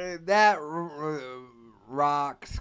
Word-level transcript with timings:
that 0.00 0.56
rocks 1.86 2.58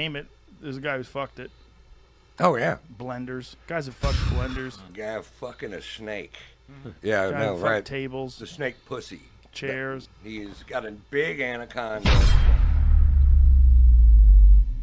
name 0.00 0.16
it, 0.16 0.26
there's 0.62 0.78
a 0.78 0.80
guy 0.80 0.96
who's 0.96 1.06
fucked 1.08 1.38
it. 1.38 1.50
Oh 2.38 2.56
yeah, 2.56 2.78
Blenders. 2.98 3.56
Guys 3.66 3.84
have 3.84 3.94
fucked 3.94 4.16
blenders. 4.34 4.78
guy 4.94 5.20
fucking 5.20 5.74
a 5.74 5.82
snake. 5.82 6.38
Mm-hmm. 6.70 6.90
Yeah, 7.02 7.30
Guy 7.30 7.38
no, 7.44 7.52
fucked 7.56 7.62
right. 7.62 7.84
tables, 7.84 8.38
The 8.38 8.46
snake 8.46 8.76
pussy. 8.86 9.20
chairs. 9.52 10.08
He's 10.24 10.62
got 10.66 10.86
a 10.86 10.92
big 11.10 11.40
anaconda. 11.40 12.08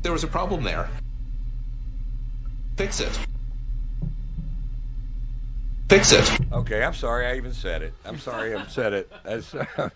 There 0.04 0.12
was 0.12 0.24
a 0.24 0.28
problem 0.28 0.64
there. 0.64 0.88
Fix 2.76 3.00
it. 3.00 3.18
Fix 5.90 6.12
it. 6.12 6.40
Okay, 6.52 6.84
I'm 6.84 6.94
sorry 6.94 7.26
I 7.26 7.38
even 7.38 7.54
said 7.54 7.82
it. 7.82 7.94
I'm 8.06 8.20
sorry 8.20 8.54
I 8.54 8.68
said 8.68 8.94
it. 8.94 9.12
That's, 9.24 9.56
uh, 9.56 9.90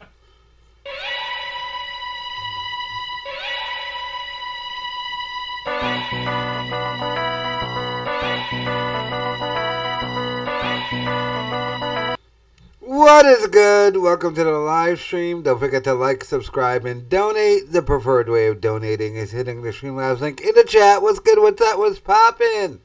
What 13.11 13.25
is 13.25 13.47
good? 13.47 13.97
Welcome 13.97 14.35
to 14.35 14.43
the 14.45 14.51
live 14.51 14.97
stream. 15.01 15.41
Don't 15.41 15.59
forget 15.59 15.83
to 15.83 15.93
like, 15.93 16.23
subscribe, 16.23 16.85
and 16.85 17.09
donate. 17.09 17.73
The 17.73 17.81
preferred 17.81 18.29
way 18.29 18.47
of 18.47 18.61
donating 18.61 19.17
is 19.17 19.31
hitting 19.31 19.61
the 19.61 19.71
Streamlabs 19.71 20.21
link 20.21 20.39
in 20.39 20.55
the 20.55 20.63
chat. 20.63 21.01
What's 21.01 21.19
good? 21.19 21.37
What's 21.37 21.59
that? 21.59 21.77
What's 21.77 21.99
poppin'? 21.99 22.79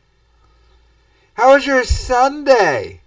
How 1.34 1.55
was 1.55 1.64
your 1.64 1.84
Sunday? 1.84 3.02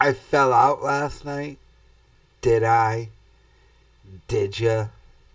I 0.00 0.12
fell 0.12 0.52
out 0.52 0.84
last 0.84 1.24
night. 1.24 1.58
Did 2.40 2.62
I? 2.62 3.08
Did 4.28 4.60
ya? 4.60 4.86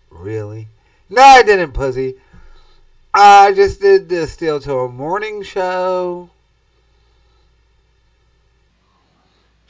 Really? 0.09 0.69
No, 1.09 1.21
I 1.21 1.43
didn't, 1.43 1.73
pussy. 1.73 2.15
I 3.13 3.51
just 3.51 3.81
did 3.81 4.07
the 4.07 4.27
Steel 4.27 4.61
Toe 4.61 4.87
morning 4.87 5.43
show. 5.43 6.29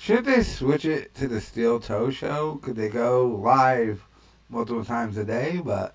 Should 0.01 0.23
they 0.23 0.43
switch 0.43 0.85
it 0.85 1.13
to 1.15 1.27
the 1.27 1.41
Steel 1.41 1.81
Toe 1.81 2.09
show? 2.09 2.55
Could 2.63 2.77
they 2.77 2.87
go 2.87 3.27
live 3.27 4.05
multiple 4.47 4.85
times 4.85 5.17
a 5.17 5.25
day? 5.25 5.61
But 5.63 5.93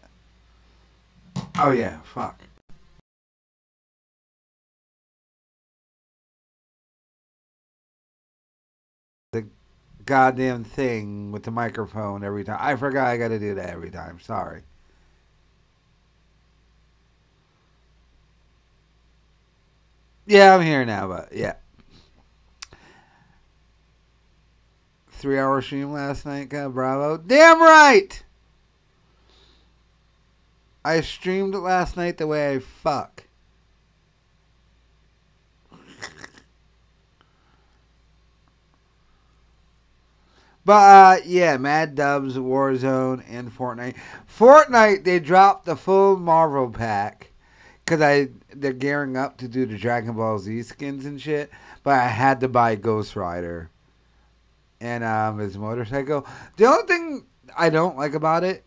oh 1.59 1.71
yeah, 1.71 2.01
fuck. 2.03 2.39
The 9.33 9.47
goddamn 10.05 10.65
thing 10.65 11.33
with 11.33 11.45
the 11.45 11.51
microphone 11.51 12.23
every 12.25 12.45
time. 12.45 12.59
I 12.61 12.77
forgot 12.77 13.07
I 13.07 13.17
got 13.17 13.29
to 13.29 13.39
do 13.39 13.55
that 13.55 13.71
every 13.71 13.91
time. 13.91 14.21
Sorry. 14.21 14.65
Yeah, 20.27 20.55
I'm 20.55 20.63
here 20.63 20.85
now, 20.85 21.09
but 21.09 21.33
yeah. 21.33 21.55
Three 25.25 25.39
hour 25.39 25.63
stream 25.63 25.91
last 25.91 26.27
night, 26.27 26.51
God, 26.51 26.75
bravo. 26.75 27.17
Damn 27.17 27.59
right! 27.63 28.23
I 30.85 31.01
streamed 31.01 31.55
last 31.55 31.97
night 31.97 32.19
the 32.19 32.27
way 32.27 32.53
I 32.53 32.59
fuck. 32.59 33.25
But 40.67 40.73
uh, 40.73 41.17
yeah, 41.25 41.57
Mad 41.57 41.95
Dubs, 41.95 42.37
Warzone, 42.37 43.25
and 43.27 43.51
Fortnite. 43.51 43.97
Fortnite, 44.29 45.05
they 45.05 45.21
dropped 45.21 45.65
the 45.65 45.75
full 45.75 46.19
Marvel 46.19 46.69
pack 46.69 47.31
because 47.83 48.03
I 48.03 48.29
they're 48.55 48.75
gearing 48.75 49.17
up 49.17 49.39
to 49.39 49.49
do 49.49 49.65
the 49.65 49.79
Dragon 49.79 50.13
Ball 50.13 50.39
Z 50.39 50.65
skins 50.65 51.07
and 51.07 51.19
shit. 51.19 51.51
But 51.83 51.99
I 51.99 52.09
had 52.09 52.41
to 52.41 52.49
buy 52.49 52.75
Ghost 52.75 53.17
Rider 53.17 53.71
and 54.85 55.03
um, 55.05 55.39
his 55.39 55.57
motorcycle. 55.57 56.27
The 56.57 56.67
only 56.67 56.87
thing 56.87 57.27
I 57.57 57.71
don't 57.71 57.97
like 57.97 58.15
about 58.15 58.45
it, 58.45 58.65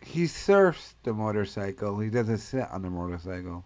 he 0.00 0.26
surfs 0.26 0.94
the 1.02 1.12
motorcycle. 1.12 1.98
He 2.00 2.10
doesn't 2.10 2.38
sit 2.38 2.68
on 2.70 2.82
the 2.82 2.90
motorcycle. 2.90 3.64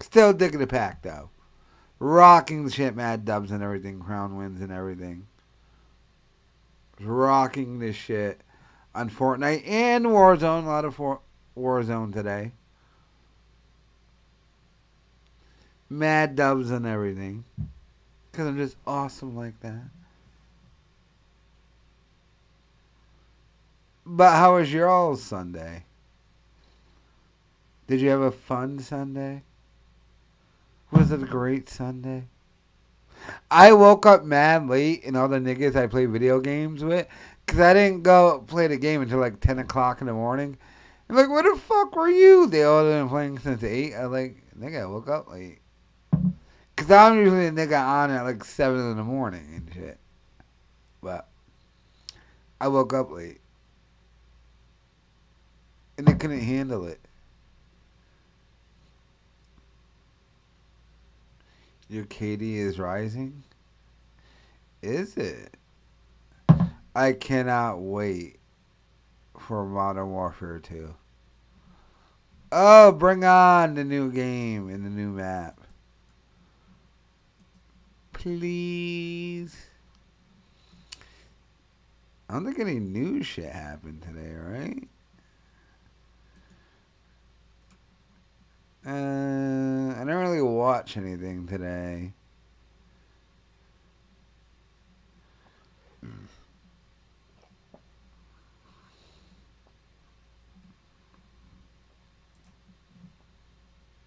Still 0.00 0.32
digging 0.32 0.60
the 0.60 0.66
pack 0.66 1.02
though 1.02 1.30
rocking 1.98 2.64
the 2.64 2.70
shit, 2.70 2.94
Mad 2.94 3.24
Dubs 3.24 3.50
and 3.50 3.62
everything, 3.62 4.00
Crown 4.00 4.36
wins 4.36 4.60
and 4.60 4.70
everything. 4.70 5.26
Rocking 7.00 7.78
this 7.78 7.96
shit 7.96 8.40
on 8.94 9.10
Fortnite 9.10 9.66
and 9.66 10.06
Warzone. 10.06 10.64
A 10.64 10.66
lot 10.66 10.84
of 10.84 10.94
for- 10.94 11.20
Warzone 11.56 12.12
today. 12.12 12.52
Mad 15.88 16.36
Dubs 16.36 16.70
and 16.70 16.86
everything. 16.86 17.44
Because 18.34 18.48
I'm 18.48 18.56
just 18.56 18.76
awesome 18.84 19.36
like 19.36 19.60
that. 19.60 19.84
But 24.04 24.32
how 24.32 24.56
was 24.56 24.72
your 24.72 24.88
all 24.88 25.14
Sunday? 25.14 25.84
Did 27.86 28.00
you 28.00 28.08
have 28.08 28.22
a 28.22 28.32
fun 28.32 28.80
Sunday? 28.80 29.44
Was 30.90 31.12
it 31.12 31.22
a 31.22 31.26
great 31.26 31.68
Sunday? 31.68 32.24
I 33.52 33.72
woke 33.72 34.04
up 34.04 34.24
mad 34.24 34.68
late 34.68 35.04
and 35.04 35.16
all 35.16 35.28
the 35.28 35.38
niggas 35.38 35.76
I 35.76 35.86
play 35.86 36.06
video 36.06 36.40
games 36.40 36.82
with 36.82 37.06
because 37.46 37.60
I 37.60 37.72
didn't 37.72 38.02
go 38.02 38.44
play 38.48 38.66
the 38.66 38.76
game 38.76 39.00
until 39.00 39.20
like 39.20 39.38
10 39.38 39.60
o'clock 39.60 40.00
in 40.00 40.08
the 40.08 40.12
morning. 40.12 40.58
And 41.08 41.16
like, 41.16 41.30
where 41.30 41.44
the 41.44 41.56
fuck 41.56 41.94
were 41.94 42.10
you? 42.10 42.48
They 42.48 42.64
all 42.64 42.82
been 42.82 43.08
playing 43.08 43.38
since 43.38 43.62
8. 43.62 43.94
I 43.94 44.06
like, 44.06 44.42
nigga, 44.58 44.82
I 44.82 44.86
woke 44.86 45.08
up 45.08 45.30
late. 45.30 45.60
Because 46.74 46.90
I'm 46.90 47.18
usually 47.18 47.46
a 47.46 47.52
nigga 47.52 47.80
on 47.80 48.10
at 48.10 48.22
like 48.22 48.44
7 48.44 48.78
in 48.90 48.96
the 48.96 49.04
morning 49.04 49.46
and 49.54 49.70
shit. 49.72 49.98
But 51.02 51.28
I 52.60 52.68
woke 52.68 52.92
up 52.92 53.10
late. 53.10 53.40
And 55.96 56.06
they 56.06 56.14
couldn't 56.14 56.40
handle 56.40 56.86
it. 56.86 57.00
Your 61.88 62.04
KD 62.04 62.56
is 62.56 62.78
rising? 62.78 63.44
Is 64.82 65.16
it? 65.16 65.56
I 66.96 67.12
cannot 67.12 67.80
wait 67.80 68.38
for 69.38 69.64
Modern 69.64 70.10
Warfare 70.10 70.58
2. 70.58 70.94
Oh, 72.50 72.92
bring 72.92 73.24
on 73.24 73.74
the 73.74 73.84
new 73.84 74.10
game 74.10 74.68
and 74.68 74.84
the 74.84 74.90
new 74.90 75.10
map. 75.10 75.60
Please. 78.14 79.54
I 82.28 82.32
don't 82.32 82.46
think 82.46 82.58
any 82.58 82.78
new 82.78 83.22
shit 83.22 83.52
happened 83.52 84.02
today, 84.02 84.32
right? 84.34 84.88
Uh, 88.86 89.94
I 89.94 89.98
didn't 90.00 90.16
really 90.16 90.42
watch 90.42 90.96
anything 90.96 91.46
today. 91.46 92.12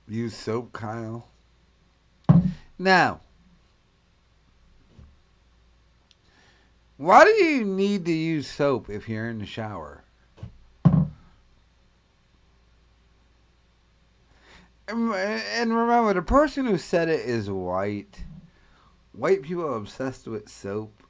Use 0.10 0.36
soap, 0.36 0.72
Kyle. 0.72 1.28
Now, 2.80 3.20
why 6.98 7.24
do 7.24 7.32
you 7.32 7.64
need 7.64 8.06
to 8.06 8.12
use 8.12 8.48
soap 8.48 8.90
if 8.90 9.08
you're 9.08 9.30
in 9.30 9.40
the 9.40 9.46
shower? 9.46 10.04
And 14.88 15.76
remember, 15.76 16.14
the 16.14 16.22
person 16.22 16.66
who 16.66 16.78
said 16.78 17.10
it 17.10 17.20
is 17.20 17.50
white. 17.50 18.24
White 19.12 19.42
people 19.42 19.66
are 19.66 19.76
obsessed 19.76 20.28
with 20.28 20.48
soap 20.50 21.04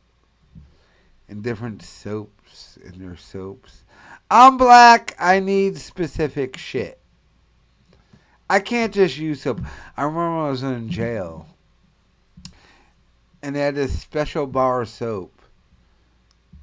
and 1.29 1.43
different 1.43 1.81
soaps 1.81 2.77
and 2.83 2.95
their 2.95 3.15
soaps. 3.15 3.83
I'm 4.31 4.57
black. 4.57 5.15
I 5.19 5.39
need 5.39 5.77
specific 5.77 6.57
shit. 6.57 6.99
I 8.49 8.59
can't 8.59 8.93
just 8.93 9.17
use 9.17 9.41
soap. 9.41 9.61
I 9.95 10.03
remember 10.03 10.47
I 10.47 10.49
was 10.49 10.63
in 10.63 10.89
jail 10.89 11.47
and 13.41 13.55
they 13.55 13.59
had 13.59 13.75
this 13.75 13.99
special 13.99 14.47
bar 14.47 14.81
of 14.81 14.89
soap 14.89 15.36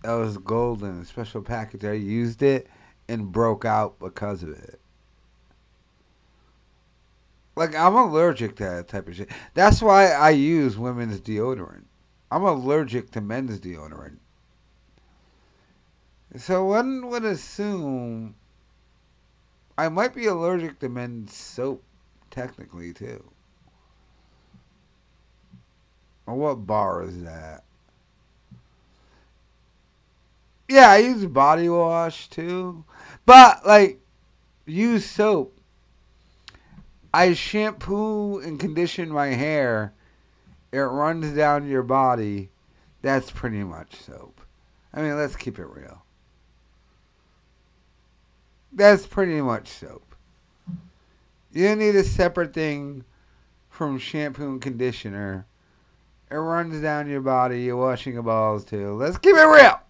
that 0.05 0.13
was 0.13 0.37
golden, 0.37 1.03
special 1.07 1.41
package. 1.41 1.83
I 1.87 1.93
used 1.93 2.43
it 2.43 2.69
and 3.09 3.33
broke 3.33 3.65
out 3.65 3.99
because 3.99 4.43
of 4.43 4.51
it. 4.51 4.79
Like 7.57 7.75
I'm 7.75 7.95
allergic 7.95 8.57
to 8.57 8.65
that 8.65 8.89
type 8.89 9.09
of 9.09 9.17
shit. 9.17 9.31
That's 9.55 9.81
why 9.81 10.11
I 10.11 10.31
use 10.31 10.77
women's 10.77 11.21
deodorant. 11.21 11.85
I'm 12.31 12.43
allergic 12.43 13.13
to 13.13 13.23
men's 13.23 13.59
deodorant. 13.59 14.19
So 16.37 16.67
one 16.67 17.09
would 17.09 17.25
assume 17.25 18.35
I 19.79 19.89
might 19.89 20.15
be 20.15 20.27
allergic 20.27 20.81
to 20.81 20.91
men's 20.91 21.35
soap, 21.35 21.83
technically 22.31 22.93
too. 22.93 23.25
What 26.27 26.67
bar 26.67 27.05
is 27.05 27.23
that? 27.23 27.64
Yeah, 30.69 30.91
I 30.91 30.99
use 30.99 31.27
body 31.27 31.69
wash 31.69 32.29
too. 32.29 32.85
But 33.27 33.67
like 33.67 34.01
use 34.67 35.09
soap 35.09 35.55
I 37.15 37.33
shampoo 37.33 38.41
and 38.41 38.59
condition 38.59 39.09
my 39.11 39.29
hair. 39.29 39.95
It 40.73 40.79
runs 40.79 41.31
down 41.31 41.69
your 41.69 41.85
body. 41.85 42.51
That's 43.03 43.31
pretty 43.31 43.63
much 43.63 43.95
soap. 43.95 44.41
I 44.93 45.01
mean, 45.01 45.17
let's 45.17 45.37
keep 45.37 45.61
it 45.61 45.67
real. 45.67 46.03
That's 48.73 49.07
pretty 49.07 49.41
much 49.43 49.69
soap. 49.69 50.17
You 51.53 51.77
need 51.77 51.95
a 51.95 52.03
separate 52.03 52.53
thing 52.53 53.05
from 53.69 53.97
shampoo 53.97 54.49
and 54.49 54.61
conditioner. 54.61 55.47
It 56.33 56.35
runs 56.35 56.83
down 56.83 57.09
your 57.09 57.21
body. 57.21 57.63
You're 57.63 57.77
washing 57.77 58.15
your 58.15 58.25
balls 58.25 58.65
too. 58.65 58.95
Let's 58.95 59.19
keep 59.19 59.37
it 59.37 59.47
real. 59.47 59.84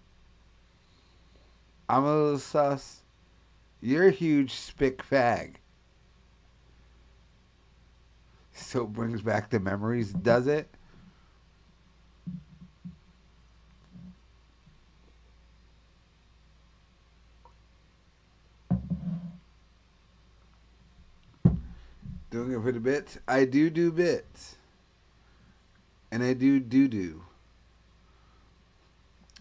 I'm 1.87 2.03
a 2.03 2.15
little 2.15 2.39
sus. 2.39 3.01
You're 3.81 4.07
a 4.07 4.11
huge 4.11 4.53
spick 4.53 5.03
fag. 5.03 5.55
So 8.53 8.87
brings 8.87 9.21
back 9.21 9.49
the 9.49 9.59
memories, 9.59 10.11
does 10.11 10.47
it? 10.47 10.69
Doing 22.31 22.51
it 22.51 22.61
for 22.61 22.71
the 22.71 22.79
bits? 22.79 23.17
I 23.27 23.45
do 23.45 23.69
do 23.69 23.91
bits. 23.91 24.55
And 26.11 26.23
I 26.23 26.33
do 26.33 26.59
do 26.59 26.87
do. 26.87 27.23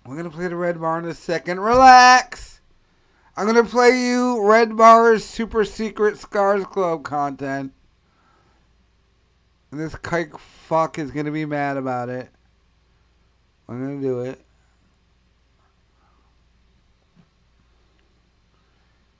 We're 0.06 0.14
going 0.14 0.30
to 0.30 0.36
play 0.36 0.48
the 0.48 0.56
Red 0.56 0.80
Bar 0.80 0.98
in 0.98 1.04
a 1.06 1.14
second. 1.14 1.60
Relax! 1.60 2.60
I'm 3.36 3.46
going 3.46 3.64
to 3.64 3.70
play 3.70 3.98
you 4.06 4.46
Red 4.46 4.76
Bar's 4.76 5.24
Super 5.24 5.64
Secret 5.64 6.18
Scars 6.18 6.64
Club 6.64 7.04
content. 7.04 7.72
And 9.74 9.82
this 9.82 9.96
kike 9.96 10.38
fuck 10.38 11.00
is 11.00 11.10
gonna 11.10 11.32
be 11.32 11.44
mad 11.44 11.76
about 11.76 12.08
it. 12.08 12.28
I'm 13.68 13.82
gonna 13.82 14.00
do 14.00 14.20
it. 14.20 14.40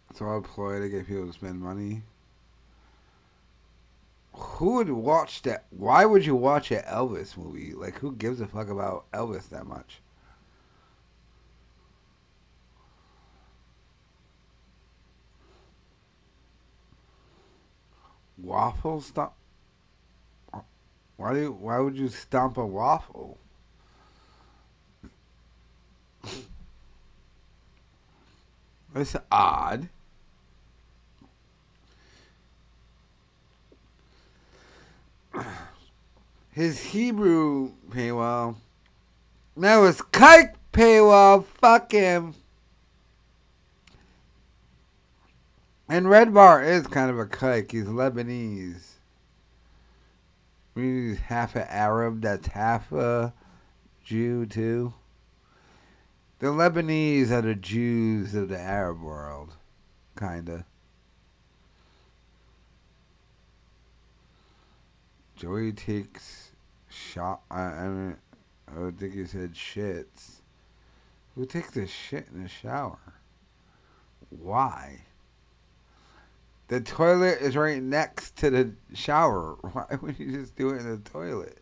It's 0.09 0.23
all 0.23 0.39
a 0.39 0.43
ploy 0.43 0.79
to 0.79 0.89
get 0.89 1.09
people 1.09 1.27
to 1.27 1.33
spend 1.33 1.61
money. 1.61 2.03
Who 4.33 4.75
would 4.75 4.91
watch 4.91 5.43
that? 5.43 5.65
Why 5.71 6.05
would 6.05 6.25
you 6.25 6.37
watch 6.37 6.71
an 6.71 6.83
Elvis 6.83 7.37
movie? 7.37 7.73
Like, 7.73 7.99
who 7.99 8.13
gives 8.13 8.41
a 8.41 8.47
fuck 8.47 8.69
about 8.69 9.11
Elvis 9.11 9.49
that 9.49 9.67
much? 9.67 10.03
Waffle 18.37 19.01
stomp. 19.01 19.33
Why 21.17 21.33
do 21.33 21.41
you, 21.41 21.53
why 21.53 21.79
would 21.79 21.97
you 21.97 22.09
stomp 22.09 22.57
a 22.57 22.67
waffle? 22.67 23.39
That's 28.93 29.17
odd. 29.31 29.89
His 36.51 36.81
Hebrew 36.81 37.73
paywall. 37.91 38.57
No, 39.57 39.85
it's 39.87 40.01
kike 40.01 40.55
paywall. 40.73 41.45
Fuck 41.45 41.91
him. 41.91 42.35
And 45.89 46.09
Red 46.09 46.33
Bar 46.33 46.63
is 46.63 46.87
kind 46.87 47.11
of 47.11 47.19
a 47.19 47.27
kike. 47.27 47.73
He's 47.73 47.85
Lebanese. 47.85 48.93
He's 50.75 51.19
half 51.19 51.55
an 51.55 51.67
Arab. 51.69 52.23
That's 52.23 52.49
half 52.49 52.91
a 52.91 53.35
Jew 54.03 54.47
too. 54.47 54.95
The 56.39 56.47
Lebanese 56.47 57.31
are 57.31 57.43
the 57.43 57.55
Jews 57.55 58.35
of 58.35 58.49
the 58.49 58.59
Arab 58.59 59.01
world, 59.01 59.55
kinda. 60.19 60.67
Joey 65.37 65.73
takes 65.73 66.51
shot. 66.89 67.43
I, 67.51 67.63
I 67.63 67.89
mean, 67.89 68.17
I 68.69 68.91
think 68.91 69.15
he 69.15 69.25
said 69.27 69.55
shits. 69.55 70.41
Who 71.35 71.47
takes 71.47 71.77
a 71.77 71.87
shit 71.87 72.29
in 72.33 72.43
the 72.43 72.49
shower? 72.49 73.15
Why? 74.31 75.03
The 76.75 76.81
toilet 76.81 77.41
is 77.41 77.57
right 77.57 77.81
next 77.81 78.35
to 78.39 78.51
the 78.51 78.73
shower. 78.95 79.55
Why 79.61 79.97
would 80.03 80.19
you 80.19 80.33
just 80.33 80.57
do 80.57 80.71
it 80.71 80.81
in 80.81 80.91
the 80.91 81.09
toilet? 81.09 81.59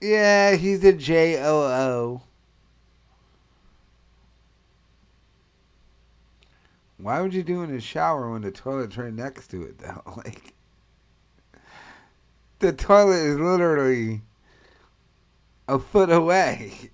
Yeah, 0.00 0.54
he's 0.54 0.84
a 0.84 0.92
J 0.92 1.42
O 1.42 1.62
O. 1.62 2.22
Why 6.96 7.20
would 7.20 7.34
you 7.34 7.42
do 7.42 7.62
it 7.62 7.64
in 7.64 7.74
the 7.74 7.80
shower 7.80 8.30
when 8.30 8.42
the 8.42 8.52
toilet's 8.52 8.96
right 8.96 9.12
next 9.12 9.48
to 9.48 9.62
it, 9.64 9.78
though? 9.78 10.02
Like, 10.16 10.54
the 12.60 12.72
toilet 12.72 13.22
is 13.26 13.40
literally 13.40 14.22
a 15.66 15.80
foot 15.80 16.10
away, 16.10 16.90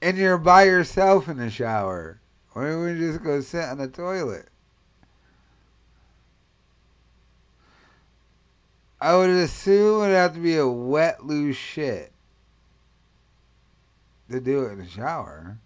and 0.00 0.16
you're 0.16 0.38
by 0.38 0.64
yourself 0.64 1.28
in 1.28 1.38
the 1.38 1.50
shower. 1.50 2.20
Why 2.52 2.74
would 2.74 2.98
you 2.98 3.12
just 3.12 3.22
go 3.22 3.40
sit 3.40 3.64
on 3.64 3.78
the 3.78 3.88
toilet? 3.88 4.48
I 9.00 9.16
would 9.16 9.30
assume 9.30 10.02
it'd 10.02 10.16
have 10.16 10.34
to 10.34 10.40
be 10.40 10.56
a 10.56 10.66
wet, 10.66 11.24
loose 11.24 11.56
shit 11.56 12.12
to 14.30 14.40
do 14.40 14.64
it 14.64 14.72
in 14.72 14.78
the 14.78 14.88
shower. 14.88 15.58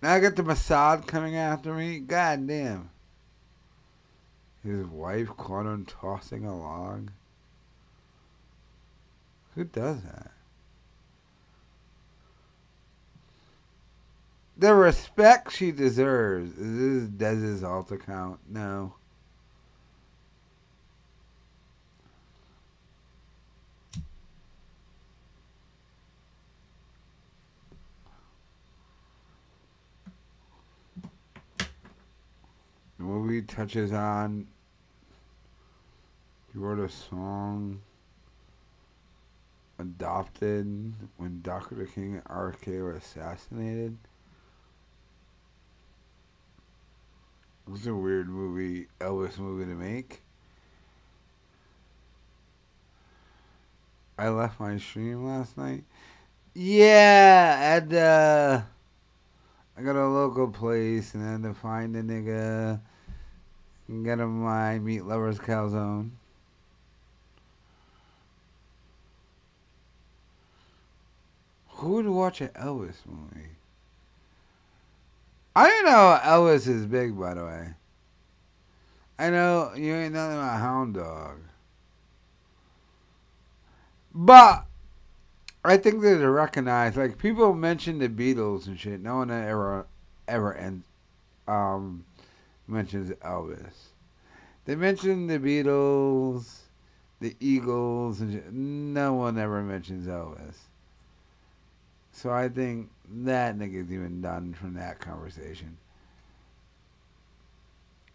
Now 0.00 0.14
I 0.14 0.20
got 0.20 0.34
the 0.34 0.42
Mossad 0.42 1.06
coming 1.06 1.36
after 1.36 1.72
me. 1.74 2.00
God 2.00 2.48
damn. 2.48 2.90
His 4.64 4.84
wife 4.86 5.28
caught 5.36 5.66
him 5.66 5.84
tossing 5.84 6.44
a 6.44 6.56
log. 6.56 7.10
Who 9.54 9.64
does 9.64 10.02
that? 10.02 10.30
The 14.56 14.74
respect 14.74 15.52
she 15.52 15.72
deserves. 15.72 16.56
Is 16.56 17.08
this 17.08 17.08
Dez's 17.08 17.64
alt 17.64 17.90
account? 17.90 18.40
No. 18.48 18.94
The 32.98 33.08
movie 33.08 33.42
touches 33.42 33.92
on. 33.92 34.46
You 36.54 36.60
wrote 36.60 36.78
a 36.78 36.88
song. 36.88 37.80
Adopted 39.82 40.94
when 41.16 41.40
Dr. 41.42 41.84
King 41.92 42.14
and 42.14 42.24
RFK 42.24 42.80
were 42.80 42.92
assassinated. 42.92 43.96
It 47.66 47.70
was 47.70 47.84
a 47.88 47.94
weird 47.94 48.28
movie, 48.28 48.86
Elvis 49.00 49.40
movie 49.40 49.64
to 49.64 49.74
make. 49.74 50.22
I 54.16 54.28
left 54.28 54.60
my 54.60 54.78
stream 54.78 55.26
last 55.26 55.58
night. 55.58 55.82
Yeah, 56.54 57.80
at 57.82 57.92
uh, 57.92 58.62
I 59.76 59.82
got 59.82 59.96
a 59.96 60.06
local 60.06 60.46
place 60.46 61.12
and 61.14 61.26
I 61.26 61.32
had 61.32 61.42
to 61.42 61.54
find 61.54 61.96
a 61.96 62.04
nigga 62.04 62.80
and 63.88 64.04
get 64.04 64.20
him 64.20 64.44
my 64.44 64.78
meat 64.78 65.04
lovers 65.04 65.40
calzone. 65.40 66.10
Who 71.82 71.94
would 71.94 72.06
watch 72.06 72.40
an 72.40 72.50
Elvis 72.50 72.98
movie? 73.04 73.56
I 75.56 75.66
didn't 75.66 75.86
know 75.86 76.16
Elvis 76.22 76.68
is 76.68 76.86
big, 76.86 77.18
by 77.18 77.34
the 77.34 77.44
way. 77.44 77.74
I 79.18 79.30
know 79.30 79.72
you 79.74 79.92
ain't 79.92 80.14
nothing 80.14 80.36
but 80.36 80.44
a 80.44 80.58
hound 80.58 80.94
dog. 80.94 81.38
But 84.14 84.66
I 85.64 85.76
think 85.76 86.02
there's 86.02 86.22
a 86.22 86.30
recognized 86.30 86.96
like 86.96 87.18
people 87.18 87.52
mention 87.52 87.98
the 87.98 88.08
Beatles 88.08 88.68
and 88.68 88.78
shit. 88.78 89.00
No 89.00 89.16
one 89.16 89.32
ever 89.32 89.86
ever 90.28 90.52
and 90.52 90.84
um 91.48 92.04
mentions 92.68 93.10
Elvis. 93.10 93.88
They 94.66 94.76
mention 94.76 95.26
the 95.26 95.40
Beatles, 95.40 96.58
the 97.18 97.34
Eagles, 97.40 98.20
and 98.20 98.34
shit. 98.34 98.52
no 98.52 99.14
one 99.14 99.36
ever 99.36 99.64
mentions 99.64 100.06
Elvis. 100.06 100.58
So 102.12 102.30
I 102.30 102.48
think 102.48 102.90
that 103.24 103.56
nigga's 103.56 103.90
even 103.90 104.20
done 104.20 104.54
from 104.54 104.74
that 104.74 105.00
conversation. 105.00 105.78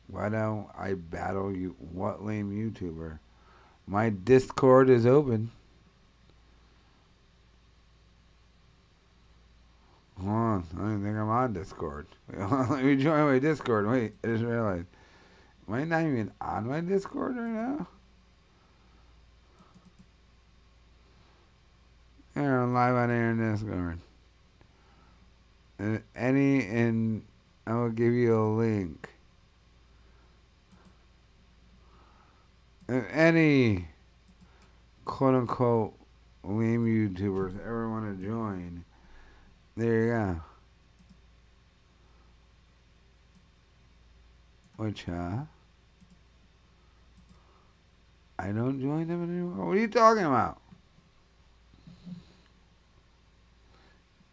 Why 0.08 0.30
don't 0.30 0.68
I 0.78 0.94
battle 0.94 1.56
you? 1.56 1.76
What 1.92 2.24
lame 2.24 2.52
YouTuber? 2.52 3.20
My 3.86 4.10
Discord 4.10 4.90
is 4.90 5.06
open. 5.06 5.52
Hold 10.20 10.30
on, 10.30 10.68
I 10.76 10.80
don't 10.80 11.04
think 11.04 11.16
I'm 11.16 11.30
on 11.30 11.54
Discord. 11.54 12.08
Let 12.34 12.84
me 12.84 12.96
join 12.96 13.32
my 13.32 13.40
Discord. 13.40 13.88
Wait, 13.88 14.14
I 14.24 14.28
just 14.28 14.44
realized. 14.44 14.88
Am 15.68 15.74
I 15.74 15.84
not 15.84 16.02
even 16.02 16.32
on 16.42 16.68
my 16.68 16.80
Discord 16.82 17.36
right 17.36 17.46
now? 17.46 17.88
Here, 22.38 22.62
I'm 22.62 22.72
live 22.72 22.94
on 22.94 23.10
air 23.10 23.32
in 23.32 23.52
Discord. 23.52 23.98
And 25.80 26.04
any, 26.16 26.68
and 26.68 27.24
I 27.66 27.74
will 27.74 27.90
give 27.90 28.14
you 28.14 28.40
a 28.40 28.46
link. 28.56 29.10
And 32.88 33.08
any 33.12 33.88
quote 35.04 35.34
unquote 35.34 35.96
lame 36.44 36.86
YouTubers 36.86 37.60
ever 37.60 37.90
want 37.90 38.06
to 38.06 38.24
join, 38.24 38.86
there 39.76 40.04
you 40.04 40.12
go. 40.12 40.42
Which, 44.76 45.10
uh, 45.10 45.38
I 48.38 48.52
don't 48.52 48.80
join 48.80 49.08
them 49.08 49.24
anymore. 49.24 49.66
What 49.66 49.78
are 49.78 49.80
you 49.80 49.88
talking 49.88 50.26
about? 50.26 50.62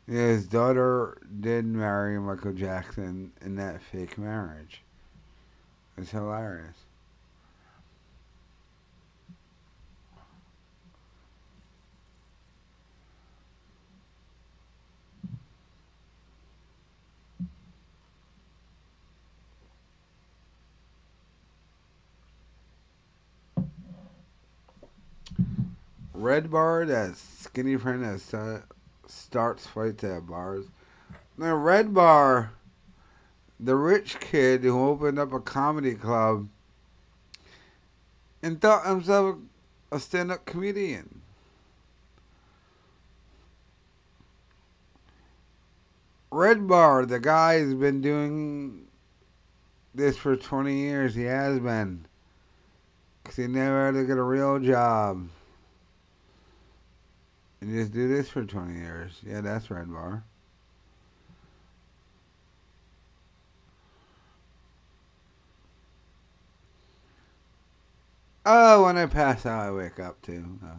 His 0.06 0.46
daughter 0.46 1.18
did 1.40 1.64
marry 1.64 2.18
Michael 2.18 2.52
Jackson 2.52 3.32
in 3.40 3.56
that 3.56 3.82
fake 3.82 4.18
marriage. 4.18 4.82
It's 5.96 6.10
hilarious. 6.10 6.76
Red 26.12 26.50
Bar, 26.50 26.86
that 26.86 27.16
skinny 27.16 27.76
friend 27.76 28.02
that 28.02 28.20
starts 29.10 29.66
fights 29.66 30.04
at 30.04 30.26
bars. 30.26 30.66
Now, 31.36 31.54
Red 31.56 31.92
Bar, 31.92 32.52
the 33.58 33.76
rich 33.76 34.20
kid 34.20 34.62
who 34.62 34.88
opened 34.88 35.18
up 35.18 35.32
a 35.32 35.40
comedy 35.40 35.94
club 35.94 36.48
and 38.42 38.60
thought 38.60 38.86
himself 38.86 39.36
a 39.90 39.98
stand 39.98 40.30
up 40.30 40.44
comedian. 40.44 41.22
Red 46.30 46.66
Bar, 46.66 47.06
the 47.06 47.20
guy 47.20 47.54
has 47.54 47.74
been 47.74 48.00
doing 48.00 48.86
this 49.94 50.16
for 50.16 50.36
20 50.36 50.76
years. 50.76 51.14
He 51.14 51.22
has 51.24 51.60
been. 51.60 52.06
Because 53.22 53.36
he 53.36 53.46
never 53.46 53.86
had 53.86 53.94
to 53.94 54.04
get 54.04 54.18
a 54.18 54.22
real 54.22 54.58
job. 54.58 55.28
And 57.64 57.72
just 57.72 57.94
do 57.94 58.06
this 58.08 58.28
for 58.28 58.44
20 58.44 58.74
years. 58.74 59.20
Yeah, 59.26 59.40
that's 59.40 59.70
Red 59.70 59.90
Bar. 59.90 60.22
Oh, 68.44 68.84
when 68.84 68.98
I 68.98 69.06
pass 69.06 69.46
out, 69.46 69.66
I 69.66 69.70
wake 69.70 69.98
up 69.98 70.20
too. 70.20 70.58
Uh, 70.62 70.74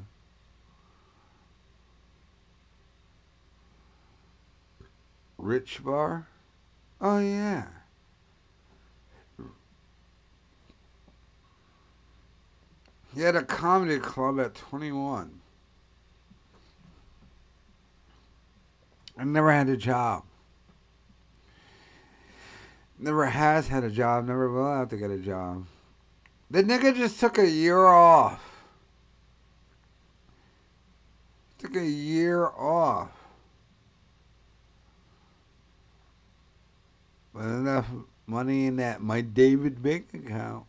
Rich 5.40 5.84
Bar? 5.84 6.28
Oh, 7.02 7.18
yeah. 7.18 7.66
He 13.16 13.22
had 13.22 13.36
a 13.36 13.42
comedy 13.42 13.98
club 13.98 14.40
at 14.40 14.54
21. 14.54 15.42
I 19.18 19.24
never 19.24 19.52
had 19.52 19.70
a 19.70 19.78
job. 19.78 20.24
Never 22.98 23.26
has 23.26 23.68
had 23.68 23.84
a 23.84 23.90
job, 23.90 24.28
never 24.28 24.50
will 24.52 24.74
have 24.74 24.90
to 24.90 24.98
get 24.98 25.12
a 25.12 25.18
job. 25.18 25.66
The 26.50 26.64
nigga 26.64 26.96
just 26.96 27.20
took 27.20 27.38
a 27.38 27.50
year 27.50 27.86
off. 27.86 28.42
Took 31.60 31.76
a 31.76 31.86
year 31.86 32.46
off. 32.46 33.10
With 37.34 37.46
enough 37.46 37.88
money 38.28 38.66
in 38.66 38.78
that 38.78 39.02
my 39.02 39.22
David 39.22 39.84
bank 39.84 40.08
account. 40.14 40.66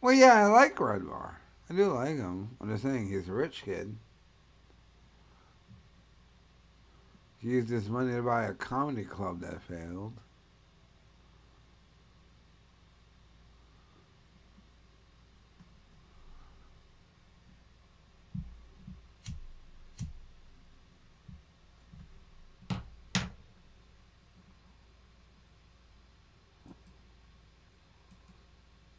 Well, 0.00 0.14
yeah, 0.14 0.32
I 0.32 0.46
like 0.46 0.80
Red 0.80 1.06
Bar. 1.06 1.41
I 1.72 1.74
do 1.74 1.94
like 1.94 2.16
him. 2.16 2.50
I'm 2.60 2.68
just 2.68 2.82
saying 2.82 3.08
he's 3.08 3.30
a 3.30 3.32
rich 3.32 3.62
kid. 3.64 3.96
He 7.38 7.48
used 7.48 7.70
his 7.70 7.88
money 7.88 8.12
to 8.12 8.20
buy 8.20 8.44
a 8.44 8.52
comedy 8.52 9.04
club 9.04 9.40
that 9.40 9.62
failed. 9.62 10.12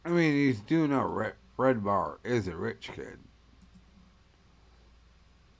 I 0.04 0.08
mean, 0.08 0.32
he's 0.32 0.58
doing 0.58 0.90
a 0.90 1.06
red, 1.06 1.34
red 1.56 1.84
bar 1.84 2.18
is 2.24 2.48
a 2.48 2.56
rich 2.56 2.90
kid. 2.94 3.18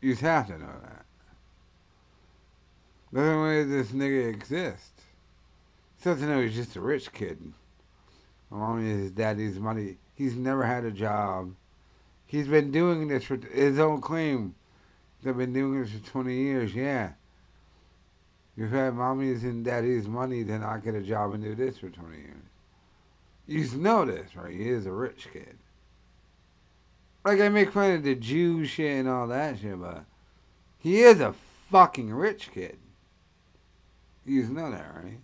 You 0.01 0.15
have 0.17 0.47
to 0.49 0.59
know 0.59 0.75
that. 0.83 1.07
The 3.13 3.21
only 3.23 3.49
way 3.49 3.65
this 3.65 3.93
nigga 3.93 4.29
exists. 4.29 4.91
Have 6.03 6.19
to 6.19 6.27
know 6.27 6.43
he's 6.43 6.55
just 6.55 6.77
a 6.77 6.81
rich 6.81 7.13
kid. 7.13 7.55
Along 8.53 8.85
with 8.85 8.99
his 8.99 9.11
daddy's 9.11 9.59
money. 9.59 9.97
He's 10.15 10.37
never 10.37 10.65
had 10.65 10.85
a 10.85 10.91
job. 10.91 11.55
He's 12.27 12.47
been 12.47 12.71
doing 12.71 13.09
this 13.09 13.25
for 13.25 13.37
his 13.37 13.79
own 13.79 14.03
claim. 14.03 14.55
They've 15.23 15.37
been 15.37 15.55
doing 15.55 15.81
this 15.81 15.93
for 15.93 16.11
20 16.11 16.35
years, 16.35 16.75
yeah. 16.75 17.13
You've 18.57 18.73
had 18.73 18.95
mommy's 18.95 19.43
and 19.45 19.65
daddy's 19.65 20.07
money 20.07 20.45
to 20.45 20.59
not 20.59 20.85
get 20.85 20.95
a 20.95 21.01
job 21.01 21.33
and 21.33 21.43
do 21.43 21.55
this 21.55 21.79
for 21.79 21.89
20 21.89 22.17
years. 22.17 22.35
You 23.47 23.79
know 23.79 24.05
this, 24.05 24.37
right? 24.37 24.53
He 24.53 24.69
is 24.69 24.87
a 24.87 24.93
rich 24.93 25.29
kid. 25.33 25.57
Like, 27.25 27.41
I 27.41 27.49
make 27.49 27.73
fun 27.73 27.93
of 27.93 28.03
the 28.03 28.15
Jew 28.15 28.65
shit 28.67 28.99
and 28.99 29.09
all 29.09 29.27
that 29.29 29.59
shit, 29.59 29.81
but 29.81 30.05
he 30.79 31.01
is 31.01 31.21
a 31.21 31.35
fucking 31.71 32.13
rich 32.13 32.51
kid. 32.53 32.79
You 34.27 34.45
know 34.45 34.71
that, 34.71 34.95
right? 34.95 35.21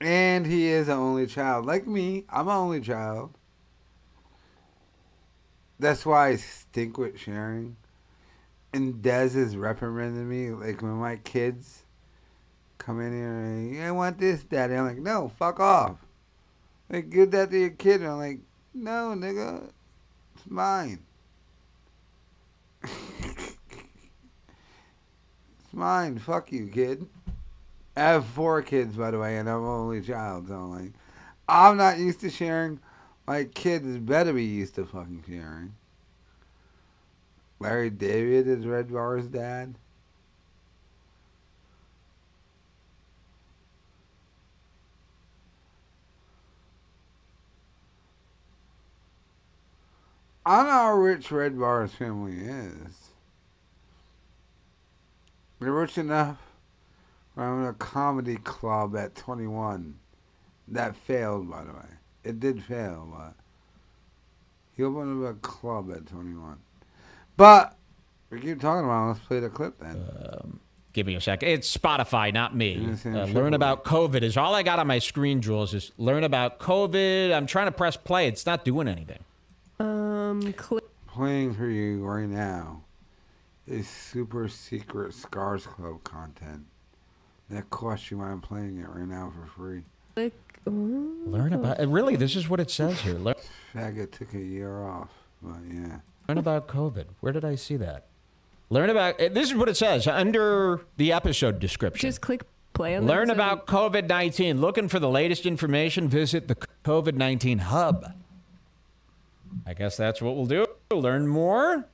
And 0.00 0.46
he 0.46 0.66
is 0.66 0.88
an 0.88 0.98
only 0.98 1.26
child. 1.26 1.64
Like 1.64 1.86
me, 1.86 2.24
I'm 2.28 2.48
an 2.48 2.54
only 2.54 2.80
child. 2.80 3.32
That's 5.78 6.04
why 6.04 6.28
I 6.28 6.36
stink 6.36 6.98
with 6.98 7.18
sharing. 7.18 7.76
And 8.72 9.02
Dez 9.02 9.36
is 9.36 9.56
reprimanding 9.56 10.28
me, 10.28 10.50
like 10.50 10.82
when 10.82 10.94
my 10.94 11.16
kids 11.16 11.84
come 12.78 13.00
in 13.00 13.12
here 13.12 13.28
and 13.28 13.82
I 13.82 13.92
want 13.92 14.18
this, 14.18 14.42
daddy. 14.42 14.74
I'm 14.74 14.86
like, 14.86 14.98
no, 14.98 15.32
fuck 15.38 15.60
off. 15.60 15.96
Like, 16.90 17.10
give 17.10 17.30
that 17.30 17.50
to 17.50 17.58
your 17.58 17.70
kid. 17.70 18.02
And 18.02 18.10
I'm 18.10 18.18
like, 18.18 18.40
no, 18.74 19.14
nigga, 19.16 19.70
it's 20.34 20.50
mine. 20.50 20.98
it's 22.82 23.56
mine. 25.72 26.18
Fuck 26.18 26.52
you, 26.52 26.66
kid. 26.68 27.06
I 27.96 28.00
have 28.00 28.26
four 28.26 28.60
kids, 28.62 28.96
by 28.96 29.12
the 29.12 29.18
way, 29.18 29.38
and 29.38 29.48
I'm 29.48 29.64
only 29.64 30.02
child. 30.02 30.48
So 30.48 30.54
I'm 30.54 30.70
like, 30.70 30.92
I'm 31.48 31.76
not 31.76 31.98
used 31.98 32.20
to 32.20 32.30
sharing. 32.30 32.80
My 33.26 33.44
kids 33.44 33.98
better 33.98 34.32
be 34.32 34.44
used 34.44 34.74
to 34.74 34.84
fucking 34.84 35.24
sharing. 35.26 35.74
Larry 37.60 37.90
David 37.90 38.48
is 38.48 38.66
Red 38.66 38.92
Bar's 38.92 39.26
dad. 39.26 39.76
I 50.46 50.62
know 50.62 50.70
how 50.70 50.94
rich 50.94 51.30
Red 51.30 51.58
Bar's 51.58 51.94
family 51.94 52.36
is. 52.36 53.10
They're 55.60 55.72
rich 55.72 55.96
enough 55.96 56.38
running 57.36 57.66
a 57.66 57.72
comedy 57.72 58.36
club 58.36 58.96
at 58.96 59.14
21. 59.14 59.98
That 60.68 60.96
failed, 60.96 61.50
by 61.50 61.64
the 61.64 61.72
way. 61.72 61.88
It 62.22 62.40
did 62.40 62.62
fail, 62.62 63.08
but 63.10 63.34
he 64.76 64.82
opened 64.82 65.24
up 65.24 65.36
a 65.36 65.38
club 65.38 65.90
at 65.92 66.06
21. 66.06 66.58
But 67.36 67.76
we 68.30 68.40
keep 68.40 68.60
talking 68.60 68.84
about 68.84 69.04
it. 69.04 69.08
Let's 69.08 69.20
play 69.20 69.40
the 69.40 69.50
clip 69.50 69.78
then. 69.78 70.60
Give 70.92 71.06
me 71.06 71.16
a 71.16 71.20
sec. 71.20 71.42
It's 71.42 71.76
Spotify, 71.76 72.32
not 72.32 72.54
me. 72.54 72.94
Uh, 73.04 73.24
learn 73.24 73.52
about 73.52 73.84
COVID 73.84 74.22
is 74.22 74.36
all 74.36 74.54
I 74.54 74.62
got 74.62 74.78
on 74.78 74.86
my 74.86 75.00
screen, 75.00 75.40
Jules. 75.40 75.74
Is 75.74 75.90
learn 75.98 76.22
about 76.22 76.60
COVID. 76.60 77.34
I'm 77.34 77.46
trying 77.46 77.66
to 77.66 77.72
press 77.72 77.96
play. 77.96 78.28
It's 78.28 78.46
not 78.46 78.64
doing 78.64 78.86
anything. 78.86 79.18
Um, 80.30 80.52
click. 80.54 80.84
Playing 81.06 81.54
for 81.54 81.66
you 81.68 82.04
right 82.04 82.28
now 82.28 82.82
is 83.66 83.88
super 83.88 84.48
secret 84.48 85.14
Scars 85.14 85.66
Club 85.66 86.02
content. 86.04 86.64
That 87.50 87.70
costs 87.70 88.10
you 88.10 88.18
while 88.18 88.28
I'm 88.32 88.40
playing 88.40 88.78
it 88.78 88.88
right 88.88 89.06
now 89.06 89.32
for 89.34 89.46
free. 89.46 89.82
Learn 90.66 91.52
about. 91.52 91.78
uh, 91.80 91.86
Really, 91.88 92.16
this 92.16 92.36
is 92.36 92.48
what 92.48 92.58
it 92.58 92.70
says 92.70 93.00
here. 93.02 93.14
Learn, 93.14 93.34
Faggot 93.74 94.12
took 94.12 94.32
a 94.34 94.38
year 94.40 94.82
off, 94.82 95.10
but 95.42 95.56
yeah. 95.70 95.98
learn 96.28 96.38
about 96.38 96.68
COVID. 96.68 97.04
Where 97.20 97.32
did 97.32 97.44
I 97.44 97.54
see 97.54 97.76
that? 97.76 98.06
Learn 98.70 98.88
about. 98.90 99.20
uh, 99.20 99.28
This 99.30 99.50
is 99.50 99.56
what 99.56 99.68
it 99.68 99.76
says 99.76 100.06
under 100.06 100.80
the 100.96 101.12
episode 101.12 101.58
description. 101.60 102.08
Just 102.08 102.22
click 102.22 102.42
play 102.72 102.96
on 102.96 103.06
Learn 103.06 103.30
episode. 103.30 103.34
about 103.34 103.66
COVID 103.66 104.08
19. 104.08 104.60
Looking 104.60 104.88
for 104.88 104.98
the 104.98 105.08
latest 105.10 105.44
information? 105.46 106.08
Visit 106.08 106.48
the 106.48 106.56
COVID 106.84 107.14
19 107.14 107.58
Hub. 107.58 108.12
I 109.66 109.74
guess 109.74 109.96
that's 109.96 110.20
what 110.20 110.36
we'll 110.36 110.46
do. 110.46 110.66
Learn 110.92 111.26
more. 111.26 111.88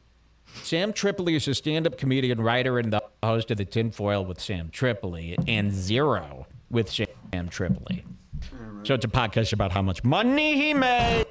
Sam 0.63 0.93
Tripoli 0.93 1.37
is 1.37 1.47
a 1.47 1.55
stand-up 1.55 1.97
comedian, 1.97 2.41
writer, 2.41 2.79
and 2.79 2.93
the 2.93 3.03
host 3.23 3.51
of 3.51 3.57
the 3.57 3.65
Tinfoil 3.65 4.25
with 4.25 4.41
Sam 4.41 4.69
Tripoli 4.71 5.37
and 5.47 5.73
Zero 5.73 6.47
with 6.71 6.91
Sam 6.91 7.49
Tripoli. 7.49 8.05
So 8.83 8.95
it's 8.95 9.05
a 9.05 9.09
podcast 9.09 9.53
about 9.53 9.73
how 9.73 9.83
much 9.83 10.03
money 10.03 10.57
he 10.57 10.75
made. 10.75 11.27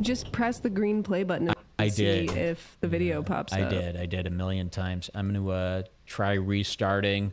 Just 0.00 0.32
press 0.32 0.58
the 0.58 0.70
green 0.70 1.02
play 1.02 1.22
button 1.22 1.52
I 1.78 1.88
see 1.88 2.26
did. 2.26 2.36
if 2.36 2.76
the 2.80 2.88
video 2.88 3.22
pops 3.22 3.52
up. 3.52 3.58
I 3.58 3.62
up. 3.62 3.70
did. 3.70 3.96
I 3.96 4.06
did 4.06 4.26
a 4.26 4.30
million 4.30 4.70
times. 4.70 5.10
I'm 5.14 5.32
going 5.32 5.44
to 5.44 5.50
uh, 5.50 5.82
try 6.06 6.32
restarting 6.34 7.32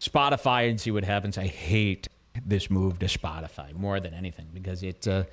Spotify 0.00 0.70
and 0.70 0.80
see 0.80 0.90
what 0.90 1.04
happens. 1.04 1.38
I 1.38 1.46
hate 1.46 2.08
this 2.44 2.70
move 2.70 2.98
to 2.98 3.06
Spotify 3.06 3.72
more 3.74 3.98
than 4.00 4.12
anything 4.12 4.48
because 4.52 4.82
it's 4.82 5.06
uh, 5.06 5.24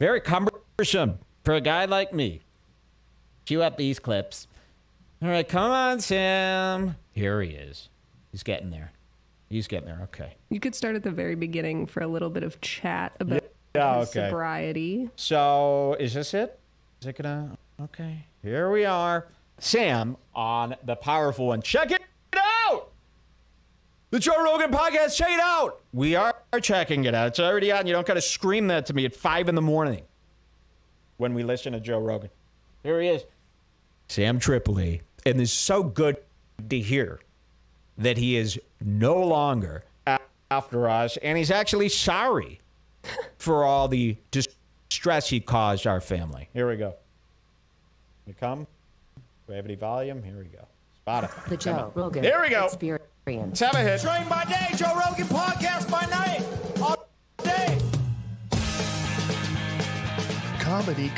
very 0.00 0.20
cumbersome 0.20 1.18
for 1.44 1.54
a 1.54 1.60
guy 1.60 1.84
like 1.84 2.12
me. 2.12 2.40
Cue 3.44 3.62
up 3.62 3.76
these 3.76 4.00
clips. 4.00 4.48
All 5.22 5.28
right, 5.28 5.46
come 5.46 5.70
on, 5.70 6.00
Sam. 6.00 6.96
Here 7.12 7.42
he 7.42 7.50
is. 7.50 7.90
He's 8.32 8.42
getting 8.42 8.70
there. 8.70 8.92
He's 9.50 9.68
getting 9.68 9.86
there. 9.86 10.00
Okay. 10.04 10.34
You 10.48 10.58
could 10.58 10.74
start 10.74 10.96
at 10.96 11.02
the 11.02 11.10
very 11.10 11.34
beginning 11.34 11.86
for 11.86 12.02
a 12.02 12.06
little 12.06 12.30
bit 12.30 12.42
of 12.42 12.60
chat 12.62 13.12
about 13.20 13.42
Yeah, 13.74 13.98
okay. 13.98 14.28
sobriety. 14.28 15.10
So 15.16 15.96
is 16.00 16.14
this 16.14 16.32
it? 16.32 16.58
Is 17.02 17.08
it 17.08 17.16
gonna? 17.16 17.58
Okay. 17.82 18.24
Here 18.42 18.70
we 18.70 18.86
are. 18.86 19.26
Sam 19.58 20.16
on 20.34 20.76
the 20.84 20.96
powerful 20.96 21.48
one. 21.48 21.60
Check 21.60 21.90
it. 21.90 22.00
The 24.10 24.18
Joe 24.18 24.42
Rogan 24.42 24.72
podcast. 24.72 25.16
Check 25.16 25.30
it 25.30 25.40
out. 25.40 25.80
We 25.92 26.16
are 26.16 26.34
checking 26.60 27.04
it 27.04 27.14
out. 27.14 27.28
It's 27.28 27.40
already 27.40 27.70
out. 27.70 27.80
And 27.80 27.88
you 27.88 27.94
don't 27.94 28.06
gotta 28.06 28.20
scream 28.20 28.66
that 28.68 28.86
to 28.86 28.94
me 28.94 29.04
at 29.04 29.14
five 29.14 29.48
in 29.48 29.54
the 29.54 29.62
morning 29.62 30.02
when 31.16 31.32
we 31.32 31.44
listen 31.44 31.72
to 31.74 31.80
Joe 31.80 32.00
Rogan. 32.00 32.30
Here 32.82 33.00
he 33.00 33.08
is. 33.08 33.24
Sam 34.08 34.40
Tripoli. 34.40 35.02
And 35.24 35.40
it's 35.40 35.52
so 35.52 35.84
good 35.84 36.16
to 36.68 36.80
hear 36.80 37.20
that 37.98 38.18
he 38.18 38.36
is 38.36 38.58
no 38.80 39.22
longer 39.22 39.84
after 40.50 40.88
us, 40.88 41.16
and 41.18 41.38
he's 41.38 41.50
actually 41.50 41.88
sorry 41.88 42.60
for 43.38 43.64
all 43.64 43.86
the 43.86 44.16
distress 44.32 45.28
he 45.28 45.38
caused 45.38 45.86
our 45.86 46.00
family. 46.00 46.48
Here 46.52 46.68
we 46.68 46.76
go. 46.76 46.94
You 48.26 48.34
come? 48.34 48.66
Do 49.14 49.22
we 49.48 49.54
have 49.54 49.64
any 49.64 49.76
volume? 49.76 50.22
Here 50.22 50.36
we 50.36 50.44
go. 50.44 50.66
Spotify. 51.06 51.48
The 51.48 51.56
Joe 51.56 51.92
Rogan 51.94 52.22
There 52.22 52.40
we 52.40 52.48
go. 52.48 52.64
Experience. 52.64 53.04
Let's 53.38 53.60
have 53.60 53.74
a 53.74 53.78
hit. 53.78 54.00
Train 54.00 54.28
by 54.28 54.44
day, 54.44 54.76
Joe 54.76 54.94
Rogan 54.94 55.26
podcast 55.26 55.90
by 55.90 56.04
night. 56.06 56.42
All 56.82 57.08
day. 57.44 57.78
Comedy 60.58 61.12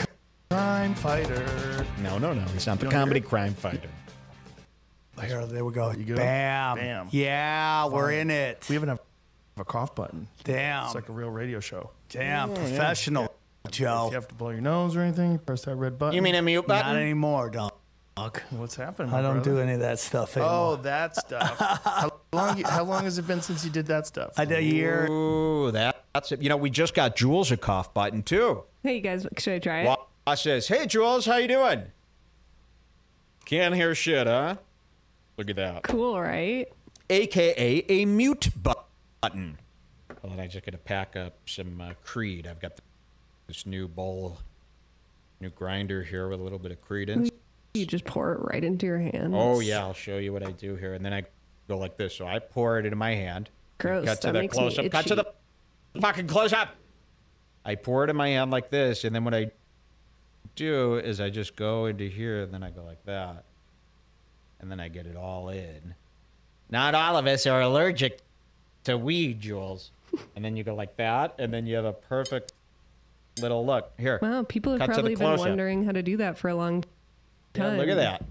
crime 0.51 0.95
fighter. 0.95 1.87
No, 2.03 2.19
no, 2.19 2.33
no. 2.35 2.43
He's 2.53 2.67
not 2.67 2.81
the 2.81 2.89
comedy 2.89 3.21
hear 3.21 3.29
crime 3.29 3.55
fighter. 3.55 3.89
Here, 5.25 5.47
there 5.47 5.65
we 5.65 5.73
go. 5.73 5.93
You 5.93 6.05
good? 6.05 6.17
Bam. 6.17 6.77
Bam. 6.77 7.09
Yeah, 7.13 7.87
we're 7.87 8.11
in 8.13 8.31
it. 8.31 8.67
We 8.69 8.75
even 8.75 8.89
have 8.89 9.01
a 9.57 9.65
cough 9.65 9.95
button. 9.95 10.27
Damn. 10.43 10.87
It's 10.87 10.95
like 10.97 11.09
a 11.09 11.13
real 11.13 11.31
radio 11.31 11.61
show. 11.61 11.91
Damn. 12.09 12.53
Professional, 12.53 13.33
If 13.65 13.71
Joe. 13.71 14.09
you 14.09 14.15
have 14.15 14.27
to 14.29 14.35
blow 14.35 14.51
your 14.51 14.61
nose 14.61 14.97
or 14.97 15.01
anything, 15.03 15.39
press 15.39 15.63
that 15.67 15.77
red 15.77 15.97
button. 15.99 16.15
You 16.17 16.23
mean 16.23 16.35
a 16.35 16.43
mute 16.43 16.67
button? 16.67 16.79
Not 16.81 16.89
button? 16.91 17.03
anymore, 17.03 17.51
dog. 17.51 17.72
What's 18.17 18.77
happening? 18.77 19.13
I 19.13 19.23
don't 19.23 19.37
brother? 19.37 19.51
do 19.51 19.59
any 19.59 19.73
of 19.73 19.81
that 19.81 19.99
stuff 19.99 20.37
anymore. 20.37 20.55
Oh, 20.55 20.77
that 20.77 21.17
stuff. 21.17 21.59
how 21.85 22.13
long? 22.33 22.61
How 22.63 22.85
long 22.85 23.05
has 23.05 23.19
it 23.19 23.27
been 23.27 23.41
since 23.41 23.65
you 23.65 23.71
did 23.71 23.87
that 23.87 24.07
stuff? 24.07 24.35
I 24.37 24.45
did 24.45 24.59
a 24.59 24.63
year. 24.63 25.07
Ooh, 25.11 25.71
that, 25.71 26.05
that's 26.15 26.33
it. 26.33 26.43
You 26.43 26.49
know, 26.49 26.57
we 26.57 26.71
just 26.71 26.95
got 26.95 27.17
Jules 27.17 27.51
a 27.51 27.57
cough 27.57 27.95
button, 27.95 28.23
too. 28.23 28.65
Hey, 28.83 28.97
you 28.97 29.01
guys, 29.01 29.27
should 29.39 29.55
I 29.55 29.59
try 29.59 29.83
it? 29.83 29.99
I 30.27 30.35
says, 30.35 30.69
Hey, 30.69 30.87
Jules, 30.87 31.27
how 31.27 31.37
you 31.37 31.49
doing? 31.49 31.85
Can't 33.45 33.75
hear 33.75 33.95
shit, 33.95 34.27
huh? 34.27 34.57
Look 35.37 35.51
at 35.51 35.57
that. 35.57 35.83
Cool, 35.83 36.21
right? 36.21 36.67
AKA 37.11 37.85
a 37.89 38.05
mute 38.05 38.51
button. 38.63 39.59
Well, 40.23 40.31
then 40.31 40.41
I 40.41 40.47
just 40.47 40.65
got 40.65 40.73
to 40.73 40.79
pack 40.79 41.17
up 41.17 41.35
some 41.47 41.81
uh, 41.81 41.95
Creed. 42.05 42.47
I've 42.47 42.61
got 42.61 42.73
this 43.49 43.67
new 43.67 43.89
bowl, 43.89 44.39
new 45.41 45.51
grinder 45.51 46.03
here 46.03 46.29
with 46.29 46.41
a 46.41 46.43
little 46.43 46.61
bit 46.61 46.71
of 46.71 46.81
credence. 46.81 47.31
You 47.75 47.87
just 47.87 48.05
pour 48.05 48.33
it 48.33 48.39
right 48.43 48.63
into 48.63 48.85
your 48.87 48.99
hand. 48.99 49.35
Oh 49.35 49.61
yeah, 49.61 49.81
I'll 49.81 49.95
show 49.95 50.19
you 50.19 50.33
what 50.33 50.47
I 50.47 50.51
do 50.51 50.75
here, 50.77 50.93
and 50.95 51.05
then 51.05 51.15
I 51.15 51.25
go 51.69 51.79
like 51.79 51.97
this. 51.97 52.15
So 52.15 52.27
I 52.27 52.39
pour 52.39 52.79
it 52.79 52.85
into 52.85 52.97
my 52.97 53.15
hand. 53.15 53.49
Gross. 53.79 54.05
Cut 54.05 54.21
to 54.21 54.27
that 54.27 54.33
the 54.35 54.41
makes 54.41 54.55
close 54.57 54.77
me 54.79 54.87
up. 54.87 54.93
Cut 54.93 55.07
to 55.07 55.15
itchy. 55.15 55.31
the 55.95 56.01
fucking 56.01 56.27
close 56.27 56.53
up. 56.53 56.77
I 57.65 57.77
pour 57.77 58.05
it 58.05 58.11
in 58.11 58.17
my 58.17 58.29
hand 58.29 58.51
like 58.51 58.71
this, 58.71 59.05
and 59.05 59.15
then 59.15 59.25
what 59.25 59.35
I 59.35 59.53
do 60.55 60.97
is 60.97 61.21
I 61.21 61.31
just 61.31 61.57
go 61.57 61.87
into 61.87 62.05
here, 62.09 62.43
and 62.43 62.53
then 62.53 62.63
I 62.63 62.71
go 62.71 62.83
like 62.85 63.03
that, 63.07 63.45
and 64.61 64.71
then 64.71 64.79
I 64.79 64.89
get 64.89 65.07
it 65.07 65.17
all 65.17 65.49
in. 65.49 65.95
Not 66.69 66.95
all 66.95 67.17
of 67.17 67.27
us 67.27 67.47
are 67.47 67.61
allergic 67.63 68.21
to 68.85 68.97
weed, 68.99 69.41
Jules. 69.41 69.91
And 70.37 70.45
then 70.45 70.57
you 70.59 70.63
go 70.65 70.75
like 70.75 70.97
that, 70.99 71.37
and 71.39 71.51
then 71.55 71.65
you 71.67 71.75
have 71.77 71.87
a 71.87 71.93
perfect 71.95 72.53
little 73.41 73.65
look 73.65 73.93
here. 73.99 74.19
Wow, 74.21 74.43
people 74.47 74.73
have 74.73 74.81
Cut 74.81 74.87
to 74.87 74.91
the 74.91 74.95
probably 74.97 75.15
been 75.15 75.27
close-up. 75.27 75.47
wondering 75.49 75.85
how 75.85 75.93
to 75.93 76.03
do 76.03 76.19
that 76.19 76.37
for 76.37 76.49
a 76.51 76.55
long 76.55 76.85
Yeah, 77.55 77.69
look 77.69 77.89
at 77.89 77.97
that. 77.97 78.25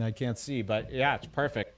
I 0.00 0.10
can't 0.10 0.38
see, 0.38 0.62
but 0.62 0.92
yeah, 0.92 1.14
it's 1.16 1.26
perfect. 1.26 1.74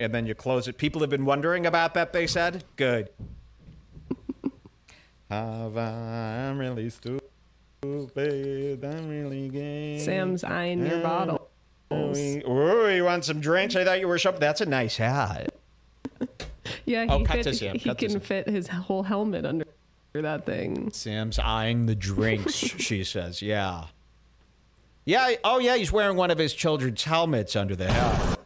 And 0.00 0.12
then 0.14 0.26
you 0.26 0.34
close 0.34 0.68
it. 0.68 0.76
People 0.78 1.00
have 1.02 1.10
been 1.10 1.24
wondering 1.24 1.66
about 1.66 1.94
that, 1.94 2.12
they 2.12 2.26
said. 2.26 2.64
Good. 2.76 3.10
Have 5.30 5.76
I- 5.76 6.48
I'm 6.48 6.58
really 6.58 6.88
stupid. 6.90 7.22
I'm 7.82 9.08
really 9.08 9.48
gay. 9.48 9.98
Sam's 9.98 10.44
eyeing 10.44 10.86
your 10.86 11.00
bottle. 11.00 11.48
Ooh, 11.92 12.88
you 12.90 13.04
want 13.04 13.24
some 13.24 13.40
drinks? 13.40 13.76
I 13.76 13.84
thought 13.84 14.00
you 14.00 14.08
were 14.08 14.18
shopping. 14.18 14.40
That's 14.40 14.60
a 14.60 14.66
nice 14.66 14.96
hat. 14.96 15.52
Yeah, 16.84 17.04
he, 17.04 17.10
Oh, 17.10 17.24
cut 17.24 17.36
fit, 17.36 17.42
to 17.44 17.54
Sam, 17.54 17.74
he 17.74 17.80
cut 17.88 17.98
to 17.98 18.04
can 18.04 18.10
Sam. 18.12 18.20
fit 18.20 18.48
his 18.48 18.66
whole 18.68 19.04
helmet 19.04 19.44
under 19.46 19.64
that 20.14 20.46
thing. 20.46 20.90
Sam's 20.92 21.38
eyeing 21.38 21.86
the 21.86 21.94
drinks, 21.94 22.52
she 22.54 23.04
says. 23.04 23.40
Yeah. 23.40 23.84
Yeah. 25.06 25.36
Oh, 25.44 25.58
yeah. 25.58 25.76
He's 25.76 25.90
wearing 25.90 26.16
one 26.16 26.30
of 26.30 26.36
his 26.36 26.52
children's 26.52 27.02
helmets 27.02 27.56
under 27.56 27.74
the 27.74 27.90
hat. 27.90 28.38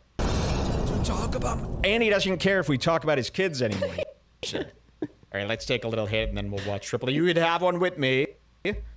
talk 1.02 1.34
about. 1.34 1.58
And 1.82 2.02
he 2.02 2.10
doesn't 2.10 2.38
care 2.38 2.60
if 2.60 2.68
we 2.68 2.78
talk 2.78 3.02
about 3.02 3.18
his 3.18 3.30
kids 3.30 3.60
anymore. 3.60 3.90
Sure. 4.42 4.64
All 5.02 5.08
right, 5.34 5.46
let's 5.46 5.66
take 5.66 5.84
a 5.84 5.88
little 5.88 6.06
hit 6.06 6.30
and 6.30 6.38
then 6.38 6.50
we'll 6.50 6.66
watch 6.66 6.86
Tripoli. 6.86 7.12
You 7.12 7.26
could 7.26 7.36
have 7.36 7.60
one 7.60 7.78
with 7.78 7.98
me. 7.98 8.26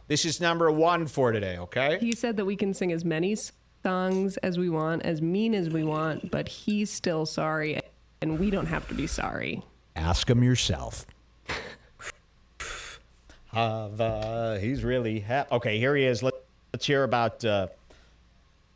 This 0.07 0.25
is 0.25 0.39
number 0.39 0.71
one 0.71 1.05
for 1.07 1.31
today, 1.31 1.57
okay? 1.57 1.97
He 1.99 2.13
said 2.13 2.37
that 2.37 2.45
we 2.45 2.55
can 2.55 2.73
sing 2.73 2.91
as 2.91 3.03
many 3.03 3.35
songs 3.83 4.37
as 4.37 4.57
we 4.57 4.69
want, 4.69 5.03
as 5.03 5.21
mean 5.21 5.53
as 5.53 5.69
we 5.69 5.83
want, 5.83 6.31
but 6.31 6.47
he's 6.47 6.89
still 6.89 7.25
sorry, 7.25 7.79
and 8.21 8.39
we 8.39 8.49
don't 8.49 8.67
have 8.67 8.87
to 8.87 8.93
be 8.93 9.07
sorry. 9.07 9.63
Ask 9.95 10.29
him 10.29 10.43
yourself. 10.43 11.05
Have, 13.47 14.01
uh, 14.01 14.55
he's 14.55 14.83
really 14.83 15.19
happy. 15.19 15.51
okay. 15.51 15.77
Here 15.77 15.95
he 15.95 16.05
is. 16.05 16.23
Let, 16.23 16.33
let's 16.73 16.85
hear 16.85 17.03
about 17.03 17.45
uh, 17.45 17.67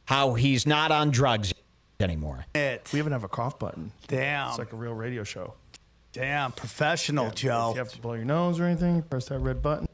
how 0.06 0.36
he's 0.36 0.66
not 0.66 0.92
on 0.92 1.12
drugs 1.12 1.54
anymore. 2.00 2.46
It. 2.56 2.90
We 2.94 3.00
even 3.00 3.12
have 3.12 3.24
a 3.24 3.28
cough 3.28 3.60
button. 3.60 3.92
Damn. 4.08 4.50
It's 4.50 4.60
like 4.60 4.72
a 4.72 4.76
real 4.76 4.94
radio 4.94 5.24
show. 5.24 5.56
Damn. 6.14 6.52
Professional, 6.52 7.32
Joe. 7.32 7.70
If 7.72 7.76
you 7.76 7.80
have 7.80 7.92
to 7.94 8.02
blow 8.02 8.14
your 8.14 8.26
nose 8.26 8.60
or 8.60 8.66
anything, 8.66 9.02
press 9.02 9.26
that 9.26 9.40
red 9.40 9.62
button. 9.62 9.88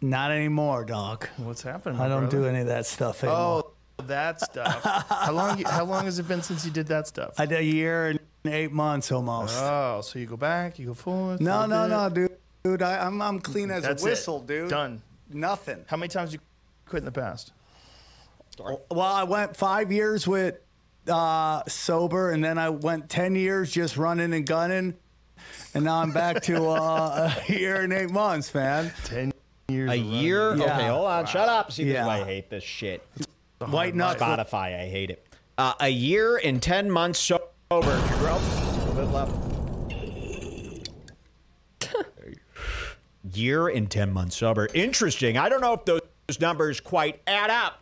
Not 0.00 0.30
anymore, 0.30 0.84
dog. 0.84 1.28
What's 1.36 1.62
happening? 1.62 2.00
I 2.00 2.08
don't 2.08 2.28
brother? 2.28 2.38
do 2.38 2.46
any 2.46 2.60
of 2.60 2.68
that 2.68 2.86
stuff 2.86 3.24
anymore. 3.24 3.64
Oh, 3.98 4.04
that 4.04 4.40
stuff. 4.40 4.82
how 5.08 5.32
long? 5.32 5.60
How 5.64 5.84
long 5.84 6.04
has 6.04 6.20
it 6.20 6.28
been 6.28 6.42
since 6.42 6.64
you 6.64 6.70
did 6.70 6.86
that 6.86 7.08
stuff? 7.08 7.34
I 7.38 7.46
did 7.46 7.58
a 7.58 7.64
year 7.64 8.06
and 8.10 8.20
eight 8.44 8.70
months 8.70 9.10
almost. 9.10 9.56
Oh, 9.58 10.00
so 10.02 10.20
you 10.20 10.26
go 10.26 10.36
back, 10.36 10.78
you 10.78 10.86
go 10.86 10.94
forward. 10.94 11.40
no, 11.40 11.66
no, 11.66 11.82
bit. 11.82 11.90
no, 11.90 12.08
dude. 12.10 12.38
Dude, 12.62 12.82
I, 12.82 13.04
I'm 13.04 13.20
I'm 13.20 13.40
clean 13.40 13.72
as 13.72 13.82
That's 13.82 14.02
a 14.02 14.06
it. 14.06 14.10
whistle, 14.10 14.40
dude. 14.40 14.70
Done. 14.70 15.02
Nothing. 15.30 15.84
How 15.88 15.96
many 15.96 16.08
times 16.08 16.32
you 16.32 16.38
quit 16.88 17.00
in 17.00 17.04
the 17.04 17.12
past? 17.12 17.52
Well, 18.58 18.80
I 19.00 19.22
went 19.22 19.56
five 19.56 19.92
years 19.92 20.26
with 20.26 20.58
uh, 21.06 21.62
sober, 21.68 22.30
and 22.32 22.42
then 22.42 22.58
I 22.58 22.70
went 22.70 23.08
ten 23.08 23.34
years 23.36 23.70
just 23.70 23.96
running 23.96 24.32
and 24.32 24.44
gunning, 24.46 24.94
and 25.74 25.84
now 25.84 26.00
I'm 26.02 26.10
back 26.12 26.42
to 26.44 26.66
uh, 26.66 27.32
a 27.48 27.52
year 27.52 27.82
and 27.82 27.92
eight 27.92 28.10
months, 28.10 28.52
man. 28.52 28.92
Ten 29.04 29.32
years. 29.68 29.90
A 29.90 29.96
year? 29.96 30.56
Yeah. 30.56 30.64
Okay, 30.64 30.86
hold 30.88 31.06
on. 31.06 31.26
Shut 31.26 31.48
up. 31.48 31.70
See, 31.70 31.84
this 31.84 31.90
is 31.90 31.94
Yeah. 31.94 32.06
why 32.06 32.20
I 32.20 32.24
hate 32.24 32.50
this 32.50 32.64
shit. 32.64 33.06
White 33.58 33.94
knuckle. 33.94 34.26
Spotify, 34.26 34.80
I 34.80 34.88
hate 34.88 35.10
it. 35.10 35.24
Uh, 35.56 35.74
a 35.80 35.88
year 35.88 36.40
and 36.42 36.62
10 36.62 36.90
months 36.90 37.18
sober. 37.18 37.44
Bro. 37.68 37.80
A 37.80 38.92
bit 38.94 39.04
left. 39.12 39.32
year 43.34 43.68
and 43.68 43.90
10 43.90 44.12
months 44.12 44.36
sober. 44.36 44.68
Interesting. 44.74 45.36
I 45.36 45.48
don't 45.48 45.60
know 45.60 45.74
if 45.74 45.84
those 45.84 46.00
numbers 46.38 46.80
quite 46.80 47.22
add 47.26 47.50
up. 47.50 47.80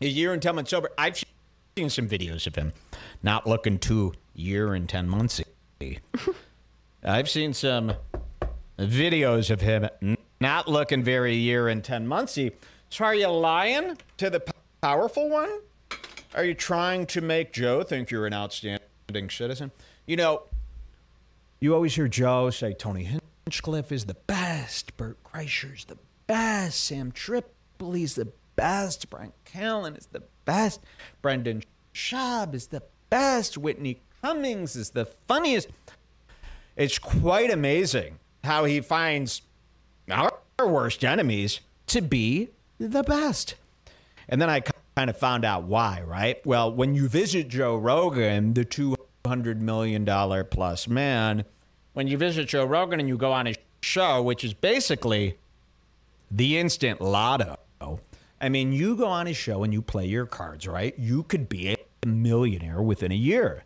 A 0.00 0.06
year 0.06 0.32
and 0.32 0.40
10 0.40 0.54
months 0.54 0.70
sober. 0.70 0.90
I've 0.96 1.22
seen 1.76 1.90
some 1.90 2.08
videos 2.08 2.46
of 2.46 2.56
him 2.56 2.72
not 3.22 3.46
looking 3.46 3.78
too 3.78 4.14
year 4.34 4.72
and 4.72 4.88
10 4.88 5.08
months. 5.08 5.42
I've 7.04 7.28
seen 7.28 7.52
some 7.52 7.94
videos 8.78 9.50
of 9.50 9.60
him 9.60 9.88
not 10.40 10.68
looking 10.68 11.02
very 11.02 11.34
year 11.34 11.68
and 11.68 11.84
10 11.84 12.06
monthsy. 12.06 12.52
So 12.88 13.04
are 13.04 13.14
you 13.14 13.28
lying 13.28 13.98
to 14.16 14.30
the 14.30 14.42
powerful 14.80 15.28
one? 15.28 15.60
Are 16.34 16.44
you 16.44 16.54
trying 16.54 17.06
to 17.06 17.20
make 17.20 17.52
Joe 17.52 17.82
think 17.82 18.10
you're 18.10 18.26
an 18.26 18.34
outstanding 18.34 19.30
citizen? 19.30 19.70
You 20.06 20.16
know, 20.16 20.42
you 21.60 21.74
always 21.74 21.94
hear 21.94 22.08
Joe 22.08 22.50
say 22.50 22.72
Tony 22.72 23.08
Hinchcliffe 23.46 23.92
is 23.92 24.06
the 24.06 24.14
best, 24.26 24.96
Bert 24.96 25.16
Kreischer's 25.24 25.84
the 25.84 25.96
best, 26.26 26.84
Sam 26.84 27.12
Tripoli's 27.12 28.14
the 28.14 28.28
best, 28.56 29.10
Bryan 29.10 29.32
Callen 29.44 29.96
is 29.96 30.06
the 30.06 30.22
best, 30.44 30.80
Brendan 31.22 31.62
Schaub 31.94 32.54
is 32.54 32.68
the 32.68 32.82
best, 33.10 33.58
Whitney 33.58 34.00
Cummings 34.22 34.76
is 34.76 34.90
the 34.90 35.04
funniest. 35.04 35.68
It's 36.76 36.98
quite 36.98 37.50
amazing 37.50 38.18
how 38.42 38.64
he 38.64 38.80
finds 38.80 39.42
our 40.10 40.32
worst 40.58 41.04
enemies 41.04 41.60
to 41.88 42.00
be 42.00 42.50
the 42.78 43.02
best. 43.02 43.54
And 44.28 44.40
then 44.40 44.50
I 44.50 44.62
kind 44.96 45.10
of 45.10 45.16
found 45.18 45.44
out 45.44 45.64
why, 45.64 46.02
right? 46.06 46.44
Well, 46.46 46.72
when 46.72 46.94
you 46.94 47.08
visit 47.08 47.48
Joe 47.48 47.76
Rogan, 47.76 48.54
the 48.54 48.64
$200 48.64 49.60
million 49.60 50.04
plus 50.46 50.88
man, 50.88 51.44
when 51.92 52.08
you 52.08 52.16
visit 52.16 52.48
Joe 52.48 52.64
Rogan 52.64 53.00
and 53.00 53.08
you 53.08 53.16
go 53.16 53.32
on 53.32 53.46
his 53.46 53.58
show, 53.82 54.22
which 54.22 54.42
is 54.42 54.54
basically 54.54 55.38
the 56.30 56.58
instant 56.58 57.00
lotto. 57.00 57.58
I 58.40 58.50
mean, 58.50 58.72
you 58.72 58.94
go 58.94 59.06
on 59.06 59.26
his 59.26 59.38
show 59.38 59.62
and 59.64 59.72
you 59.72 59.80
play 59.80 60.04
your 60.06 60.26
cards, 60.26 60.66
right? 60.68 60.94
You 60.98 61.22
could 61.22 61.48
be 61.48 61.70
a 61.70 62.06
millionaire 62.06 62.82
within 62.82 63.10
a 63.10 63.16
year. 63.16 63.64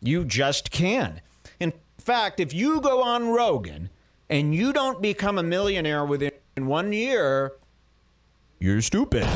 You 0.00 0.24
just 0.24 0.70
can. 0.70 1.20
In 1.58 1.72
fact, 1.98 2.38
if 2.38 2.54
you 2.54 2.80
go 2.80 3.02
on 3.02 3.30
Rogan 3.30 3.90
and 4.28 4.54
you 4.54 4.72
don't 4.72 5.02
become 5.02 5.38
a 5.38 5.42
millionaire 5.42 6.04
within 6.04 6.30
one 6.58 6.92
year, 6.92 7.54
you're 8.60 8.82
stupid. 8.82 9.26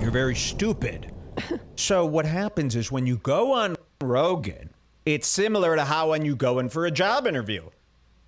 You're 0.00 0.10
very 0.10 0.34
stupid. 0.34 1.12
so 1.76 2.04
what 2.04 2.26
happens 2.26 2.74
is 2.74 2.90
when 2.90 3.06
you 3.06 3.18
go 3.18 3.52
on 3.52 3.76
Rogan, 4.00 4.70
it's 5.06 5.28
similar 5.28 5.76
to 5.76 5.84
how 5.84 6.10
when 6.10 6.24
you 6.24 6.34
go 6.34 6.58
in 6.58 6.68
for 6.68 6.86
a 6.86 6.90
job 6.90 7.26
interview. 7.26 7.68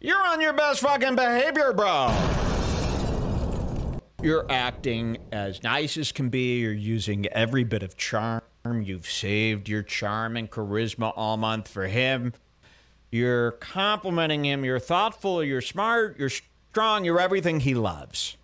You're 0.00 0.24
on 0.24 0.40
your 0.40 0.52
best 0.52 0.80
fucking 0.80 1.16
behavior, 1.16 1.72
bro. 1.72 2.43
You're 4.24 4.46
acting 4.50 5.18
as 5.32 5.62
nice 5.62 5.98
as 5.98 6.10
can 6.10 6.30
be. 6.30 6.60
You're 6.60 6.72
using 6.72 7.26
every 7.26 7.62
bit 7.62 7.82
of 7.82 7.98
charm. 7.98 8.40
You've 8.64 9.06
saved 9.06 9.68
your 9.68 9.82
charm 9.82 10.38
and 10.38 10.50
charisma 10.50 11.12
all 11.14 11.36
month 11.36 11.68
for 11.68 11.88
him. 11.88 12.32
You're 13.10 13.50
complimenting 13.50 14.46
him. 14.46 14.64
You're 14.64 14.78
thoughtful. 14.78 15.44
You're 15.44 15.60
smart. 15.60 16.18
You're 16.18 16.30
strong. 16.30 17.04
You're 17.04 17.20
everything 17.20 17.60
he 17.60 17.74
loves. 17.74 18.38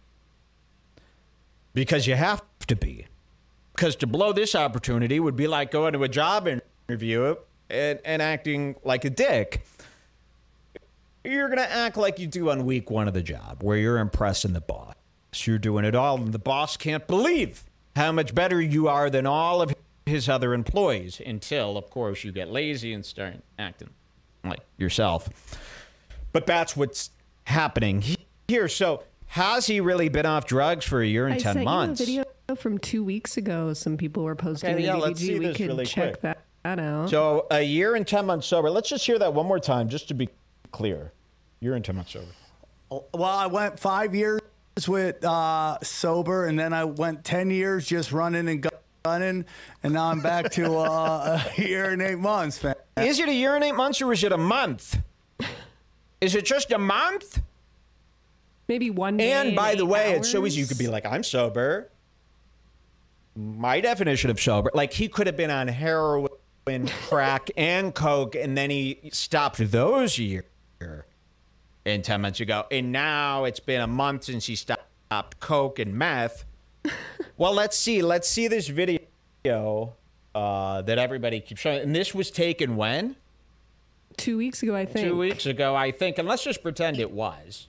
Because 1.73 2.07
you 2.07 2.15
have 2.15 2.43
to 2.67 2.77
be. 2.77 3.07
Because 3.75 3.97
to 3.97 4.07
blow 4.07 4.35
this 4.35 4.55
opportunity 4.55 5.19
would 5.19 5.35
be 5.35 5.47
like 5.47 5.71
going 5.71 5.95
to 5.95 6.03
a 6.03 6.09
job 6.09 6.47
interview 6.91 7.37
and, 7.71 8.01
and 8.05 8.21
acting 8.21 8.77
like 8.85 9.07
a 9.07 9.11
dick. 9.11 9.65
You're 11.25 11.49
going 11.49 11.57
to 11.57 11.73
act 11.73 11.97
like 11.97 12.19
you 12.19 12.27
do 12.27 12.51
on 12.51 12.67
week 12.67 12.91
one 12.91 13.09
of 13.09 13.15
the 13.15 13.23
job, 13.23 13.63
where 13.63 13.79
you're 13.79 13.99
impressing 13.99 14.53
the 14.53 14.61
boss. 14.61 14.95
You're 15.35 15.59
doing 15.59 15.85
it 15.85 15.95
all, 15.95 16.17
and 16.17 16.33
the 16.33 16.39
boss 16.39 16.77
can't 16.77 17.07
believe 17.07 17.65
how 17.97 18.13
much 18.13 18.35
better 18.35 18.61
you 18.61 18.89
are 18.89 19.09
than 19.11 19.27
all 19.27 19.63
of 19.63 19.75
his 20.07 20.29
other 20.29 20.55
employees 20.55 21.21
until, 21.25 21.77
of 21.77 21.89
course, 21.91 22.25
you 22.25 22.33
get 22.33 22.51
lazy 22.51 22.93
and 22.93 23.05
start 23.05 23.35
acting 23.59 23.91
like 24.45 24.61
yourself. 24.77 25.29
But 26.33 26.47
that's 26.47 26.77
what's 26.77 27.11
happening 27.45 28.03
here. 28.49 28.69
So, 28.69 29.05
has 29.27 29.67
he 29.67 29.81
really 29.81 30.09
been 30.09 30.27
off 30.27 30.47
drugs 30.47 30.85
for 30.85 31.01
a 31.01 31.07
year 31.07 31.27
and 31.27 31.35
I 31.35 31.39
10 31.39 31.55
sent 31.55 31.65
months? 31.65 32.01
you 32.09 32.23
a 32.23 32.25
video 32.25 32.57
from 32.61 32.79
two 32.79 33.05
weeks 33.05 33.37
ago. 33.37 33.73
Some 33.73 33.97
people 33.97 34.25
were 34.25 34.35
posting 34.35 34.75
Okay, 34.75 34.85
yeah, 34.85 34.95
DVG. 34.97 35.01
let's 35.01 35.21
see 35.21 35.39
we 35.39 35.47
this 35.47 35.57
could 35.57 35.67
really 35.69 35.87
check 35.87 36.13
quick. 36.15 36.23
that, 36.23 36.45
that 36.65 36.79
out. 36.81 37.11
So, 37.11 37.47
a 37.53 37.63
year 37.63 37.95
and 37.95 38.07
10 38.07 38.27
months 38.27 38.49
sober. 38.49 38.69
Let's 38.71 38.89
just 38.89 39.07
hear 39.07 39.19
that 39.21 39.33
one 39.33 39.47
more 39.47 39.61
time, 39.61 39.89
just 39.89 40.09
to 40.09 40.15
be 40.15 40.29
clear. 40.73 41.13
You're 41.61 41.77
in 41.77 41.83
10 41.85 41.95
months 41.95 42.13
sober. 42.13 42.27
Well, 42.91 43.23
I 43.25 43.47
went 43.47 43.79
five 43.79 44.17
years 44.17 44.41
with 44.89 45.25
uh, 45.25 45.79
sober, 45.83 46.47
and 46.47 46.59
then 46.59 46.73
I 46.73 46.85
went 46.85 47.25
ten 47.25 47.51
years 47.51 47.87
just 47.87 48.13
running 48.13 48.49
and 48.49 48.67
gunning, 49.05 49.45
and 49.83 49.93
now 49.93 50.11
I'm 50.11 50.21
back 50.21 50.51
to 50.53 50.77
uh, 50.77 51.43
a 51.57 51.61
year 51.63 51.91
and 51.91 52.03
eight 52.03 52.19
months, 52.19 52.63
man. 52.63 52.75
Is 52.97 53.19
it 53.19 53.29
a 53.29 53.35
year 53.35 53.55
and 53.55 53.65
eight 53.65 53.75
months 53.75 54.01
or 54.03 54.13
is 54.13 54.25
it 54.25 54.33
a 54.33 54.39
month? 54.39 54.99
Is 56.21 56.35
it 56.35 56.45
just 56.45 56.71
a 56.71 56.79
month? 56.79 57.41
Maybe 58.69 58.91
one 58.91 59.17
day. 59.17 59.33
And 59.33 59.57
by 59.57 59.75
the 59.75 59.85
eight 59.85 59.89
way, 59.89 60.13
it's 60.13 60.31
so 60.31 60.47
easy. 60.47 60.61
You 60.61 60.67
could 60.67 60.79
be 60.79 60.87
like, 60.87 61.07
I'm 61.07 61.23
sober. 61.23 61.91
My 63.35 63.81
definition 63.81 64.31
of 64.31 64.41
sober, 64.41 64.71
like 64.75 64.93
he 64.93 65.09
could 65.09 65.27
have 65.27 65.37
been 65.37 65.51
on 65.51 65.69
heroin, 65.69 66.29
crack, 67.09 67.51
and 67.57 67.95
coke, 67.95 68.35
and 68.35 68.57
then 68.57 68.71
he 68.71 69.11
stopped 69.13 69.59
those 69.71 70.19
year 70.19 70.45
and 71.85 72.05
10 72.05 72.21
months 72.21 72.41
ago. 72.41 72.67
And 72.71 72.93
now 72.93 73.45
it's 73.45 73.61
been 73.61 73.81
a 73.81 73.87
month 73.87 74.25
since 74.25 74.47
he 74.47 74.57
stopped 74.57 75.41
coke 75.41 75.79
and 75.79 75.95
meth. 75.95 76.45
well, 77.37 77.53
let's 77.53 77.77
see. 77.77 78.03
Let's 78.03 78.29
see 78.29 78.49
this 78.49 78.69
video 78.69 79.95
uh, 80.35 80.83
that 80.83 80.99
everybody 80.99 81.41
keeps 81.41 81.61
showing. 81.61 81.83
And 81.83 81.95
this 81.95 82.15
was 82.15 82.31
taken 82.31 82.77
when? 82.77 83.17
two 84.21 84.37
weeks 84.37 84.63
ago, 84.63 84.77
I 84.77 84.85
think. 84.85 85.09
two 85.09 85.17
weeks 85.17 85.47
ago, 85.47 85.75
I 85.75 85.91
think, 85.91 86.19
and 86.19 86.29
let's 86.29 86.45
just 86.45 86.63
pretend 86.63 86.99
it 86.99 87.11
was. 87.11 87.69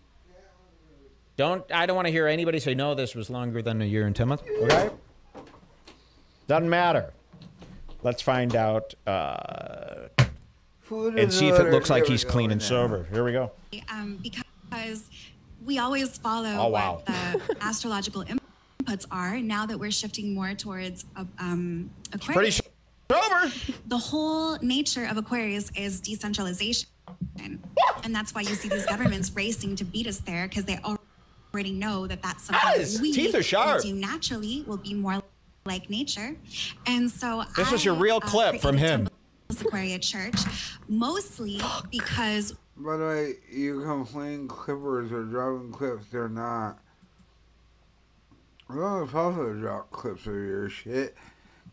Don't 1.38 1.64
I 1.72 1.86
don't 1.86 1.96
want 1.96 2.08
to 2.08 2.12
hear 2.12 2.28
anybody 2.28 2.60
say 2.60 2.76
no. 2.76 2.94
This 2.94 3.16
was 3.16 3.30
longer 3.30 3.62
than 3.62 3.82
a 3.82 3.86
year 3.86 4.06
and 4.06 4.16
ten 4.16 4.28
months. 4.28 4.44
Okay, 4.64 4.90
doesn't 6.48 6.70
matter. 6.70 7.14
Let's 8.04 8.22
find 8.22 8.56
out 8.56 8.94
uh, 9.08 10.08
and 10.90 11.34
see 11.34 11.48
if 11.48 11.60
it 11.60 11.72
looks 11.72 11.90
like 11.90 12.06
he's 12.06 12.24
go 12.24 12.32
clean 12.32 12.52
and 12.52 12.62
sober. 12.62 13.08
Here 13.12 13.24
we 13.24 13.32
go. 13.32 13.52
Um, 13.90 14.20
because 14.22 15.10
we 15.66 15.80
always 15.80 16.18
follow 16.18 16.50
Oh, 16.58 16.68
wow. 16.70 17.02
what 17.06 17.06
the 17.48 17.56
astrological 17.62 18.24
inputs 18.26 19.06
are. 19.12 19.38
Now 19.40 19.66
that 19.66 19.78
we're 19.80 19.92
shifting 19.92 20.34
more 20.34 20.54
towards 20.54 21.06
uh, 21.16 21.26
um, 21.40 21.90
Pretty 22.12 22.32
Aquarius, 22.32 22.62
sober. 23.10 23.52
the 23.88 23.98
whole 23.98 24.58
nature 24.60 25.06
of 25.06 25.18
Aquarius 25.18 25.72
is 25.76 26.00
decentralization, 26.02 26.90
and 28.04 28.16
that's 28.16 28.34
why 28.34 28.42
you 28.42 28.56
see 28.56 28.68
these 28.70 28.86
governments 28.86 29.32
racing 29.36 29.76
to 29.78 29.86
beat 29.86 30.08
us 30.08 30.20
there 30.20 30.48
because 30.48 30.66
they 30.66 30.80
already 31.54 31.72
know 31.72 32.08
that 32.08 32.22
that's 32.22 32.46
something 32.46 32.62
Yes, 32.76 32.94
that 32.96 33.02
we 33.02 33.14
teeth 33.14 33.36
are 33.36 33.44
sharp. 33.44 33.82
do 33.84 33.94
naturally 33.94 34.64
will 34.68 34.78
be 34.78 34.94
more 34.94 35.22
like 35.66 35.90
nature, 35.90 36.36
and 36.88 37.10
so 37.10 37.44
This 37.56 37.72
was 37.72 37.82
I, 37.82 37.86
your 37.86 37.94
real 37.94 38.18
uh, 38.18 38.20
clip 38.22 38.60
from 38.62 38.78
him. 38.78 39.08
Aquaria 39.52 40.00
Church, 40.00 40.40
mostly 40.88 41.60
because 41.92 42.56
By 42.84 42.98
the 42.98 43.06
way, 43.06 43.34
you 43.52 43.84
complain 43.84 44.48
clippers 44.48 45.12
are 45.12 45.24
dropping 45.24 45.72
clips. 45.72 46.06
They're 46.12 46.28
not. 46.28 46.80
Well, 48.68 49.04
it's 49.04 49.14
also 49.14 49.54
drop 49.54 49.92
clips 49.92 50.26
of 50.26 50.34
your 50.34 50.70
shit. 50.70 51.16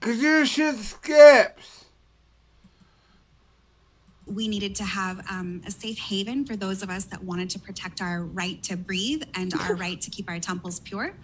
Cause 0.00 0.20
your 0.20 0.44
shit 0.44 0.76
skips. 0.76 1.86
we 4.26 4.48
needed 4.48 4.74
to 4.76 4.84
have 4.84 5.24
um, 5.30 5.62
a 5.66 5.70
safe 5.70 5.98
haven 5.98 6.44
for 6.44 6.56
those 6.56 6.82
of 6.82 6.90
us 6.90 7.06
that 7.06 7.22
wanted 7.24 7.48
to 7.50 7.58
protect 7.58 8.02
our 8.02 8.24
right 8.24 8.62
to 8.62 8.76
breathe 8.76 9.22
and 9.34 9.54
our 9.54 9.74
right 9.76 10.00
to 10.02 10.10
keep 10.10 10.28
our 10.28 10.38
temples 10.38 10.80
pure. 10.80 11.14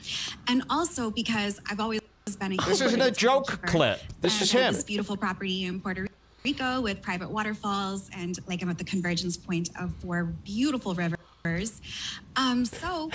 And 0.48 0.62
also 0.70 1.10
because 1.10 1.60
I've 1.68 1.80
always 1.80 2.00
been 2.38 2.52
a 2.52 2.56
This 2.64 2.80
isn't 2.80 3.00
a 3.00 3.10
joke 3.10 3.46
clip. 3.66 4.00
This 4.22 4.40
is 4.40 4.50
him. 4.50 4.72
This 4.72 4.84
beautiful 4.84 5.16
property 5.16 5.64
in 5.64 5.80
Puerto 5.80 6.02
Rico 6.02 6.13
with 6.82 7.00
private 7.00 7.30
waterfalls 7.30 8.10
and 8.14 8.38
like 8.46 8.60
I'm 8.62 8.68
at 8.68 8.76
the 8.76 8.84
convergence 8.84 9.34
point 9.34 9.70
of 9.80 9.90
four 9.94 10.24
beautiful 10.24 10.94
rivers. 10.94 11.80
Um, 12.36 12.66
so 12.66 13.10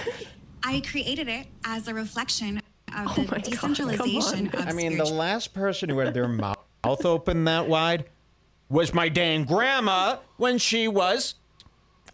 I 0.64 0.82
created 0.82 1.28
it 1.28 1.46
as 1.64 1.88
a 1.88 1.94
reflection 1.94 2.58
of 2.58 2.64
Oh 3.06 3.14
the 3.14 3.22
my 3.22 3.28
God, 3.38 3.44
decentralization 3.44 4.48
of 4.48 4.68
I 4.68 4.72
mean, 4.72 4.98
the 4.98 5.06
last 5.06 5.54
person 5.54 5.90
who 5.90 6.00
had 6.00 6.16
their 6.16 6.28
mouth 6.28 6.58
open 6.84 7.44
that 7.46 7.68
wide 7.68 8.06
was 8.68 8.96
my 8.96 9.10
dang 9.10 9.44
grandma 9.44 10.18
when 10.38 10.58
she 10.58 10.88
was 10.88 11.36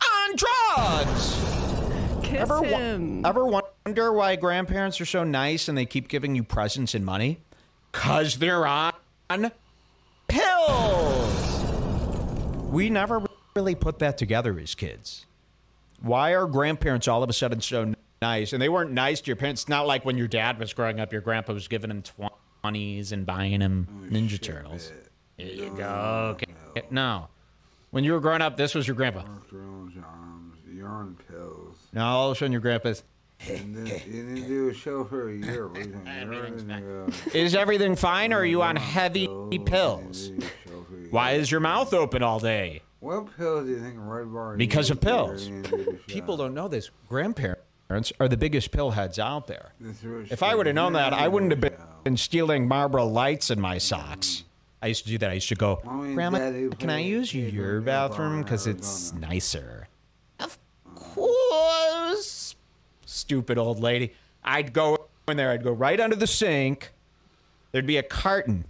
on 0.04 0.36
drugs. 0.36 1.42
Kiss 2.24 2.42
Ever, 2.42 2.62
wa- 2.62 2.68
him. 2.78 3.26
ever 3.26 3.46
wonder 3.46 4.12
why 4.12 4.36
grandparents 4.36 5.00
are 5.00 5.06
so 5.06 5.24
nice 5.24 5.70
and 5.70 5.78
they 5.78 5.86
keep 5.86 6.10
giving 6.10 6.36
you 6.36 6.44
presents 6.44 6.94
and 6.94 7.06
money? 7.06 7.40
Cause 7.94 8.38
they're 8.40 8.68
on 8.68 8.92
pills. 10.28 11.64
We 12.72 12.90
never 12.90 13.24
really 13.56 13.76
put 13.76 14.00
that 14.00 14.18
together 14.18 14.60
as 14.60 14.76
kids. 14.76 15.26
Why 16.02 16.34
are 16.36 16.46
grandparents 16.46 17.08
all 17.08 17.24
of 17.24 17.30
a 17.30 17.34
sudden 17.34 17.62
so 17.62 17.94
nice? 18.22 18.54
And 18.54 18.62
they 18.62 18.70
weren't 18.70 18.92
nice 18.92 19.22
to 19.22 19.28
your 19.28 19.38
parents. 19.38 19.62
It's 19.62 19.70
not 19.70 19.88
like 19.88 20.04
when 20.06 20.18
your 20.18 20.28
dad 20.28 20.60
was 20.60 20.74
growing 20.74 21.00
up, 21.00 21.12
your 21.12 21.22
grandpa 21.22 21.54
was 21.54 21.68
giving 21.68 21.90
him 21.90 22.04
twenties 22.62 23.12
and 23.12 23.26
buying 23.26 23.62
him 23.62 23.88
oh, 23.90 24.14
Ninja 24.14 24.42
Turtles. 24.42 24.92
Here 25.38 25.54
you 25.54 25.70
go. 25.76 26.36
Okay. 26.38 26.84
No. 26.92 27.30
When 27.92 28.04
you 28.04 28.12
were 28.14 28.20
growing 28.20 28.42
up, 28.42 28.58
this 28.58 28.76
was 28.76 28.88
your 28.88 28.96
grandpa. 28.96 29.24
You're 29.52 30.88
on 30.88 31.18
pills. 31.30 31.78
Now 31.94 32.18
all 32.18 32.32
of 32.32 32.36
a 32.36 32.40
sudden 32.40 32.52
your 32.52 32.62
grandpa's. 32.62 33.04
And 33.48 33.76
then 33.76 34.02
you 34.10 34.24
need 34.24 34.42
to 34.44 34.48
do 34.48 34.70
a 34.70 34.74
show 34.74 35.04
for 35.04 35.30
a 35.30 35.34
year. 35.36 35.68
What 35.70 35.76
do 35.76 35.80
you 35.82 35.96
think? 35.96 36.08
Everything's 36.08 36.62
And 36.64 36.72
you 36.72 37.12
go, 37.34 37.38
Is 37.38 37.54
everything 37.56 37.96
fine, 37.96 38.34
or 38.34 38.38
are 38.40 38.46
you 38.46 38.62
on 38.62 38.76
heavy 38.76 39.28
"Oh, 39.28 39.50
pills? 39.66 40.28
you 40.30 40.34
need 40.36 40.42
to 40.42 40.48
do 40.48 40.48
a 40.48 40.70
show 40.70 40.84
for 40.90 40.96
a 41.06 41.10
Why 41.12 41.32
is 41.34 41.52
your 41.52 41.60
mouth 41.60 41.94
open 41.94 42.24
all 42.24 42.40
day? 42.40 42.82
What 43.02 43.36
pills 43.38 43.66
do 43.66 43.72
you 43.72 43.80
think 43.82 43.96
Red 43.98 44.34
Bar? 44.34 44.56
Because 44.58 44.90
of 44.90 45.00
pills. 45.00 45.48
really 45.50 45.62
do 45.62 45.78
the 45.78 45.84
show? 45.92 45.98
People 46.08 46.38
don't 46.38 46.56
know 46.56 46.68
this. 46.68 46.90
Grandparents 47.08 48.12
are 48.20 48.28
the 48.28 48.38
biggest 48.38 48.72
pill 48.72 48.92
heads 48.92 49.20
out 49.20 49.46
there. 49.48 49.74
If 50.32 50.42
I 50.42 50.56
would 50.56 50.66
have 50.66 50.74
known 50.76 50.94
that, 50.94 51.14
I 51.14 51.28
wouldn't 51.28 51.52
have 51.52 51.62
been, 52.04 52.18
stealing 52.18 52.68
Marlboro 52.68 53.06
lights 53.06 53.52
in 53.52 53.60
my 53.62 53.78
socks. 53.78 54.44
I 54.82 54.88
used 54.88 55.04
to 55.04 55.10
do 55.10 55.18
that. 55.20 55.30
I 55.30 55.34
used 55.34 55.50
to 55.50 55.56
go, 55.56 55.76
Grandma, 55.84 56.70
can 56.80 56.90
I 56.90 57.00
use 57.00 57.34
your 57.34 57.82
bathroom 57.82 58.42
because 58.42 58.66
it's 58.66 59.14
nicer? 59.14 59.88
Of 60.40 60.58
course. 60.96 62.45
Stupid 63.16 63.58
old 63.58 63.80
lady. 63.80 64.14
I'd 64.44 64.74
go 64.74 65.08
in 65.28 65.38
there. 65.38 65.52
I'd 65.52 65.64
go 65.64 65.72
right 65.72 66.00
under 66.00 66.16
the 66.16 66.28
sink. 66.28 66.92
There'd 67.72 67.88
be 67.88 67.98
a 67.98 68.04
carton 68.04 68.66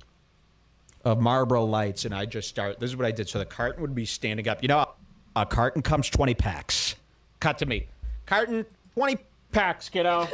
of 1.04 1.20
Marlboro 1.20 1.66
lights, 1.66 2.06
and 2.06 2.14
I'd 2.14 2.32
just 2.32 2.48
start. 2.48 2.80
This 2.80 2.92
is 2.92 2.96
what 2.96 3.06
I 3.06 3.12
did. 3.12 3.28
So 3.28 3.40
the 3.40 3.46
carton 3.46 3.82
would 3.82 3.96
be 3.96 4.06
standing 4.06 4.48
up. 4.48 4.62
You 4.62 4.68
know, 4.68 4.88
a 5.36 5.46
carton 5.46 5.82
comes 5.82 6.10
20 6.10 6.34
packs. 6.36 6.96
Cut 7.40 7.58
to 7.60 7.66
me. 7.66 7.88
Carton, 8.26 8.66
20 8.96 9.18
packs, 9.52 9.90
kiddo. 9.90 10.28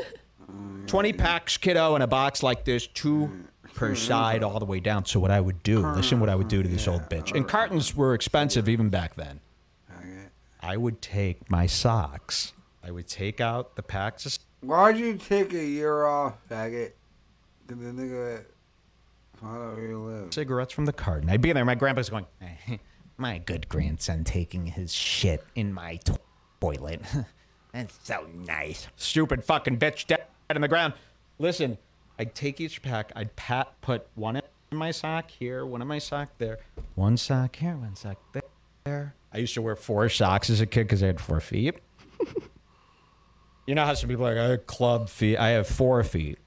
20 0.87 1.13
packs, 1.13 1.57
kiddo, 1.57 1.95
in 1.95 2.01
a 2.01 2.07
box 2.07 2.43
like 2.43 2.65
this, 2.65 2.87
two 2.87 3.45
per 3.75 3.95
side, 3.95 4.43
all 4.43 4.59
the 4.59 4.65
way 4.65 4.79
down. 4.79 5.05
So 5.05 5.19
what 5.19 5.31
I 5.31 5.39
would 5.39 5.63
do, 5.63 5.79
listen 5.79 6.19
what 6.19 6.29
I 6.29 6.35
would 6.35 6.49
do 6.49 6.61
to 6.61 6.67
this 6.67 6.87
old 6.87 7.09
bitch. 7.09 7.33
And 7.33 7.47
cartons 7.47 7.95
were 7.95 8.13
expensive 8.13 8.67
even 8.67 8.89
back 8.89 9.15
then. 9.15 9.39
I 10.61 10.77
would 10.77 11.01
take 11.01 11.49
my 11.49 11.65
socks. 11.65 12.53
I 12.83 12.91
would 12.91 13.07
take 13.07 13.39
out 13.39 13.75
the 13.75 13.83
packs 13.83 14.25
of 14.25 14.37
Why'd 14.61 14.97
you 14.97 15.17
take 15.17 15.53
a 15.53 15.63
year 15.65 16.05
off, 16.05 16.35
faggot? 16.49 16.91
Did 17.67 17.79
the 17.79 18.01
nigga 18.01 18.43
find 19.39 19.57
out 19.57 19.75
where 19.75 19.87
you 19.87 19.99
live? 20.03 20.33
cigarettes 20.33 20.73
from 20.73 20.85
the 20.85 20.93
carton. 20.93 21.29
I'd 21.29 21.41
be 21.41 21.51
there. 21.51 21.65
My 21.65 21.75
grandpa's 21.75 22.09
going, 22.09 22.25
my 23.17 23.39
good 23.39 23.67
grandson 23.69 24.23
taking 24.23 24.67
his 24.67 24.93
shit 24.93 25.43
in 25.55 25.73
my 25.73 25.95
to- 25.97 26.19
toilet. 26.59 27.01
That's 27.73 27.97
so 28.03 28.27
nice. 28.35 28.87
Stupid 28.97 29.43
fucking 29.43 29.79
bitch 29.79 30.05
dead 30.07 30.25
in 30.49 30.61
the 30.61 30.67
ground. 30.67 30.93
Listen, 31.39 31.77
I'd 32.19 32.35
take 32.35 32.59
each 32.61 32.81
pack. 32.81 33.11
I'd 33.15 33.35
pat, 33.35 33.79
put 33.81 34.05
one 34.15 34.35
in 34.35 34.77
my 34.77 34.91
sock 34.91 35.31
here, 35.31 35.65
one 35.65 35.81
in 35.81 35.87
my 35.87 35.97
sock 35.99 36.29
there, 36.37 36.59
one 36.95 37.17
sock 37.17 37.55
here, 37.55 37.75
one 37.77 37.95
sock 37.95 38.17
there. 38.83 39.15
I 39.33 39.37
used 39.37 39.53
to 39.55 39.61
wear 39.61 39.75
four 39.75 40.07
socks 40.09 40.49
as 40.49 40.61
a 40.61 40.65
kid 40.65 40.83
because 40.83 41.01
I 41.01 41.07
had 41.07 41.21
four 41.21 41.39
feet. 41.39 41.75
you 43.71 43.75
know 43.75 43.85
how 43.85 43.93
some 43.93 44.09
people 44.09 44.27
are 44.27 44.35
like, 44.35 44.43
I 44.43 44.49
have 44.49 44.67
club 44.67 45.07
feet. 45.07 45.37
I 45.37 45.51
have 45.51 45.65
four 45.65 46.03
feet. 46.03 46.39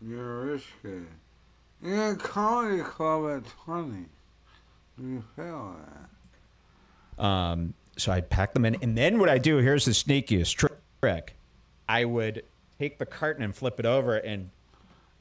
You're 0.00 0.42
a 0.42 0.52
rich 0.52 0.62
kid. 0.82 1.04
You're 1.82 2.12
a 2.12 2.16
comedy 2.16 2.80
club 2.80 3.42
at 3.42 3.50
20. 3.64 4.04
You 5.02 5.24
fail 5.34 5.74
that. 7.18 7.24
Um, 7.24 7.74
so 7.96 8.12
I'd 8.12 8.30
pack 8.30 8.54
them 8.54 8.64
in, 8.64 8.76
and 8.82 8.96
then 8.96 9.18
what 9.18 9.28
I 9.28 9.38
do 9.38 9.56
here's 9.56 9.84
the 9.84 9.90
sneakiest 9.90 10.68
trick: 11.00 11.34
I 11.88 12.04
would 12.04 12.44
take 12.78 12.98
the 12.98 13.06
carton 13.06 13.42
and 13.42 13.52
flip 13.52 13.80
it 13.80 13.86
over, 13.86 14.14
and 14.14 14.50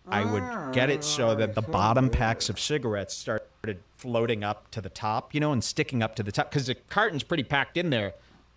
I 0.07 0.25
would 0.25 0.75
get 0.75 0.91
it 0.91 1.03
so 1.03 1.33
that 1.33 1.55
the 1.55 1.63
bottom 1.63 2.11
packs 2.11 2.47
of 2.47 2.59
cigarettes 2.59 3.15
started 3.15 3.79
floating 3.97 4.43
up 4.43 4.69
to 4.69 4.81
the 4.81 4.89
top, 4.89 5.33
you 5.33 5.39
know, 5.39 5.51
and 5.51 5.63
sticking 5.63 6.03
up 6.03 6.15
to 6.17 6.21
the 6.21 6.31
top 6.31 6.51
because 6.51 6.67
the 6.67 6.75
carton's 6.75 7.23
pretty 7.23 7.43
packed 7.43 7.75
in 7.75 7.89
there. 7.89 8.13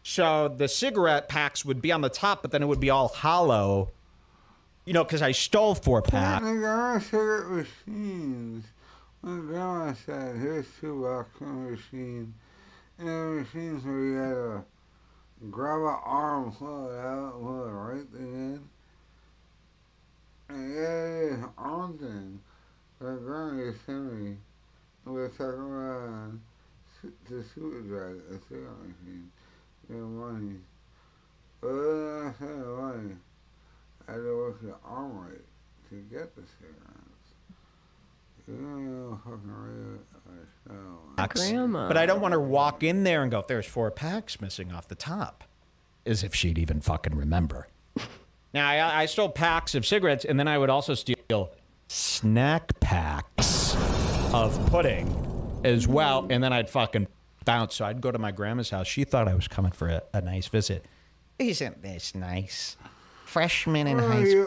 So 0.09 0.47
the 0.47 0.69
cigarette 0.69 1.29
packs 1.29 1.65
would 1.65 1.83
be 1.83 1.91
on 1.91 2.01
the 2.01 2.09
top, 2.09 2.41
but 2.41 2.53
then 2.53 2.63
it 2.63 2.67
would 2.67 2.79
be 2.79 2.91
all 2.91 3.09
hollow, 3.09 3.91
you 4.85 4.93
know, 4.93 5.03
because 5.03 5.21
I 5.21 5.33
stole 5.33 5.75
four 5.75 6.01
packs. 6.01 6.45
I 6.45 7.01
cigarette 7.01 7.51
machines. 7.51 8.67
My 9.21 9.41
grandma 9.41 9.95
said, 9.95 10.37
here's 10.37 10.69
two 10.81 11.03
bucks 11.03 11.31
for 11.37 11.47
a 11.47 11.73
machine. 11.73 12.35
And 12.99 13.09
the 13.09 13.13
machines 13.13 13.85
where 13.85 13.99
you 13.99 14.15
had 14.15 14.35
to 14.35 14.65
grab 15.51 15.81
an 15.81 15.99
arm, 16.05 16.53
pull 16.53 16.89
it 16.89 17.01
out, 17.01 17.33
pull 17.43 17.65
the 17.65 17.73
right 17.73 18.09
thing 18.13 18.33
in. 18.33 18.69
And 20.49 20.73
yeah, 20.73 21.37
yeah, 21.37 21.49
arm 21.59 21.99
thing. 21.99 22.41
My 23.01 23.17
grandma 23.17 23.61
used 23.61 23.81
to 23.81 23.85
send 23.87 24.25
me. 24.25 24.37
We're 25.05 25.31
talking 25.31 25.47
around 25.47 26.41
to 27.03 27.45
super 27.53 27.81
drug, 27.81 28.21
a 28.31 28.39
cigarette 28.49 28.79
machine. 28.79 29.33
Get 29.89 29.99
money. 29.99 30.57
But 31.61 31.69
then 31.69 32.35
I 32.41 32.45
money. 32.45 33.15
I 34.09 34.13
had 34.13 34.19
to 34.19 34.37
work 34.37 34.61
the 34.63 34.75
arm 34.85 35.19
right 35.19 35.41
to 35.91 35.97
get 36.11 36.35
the 36.35 36.43
cigarettes. 36.59 37.07
You 38.49 38.55
know, 38.55 39.21
fucking 39.25 39.41
real 39.45 39.99
show. 40.67 40.99
packs. 41.17 41.41
Grandma. 41.41 41.89
But 41.89 41.97
I 41.97 42.07
don't 42.07 42.21
want 42.21 42.33
her 42.33 42.39
to 42.39 42.45
walk 42.47 42.83
in 42.83 43.03
there 43.03 43.23
and 43.23 43.31
go, 43.31 43.45
there's 43.47 43.67
four 43.67 43.91
packs 43.91 44.41
missing 44.41 44.73
off 44.73 44.87
the 44.87 44.95
top. 44.95 45.45
As 46.05 46.23
if 46.23 46.35
she'd 46.35 46.59
even 46.59 46.81
fucking 46.81 47.17
remember. 47.17 47.67
Now, 48.55 48.69
I, 48.69 49.03
I 49.03 49.07
stole 49.07 49.29
packs 49.29 49.75
of 49.75 49.85
cigarettes, 49.85 50.25
and 50.25 50.39
then 50.39 50.47
I 50.47 50.57
would 50.57 50.71
also 50.71 50.95
steal 50.95 51.51
snack 51.89 52.79
packs 52.79 53.75
of 54.33 54.65
pudding 54.71 55.61
as 55.65 55.89
well. 55.89 56.27
And 56.31 56.43
then 56.43 56.53
I'd 56.53 56.71
fucking 56.71 57.09
bounce. 57.47 57.77
So 57.77 57.87
I'd 57.87 58.03
go 58.03 58.13
to 58.13 58.19
my 58.19 58.33
grandma's 58.33 58.69
house. 58.69 58.87
She 58.87 59.05
thought 59.05 59.27
I 59.27 59.35
was 59.35 59.49
coming 59.49 59.73
for 59.73 59.89
a, 59.89 60.03
a 60.13 60.21
nice 60.21 60.49
visit. 60.49 60.85
Isn't 61.39 61.83
this 61.83 62.15
nice? 62.15 62.77
Freshman 63.25 63.87
in 63.87 63.97
What 63.97 64.05
high 64.05 64.23
are 64.23 64.27
school. 64.27 64.45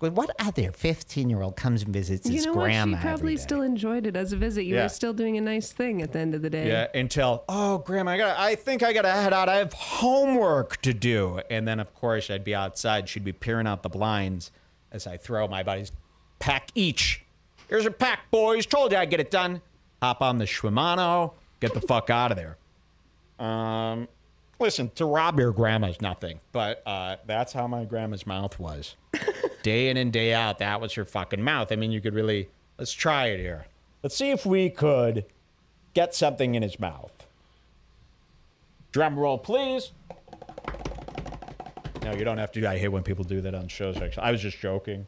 What 0.00 0.30
other 0.38 0.70
15 0.70 1.28
year 1.28 1.42
old 1.42 1.56
comes 1.56 1.82
and 1.82 1.92
visits 1.92 2.26
You 2.26 2.34
his 2.34 2.46
know 2.46 2.52
what? 2.52 2.62
She 2.66 2.66
grandma? 2.66 3.00
probably 3.00 3.34
day? 3.34 3.42
still 3.42 3.62
enjoyed 3.62 4.06
it 4.06 4.14
as 4.16 4.32
a 4.32 4.36
visit. 4.36 4.62
You 4.64 4.76
Yeah. 4.76 4.82
were 4.84 4.88
still 4.88 5.12
doing 5.12 5.36
a 5.36 5.40
nice 5.40 5.72
thing 5.72 6.02
at 6.02 6.12
the 6.12 6.20
end 6.20 6.34
of 6.34 6.42
the 6.42 6.50
day. 6.50 6.68
Yeah, 6.68 6.86
until 6.94 7.42
oh, 7.48 7.78
grandma, 7.78 8.12
I 8.12 8.18
got. 8.18 8.38
I 8.38 8.54
think 8.54 8.82
I 8.82 8.92
gotta 8.92 9.10
head 9.10 9.32
out. 9.32 9.48
I 9.48 9.56
have 9.56 9.72
homework 9.72 10.80
to 10.82 10.94
do. 10.94 11.40
And 11.50 11.66
then, 11.66 11.80
of 11.80 11.92
course, 11.94 12.30
I'd 12.30 12.44
be 12.44 12.54
outside. 12.54 13.08
She'd 13.08 13.24
be 13.24 13.32
peering 13.32 13.66
out 13.66 13.82
the 13.82 13.88
blinds 13.88 14.50
as 14.92 15.06
I 15.06 15.16
throw 15.16 15.48
my 15.48 15.62
buddies 15.62 15.90
pack 16.38 16.70
each. 16.76 17.24
Here's 17.68 17.84
a 17.84 17.90
pack, 17.90 18.30
boys. 18.30 18.64
Told 18.66 18.92
you 18.92 18.98
I'd 18.98 19.10
get 19.10 19.18
it 19.20 19.30
done. 19.30 19.60
Hop 20.00 20.22
on 20.22 20.38
the 20.38 20.44
Shimano. 20.44 21.32
Get 21.60 21.74
the 21.74 21.80
fuck 21.80 22.08
out 22.08 22.30
of 22.30 22.36
there. 22.38 22.56
Um, 23.44 24.06
listen, 24.60 24.90
to 24.94 25.04
rob 25.04 25.38
your 25.40 25.52
grandma's 25.52 26.00
nothing, 26.00 26.38
but 26.52 26.82
uh, 26.86 27.16
that's 27.26 27.52
how 27.52 27.66
my 27.66 27.84
grandma's 27.84 28.26
mouth 28.26 28.58
was. 28.60 28.94
day 29.62 29.88
in 29.88 29.96
and 29.96 30.12
day 30.12 30.32
out, 30.34 30.58
that 30.58 30.80
was 30.80 30.96
your 30.96 31.04
fucking 31.04 31.42
mouth. 31.42 31.72
I 31.72 31.76
mean, 31.76 31.90
you 31.90 32.00
could 32.00 32.14
really. 32.14 32.48
Let's 32.78 32.92
try 32.92 33.26
it 33.26 33.40
here. 33.40 33.66
Let's 34.02 34.16
see 34.16 34.30
if 34.30 34.46
we 34.46 34.70
could 34.70 35.24
get 35.94 36.14
something 36.14 36.54
in 36.54 36.62
his 36.62 36.78
mouth. 36.78 37.26
Drum 38.92 39.18
roll, 39.18 39.38
please. 39.38 39.90
No, 42.02 42.12
you 42.12 42.24
don't 42.24 42.38
have 42.38 42.52
to. 42.52 42.66
I 42.66 42.78
hate 42.78 42.88
when 42.88 43.02
people 43.02 43.24
do 43.24 43.40
that 43.40 43.54
on 43.54 43.68
shows. 43.68 43.96
Actually, 43.96 44.22
I 44.22 44.30
was 44.30 44.40
just 44.40 44.58
joking 44.58 45.06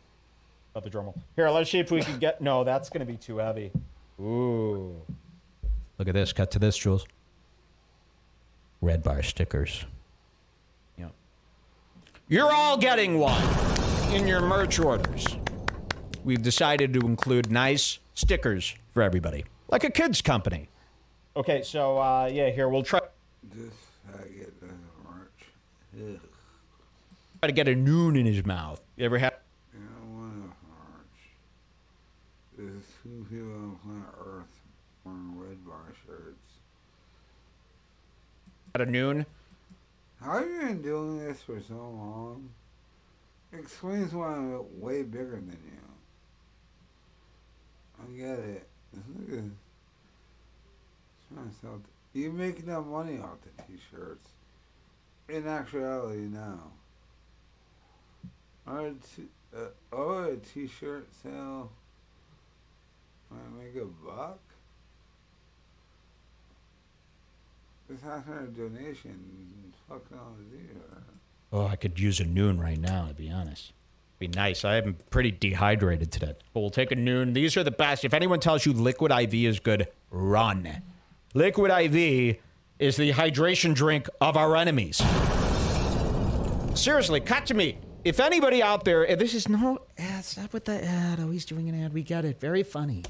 about 0.73 0.85
the 0.85 0.91
drum 0.91 1.05
roll. 1.05 1.15
Here, 1.37 1.49
let's 1.49 1.71
see 1.71 1.79
if 1.79 1.91
we 1.91 2.03
can 2.03 2.19
get. 2.19 2.41
No, 2.41 2.65
that's 2.65 2.91
going 2.91 3.07
to 3.07 3.11
be 3.11 3.17
too 3.17 3.39
heavy. 3.39 3.71
Ooh. 4.21 5.01
Look 5.99 6.09
at 6.09 6.15
this. 6.15 6.33
Cut 6.33 6.51
to 6.51 6.59
this, 6.59 6.77
Jules. 6.77 7.07
Red 8.83 9.03
bar 9.03 9.23
stickers. 9.23 9.85
Yep. 10.99 11.13
You're 12.29 12.53
all 12.53 12.77
getting 12.77 13.19
one 13.19 13.70
in 14.13 14.27
your 14.27 14.41
merch 14.41 14.81
orders. 14.81 15.25
We've 16.25 16.43
decided 16.43 16.93
to 16.95 17.01
include 17.01 17.51
nice 17.51 18.01
stickers 18.15 18.75
for 18.93 19.03
everybody, 19.03 19.45
like 19.69 19.85
a 19.85 19.91
kids 19.91 20.21
company. 20.21 20.69
Okay, 21.37 21.63
so 21.63 21.99
uh, 21.99 22.29
yeah, 22.31 22.51
here 22.51 22.69
we'll 22.69 22.83
try 22.83 23.01
This 23.55 23.73
I 24.13 24.19
doesn't 24.61 25.05
march. 25.05 25.29
Ugh. 25.97 26.21
try 27.41 27.47
to 27.47 27.53
get 27.53 27.69
a 27.69 27.75
Nuun 27.75 28.19
in 28.19 28.27
his 28.27 28.45
mouth. 28.45 28.81
You 28.97 29.05
ever 29.05 29.19
had? 29.19 29.35
Don't 29.73 30.19
want 30.19 30.33
to 30.35 30.49
march. 30.69 31.21
There's 32.59 32.83
two 33.03 33.27
people 33.31 33.53
on 33.53 33.79
planet 33.85 34.09
Earth 34.27 34.61
wearing 35.05 35.39
red 35.39 35.65
bar 35.65 35.95
shirts. 36.05 36.37
At 38.75 38.81
a 38.81 38.87
Nuun? 38.87 39.25
How 40.21 40.41
have 40.41 40.51
you 40.51 40.59
been 40.59 40.83
doing 40.83 41.19
this 41.25 41.41
for 41.43 41.61
so 41.61 41.75
long? 41.75 42.51
Explains 43.53 44.15
why 44.15 44.35
I'm 44.35 44.81
way 44.81 45.03
bigger 45.03 45.33
than 45.37 45.59
you. 45.65 45.81
I 48.01 48.17
get 48.17 48.39
it. 48.39 48.69
This 48.93 49.03
nigga 49.05 49.51
trying 51.33 51.49
to 51.49 51.55
sell. 51.61 51.81
You 52.13 52.33
make 52.33 52.67
money 52.67 53.19
off 53.19 53.39
the 53.43 53.63
t-shirts. 53.63 54.29
In 55.29 55.47
actuality, 55.47 56.23
now. 56.23 56.59
Had 58.67 58.97
two, 59.15 59.29
Uh, 59.57 59.67
oh, 59.93 60.25
a 60.25 60.37
t-shirt 60.37 61.09
sale. 61.23 61.71
I 63.33 63.63
make 63.63 63.75
a 63.77 63.85
buck. 63.85 64.39
This 67.89 68.01
has 68.03 68.23
a 68.29 68.47
donation. 68.47 69.73
Fuck 69.89 70.07
all 70.13 70.37
here. 70.53 71.03
Oh, 71.53 71.67
I 71.67 71.77
could 71.77 71.99
use 71.99 72.21
a 72.21 72.25
Nuun 72.25 72.61
right 72.61 72.79
now, 72.79 73.07
to 73.07 73.15
be 73.15 73.31
honest. 73.31 73.73
Be 74.19 74.29
nice. 74.29 74.65
I 74.65 74.77
am 74.77 74.97
pretty 75.09 75.31
dehydrated 75.31 76.13
today. 76.13 76.35
But 76.53 76.61
we'll 76.61 76.71
take 76.71 76.93
a 76.93 76.97
Nuun. 76.97 77.35
These 77.35 77.57
are 77.57 77.65
the 77.65 77.71
best. 77.71 78.05
If 78.05 78.15
anyone 78.15 78.39
tells 78.39 78.67
you 78.67 78.73
liquid 78.73 79.11
IV 79.11 79.35
is 79.35 79.61
good, 79.61 79.89
run. 80.11 80.83
Liquid 81.35 81.71
IV 81.71 82.37
is 82.79 82.97
the 82.97 83.13
hydration 83.13 83.75
drink 83.75 84.09
of 84.21 84.37
our 84.37 84.57
enemies. 84.57 85.03
Seriously, 86.75 87.21
cut 87.21 87.47
to 87.47 87.55
me. 87.55 87.79
If 88.05 88.21
anybody 88.21 88.63
out 88.63 88.85
there, 88.85 89.03
and 89.03 89.21
this 89.21 89.35
is 89.35 89.49
no 89.49 89.83
ad, 89.99 90.25
stop 90.25 90.53
with 90.53 90.67
the 90.67 90.85
ad. 90.85 91.19
Oh, 91.21 91.31
he's 91.31 91.45
doing 91.45 91.69
an 91.69 91.83
ad. 91.83 91.93
We 91.93 92.03
get 92.03 92.25
it. 92.25 92.41
Very 92.41 92.63
funny. 92.63 93.05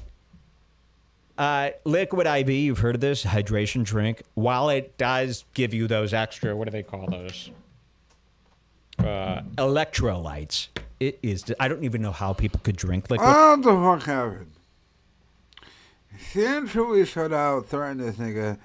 Uh, 1.37 1.71
liquid 1.85 2.27
IV, 2.27 2.49
you've 2.49 2.79
heard 2.79 2.95
of 2.95 3.01
this 3.01 3.23
hydration 3.23 3.83
drink. 3.83 4.21
While 4.33 4.69
it 4.69 4.97
does 4.97 5.45
give 5.53 5.73
you 5.73 5.87
those 5.87 6.13
extra, 6.13 6.55
what 6.55 6.65
do 6.65 6.71
they 6.71 6.83
call 6.83 7.07
those? 7.07 7.51
Uh, 9.03 9.41
electrolytes. 9.57 10.67
It 10.99 11.19
is. 11.23 11.51
I 11.59 11.67
don't 11.67 11.83
even 11.83 12.01
know 12.01 12.11
how 12.11 12.33
people 12.33 12.59
could 12.63 12.75
drink 12.75 13.09
liquid. 13.09 13.27
What 13.27 13.63
the 13.63 13.71
fuck 13.71 14.03
happened? 14.03 14.51
We 16.35 17.05
shut 17.05 17.33
out 17.33 17.65
threatening 17.65 18.05
this 18.05 18.15
nigga, 18.17 18.57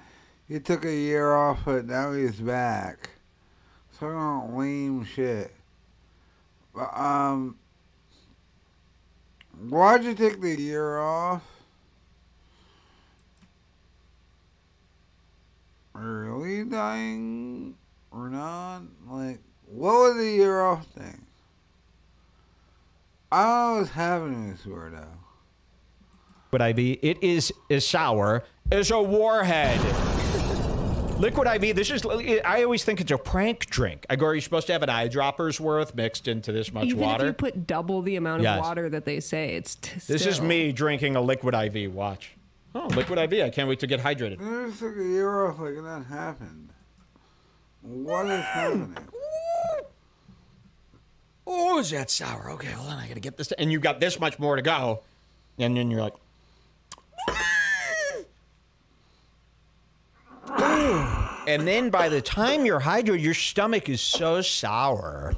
he 0.47 0.59
took 0.59 0.85
a 0.85 0.93
year 0.93 1.33
off, 1.33 1.59
but 1.65 1.85
now 1.85 2.13
he's 2.13 2.39
back. 2.39 3.09
So 3.99 4.09
don't 4.09 4.55
lame 4.55 5.03
shit. 5.03 5.51
But, 6.73 6.95
um, 6.95 7.57
why'd 9.69 10.03
you 10.03 10.13
take 10.13 10.39
the 10.39 10.55
year 10.55 10.99
off? 10.99 11.41
Early 15.95 16.63
dying 16.63 17.75
or 18.11 18.29
not? 18.29 18.83
Like, 19.09 19.39
what 19.67 19.93
was 19.93 20.17
the 20.17 20.29
year 20.29 20.61
off 20.61 20.85
thing? 20.87 21.25
I 23.31 23.43
don't 23.43 23.73
know 23.73 23.79
what's 23.81 23.91
happening 23.91 24.47
with 24.49 24.63
this 24.63 24.65
weirdo. 24.65 25.05
Liquid 26.51 26.79
IV. 26.79 26.99
It 27.01 27.23
is 27.23 27.51
is 27.69 27.85
sour. 27.87 28.43
Is 28.71 28.91
a 28.91 29.01
warhead. 29.01 29.79
Liquid 31.19 31.47
IV. 31.63 31.75
This 31.75 31.91
is. 31.91 32.05
I 32.45 32.63
always 32.63 32.83
think 32.83 33.01
it's 33.01 33.11
a 33.11 33.17
prank 33.17 33.65
drink. 33.65 34.05
I 34.09 34.15
go, 34.15 34.27
are 34.27 34.35
you 34.35 34.41
supposed 34.41 34.67
to 34.67 34.73
have 34.73 34.83
an 34.83 34.89
eyedropper's 34.89 35.59
worth 35.59 35.95
mixed 35.95 36.27
into 36.27 36.51
this 36.51 36.71
much 36.71 36.85
Even 36.85 36.99
water? 36.99 37.25
if 37.25 37.29
you 37.29 37.33
put 37.33 37.67
double 37.67 38.01
the 38.01 38.15
amount 38.15 38.45
of 38.45 38.59
water 38.59 38.89
that 38.89 39.05
they 39.05 39.19
say, 39.19 39.55
it's 39.55 39.75
t- 39.75 39.99
this 40.07 40.25
is 40.25 40.39
me 40.39 40.71
drinking 40.71 41.15
a 41.15 41.21
liquid 41.21 41.53
IV. 41.53 41.93
Watch. 41.93 42.33
Oh, 42.75 42.87
liquid 42.87 43.17
IV. 43.17 43.43
I 43.43 43.49
can't 43.49 43.67
wait 43.67 43.79
to 43.79 43.87
get 43.87 43.99
hydrated. 43.99 44.39
I 44.39 44.67
just 44.67 44.79
took 44.79 44.95
a 44.95 45.03
year 45.03 45.47
off 45.47 45.59
like 45.59 45.75
that 45.75 46.05
happened. 46.07 46.69
What 47.81 48.27
is 48.27 48.43
happening? 48.43 48.97
Oh, 51.59 51.79
is 51.79 51.89
that 51.89 52.11
sour? 52.11 52.51
Okay, 52.51 52.67
hold 52.67 52.89
on. 52.89 52.99
I 52.99 53.07
gotta 53.07 53.19
get 53.19 53.35
this. 53.35 53.51
And 53.53 53.71
you've 53.71 53.81
got 53.81 53.99
this 53.99 54.19
much 54.19 54.37
more 54.37 54.55
to 54.55 54.61
go, 54.61 55.01
and 55.57 55.75
then 55.75 55.89
you're 55.89 56.01
like. 56.01 56.13
And 61.47 61.65
then 61.65 61.89
by 61.89 62.09
the 62.09 62.21
time 62.21 62.65
you're 62.65 62.81
hydrated, 62.81 63.23
your 63.23 63.33
stomach 63.33 63.87
is 63.87 64.01
so 64.01 64.41
sour 64.41 65.33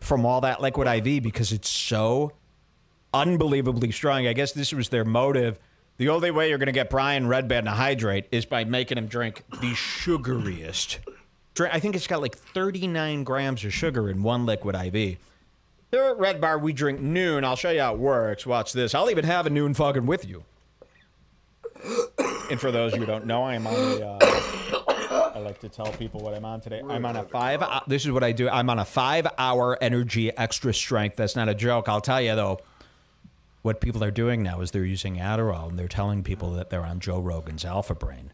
from 0.00 0.24
all 0.24 0.40
that 0.40 0.62
liquid 0.62 0.88
IV 0.88 1.22
because 1.22 1.52
it's 1.52 1.68
so 1.68 2.32
unbelievably 3.12 3.92
strong. 3.92 4.26
I 4.26 4.32
guess 4.32 4.52
this 4.52 4.72
was 4.72 4.88
their 4.88 5.04
motive. 5.04 5.58
The 5.98 6.08
only 6.08 6.30
way 6.30 6.48
you're 6.48 6.58
going 6.58 6.66
to 6.66 6.72
get 6.72 6.88
Brian 6.90 7.26
Redban 7.26 7.64
to 7.64 7.70
hydrate 7.70 8.24
is 8.32 8.46
by 8.46 8.64
making 8.64 8.98
him 8.98 9.06
drink 9.06 9.44
the 9.50 9.74
sugariest. 9.74 10.98
Drink, 11.54 11.74
I 11.74 11.78
think 11.78 11.94
it's 11.94 12.06
got 12.06 12.22
like 12.22 12.36
39 12.36 13.22
grams 13.22 13.64
of 13.64 13.72
sugar 13.72 14.08
in 14.08 14.22
one 14.22 14.46
liquid 14.46 14.74
IV. 14.74 15.18
Here 15.94 16.06
at 16.06 16.18
Red 16.18 16.40
Bar, 16.40 16.58
we 16.58 16.72
drink 16.72 16.98
Nuun. 17.00 17.44
I'll 17.44 17.54
show 17.54 17.70
you 17.70 17.78
how 17.80 17.94
it 17.94 18.00
works. 18.00 18.44
Watch 18.44 18.72
this. 18.72 18.96
I'll 18.96 19.10
even 19.10 19.24
have 19.24 19.46
a 19.46 19.50
Nuun 19.50 19.76
fucking 19.76 20.06
with 20.06 20.28
you. 20.28 20.42
And 22.50 22.58
for 22.60 22.72
those 22.72 22.92
who 22.96 23.06
don't 23.06 23.26
know, 23.26 23.44
I'm 23.44 23.64
on 23.64 23.74
a. 24.02 24.04
Uh, 24.04 25.30
I 25.36 25.38
like 25.38 25.60
to 25.60 25.68
tell 25.68 25.86
people 25.92 26.18
what 26.20 26.34
I'm 26.34 26.44
on 26.44 26.60
today. 26.60 26.82
I'm 26.90 27.06
on 27.06 27.14
a 27.14 27.22
five. 27.22 27.60
hou- 27.62 27.82
This 27.86 28.04
is 28.04 28.10
what 28.10 28.24
I 28.24 28.32
do. 28.32 28.48
I'm 28.48 28.68
on 28.70 28.80
a 28.80 28.84
five-hour 28.84 29.78
energy 29.80 30.36
extra 30.36 30.74
strength. 30.74 31.14
That's 31.14 31.36
not 31.36 31.48
a 31.48 31.54
joke. 31.54 31.88
I'll 31.88 32.00
tell 32.00 32.20
you 32.20 32.34
though. 32.34 32.58
What 33.62 33.80
people 33.80 34.02
are 34.02 34.10
doing 34.10 34.42
now 34.42 34.62
is 34.62 34.72
they're 34.72 34.84
using 34.84 35.18
Adderall 35.18 35.68
and 35.68 35.78
they're 35.78 35.86
telling 35.86 36.24
people 36.24 36.50
that 36.54 36.70
they're 36.70 36.84
on 36.84 36.98
Joe 36.98 37.20
Rogan's 37.20 37.64
Alpha 37.64 37.94
Brain. 37.94 38.32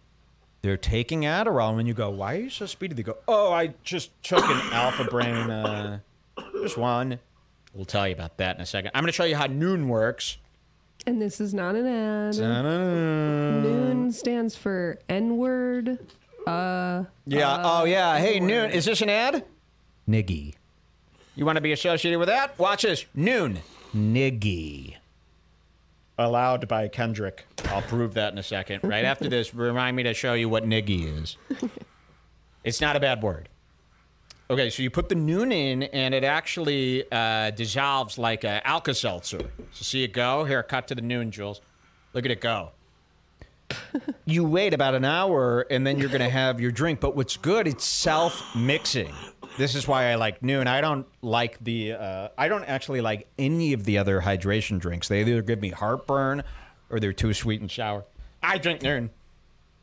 They're 0.62 0.78
taking 0.78 1.22
Adderall, 1.24 1.68
and 1.68 1.76
when 1.76 1.84
you 1.86 1.92
go, 1.92 2.08
"Why 2.08 2.36
are 2.36 2.40
you 2.40 2.48
so 2.48 2.64
speedy?" 2.64 2.94
They 2.94 3.02
go, 3.02 3.18
"Oh, 3.28 3.52
I 3.52 3.74
just 3.84 4.10
took 4.24 4.42
an 4.46 4.72
Alpha 4.72 5.04
Brain, 5.04 5.50
uh, 5.50 5.98
just 6.62 6.78
one." 6.78 7.18
We'll 7.74 7.84
tell 7.84 8.06
you 8.08 8.14
about 8.14 8.36
that 8.38 8.56
in 8.56 8.62
a 8.62 8.66
second. 8.66 8.90
I'm 8.94 9.02
going 9.02 9.08
to 9.08 9.12
show 9.12 9.24
you 9.24 9.36
how 9.36 9.46
Nuun 9.46 9.86
works. 9.86 10.38
And 11.06 11.20
this 11.22 11.40
is 11.40 11.54
not 11.54 11.74
an 11.76 11.86
ad. 11.86 12.34
Ta-da. 12.34 12.68
Nuun 13.66 14.12
stands 14.12 14.56
for 14.56 14.98
N 15.08 15.36
word. 15.38 15.98
Uh, 16.46 17.04
Yeah. 17.26 17.62
oh, 17.64 17.84
yeah. 17.84 18.18
Hey, 18.18 18.40
Nuun. 18.40 18.70
Is 18.72 18.84
this 18.86 19.00
an 19.02 19.08
ad? 19.08 19.44
Niggy. 20.08 20.54
You 21.36 21.46
want 21.46 21.56
to 21.56 21.62
be 21.62 21.72
associated 21.72 22.18
with 22.18 22.28
that? 22.28 22.58
Watch 22.58 22.82
this. 22.82 23.06
Nuun. 23.16 23.58
Niggy. 23.94 24.96
Allowed 26.18 26.68
by 26.68 26.88
Kendrick. 26.88 27.46
I'll 27.66 27.80
prove 27.82 28.14
that 28.14 28.32
in 28.32 28.38
a 28.38 28.42
second. 28.42 28.80
Right 28.82 29.04
after 29.04 29.28
this, 29.28 29.54
remind 29.54 29.96
me 29.96 30.02
to 30.02 30.12
show 30.12 30.34
you 30.34 30.48
what 30.48 30.64
niggy 30.64 31.22
is. 31.22 31.36
It's 32.62 32.82
not 32.82 32.94
a 32.94 33.00
bad 33.00 33.22
word. 33.22 33.48
Okay, 34.50 34.68
so 34.68 34.82
you 34.82 34.90
put 34.90 35.08
the 35.08 35.14
Nuun 35.14 35.52
in, 35.52 35.84
and 35.84 36.12
it 36.12 36.24
actually 36.24 37.04
uh, 37.12 37.52
dissolves 37.52 38.18
like 38.18 38.42
a 38.42 38.66
Alka 38.66 38.94
Seltzer. 38.94 39.38
So 39.70 39.84
see 39.84 40.02
it 40.02 40.12
go. 40.12 40.42
Here, 40.42 40.60
cut 40.64 40.88
to 40.88 40.96
the 40.96 41.02
Nuun, 41.02 41.30
Jules. 41.30 41.60
Look 42.14 42.24
at 42.24 42.32
it 42.32 42.40
go. 42.40 42.72
you 44.24 44.42
wait 44.42 44.74
about 44.74 44.96
an 44.96 45.04
hour, 45.04 45.64
and 45.70 45.86
then 45.86 46.00
you're 46.00 46.08
going 46.08 46.20
to 46.20 46.28
have 46.28 46.60
your 46.60 46.72
drink. 46.72 46.98
But 46.98 47.14
what's 47.14 47.36
good? 47.36 47.68
It's 47.68 47.84
self 47.84 48.42
mixing. 48.56 49.14
This 49.56 49.76
is 49.76 49.86
why 49.86 50.10
I 50.10 50.16
like 50.16 50.40
Nuun. 50.40 50.66
I 50.66 50.80
don't 50.80 51.06
like 51.22 51.62
the. 51.62 51.92
Uh, 51.92 52.28
I 52.36 52.48
don't 52.48 52.64
actually 52.64 53.02
like 53.02 53.28
any 53.38 53.72
of 53.72 53.84
the 53.84 53.98
other 53.98 54.20
hydration 54.20 54.80
drinks. 54.80 55.06
They 55.06 55.20
either 55.20 55.42
give 55.42 55.60
me 55.60 55.70
heartburn, 55.70 56.42
or 56.90 56.98
they're 56.98 57.12
too 57.12 57.34
sweet 57.34 57.60
and 57.60 57.70
sour. 57.70 58.04
I 58.42 58.58
drink 58.58 58.80
Nuun. 58.80 59.10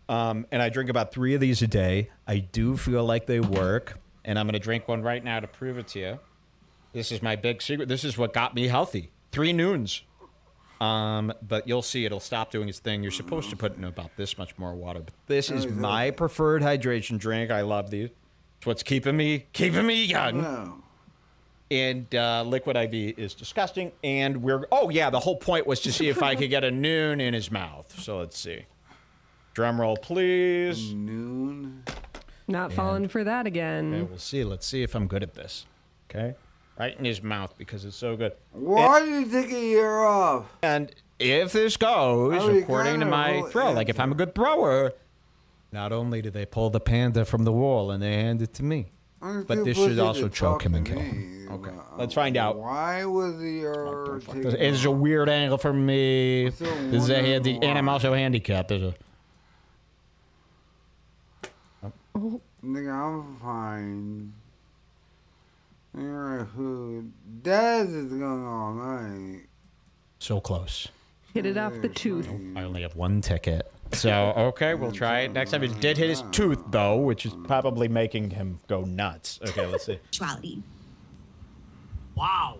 Um, 0.10 0.46
and 0.52 0.62
I 0.62 0.68
drink 0.68 0.90
about 0.90 1.14
three 1.14 1.36
of 1.36 1.40
these 1.42 1.62
a 1.62 1.68
day. 1.68 2.10
I 2.28 2.40
do 2.40 2.76
feel 2.78 3.04
like 3.04 3.28
they 3.28 3.40
work, 3.40 4.00
and 4.28 4.38
I'm 4.38 4.46
going 4.46 4.54
to 4.54 4.60
drink 4.60 4.88
one 4.88 5.02
right 5.02 5.24
now 5.24 5.40
to 5.40 5.48
prove 5.48 5.80
it 5.80 5.88
to 5.90 6.00
you. 6.00 6.20
This 6.94 7.12
is 7.12 7.24
my 7.24 7.36
big 7.36 7.62
secret. 7.62 7.88
This 7.90 8.04
is 8.04 8.18
what 8.18 8.34
got 8.34 8.54
me 8.54 8.68
healthy. 8.68 9.10
Three 9.32 9.54
Nuuns. 9.54 10.02
Um, 10.82 11.34
but 11.42 11.68
you'll 11.68 11.82
see 11.82 12.06
it'll 12.06 12.20
stop 12.20 12.52
doing 12.52 12.70
its 12.70 12.78
thing. 12.78 13.02
You're 13.02 13.12
supposed 13.12 13.50
to 13.50 13.56
put 13.56 13.78
in 13.78 13.84
about 13.84 14.16
this 14.16 14.38
much 14.38 14.56
more 14.60 14.76
water. 14.76 15.00
But 15.00 15.14
this 15.26 15.50
is 15.50 15.66
my 15.66 16.12
preferred 16.12 16.62
hydration 16.62 17.18
drink. 17.18 17.50
I 17.50 17.62
love 17.62 17.90
these. 17.90 18.10
It's 18.58 18.66
what's 18.66 18.84
keeping 18.84 19.18
me 19.18 19.48
keeping 19.54 19.88
me 19.88 20.06
young. 20.06 20.42
No. 20.42 20.84
And 21.70 22.14
uh, 22.14 22.44
liquid 22.44 22.78
IV 22.78 23.18
is 23.18 23.34
disgusting. 23.34 23.92
And 24.04 24.44
we're 24.44 24.68
oh 24.72 24.90
yeah, 24.90 25.10
the 25.10 25.20
whole 25.20 25.38
point 25.38 25.66
was 25.66 25.82
to 25.82 25.92
see 25.92 26.10
if 26.10 26.22
I 26.22 26.36
could 26.36 26.52
get 26.52 26.64
a 26.64 26.70
Nuun 26.72 27.22
in 27.22 27.34
his 27.34 27.50
mouth. 27.50 28.00
So 28.00 28.20
let's 28.20 28.38
see. 28.38 28.66
Drum 29.56 29.82
roll, 29.82 29.98
please. 29.98 30.94
Nuun. 30.94 31.82
Not 32.48 32.72
falling 32.74 33.08
for 33.08 33.24
that 33.24 33.42
Okay, 33.42 33.48
again. 33.50 34.08
we'll 34.10 34.18
see. 34.18 34.44
Let's 34.44 34.66
see 34.66 34.84
if 34.84 34.96
I'm 34.96 35.08
good 35.08 35.24
at 35.24 35.34
this. 35.36 35.66
Okay. 36.10 36.36
Right 36.80 36.98
in 36.98 37.06
his 37.06 37.22
mouth 37.24 37.56
because 37.58 37.86
it's 37.86 37.96
so 37.98 38.16
good. 38.16 38.34
Why 38.52 39.00
did 39.04 39.10
you 39.28 39.42
take 39.42 39.52
a 39.52 39.60
year 39.60 40.00
off? 40.00 40.46
And 40.62 40.92
if 41.20 41.52
this 41.52 41.76
goes 41.76 42.42
Oh, 42.42 42.56
according 42.56 43.00
to 43.00 43.06
my 43.08 43.40
roll 43.40 43.48
throw, 43.48 43.72
like 43.72 43.90
if 43.90 44.00
I'm 44.00 44.12
a 44.12 44.16
good 44.16 44.36
thrower, 44.36 44.94
not 45.72 45.92
only 45.92 46.22
do 46.22 46.30
they 46.30 46.46
pull 46.46 46.70
the 46.70 46.80
panda 46.80 47.26
from 47.26 47.44
the 47.44 47.52
wall 47.52 47.90
and 47.92 48.02
they 48.02 48.14
hand 48.14 48.42
it 48.44 48.54
to 48.56 48.64
me, 48.64 48.92
But 49.20 49.66
this 49.66 49.76
should 49.76 49.98
also 50.00 50.30
choke 50.30 50.64
him 50.64 50.76
and 50.76 50.86
kill 50.86 50.98
me. 51.00 51.04
him. 51.04 51.50
Okay, 51.52 51.72
Uh, 51.72 51.98
let's 51.98 52.14
find 52.14 52.38
out. 52.38 52.58
Why 52.60 53.04
was 53.06 53.38
the 53.40 53.50
year 53.50 54.20
taken 54.28 54.56
it's 54.56 54.86
a 54.86 54.92
weird 54.92 55.30
angle 55.30 55.58
for 55.58 55.74
me. 55.74 56.46
This 56.50 56.62
is 56.62 56.68
a 57.10 57.14
wondering 57.14 57.26
handy, 57.26 57.60
and 57.62 57.78
I'm 57.78 57.86
why. 57.88 57.94
also 57.94 58.14
handicapped. 58.14 58.68
There's 58.70 58.84
a 58.84 58.94
Nigga, 62.18 62.92
I'm 62.92 63.38
fine. 63.38 64.34
You're 65.98 66.40
a 66.40 66.44
hood. 66.44 67.12
Daz 67.44 67.90
is 67.94 68.12
going 68.12 68.46
all 68.46 68.74
night. 68.74 69.44
so 70.20 70.40
close. 70.40 70.88
Hit 71.34 71.46
it 71.46 71.58
off 71.58 71.74
the 71.82 71.90
tooth. 71.90 72.30
I 72.56 72.64
only 72.64 72.82
have 72.82 72.96
one 72.96 73.22
ticket. 73.22 73.72
So 73.94 74.34
okay, 74.36 74.74
we'll 74.74 74.92
try 74.92 75.22
it 75.22 75.32
next 75.34 75.52
time. 75.52 75.62
He 75.62 75.68
did 75.68 75.98
hit 75.98 76.10
his 76.10 76.24
tooth 76.32 76.62
though, 76.70 76.98
which 76.98 77.26
is 77.26 77.34
probably 77.46 77.88
making 77.88 78.32
him 78.32 78.60
go 78.68 78.82
nuts. 78.82 79.40
Okay, 79.48 79.66
let's 79.66 79.86
see. 79.86 80.00
Sexuality. 80.12 80.64
Wow. 82.16 82.58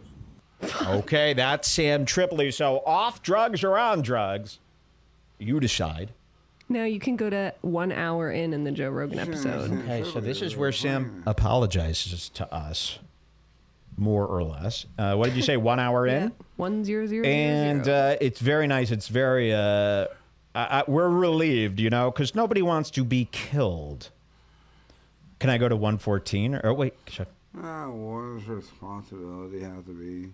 Okay, 0.84 1.34
that's 1.34 1.68
Sam 1.68 2.06
Tripoli. 2.06 2.52
So 2.52 2.82
off 2.86 3.22
drugs 3.22 3.64
or 3.64 3.78
on 3.78 4.02
drugs, 4.02 4.60
you 5.38 5.60
decide. 5.60 6.14
Now 6.70 6.84
you 6.84 7.00
can 7.00 7.16
go 7.16 7.30
to 7.30 7.54
one 7.62 7.92
hour 7.92 8.30
in 8.32 8.54
in 8.54 8.64
the 8.64 8.72
Joe 8.72 8.90
Rogan 8.90 9.20
episode. 9.20 9.72
Okay, 9.72 10.04
so 10.04 10.20
this 10.20 10.42
is 10.42 10.58
where 10.58 10.72
Sam 10.72 11.24
apologizes 11.26 12.30
to 12.30 12.54
us, 12.54 13.00
more 13.96 14.26
or 14.26 14.44
less. 14.44 14.86
Uh, 14.98 15.16
what 15.16 15.28
did 15.28 15.38
you 15.38 15.44
say? 15.44 15.56
One 15.56 15.80
hour 15.80 16.06
in, 16.08 16.24
Yeah. 16.24 16.30
One 16.58 16.84
zero 16.84 17.08
zero 17.08 17.24
zero 17.24 17.34
and 17.36 17.86
zero. 17.86 17.98
uh, 17.98 18.16
it's 18.20 18.40
very 18.42 18.68
nice. 18.68 18.92
It's 18.92 19.08
very. 19.08 19.54
Uh, 19.54 20.08
I, 20.54 20.80
I, 20.80 20.84
we're 20.88 21.10
relieved, 21.10 21.80
you 21.80 21.90
know, 21.90 22.12
because 22.12 22.36
nobody 22.36 22.62
wants 22.62 22.90
to 22.92 23.06
be 23.06 23.30
killed. 23.32 24.10
Can 25.40 25.50
I 25.50 25.58
go 25.58 25.70
to 25.70 25.76
one 25.76 25.98
fourteen 26.00 26.56
or 26.56 26.62
oh, 26.66 26.74
wait? 26.74 26.96
Shut. 27.08 27.30
Ah, 27.64 27.90
one's 27.90 28.46
responsibility 28.48 29.62
has 29.62 29.86
to 29.86 29.94
be. 29.94 30.34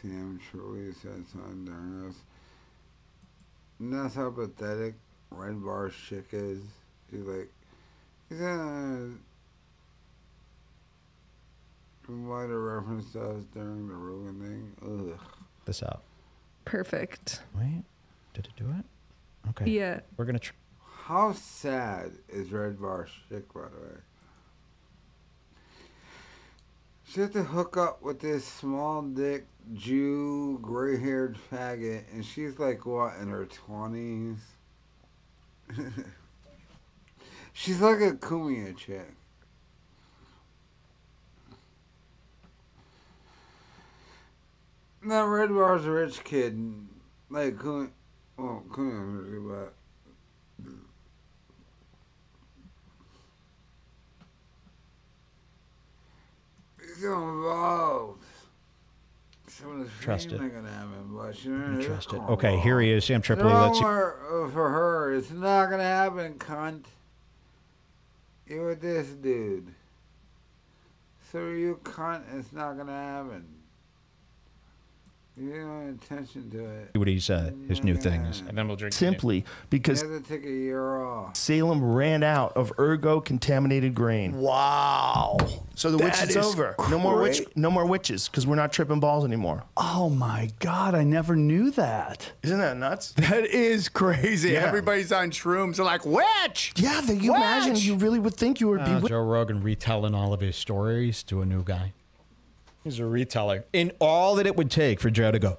Sam 0.00 0.40
truly 0.50 0.92
said 0.92 1.24
something 1.30 1.64
during 1.66 2.06
this. 2.06 2.16
And 3.78 3.92
that's 3.92 4.14
how 4.14 4.30
pathetic 4.30 4.94
Red 5.36 5.64
bar 5.64 5.90
chick 5.90 6.26
is. 6.32 6.60
She's 7.10 7.20
like, 7.24 7.50
he's 8.28 8.38
gonna 8.38 9.10
provide 12.02 12.50
a 12.50 12.56
reference 12.58 13.12
to 13.12 13.20
us 13.22 13.44
during 13.52 13.88
the 13.88 13.94
Rogan 13.94 14.40
thing. 14.80 15.10
Ugh. 15.12 15.20
this 15.64 15.82
out. 15.82 16.02
Perfect. 16.64 17.42
Wait, 17.56 17.82
did 18.32 18.46
it 18.46 18.52
do 18.56 18.66
it? 18.78 19.50
Okay. 19.50 19.70
Yeah. 19.70 20.00
We're 20.16 20.24
gonna. 20.24 20.38
Tr- 20.38 20.52
How 21.04 21.32
sad 21.32 22.12
is 22.28 22.50
Red 22.52 22.80
bar 22.80 23.06
chick, 23.28 23.52
by 23.52 23.62
the 23.62 23.66
way? 23.66 24.00
She 27.06 27.20
had 27.20 27.32
to 27.34 27.44
hook 27.44 27.76
up 27.76 28.02
with 28.02 28.20
this 28.20 28.44
small 28.46 29.02
dick 29.02 29.46
Jew, 29.74 30.58
gray 30.60 30.98
haired 30.98 31.38
faggot, 31.52 32.04
and 32.12 32.24
she's 32.24 32.58
like, 32.58 32.84
what, 32.86 33.14
in 33.20 33.28
her 33.28 33.46
20s? 33.46 34.38
she's 37.52 37.80
like 37.80 38.00
a 38.00 38.12
Cumia 38.12 38.76
chick. 38.76 39.14
Now, 45.02 45.26
Red 45.26 45.50
Bar's 45.50 45.84
a 45.84 45.90
rich 45.90 46.24
kid, 46.24 46.58
like, 47.28 47.56
Cumia, 47.56 47.90
well, 48.38 48.64
Cumia's 48.70 49.28
rich, 49.28 49.42
but. 49.46 49.74
He's 56.80 57.04
involved. 57.04 58.22
Some 59.60 59.80
of 59.80 59.84
the 59.86 60.02
Trust 60.02 60.32
it. 60.32 60.40
happen, 60.40 61.10
but 61.12 61.44
you 61.44 61.52
know, 61.56 61.80
Trust 61.80 62.12
it. 62.12 62.18
Okay, 62.18 62.58
here 62.58 62.80
he 62.80 62.90
is, 62.90 63.04
Sam. 63.04 63.22
Tripoli. 63.22 63.52
No 63.52 63.68
Let's 63.68 63.80
more 63.80 64.46
uh, 64.46 64.50
for 64.50 64.68
her. 64.68 65.14
It's 65.14 65.30
not 65.30 65.70
gonna 65.70 65.84
happen, 65.84 66.34
cunt. 66.34 66.86
You 68.48 68.64
with 68.64 68.80
this 68.80 69.06
dude. 69.10 69.72
So 71.30 71.50
you 71.50 71.78
cunt. 71.84 72.22
It's 72.36 72.52
not 72.52 72.76
gonna 72.76 72.90
happen. 72.90 73.46
You 75.36 75.96
attention 76.00 76.48
to 76.52 76.64
it. 76.64 76.90
what 76.96 77.08
he's 77.08 77.28
uh, 77.28 77.50
his 77.66 77.82
new 77.82 77.96
thing 77.96 78.20
is, 78.22 78.44
and 78.46 78.56
then 78.56 78.68
we'll 78.68 78.76
drink. 78.76 78.94
Simply 78.94 79.38
You 79.38 79.42
because 79.68 80.00
have 80.02 80.10
to 80.10 80.20
take 80.20 80.44
a 80.44 80.48
year 80.50 81.02
off. 81.02 81.34
Salem 81.36 81.82
ran 81.84 82.22
out 82.22 82.56
of 82.56 82.72
ergot 82.78 83.24
contaminated 83.24 83.96
grain. 83.96 84.40
Wow. 84.40 85.36
So 85.74 85.90
the 85.90 85.98
witch 85.98 86.14
That 86.14 86.30
is 86.30 86.36
is 86.36 86.46
over. 86.46 86.76
No 86.88 87.00
more 87.00 87.20
witch. 87.20 87.38
great. 87.38 87.56
No 87.56 87.68
more 87.68 87.84
witches 87.84 88.28
because 88.28 88.46
we're 88.46 88.54
not 88.54 88.72
tripping 88.72 89.00
balls 89.00 89.24
anymore. 89.24 89.64
Oh 89.76 90.08
my 90.08 90.50
God, 90.60 90.94
I 90.94 91.02
never 91.02 91.34
knew 91.34 91.72
that. 91.72 92.30
Isn't 92.44 92.58
that 92.58 92.76
nuts? 92.76 93.12
That 93.34 93.46
is 93.46 93.88
crazy. 93.88 94.50
Yeah. 94.50 94.60
Everybody's 94.60 95.10
on 95.10 95.32
shrooms. 95.32 95.76
They're 95.76 95.84
like, 95.84 96.04
witch! 96.06 96.74
Yeah, 96.76 97.00
the, 97.00 97.16
you 97.16 97.34
imagine 97.34 97.74
you 97.74 97.96
really 97.96 98.20
would 98.20 98.34
think 98.36 98.60
you 98.60 98.68
would 98.68 98.82
Uh, 98.82 99.00
be. 99.00 99.08
Joe 99.08 99.22
Rogan 99.24 99.60
retelling 99.64 100.14
all 100.14 100.32
of 100.32 100.40
his 100.40 100.54
stories 100.54 101.24
to 101.24 101.42
a 101.42 101.44
new 101.44 101.64
guy. 101.64 101.92
He's 102.84 103.00
a 103.00 103.04
reteller. 103.04 103.64
In 103.72 103.92
all 103.98 104.34
that 104.36 104.46
it 104.46 104.56
would 104.56 104.70
take 104.70 105.00
for 105.00 105.10
Joe 105.10 105.32
to 105.32 105.38
go, 105.38 105.56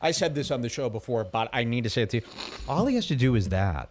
I 0.00 0.12
said 0.12 0.36
this 0.36 0.52
on 0.52 0.62
the 0.62 0.68
show 0.68 0.88
before, 0.88 1.24
but 1.24 1.50
I 1.52 1.64
need 1.64 1.84
to 1.84 1.90
say 1.90 2.02
it 2.02 2.10
to 2.10 2.18
you. 2.18 2.22
All 2.68 2.86
he 2.86 2.94
has 2.94 3.06
to 3.08 3.16
do 3.16 3.34
is 3.34 3.48
that. 3.48 3.90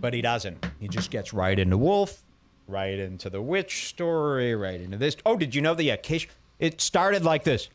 But 0.00 0.14
he 0.14 0.22
doesn't. 0.22 0.64
He 0.80 0.88
just 0.88 1.10
gets 1.10 1.34
right 1.34 1.58
into 1.58 1.76
Wolf, 1.76 2.22
right 2.66 2.98
into 2.98 3.28
the 3.28 3.42
witch 3.42 3.88
story, 3.88 4.54
right 4.54 4.80
into 4.80 4.96
this. 4.96 5.14
Oh, 5.26 5.36
did 5.36 5.54
you 5.54 5.60
know 5.60 5.74
the 5.74 5.90
occasion? 5.90 6.30
It 6.58 6.80
started 6.80 7.24
like 7.24 7.44
this. 7.44 7.68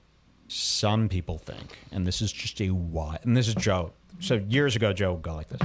Some 0.47 1.07
people 1.07 1.37
think, 1.37 1.77
and 1.91 2.07
this 2.07 2.21
is 2.21 2.31
just 2.31 2.59
a 2.61 2.71
wild, 2.71 3.19
and 3.23 3.37
this 3.37 3.47
is 3.47 3.55
Joe. 3.55 3.91
So 4.19 4.35
years 4.35 4.75
ago, 4.75 4.91
Joe 4.93 5.13
would 5.13 5.21
go 5.21 5.35
like 5.35 5.49
this. 5.49 5.61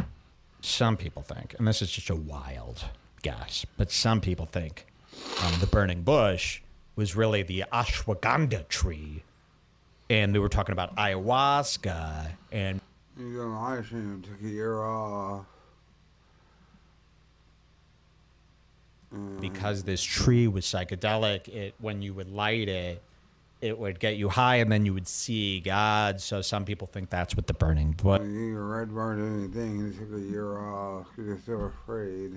Some 0.61 0.97
people 0.97 1.23
think, 1.23 1.55
and 1.59 1.67
this 1.67 1.81
is 1.81 1.91
just 1.91 2.11
a 2.11 2.17
wild 2.17 2.85
guess, 3.23 3.65
but 3.77 3.91
some 3.91 4.21
people 4.21 4.47
think 4.47 4.87
um, 5.43 5.55
the 5.61 5.67
burning 5.67 6.03
bush 6.03 6.61
was 6.97 7.17
really 7.17 7.43
the 7.43 7.65
ashwagandha 7.73 8.69
tree, 8.69 9.23
and 10.11 10.35
they 10.35 10.39
were 10.39 10.49
talking 10.49 10.73
about 10.73 10.95
ayahuasca, 10.97 12.33
and 12.51 12.81
on 13.19 13.55
live 13.55 13.87
stream. 13.87 14.23
Took 14.23 14.43
a 14.43 14.49
year 14.49 14.83
off. 14.83 15.47
because 19.41 19.83
this 19.83 20.03
tree 20.03 20.49
was 20.49 20.65
psychedelic, 20.65 21.49
it 21.49 21.75
when 21.79 22.03
you 22.03 22.15
would 22.15 22.31
light 22.31 22.69
it, 22.69 23.03
it 23.61 23.79
would 23.79 24.01
get 24.01 24.17
you 24.17 24.29
high, 24.29 24.57
and 24.57 24.73
then 24.73 24.85
you 24.85 24.95
would 24.95 25.07
see 25.07 25.61
God. 25.61 26.21
So 26.21 26.41
some 26.41 26.65
people 26.65 26.89
think 26.89 27.11
that's 27.11 27.37
what 27.37 27.47
the 27.47 27.55
burning 27.55 27.95
Like, 28.13 28.23
bush 28.23 28.31
you 28.31 28.59
Red 28.59 28.89
did 28.89 29.25
anything. 29.25 29.93
He 29.93 29.99
took 29.99 30.13
a 30.15 30.21
year 30.21 30.59
off 30.59 31.07
because 31.15 31.45
so 31.45 31.53
afraid. 31.85 32.35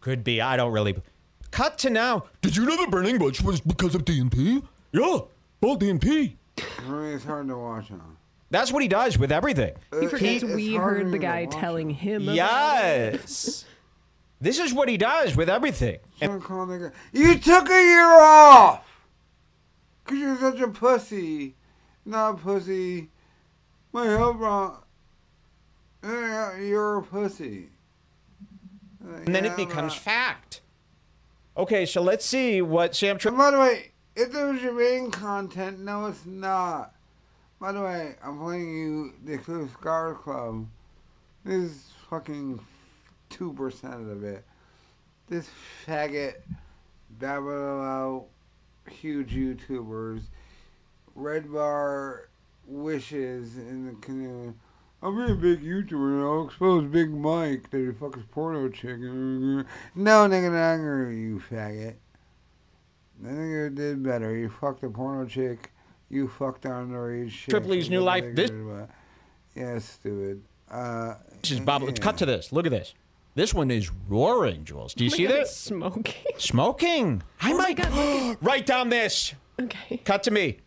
could 0.00 0.24
be. 0.24 0.40
I 0.40 0.56
don't 0.56 0.72
really. 0.72 0.96
Cut 1.52 1.78
to 1.78 1.90
now. 1.90 2.24
Did 2.40 2.56
you 2.56 2.66
know 2.66 2.76
the 2.82 2.90
burning 2.90 3.18
bush 3.18 3.40
was 3.40 3.60
because 3.60 3.94
of 3.94 4.04
DMT? 4.04 4.64
Yeah, 4.90 5.00
well, 5.60 5.78
DMT. 5.78 6.34
I 6.58 6.82
mean, 6.88 7.04
it's 7.14 7.24
hard 7.24 7.46
to 7.48 7.56
watch 7.56 7.90
on. 7.92 8.16
That's 8.50 8.72
what 8.72 8.82
he 8.82 8.88
does 8.88 9.16
with 9.16 9.30
everything. 9.32 9.74
He 10.00 10.06
forgets 10.08 10.42
it's 10.42 10.52
we 10.54 10.74
hard 10.74 10.98
heard 10.98 11.06
the 11.08 11.12
to 11.12 11.18
guy 11.18 11.44
watch 11.44 11.54
telling 11.54 11.90
him. 11.90 12.24
about 12.24 12.34
Yes. 12.34 13.64
this 14.40 14.58
is 14.58 14.74
what 14.74 14.88
he 14.88 14.96
does 14.96 15.36
with 15.36 15.48
everything. 15.48 15.98
Don't 16.20 16.40
call 16.42 16.66
nigga. 16.66 16.92
You 17.12 17.38
took 17.38 17.70
a 17.70 17.82
year 17.82 18.10
off! 18.10 18.84
Because 20.04 20.18
you're 20.18 20.38
such 20.38 20.60
a 20.60 20.68
pussy. 20.68 21.54
Not 22.04 22.30
a 22.30 22.34
pussy. 22.34 23.08
My 23.92 24.06
help 24.06 24.38
wrong. 24.38 24.78
Yeah, 26.02 26.58
You're 26.58 26.98
a 26.98 27.02
pussy. 27.02 27.68
and 29.24 29.34
then 29.34 29.44
it 29.44 29.56
becomes 29.56 29.94
fact. 29.94 30.60
Okay, 31.54 31.84
so 31.84 32.00
let's 32.00 32.24
see 32.24 32.62
what 32.62 32.96
Sam 32.96 33.18
And 33.26 33.36
by 33.36 33.50
the 33.50 33.58
way, 33.58 33.92
if 34.16 34.32
there 34.32 34.46
was 34.46 34.62
your 34.62 34.72
main 34.72 35.10
content, 35.10 35.80
no, 35.80 36.06
it's 36.06 36.24
not. 36.24 36.94
By 37.60 37.72
the 37.72 37.82
way, 37.82 38.14
I'm 38.24 38.38
playing 38.38 38.74
you 38.74 39.12
the 39.22 39.34
Exclusive 39.34 39.70
Scars 39.78 40.16
Club. 40.16 40.66
This 41.44 41.72
is 41.72 41.90
fucking 42.08 42.58
2% 43.30 44.10
of 44.10 44.24
it. 44.24 44.44
This 45.28 45.50
faggot, 45.86 46.36
babble 47.10 47.82
out, 47.82 48.26
huge 48.90 49.32
YouTubers, 49.34 50.22
Red 51.14 51.52
Bar 51.52 52.30
wishes 52.66 53.58
in 53.58 53.86
the 53.86 53.94
canoe. 54.00 54.54
I'll 55.02 55.12
be 55.14 55.32
a 55.32 55.34
big 55.34 55.62
YouTuber 55.62 55.92
and 55.92 56.22
I'll 56.22 56.46
expose 56.46 56.84
Big 56.90 57.10
Mike 57.10 57.70
that 57.70 57.78
he 57.78 57.86
fucks 57.86 58.22
porno 58.30 58.68
chick. 58.68 58.98
No, 59.00 59.64
nigga, 59.96 60.50
not 60.52 60.74
angry, 60.74 61.20
you 61.20 61.42
faggot. 61.50 61.96
I 63.24 63.26
think 63.28 63.38
you 63.50 63.70
did 63.70 64.02
better. 64.02 64.34
You 64.36 64.48
fucked 64.48 64.84
a 64.84 64.90
porno 64.90 65.26
chick. 65.26 65.72
You 66.08 66.28
fucked 66.28 66.66
on 66.66 66.90
underage 66.90 67.30
chick. 67.32 67.54
Tripoli's 67.54 67.90
new 67.90 68.00
life. 68.00 68.24
This- 68.34 68.50
Yeah, 69.56 69.78
stupid. 69.80 70.42
Uh, 70.70 71.14
This 71.42 71.50
is 71.52 71.60
Bob. 71.60 71.82
Let's 71.82 72.00
cut 72.00 72.16
to 72.18 72.26
this. 72.26 72.52
Look 72.52 72.66
at 72.66 72.70
this. 72.72 72.94
This 73.34 73.52
one 73.54 73.70
is 73.70 73.90
roaring, 74.08 74.64
Jules. 74.64 74.94
Do 74.94 75.04
you 75.04 75.10
Oh 75.12 75.16
see 75.16 75.22
God, 75.26 75.32
this? 75.32 75.56
Smoking. 75.56 76.14
Smoking. 76.38 77.22
I 77.40 77.52
Oh 77.52 77.56
might 77.58 77.76
God, 77.76 78.36
write 78.42 78.66
down 78.66 78.88
this. 78.88 79.34
Okay. 79.60 79.96
Cut 79.98 80.22
to 80.24 80.30
me. 80.30 80.58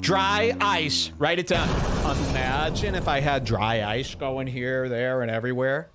Dry 0.00 0.56
ice. 0.60 1.12
Write 1.18 1.38
it 1.38 1.46
down. 1.46 1.68
Imagine 2.04 2.94
if 2.94 3.08
I 3.08 3.20
had 3.20 3.46
dry 3.46 3.82
ice 3.82 4.14
going 4.14 4.46
here, 4.46 4.90
there, 4.90 5.22
and 5.22 5.30
everywhere. 5.30 5.88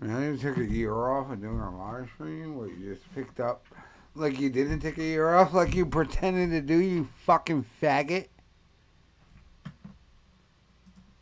I 0.00 0.06
didn't 0.06 0.38
take 0.38 0.56
a 0.56 0.64
year 0.64 0.94
off 0.94 1.30
and 1.30 1.42
doing 1.42 1.60
a 1.60 1.76
live 1.76 2.08
stream 2.14 2.56
where 2.56 2.68
you 2.68 2.94
just 2.94 3.14
picked 3.14 3.38
up 3.38 3.66
like 4.14 4.40
you 4.40 4.48
didn't 4.48 4.80
take 4.80 4.96
a 4.96 5.02
year 5.02 5.34
off, 5.34 5.52
like 5.52 5.74
you 5.74 5.84
pretended 5.84 6.50
to 6.50 6.62
do, 6.62 6.78
you 6.78 7.06
fucking 7.26 7.66
faggot. 7.82 8.28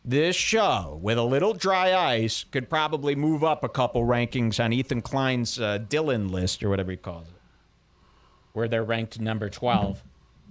This 0.05 0.37
show, 0.37 0.97
with 1.01 1.17
a 1.17 1.23
little 1.23 1.53
dry 1.53 1.93
ice, 1.93 2.45
could 2.51 2.69
probably 2.69 3.15
move 3.15 3.43
up 3.43 3.65
a 3.65 3.69
couple 3.69 4.05
rankings 4.05 4.63
on 4.63 4.71
Ethan 4.71 5.01
Klein's 5.01 5.59
uh, 5.59 5.77
Dylan 5.77 6.31
list 6.31 6.63
or 6.63 6.69
whatever 6.69 6.91
he 6.91 6.97
calls 6.97 7.27
it, 7.27 7.33
where 8.53 8.69
they're 8.69 8.83
ranked 8.83 9.19
number 9.19 9.49
12. 9.49 10.03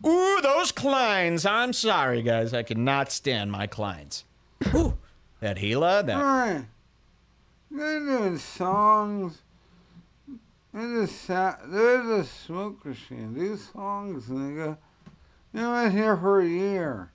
Ooh, 0.06 0.40
those 0.42 0.72
Kleins. 0.72 1.48
I'm 1.48 1.72
sorry, 1.72 2.22
guys. 2.22 2.54
I 2.54 2.62
cannot 2.62 3.12
stand 3.12 3.52
my 3.52 3.66
Kleins. 3.66 4.24
Ooh, 4.74 4.96
that 5.40 5.58
Gila, 5.58 6.02
that. 6.04 6.64
They're 7.70 8.00
doing 8.00 8.38
songs. 8.38 9.42
There's 10.72 11.10
a, 11.10 11.12
sa- 11.12 11.56
there's 11.66 12.06
a 12.06 12.24
smoke 12.24 12.84
machine. 12.84 13.34
These 13.34 13.70
songs, 13.72 14.26
nigga. 14.26 14.76
You 15.52 15.60
know, 15.60 15.82
been 15.82 15.92
here 15.92 16.16
for 16.16 16.40
a 16.40 16.46
year. 16.46 17.10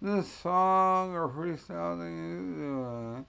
This 0.00 0.30
song 0.30 1.14
or 1.14 1.28
freestyle 1.28 1.98
thing 1.98 2.16
you 2.30 2.54
do, 2.56 3.26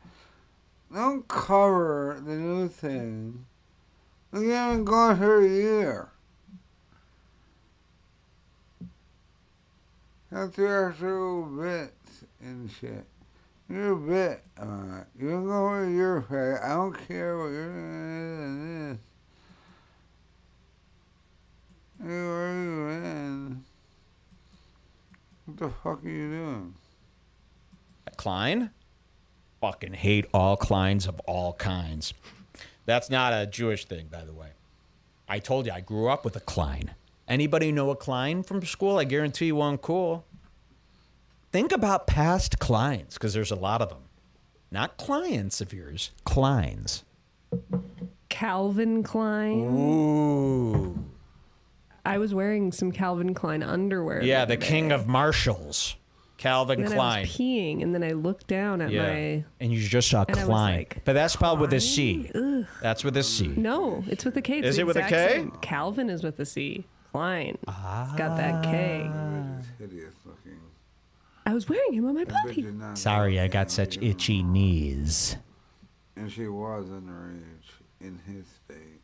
Don't 0.94 1.28
cover 1.28 2.22
the 2.26 2.34
new 2.36 2.68
thing. 2.68 3.46
We 4.32 4.50
haven't 4.50 4.86
gone 4.86 5.18
for 5.18 5.40
a 5.40 5.48
year. 5.48 6.10
That's 10.36 10.58
the 10.58 10.68
actual 10.68 11.44
bits 11.44 12.26
and 12.42 12.70
shit. 12.70 13.06
You're 13.70 13.94
a 13.94 13.96
bit, 13.96 14.44
uh, 14.60 15.06
you 15.18 15.30
can 15.30 15.48
go 15.48 15.64
where 15.64 15.90
you're. 15.90 16.62
I 16.62 16.74
don't 16.74 17.08
care 17.08 17.38
what 17.38 17.46
you're 17.46 17.70
doing. 17.72 19.00
Hey, 22.02 22.08
where 22.08 22.50
are 22.50 22.64
you 22.64 22.88
in? 22.90 23.64
What 25.46 25.58
the 25.58 25.70
fuck 25.70 26.04
are 26.04 26.10
you 26.10 26.30
doing? 26.30 26.74
Klein. 28.18 28.72
Fucking 29.62 29.94
hate 29.94 30.26
all 30.34 30.58
Kleins 30.58 31.08
of 31.08 31.22
all 31.22 31.54
kinds. 31.54 32.14
That's 32.86 33.10
not 33.10 33.32
a 33.32 33.48
Jewish 33.48 33.86
thing, 33.86 34.08
by 34.12 34.26
the 34.26 34.34
way. 34.34 34.50
I 35.30 35.40
told 35.40 35.66
you 35.66 35.72
I 35.72 35.80
grew 35.80 36.10
up 36.10 36.26
with 36.26 36.36
a 36.36 36.42
Klein. 36.42 36.92
Anybody 37.28 37.72
know 37.72 37.90
a 37.90 37.96
Klein 37.96 38.44
from 38.44 38.64
school? 38.66 38.98
I 39.00 39.04
guarantee 39.04 39.48
you 39.48 39.56
one 39.56 39.78
cool. 39.78 40.26
Think 41.52 41.72
about 41.72 42.06
past 42.06 42.60
Kleins, 42.60 43.14
because 43.14 43.34
there's 43.34 43.52
a 43.52 43.56
lot 43.56 43.82
of 43.82 43.90
them. 43.90 44.04
Not 44.72 44.98
clients 44.98 45.62
of 45.62 45.74
yours, 45.74 46.12
Kleins. 46.26 47.04
Calvin 48.30 49.04
Klein. 49.04 49.60
Ooh. 49.76 51.06
I 52.06 52.18
was 52.18 52.34
wearing 52.36 52.72
some 52.72 52.92
Calvin 52.92 53.34
Klein 53.34 53.64
underwear. 53.64 54.22
Yeah, 54.22 54.46
the 54.46 54.58
the 54.58 54.64
king 54.66 54.92
of 54.92 55.08
Marshalls, 55.08 55.96
Calvin 56.38 56.80
And 56.82 56.88
then 56.90 56.94
I 56.94 56.96
Klein. 56.98 57.22
was 57.24 57.30
peeing, 57.32 57.82
and 57.82 57.96
then 57.96 58.04
I 58.04 58.12
looked 58.12 58.48
down 58.48 58.82
at 58.82 58.92
Yeah. 58.92 59.04
my. 59.08 59.46
And 59.60 59.74
you 59.74 59.80
just 59.88 60.10
saw 60.10 60.26
Klein. 60.26 60.48
like, 60.48 61.02
but 61.06 61.14
that's 61.14 61.34
spelled 61.34 61.60
with 61.60 61.74
a 61.74 61.80
C. 61.80 62.30
Ugh. 62.36 62.66
That's 62.82 63.04
with 63.04 63.18
a 63.18 63.24
C. 63.24 63.48
No, 63.48 64.04
it's 64.08 64.26
with 64.26 64.36
a 64.38 64.42
K. 64.42 64.60
It's 64.60 64.68
Is 64.68 64.78
it 64.78 64.86
with 64.86 64.98
a 64.98 65.04
K? 65.04 65.28
same. 65.36 65.52
Calvin 65.62 66.10
is 66.10 66.22
with 66.22 66.40
a 66.40 66.46
C. 66.46 66.86
Klein. 67.16 67.58
It's 67.66 68.18
got 68.18 68.36
that 68.36 68.56
ah. 68.56 68.62
K. 68.62 69.10
Hideous 69.80 70.14
looking. 70.26 70.60
I 71.46 71.54
was 71.54 71.70
wearing 71.70 71.94
him 71.94 72.06
on 72.08 72.16
my 72.16 72.26
That 72.26 72.44
body. 72.44 72.68
Sorry, 72.96 73.40
I 73.40 73.48
got 73.48 73.72
such 73.72 73.96
you 73.96 74.02
know. 74.02 74.08
itchy 74.10 74.44
knees. 74.44 75.38
And 76.18 76.30
she 76.30 76.50
was 76.50 76.88
underage 76.88 77.72
in 78.02 78.20
his 78.28 78.46
state. 78.48 79.00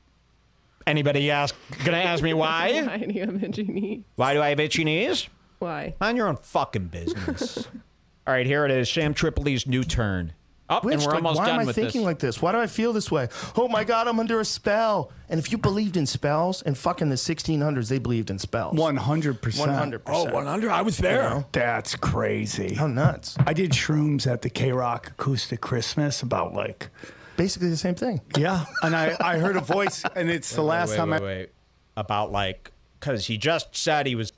Anybody 0.86 1.32
ask 1.32 1.56
gonna 1.86 2.00
ask 2.00 2.22
me 2.22 2.34
why? 2.34 2.82
Why 2.86 2.98
do 2.98 3.14
you 3.14 3.22
have 3.22 3.42
itchy 3.42 3.64
knee? 3.64 4.04
Why 4.18 4.34
do 4.34 4.42
I 4.42 4.50
have 4.50 4.60
itchy 4.60 4.84
knees? 4.84 5.30
Why? 5.60 5.96
Mind 6.02 6.18
your 6.18 6.28
own 6.28 6.36
fucking 6.36 6.88
business. 6.88 7.66
All 8.28 8.34
right, 8.34 8.46
here 8.46 8.66
it 8.66 8.72
is. 8.72 8.90
Sam 8.90 9.14
Tripoli's 9.14 9.66
new 9.66 9.86
turn. 9.86 10.34
Up, 10.72 10.86
Which, 10.86 10.94
and 10.94 11.04
we're 11.04 11.08
like, 11.10 11.16
almost 11.18 11.38
why 11.38 11.46
done 11.48 11.56
am 11.56 11.62
I 11.62 11.66
with 11.66 11.76
thinking 11.76 12.02
this. 12.02 12.06
like 12.06 12.20
this? 12.20 12.42
Why 12.42 12.54
do 12.54 12.58
I 12.60 12.68
feel 12.68 12.94
this 12.94 13.12
way? 13.12 13.28
Oh 13.58 13.68
my 13.68 13.84
God, 13.84 14.08
I'm 14.08 14.22
under 14.22 14.40
a 14.40 14.46
spell. 14.46 15.12
And 15.28 15.38
if 15.38 15.52
you 15.52 15.58
believed 15.58 15.98
in 15.98 16.06
spells, 16.06 16.62
and 16.62 16.78
fucking 16.78 17.10
the 17.10 17.16
1600s, 17.16 17.90
they 17.90 18.00
believed 18.00 18.30
in 18.30 18.40
spells. 18.40 18.78
100%. 18.78 19.40
100%. 19.40 20.02
Oh, 20.08 20.32
100. 20.32 20.72
I 20.72 20.82
was 20.82 20.98
there. 20.98 21.46
That's 21.52 21.96
crazy. 21.98 22.74
How 22.76 22.88
nuts. 22.88 23.36
I 23.46 23.52
did 23.52 23.72
shrooms 23.72 24.26
at 24.26 24.44
the 24.44 24.50
KROQ 24.50 25.08
Acoustic 25.10 25.60
Christmas 25.60 26.22
about 26.22 26.54
like, 26.54 26.90
Basically 27.36 27.70
the 27.70 27.78
same 27.78 27.96
thing. 27.96 28.22
yeah. 28.38 28.66
And 28.82 28.96
I, 28.96 29.18
I 29.20 29.40
heard 29.40 29.58
a 29.58 29.62
voice, 29.62 30.04
and 30.16 30.30
it's 30.30 30.56
the 30.56 30.62
last 30.64 30.92
wait, 30.92 30.96
time 30.98 31.10
wait, 31.10 31.18
I. 31.18 31.22
wait. 31.26 31.50
About 31.98 32.32
like, 32.32 32.72
because 33.00 33.26
he 33.26 33.38
just 33.38 33.76
said 33.76 34.06
he 34.06 34.16
was. 34.16 34.32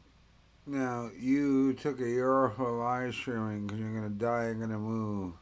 Now, 0.66 1.12
you 1.20 1.74
took 1.74 2.00
a 2.00 2.08
year 2.08 2.46
off 2.46 2.58
of 2.60 2.70
live 2.70 3.14
streaming 3.14 3.68
because 3.68 3.80
you're 3.80 3.92
going 4.00 4.04
to 4.12 4.18
die, 4.18 4.46
you're 4.46 4.56
going 4.56 4.70
to 4.70 4.78
move. 4.80 5.34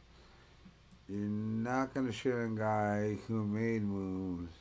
You're 1.12 1.28
not 1.28 1.92
going 1.92 2.06
to 2.06 2.12
shit 2.12 2.32
on 2.32 2.56
a 2.56 2.58
guy 2.58 3.18
who 3.28 3.44
made 3.44 3.82
moves. 3.82 4.54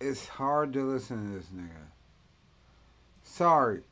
It's 0.00 0.26
hard 0.26 0.72
to 0.72 0.82
listen 0.82 1.28
to 1.28 1.38
this 1.38 1.46
nigga. 1.54 1.92
Sorry. 3.22 3.82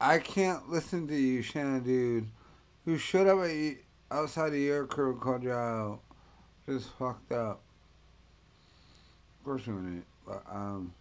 I 0.00 0.18
can't 0.18 0.70
listen 0.70 1.08
to 1.08 1.16
you, 1.16 1.42
Shannon 1.42 1.82
dude, 1.82 2.28
who 2.84 2.98
showed 2.98 3.26
up 3.26 3.40
at 3.40 3.78
outside 4.12 4.52
of 4.52 4.60
your 4.60 4.86
crew 4.86 5.18
called 5.18 5.42
you 5.42 5.52
out. 5.52 5.98
Just 6.66 6.90
fucked 6.90 7.32
up. 7.32 7.60
Of 9.40 9.44
course 9.44 9.66
you 9.66 9.74
wouldn't, 9.74 10.06
but, 10.24 10.44
um... 10.48 10.94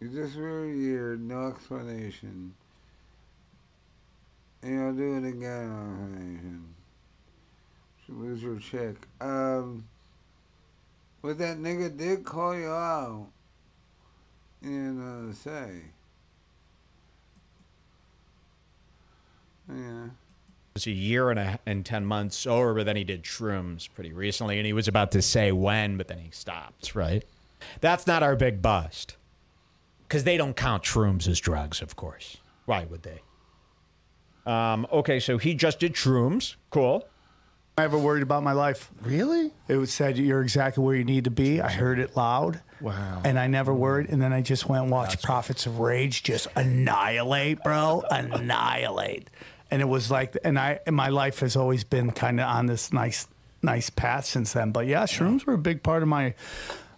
You 0.00 0.08
just 0.08 0.36
a 0.36 0.40
year, 0.40 1.16
no 1.16 1.46
explanation. 1.46 2.54
And 4.64 4.72
you'll 4.72 4.94
do 4.94 5.16
it 5.18 5.28
again, 5.28 5.68
no 5.68 5.92
explanation. 5.92 6.74
Should 8.06 8.16
lose 8.16 8.42
your 8.42 8.58
chick. 8.58 8.96
Um, 9.20 9.84
but 11.20 11.36
that 11.36 11.58
nigga 11.58 11.94
did 11.94 12.24
call 12.24 12.58
you 12.58 12.68
out. 12.68 13.26
And 14.62 15.30
uh, 15.30 15.34
say. 15.34 15.82
Yeah. 19.68 20.08
was 20.72 20.86
a 20.86 20.90
year 20.90 21.30
and 21.30 21.38
a 21.38 21.58
and 21.66 21.84
ten 21.84 22.06
months 22.06 22.36
sober, 22.36 22.74
but 22.74 22.86
then 22.86 22.96
he 22.96 23.04
did 23.04 23.22
shrooms 23.22 23.88
pretty 23.94 24.12
recently, 24.14 24.58
and 24.58 24.66
he 24.66 24.72
was 24.72 24.88
about 24.88 25.10
to 25.12 25.20
say 25.20 25.52
when, 25.52 25.98
but 25.98 26.08
then 26.08 26.18
he 26.18 26.30
stopped. 26.30 26.94
Right? 26.94 27.24
That's 27.80 28.06
not 28.06 28.22
our 28.22 28.34
big 28.36 28.62
bust, 28.62 29.16
because 30.08 30.24
they 30.24 30.38
don't 30.38 30.56
count 30.56 30.84
shrooms 30.84 31.28
as 31.28 31.38
drugs, 31.38 31.82
of 31.82 31.96
course. 31.96 32.38
Why 32.64 32.86
would 32.86 33.02
they? 33.02 33.20
Um, 34.46 34.86
okay, 34.92 35.20
so 35.20 35.38
he 35.38 35.54
just 35.54 35.80
did 35.80 35.94
shrooms. 35.94 36.56
Cool. 36.70 37.06
I 37.76 37.82
ever 37.82 37.98
worried 37.98 38.22
about 38.22 38.44
my 38.44 38.52
life. 38.52 38.90
Really? 39.02 39.50
It 39.66 39.76
was 39.76 39.92
said 39.92 40.16
you're 40.16 40.42
exactly 40.42 40.84
where 40.84 40.94
you 40.94 41.04
need 41.04 41.24
to 41.24 41.30
be. 41.30 41.60
I 41.60 41.72
heard 41.72 41.98
it 41.98 42.16
loud. 42.16 42.60
Wow. 42.80 43.22
And 43.24 43.36
I 43.38 43.48
never 43.48 43.74
worried. 43.74 44.10
And 44.10 44.22
then 44.22 44.32
I 44.32 44.42
just 44.42 44.68
went 44.68 44.84
and 44.84 44.92
watched 44.92 45.22
Prophets 45.22 45.66
of 45.66 45.80
Rage 45.80 46.22
just 46.22 46.46
annihilate, 46.54 47.64
bro. 47.64 48.04
annihilate. 48.10 49.28
And 49.72 49.82
it 49.82 49.86
was 49.86 50.08
like, 50.08 50.36
and 50.44 50.56
I, 50.56 50.78
and 50.86 50.94
my 50.94 51.08
life 51.08 51.40
has 51.40 51.56
always 51.56 51.82
been 51.82 52.12
kind 52.12 52.38
of 52.38 52.46
on 52.46 52.66
this 52.66 52.92
nice, 52.92 53.26
nice 53.60 53.90
path 53.90 54.26
since 54.26 54.52
then. 54.52 54.70
But 54.70 54.86
yeah, 54.86 55.02
shrooms 55.04 55.44
were 55.44 55.54
a 55.54 55.58
big 55.58 55.82
part 55.82 56.02
of 56.02 56.08
my, 56.08 56.34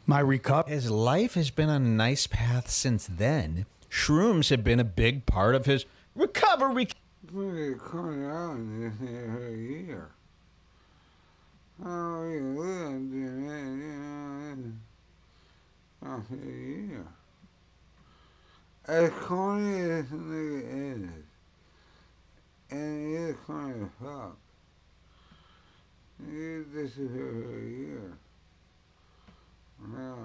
my 0.05 0.21
recovery. 0.21 0.75
His 0.75 0.91
life 0.91 1.35
has 1.35 1.51
been 1.51 1.71
on 1.71 1.83
a 1.83 1.89
nice 1.89 2.27
path 2.27 2.69
since 2.69 3.07
then. 3.07 3.65
Shrooms 3.91 4.51
have 4.51 4.63
been 4.63 4.81
a 4.81 4.85
big 4.85 5.25
part 5.25 5.55
of 5.55 5.65
his 5.65 5.87
recovery. 6.15 6.89
Nigga 7.33 7.79
calling 7.79 8.25
out 8.25 8.57
in 8.57 8.81
this 8.81 8.99
here 9.01 9.49
a 9.49 9.57
year. 9.57 10.11
Oh, 11.85 12.25
you 12.25 12.41
lived 12.59 13.13
in 13.13 13.51
it, 13.51 13.67
you 13.83 13.95
know, 16.03 16.17
after 16.17 16.35
a 16.35 16.37
year. 16.37 17.07
As 18.87 19.11
corny 19.25 19.81
as 19.81 20.09
the 20.09 20.17
nigga 20.17 20.61
is, 20.93 21.25
and 22.71 23.09
he 23.09 23.15
is 23.15 23.37
corny 23.47 23.83
as 23.83 23.89
fuck, 24.01 24.37
he 26.25 26.63
disappeared 26.73 27.45
for 27.45 27.59
a 27.59 27.63
year. 27.63 28.19
No. 29.89 30.17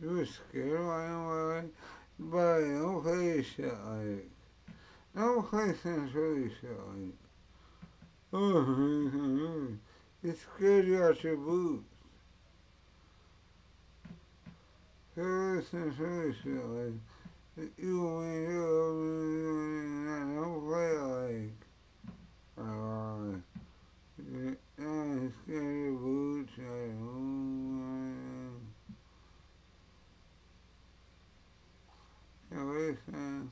You 0.00 0.08
were 0.10 0.26
scared 0.26 0.80
I 0.80 1.04
am, 1.06 1.20
like, 1.48 1.74
but 2.30 2.60
don't 2.60 3.02
play 3.02 3.42
shit 3.42 3.74
like, 3.86 4.30
don't 5.16 5.48
play 5.48 5.74
some 5.82 6.10
silly 6.12 6.50
shit 6.60 6.78
like, 6.88 7.14
oh, 8.32 9.68
it 10.22 10.38
scared 10.38 10.86
you 10.86 11.02
out 11.02 11.22
your 11.24 11.36
boots. 11.36 11.84
Play 15.14 15.62
some 15.70 15.94
silly 15.96 16.34
shit 16.42 16.64
like, 16.64 16.98
you 17.78 18.02
when 18.04 18.42
you 18.48 18.62
don't 20.36 20.60
play 20.66 20.92
like, 20.98 21.58
uh, 22.58 23.36
it 24.18 25.32
scared 25.44 25.98
boots, 26.00 26.52
like, 26.58 26.94
oh, 27.02 28.21
listen. 32.56 32.98
Uh, 33.14 33.48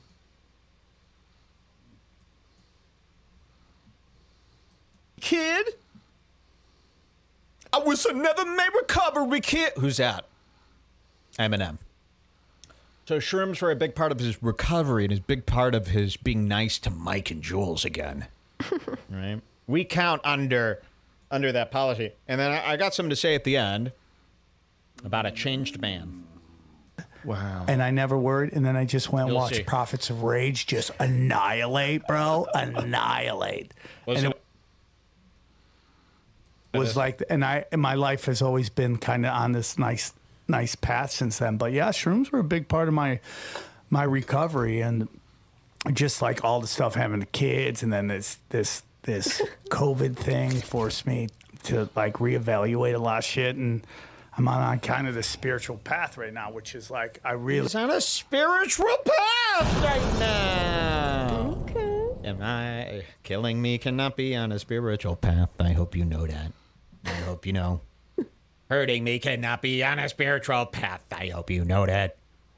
Kid, 5.19 5.65
I 7.71 7.79
wish 7.79 8.05
I 8.05 8.11
never 8.11 8.43
may 8.45 8.67
recovery, 8.75 9.39
can't. 9.39 9.77
Who's 9.77 9.97
that? 9.97 10.25
Eminem. 11.37 11.77
So 13.05 13.17
shrooms 13.17 13.61
were 13.61 13.71
a 13.71 13.75
big 13.75 13.95
part 13.95 14.11
of 14.11 14.19
his 14.19 14.41
recovery 14.41 15.05
and 15.05 15.13
a 15.13 15.21
big 15.21 15.45
part 15.45 15.75
of 15.75 15.87
his 15.87 16.17
being 16.17 16.47
nice 16.47 16.79
to 16.79 16.89
Mike 16.89 17.31
and 17.31 17.41
Jules 17.41 17.85
again. 17.85 18.27
right? 19.09 19.41
We 19.67 19.85
count 19.85 20.21
under 20.23 20.81
under 21.29 21.51
that 21.51 21.71
policy. 21.71 22.11
And 22.27 22.39
then 22.39 22.51
I, 22.51 22.71
I 22.71 22.77
got 22.77 22.93
something 22.93 23.09
to 23.09 23.15
say 23.15 23.35
at 23.35 23.43
the 23.43 23.57
end 23.57 23.91
about 25.03 25.25
a 25.25 25.31
changed 25.31 25.79
man. 25.79 26.25
Wow. 27.23 27.65
And 27.67 27.81
I 27.83 27.91
never 27.91 28.17
worried. 28.17 28.53
And 28.53 28.65
then 28.65 28.75
I 28.75 28.85
just 28.85 29.11
went 29.11 29.23
and 29.25 29.33
You'll 29.33 29.41
watched 29.41 29.55
see. 29.57 29.63
Prophets 29.63 30.09
of 30.09 30.23
Rage 30.23 30.65
just 30.67 30.91
annihilate, 30.99 32.07
bro. 32.07 32.47
annihilate. 32.53 33.73
Was 34.05 34.23
and 34.23 34.33
it- 34.33 34.41
it 36.73 36.77
was 36.79 36.95
like, 36.95 37.21
and 37.29 37.43
I, 37.43 37.65
and 37.71 37.81
my 37.81 37.95
life 37.95 38.25
has 38.25 38.41
always 38.41 38.69
been 38.69 38.95
kind 38.97 39.25
of 39.25 39.33
on 39.33 39.51
this 39.51 39.77
nice, 39.77 40.13
nice 40.47 40.73
path 40.75 41.11
since 41.11 41.37
then. 41.37 41.57
But 41.57 41.73
yeah, 41.73 41.89
shrooms 41.89 42.31
were 42.31 42.39
a 42.39 42.43
big 42.45 42.69
part 42.69 42.87
of 42.87 42.93
my, 42.93 43.19
my 43.89 44.03
recovery 44.03 44.79
and 44.79 45.09
just 45.91 46.21
like 46.21 46.45
all 46.45 46.61
the 46.61 46.67
stuff 46.67 46.95
having 46.95 47.19
the 47.19 47.25
kids 47.25 47.83
and 47.83 47.91
then 47.91 48.07
this, 48.07 48.37
this, 48.49 48.83
this 49.03 49.41
COVID 49.69 50.15
thing 50.15 50.49
forced 50.51 51.05
me 51.05 51.27
to 51.63 51.89
like 51.95 52.13
reevaluate 52.15 52.95
a 52.95 52.99
lot 52.99 53.17
of 53.19 53.25
shit. 53.25 53.57
And 53.57 53.85
I'm 54.41 54.47
on, 54.47 54.63
on 54.63 54.79
kind 54.79 55.07
of 55.07 55.13
the 55.13 55.21
spiritual 55.21 55.77
path 55.77 56.17
right 56.17 56.33
now, 56.33 56.51
which 56.51 56.73
is 56.73 56.89
like, 56.89 57.19
I 57.23 57.33
really, 57.33 57.61
He's 57.61 57.75
on 57.75 57.91
a 57.91 58.01
spiritual 58.01 58.87
path 59.05 59.83
right 59.83 60.19
now. 60.19 61.57
Okay. 61.61 62.27
Am 62.27 62.41
I 62.41 63.03
killing 63.21 63.61
me 63.61 63.77
cannot 63.77 64.17
be 64.17 64.35
on 64.35 64.51
a 64.51 64.57
spiritual 64.57 65.15
path? 65.15 65.49
I 65.59 65.73
hope 65.73 65.95
you 65.95 66.05
know 66.05 66.25
that. 66.25 66.53
I 67.05 67.09
hope 67.09 67.45
you 67.45 67.53
know. 67.53 67.81
Hurting 68.71 69.03
me 69.03 69.19
cannot 69.19 69.61
be 69.61 69.83
on 69.83 69.99
a 69.99 70.09
spiritual 70.09 70.65
path. 70.65 71.03
I 71.11 71.27
hope 71.27 71.51
you 71.51 71.63
know 71.63 71.85
that. 71.85 72.17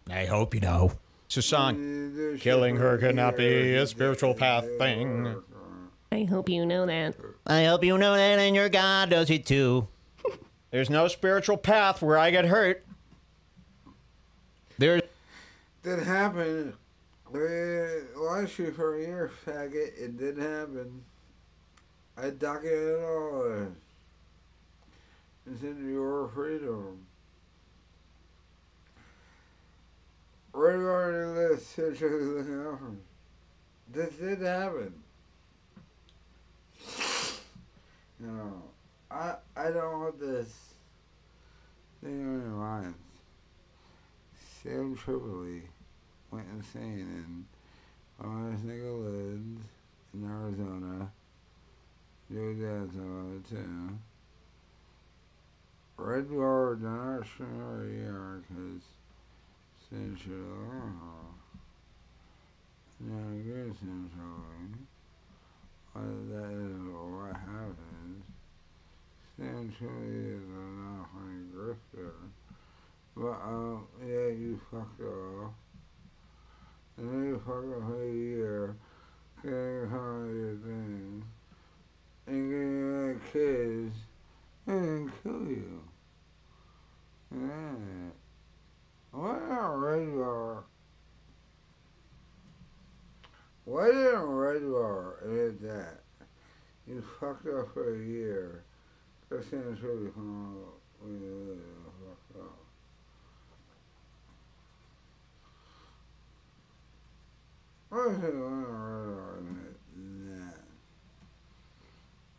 I 0.10 0.24
hope 0.24 0.56
you 0.56 0.62
know. 0.62 0.94
It's 1.26 1.36
a 1.36 1.42
song. 1.42 2.38
Killing 2.40 2.78
her 2.78 2.98
cannot 2.98 3.36
be 3.36 3.76
a 3.76 3.86
spiritual 3.88 4.36
path 4.36 4.66
thing. 4.78 5.36
I 6.14 6.24
hope 6.24 6.48
you 6.48 6.66
know 6.66 6.86
that. 6.86 7.16
I 7.46 7.66
hope 7.66 7.84
you 7.84 7.98
know 7.98 8.16
that, 8.16 8.40
and 8.40 8.56
your 8.56 8.70
God 8.70 9.10
does 9.10 9.30
it 9.30 9.46
too. 9.46 9.90
There's 10.74 10.90
no 10.90 11.08
spiritual 11.08 11.58
path 11.58 12.02
where 12.02 12.18
I 12.18 12.32
get 12.32 12.46
hurt. 12.46 12.84
There's 14.80 15.04
That 15.84 16.00
happened. 16.00 16.74
Last 17.32 18.58
year 18.58 18.72
for 18.72 18.98
a 18.98 19.02
year, 19.02 19.32
faggot. 19.46 19.96
It 19.96 20.18
didn't 20.18 20.42
happen. 20.42 21.04
I 22.18 22.32
docketed 22.32 22.90
it 22.90 23.04
all. 23.04 23.68
It's 25.46 25.62
in 25.62 25.94
your 25.94 26.30
freedom. 26.30 27.06
Right 30.54 30.74
on 30.74 31.36
the 31.36 31.50
list, 31.52 31.70
seriously 31.76 32.10
looking 32.10 32.66
out 32.66 32.80
for 32.80 32.86
me. 32.86 32.98
This 33.92 34.16
did 34.16 34.42
happen. 34.42 34.94
Know, 38.20 38.64
I 39.14 39.36
I 39.56 39.70
don't 39.70 40.00
want 40.00 40.20
this 40.20 40.48
thing 42.02 42.26
on 42.26 42.42
your 42.42 42.58
minds. 42.58 42.98
Sam 44.64 44.96
Tripoli 44.96 45.62
went 46.32 46.48
insane 46.52 47.00
in 47.00 47.46
Honest 48.20 48.66
Nigga 48.66 49.04
Lids 49.06 49.62
in 50.16 50.26
Arizona. 50.28 51.12
Joe 52.32 52.54
Dad's 52.54 52.98
on 52.98 53.44
too. 53.48 54.00
Red 55.98 56.30
Bar 56.30 56.76
did 56.76 56.84
not 56.84 57.22
a 57.22 57.88
year 57.88 58.42
because 58.42 58.82
Central. 59.92 60.40
Now, 63.00 63.44
good 63.44 63.76
Central. 63.78 64.42
What 65.94 66.30
that 66.32 66.52
is 66.52 66.82
what 66.90 67.36
happens. 67.36 68.33
Central 69.38 69.92
is 70.04 70.44
a 70.44 70.64
not 70.78 71.10
funny 71.12 71.46
grifter. 71.56 72.12
But, 73.16 73.42
um, 73.44 73.88
yeah, 74.02 74.28
you 74.28 74.60
fucked 74.70 75.02
off. 75.02 75.54
And 76.98 77.10
then 77.10 77.24
you 77.26 77.42
fuck 77.46 77.56
off 77.56 78.00
a 78.00 78.06
year, 78.06 78.76
getting 79.42 79.92
on 79.92 80.36
your 80.36 80.56
thing, 80.58 81.24
and 82.28 82.50
getting 82.52 83.10
like 83.10 83.34
kids, 83.34 83.96
and 84.68 84.84
then 84.84 85.12
kill 85.24 85.48
you. 85.48 85.84
Yeah. 87.32 88.12
What 89.12 89.42
a. 89.42 90.64
Why 93.66 93.86
did 93.88 94.14
a 94.14 94.20
red 94.20 94.62
bar 94.72 95.18
is 95.26 95.58
that? 95.62 96.02
You 96.86 97.04
fucked 97.20 97.48
off 97.48 97.74
for 97.74 97.96
a 97.96 98.06
year. 98.06 98.64
That 99.34 99.50
seems 99.50 99.82
really 99.82 100.12
fun. 100.12 100.58
when 101.00 101.14
you 101.20 101.60
fucked 102.06 102.40
off. 102.40 102.60
Why 107.90 108.06
is 108.12 108.24
it 108.24 108.36
on 108.36 108.64
a 108.64 108.68
red 108.68 109.18
bar 109.18 109.40
than 109.96 110.38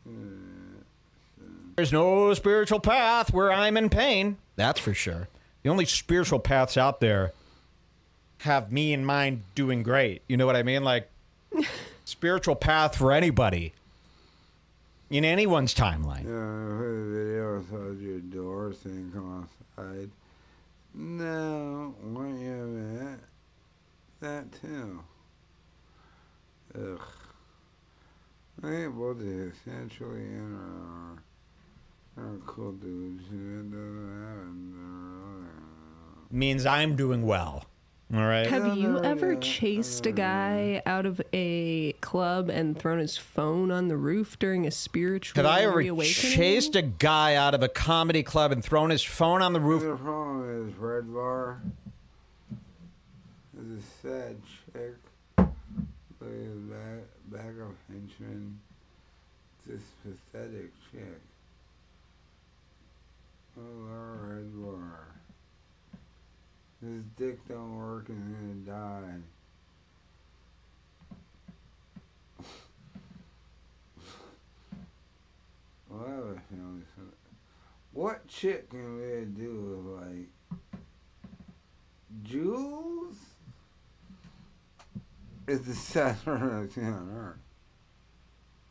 that? 0.06 1.74
There's 1.74 1.92
no 1.92 2.32
spiritual 2.34 2.78
path 2.78 3.32
where 3.32 3.50
I'm 3.50 3.76
in 3.76 3.88
pain. 3.88 4.36
That's 4.54 4.78
for 4.78 4.94
sure. 4.94 5.26
The 5.64 5.70
only 5.70 5.86
spiritual 5.86 6.38
paths 6.38 6.76
out 6.76 7.00
there 7.00 7.32
have 8.42 8.70
me 8.70 8.92
in 8.92 9.04
mind 9.04 9.42
doing 9.56 9.82
great. 9.82 10.22
You 10.28 10.36
know 10.36 10.46
what 10.46 10.54
I 10.54 10.62
mean? 10.62 10.84
Like 10.84 11.10
spiritual 12.04 12.54
path 12.54 12.96
for 12.96 13.10
anybody 13.10 13.72
in 15.10 15.24
anyone's 15.24 15.74
timeline. 15.74 16.24
Yeah, 16.24 16.83
Outside 17.64 18.00
your 18.00 18.20
door 18.20 18.74
saying 18.74 19.10
come 19.14 19.48
outside. 19.78 20.10
No, 20.92 21.94
you 22.02 22.52
a 22.52 22.66
minute? 22.66 23.20
That 24.20 24.52
too. 24.60 25.02
Ugh. 26.74 27.00
I 28.62 28.70
ain't 28.70 28.94
both 28.94 29.20
essentially 29.20 30.20
in 30.20 30.54
are, 30.54 32.22
are 32.22 32.38
cool 32.46 32.72
dudes. 32.72 33.24
and 33.30 33.72
It 33.72 33.76
doesn't 33.76 34.22
happen. 34.28 35.48
Means 36.30 36.66
I'm 36.66 36.96
doing 36.96 37.24
well. 37.24 37.64
All 38.14 38.20
right. 38.20 38.46
Have 38.46 38.76
you 38.76 39.02
ever 39.02 39.34
chased 39.34 40.06
a 40.06 40.12
guy 40.12 40.80
out 40.86 41.04
of 41.04 41.20
a 41.32 41.94
club 42.00 42.48
and 42.48 42.78
thrown 42.78 43.00
his 43.00 43.16
phone 43.16 43.72
on 43.72 43.88
the 43.88 43.96
roof 43.96 44.38
during 44.38 44.66
a 44.68 44.70
spiritual 44.70 45.42
Have 45.42 45.50
I 45.50 45.62
ever 45.62 45.78
reawakening? 45.78 46.32
chased 46.36 46.76
a 46.76 46.82
guy 46.82 47.34
out 47.34 47.54
of 47.54 47.64
a 47.64 47.68
comedy 47.68 48.22
club 48.22 48.52
and 48.52 48.64
thrown 48.64 48.90
his 48.90 49.02
phone 49.02 49.42
on 49.42 49.52
the 49.52 49.58
roof? 49.58 49.82
The 49.82 49.96
problem 49.96 50.68
is 50.68 50.74
Red 50.76 51.12
Bar 51.12 51.60
is 53.60 53.82
a 53.82 53.82
sad 54.02 54.36
chick. 54.72 54.94
Look 55.38 55.48
at 56.20 56.28
his 56.28 56.58
back, 56.70 57.02
back 57.32 57.52
of 57.60 57.74
henchman. 57.88 58.60
This 59.66 59.82
pathetic 60.04 60.70
chick. 60.92 61.20
Oh, 63.58 63.62
Red 64.28 64.62
Bar. 64.62 65.13
His 66.84 67.02
dick 67.16 67.48
don't 67.48 67.78
work 67.78 68.10
and 68.10 68.20
he's 68.28 68.68
gonna 68.68 68.78
die. 68.78 69.20
something. 76.94 77.12
What 77.92 78.28
chick 78.28 78.68
can 78.68 78.98
really 78.98 79.24
do 79.24 79.82
with 79.82 79.86
like 80.02 80.28
Jules? 82.22 83.16
Is 85.46 85.62
the 85.62 85.74
saddest 85.74 86.24
thing 86.74 86.84
on 86.84 87.10
earth. 87.16 87.38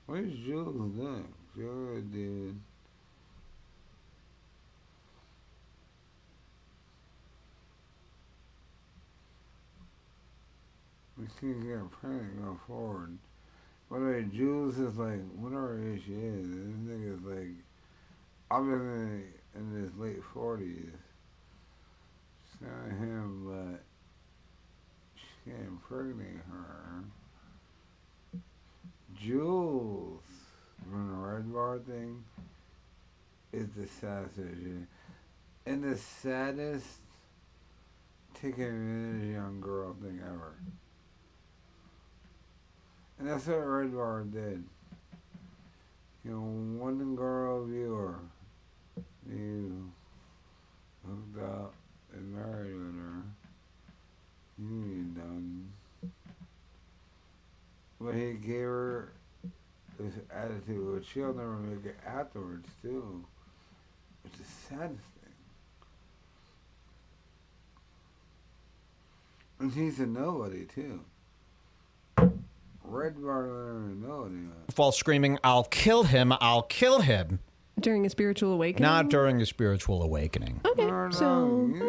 What 0.06 0.20
is 0.20 0.34
Jules 0.46 0.94
doing? 0.96 1.34
Jules 1.56 2.04
dude. 2.12 2.60
We 11.18 11.28
can 11.40 11.62
get 11.62 11.92
pregnant 11.92 12.44
going 12.44 12.60
forward. 12.68 13.18
The 13.92 14.00
way, 14.00 14.26
Jules 14.34 14.80
is 14.80 14.98
like, 14.98 15.22
whatever 15.36 15.80
age 15.80 16.04
she 16.08 16.14
is, 16.14 16.50
this 16.50 16.76
nigga's 16.88 17.24
like, 17.24 17.56
obviously 18.50 19.26
in 19.56 19.72
his 19.82 19.96
late 19.98 20.22
40s. 20.34 20.90
It's 22.46 22.62
not 22.62 22.98
him, 22.98 23.46
but 23.46 23.84
she 25.16 25.52
can't 25.52 25.80
her. 26.50 27.04
Jules 29.16 30.22
from 30.90 31.08
the 31.10 31.16
Red 31.16 31.54
Bar 31.54 31.80
thing. 31.80 32.24
is 33.52 33.68
the 33.78 33.88
saddest. 33.88 34.42
And 35.66 35.84
the 35.84 35.98
saddest 35.98 36.88
taking 38.34 38.64
advantage 38.64 39.24
of 39.24 39.30
young 39.30 39.62
girl 39.62 39.96
thing 40.02 40.20
ever. 40.26 40.56
And 43.20 43.30
that's 43.30 43.48
what 43.48 43.56
Red 43.56 43.94
Bar 43.94 44.24
did. 44.24 44.64
You 46.26 46.32
know, 46.32 46.84
one 46.84 47.16
girl 47.16 47.66
viewer, 47.66 48.20
you 49.30 49.92
hooked 51.06 51.38
up 51.44 51.74
and 52.14 52.34
married 52.34 52.74
with 52.74 52.96
her. 52.96 53.24
You 54.58 54.84
ain't 54.84 55.16
done. 55.16 55.70
But 58.00 58.16
he 58.16 58.34
gave 58.34 58.62
her 58.62 59.14
this 60.00 60.14
attitude, 60.32 60.94
which 60.94 61.08
she'll 61.14 61.34
never 61.34 61.58
make 61.58 61.86
it 61.86 61.98
afterwards, 62.06 62.70
too. 62.82 63.26
It's 64.26 64.38
the 64.38 64.44
saddest 64.44 65.04
thing. 65.22 65.34
And 69.60 69.72
he's 69.72 70.00
a 70.00 70.06
nobody, 70.06 70.66
too. 70.66 71.02
Red 72.84 73.22
Bar 73.22 73.44
never 73.44 73.92
nobody. 73.96 74.36
False 74.72 74.98
screaming, 74.98 75.38
I'll 75.44 75.64
kill 75.64 76.04
him, 76.04 76.34
I'll 76.40 76.64
kill 76.64 77.02
him. 77.02 77.40
During 77.80 78.06
a 78.06 78.10
spiritual 78.10 78.52
awakening? 78.54 78.84
Not 78.84 79.10
during 79.10 79.42
a 79.42 79.46
spiritual 79.46 80.04
awakening. 80.04 80.62
Okay, 80.66 80.88
so. 81.12 81.72
Uh, 81.82 81.84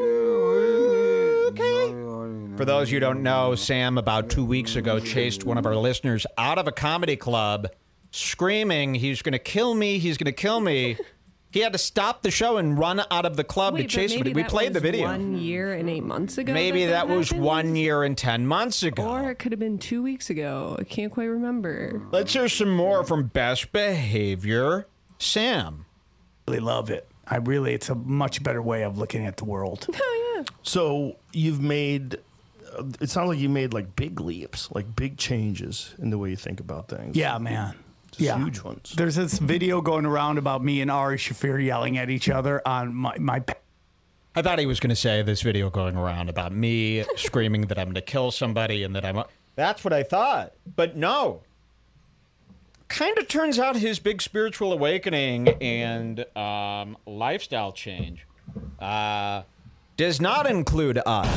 okay. 1.51 2.57
For 2.57 2.65
those 2.65 2.91
you 2.91 3.01
don't 3.01 3.23
know, 3.23 3.55
Sam 3.55 3.99
about 3.99 4.31
two 4.31 4.45
weeks 4.45 4.77
ago 4.77 4.99
chased 4.99 5.45
one 5.45 5.59
of 5.59 5.67
our 5.67 5.77
listeners 5.77 6.27
out 6.39 6.57
of 6.59 6.67
a 6.67 6.73
comedy 6.73 7.17
club, 7.17 7.69
screaming, 8.13 8.95
"He's 8.95 9.21
going 9.21 9.33
to 9.33 9.39
kill 9.39 9.75
me! 9.75 9.99
He's 9.99 10.17
going 10.17 10.27
to 10.27 10.33
kill 10.33 10.61
me!" 10.61 10.97
He 11.55 11.61
had 11.61 11.73
to 11.73 11.79
stop 11.79 12.23
the 12.23 12.31
show 12.33 12.57
and 12.57 12.77
run 12.77 13.01
out 13.13 13.25
of 13.25 13.37
the 13.37 13.45
club 13.45 13.75
Wait, 13.75 13.83
to 13.83 13.89
chase 13.89 14.11
but 14.13 14.19
him. 14.19 14.25
maybe 14.25 14.35
We 14.35 14.43
that 14.43 14.51
played 14.51 14.73
the 14.75 14.81
video. 14.81 15.07
One 15.07 15.39
year 15.39 15.73
and 15.73 15.89
eight 15.89 16.03
months 16.03 16.37
ago. 16.37 16.53
Maybe 16.53 16.87
that, 16.87 17.09
was 17.09 17.29
happened? 17.31 17.45
one 17.45 17.77
year 17.77 18.03
and 18.03 18.19
ten 18.19 18.45
months 18.47 18.83
ago. 18.83 19.05
Or 19.09 19.31
it 19.31 19.37
could 19.39 19.53
have 19.53 19.61
been 19.61 19.79
two 19.79 20.03
weeks 20.03 20.29
ago. 20.31 20.77
I 20.79 20.83
can't 20.83 21.13
quite 21.13 21.27
remember. 21.27 22.03
Let's 22.11 22.33
hear 22.33 22.49
some 22.49 22.71
more 22.71 23.05
from 23.05 23.29
Best 23.29 23.71
Behavior, 23.73 24.87
Sam. 25.19 25.87
really 26.49 26.59
love 26.61 26.91
it. 26.91 27.09
I 27.27 27.37
really, 27.37 27.73
it's 27.73 27.89
a 27.89 27.95
much 27.95 28.43
better 28.43 28.61
way 28.61 28.83
of 28.83 28.99
looking 28.99 29.25
at 29.25 29.37
the 29.37 29.45
world. 29.45 29.87
Oh 29.97 30.35
yeah. 30.37 30.43
So 30.65 31.15
you've 31.33 31.61
made. 31.61 32.19
uh, 32.77 32.83
It 33.01 33.09
sounds 33.09 33.29
like 33.29 33.39
you 33.39 33.49
made 33.49 33.73
like 33.73 33.95
big 33.95 34.21
leaps, 34.21 34.69
like 34.73 34.97
big 34.97 35.17
changes 35.17 35.95
in 35.99 36.11
the 36.11 36.19
way 36.19 36.31
you 36.31 36.37
think 36.37 36.59
about 36.59 36.89
things. 36.89 37.17
Yeah, 37.17 37.39
man. 37.39 37.75
Just 38.17 38.21
yeah. 38.21 38.39
huge 38.39 38.63
ones. 38.63 38.95
There's 38.97 39.17
this 39.17 39.39
video 39.39 39.81
going 39.81 40.07
around 40.07 40.39
about 40.39 40.63
me 40.63 40.81
and 40.81 40.91
Ari 40.91 41.19
Shaffir 41.19 41.65
yelling 41.65 41.99
at 41.99 42.11
each 42.11 42.29
other 42.29 42.63
on 42.67 42.95
my, 42.95 43.19
my 43.19 43.43
I 44.37 44.43
thought 44.43 44.59
he 44.59 44.67
was 44.67 44.81
going 44.81 44.91
to 44.91 44.97
say 44.97 45.23
this 45.23 45.43
video 45.43 45.69
going 45.71 45.97
around 45.97 46.29
about 46.29 46.53
me 46.53 47.05
screaming 47.17 47.63
that 47.63 47.79
I'm 47.79 47.87
going 47.87 47.95
to 47.97 48.01
kill 48.01 48.31
somebody 48.31 48.83
and 48.83 48.95
that 48.97 49.05
I'm. 49.05 49.17
A- 49.19 49.27
That's 49.57 49.83
what 49.85 49.93
I 49.93 50.03
thought. 50.03 50.53
But 50.77 50.97
no. 50.97 51.43
Kind 52.89 53.19
of 53.19 53.27
turns 53.27 53.59
out 53.59 53.77
his 53.77 53.99
big 53.99 54.23
spiritual 54.23 54.73
awakening 54.73 55.49
and 55.49 56.25
um, 56.37 56.97
lifestyle 57.07 57.73
change 57.73 58.27
uh, 58.79 59.43
does 59.97 60.21
not 60.21 60.49
include 60.49 61.01
us. 61.05 61.29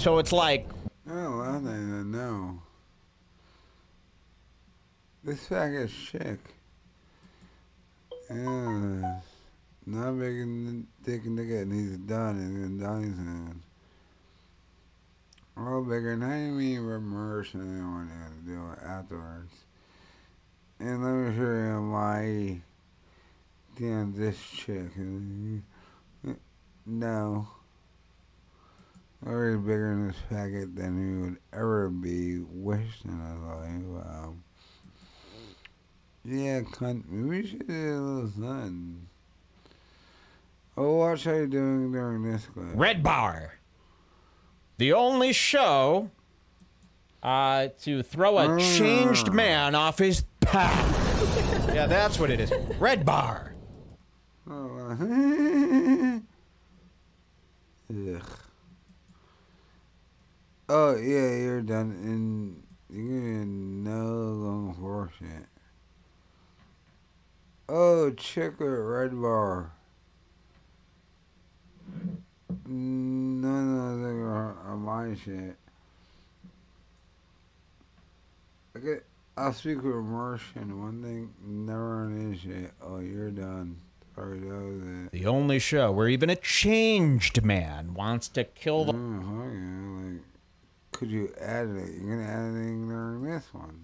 So 0.00 0.18
it's 0.18 0.32
like, 0.32 0.66
Oh, 1.08 1.40
I 1.40 1.52
don't 1.52 2.10
know. 2.10 2.62
This 5.26 5.48
faggot 5.48 5.88
chick. 5.88 6.38
Yeah, 8.30 9.18
not 9.84 10.12
making 10.12 10.86
dick 11.04 11.24
nigga 11.24 11.62
and 11.62 11.72
he's 11.72 11.96
done 11.96 12.38
and 12.38 12.80
done 12.80 13.02
soon. 13.16 13.62
Oh, 15.56 15.82
bigger 15.82 16.12
you 16.12 16.52
mean 16.52 16.78
remorse 16.78 17.50
then 17.50 17.92
what 17.92 18.06
to 18.08 18.46
do 18.46 18.70
it 18.70 18.78
afterwards. 18.86 19.52
And 20.78 21.02
let 21.02 21.12
me 21.12 21.36
show 21.36 21.42
you 21.42 21.80
my 21.80 22.60
damn 23.76 24.12
this 24.16 24.38
chick. 24.40 24.92
No. 26.86 27.48
Already 29.26 29.56
bigger 29.56 29.90
in 29.90 30.06
this 30.06 30.16
packet 30.30 30.76
than 30.76 30.96
he 30.96 31.20
would 31.20 31.38
ever 31.52 31.88
be 31.88 32.38
wished 32.38 33.04
in 33.04 33.18
his 33.18 33.40
life. 33.40 34.06
Um, 34.06 34.44
yeah, 36.26 36.60
cunt. 36.60 37.04
Maybe 37.08 37.42
we 37.42 37.46
should 37.46 37.66
do 37.66 37.74
a 37.74 38.00
little 38.00 38.30
something. 38.30 39.06
Oh, 40.76 40.96
watch 40.96 41.24
how 41.24 41.32
you're 41.32 41.46
doing 41.46 41.92
during 41.92 42.22
this 42.22 42.46
clip. 42.46 42.66
Red 42.74 43.02
Bar. 43.02 43.54
The 44.78 44.92
only 44.92 45.32
show 45.32 46.10
uh, 47.22 47.68
to 47.82 48.02
throw 48.02 48.38
a 48.38 48.58
changed 48.60 49.32
man 49.32 49.74
off 49.74 49.98
his 49.98 50.24
path. 50.40 51.70
yeah, 51.74 51.86
that's 51.86 52.18
what 52.18 52.30
it 52.30 52.40
is. 52.40 52.52
Red 52.78 53.06
Bar. 53.06 53.54
Oh, 54.48 54.96
Ugh. 57.90 58.22
Oh 60.68 60.96
yeah, 60.96 61.36
you're 61.36 61.62
done, 61.62 61.90
and 62.02 62.62
you're 62.90 63.44
no 63.44 64.04
long 64.04 64.74
horse 64.80 65.12
it. 65.20 65.46
Oh, 67.68 68.10
chicken 68.12 68.66
red 68.66 69.20
bar. 69.20 69.72
None 72.64 73.44
of 73.44 74.00
them 74.00 74.22
are, 74.24 74.56
are 74.64 74.76
my 74.76 75.16
shit. 75.16 75.56
Okay, 78.76 79.00
I'll 79.36 79.52
speak 79.52 79.82
with 79.82 79.96
Martian. 79.96 80.80
One 80.80 81.02
thing, 81.02 81.32
never 81.44 82.04
on 82.04 82.32
his 82.32 82.40
shit. 82.40 82.72
Oh, 82.82 83.00
you're 83.00 83.30
done. 83.30 83.78
Sorry, 84.14 84.38
that 84.38 84.46
was 84.46 85.06
it. 85.06 85.12
The 85.12 85.26
only 85.26 85.58
show 85.58 85.90
where 85.90 86.08
even 86.08 86.30
a 86.30 86.36
changed 86.36 87.42
man 87.42 87.94
wants 87.94 88.28
to 88.28 88.44
kill 88.44 88.84
the 88.84 88.92
mm, 88.92 89.24
Oh, 89.24 89.42
okay. 89.42 90.14
Like, 90.14 90.22
could 90.92 91.10
you 91.10 91.32
add 91.40 91.68
it? 91.68 92.00
You're 92.00 92.16
gonna 92.16 92.28
add 92.28 92.54
anything 92.54 92.88
during 92.88 93.22
this 93.24 93.46
one? 93.52 93.80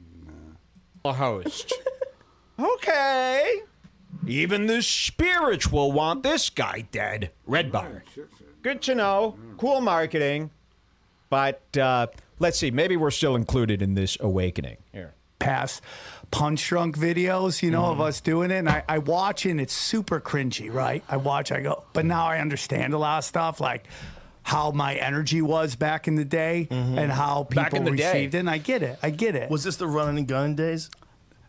No. 1.04 1.12
host. 1.12 1.72
okay. 2.58 3.62
Even 4.26 4.66
the 4.66 4.82
spiritual 4.82 5.92
want 5.92 6.22
this 6.22 6.50
guy 6.50 6.86
dead. 6.92 7.30
Red 7.46 7.72
Bar. 7.72 8.04
Good 8.62 8.82
to 8.82 8.94
know. 8.94 9.36
Cool 9.58 9.80
marketing. 9.80 10.50
But 11.30 11.62
uh, 11.76 12.08
let's 12.38 12.58
see. 12.58 12.70
Maybe 12.70 12.96
we're 12.96 13.10
still 13.10 13.34
included 13.36 13.82
in 13.82 13.94
this 13.94 14.16
awakening. 14.20 14.76
Here. 14.92 15.14
past 15.38 15.82
punch 16.30 16.66
drunk 16.68 16.96
videos, 16.96 17.62
you 17.62 17.70
know, 17.70 17.82
Mm-hmm. 17.82 18.00
of 18.00 18.00
us 18.00 18.20
doing 18.20 18.50
it. 18.50 18.58
And 18.58 18.68
I, 18.68 18.84
I 18.88 18.98
watch 18.98 19.44
and 19.44 19.60
it's 19.60 19.72
super 19.74 20.20
cringy, 20.20 20.72
right? 20.72 21.02
I 21.08 21.16
watch, 21.16 21.50
I 21.52 21.60
go, 21.60 21.84
but 21.92 22.04
now 22.04 22.26
I 22.26 22.38
understand 22.38 22.94
a 22.94 22.98
lot 22.98 23.18
of 23.18 23.24
stuff, 23.24 23.60
like 23.60 23.84
how 24.44 24.70
my 24.70 24.94
energy 24.94 25.42
was 25.42 25.74
back 25.74 26.06
in 26.08 26.14
the 26.14 26.24
day 26.24 26.68
and 26.70 27.10
how 27.12 27.44
people 27.44 27.62
Back 27.64 27.74
in 27.74 27.84
the 27.84 27.90
day. 27.96 28.12
received 28.12 28.34
it. 28.34 28.38
And 28.38 28.50
I 28.50 28.58
get 28.58 28.82
it. 28.82 28.98
I 29.02 29.10
get 29.10 29.34
it. 29.34 29.50
Was 29.50 29.64
this 29.64 29.76
the 29.76 29.86
running 29.86 30.18
and 30.18 30.26
gun 30.28 30.54
days? 30.54 30.90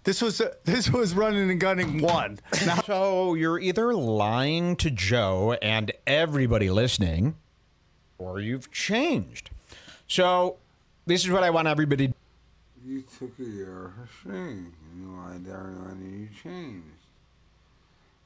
This 0.04 0.22
was 0.22 0.42
uh, 0.42 0.54
this 0.64 0.90
was 0.90 1.14
running 1.14 1.50
and 1.50 1.60
gunning 1.60 2.02
one. 2.02 2.40
Now, 2.66 2.82
So 2.82 3.34
you're 3.34 3.60
either 3.60 3.94
lying 3.94 4.76
to 4.78 4.92
Joe 4.92 5.58
and 5.62 5.92
everybody 6.06 6.70
listening, 6.70 7.36
or 8.18 8.40
you've 8.40 8.72
changed. 8.72 9.50
So 10.08 10.58
this 11.06 11.24
is 11.24 11.32
what 11.32 11.44
I 11.44 11.50
want 11.50 11.68
everybody. 11.68 12.14
You 12.86 13.04
took 13.18 13.32
a 13.40 13.44
year 13.44 13.94
for 13.96 14.10
string. 14.20 14.74
and 14.92 15.02
You 15.02 15.16
lied 15.16 15.46
there 15.46 15.74
and 15.90 16.22
you 16.22 16.28
changed. 16.44 16.88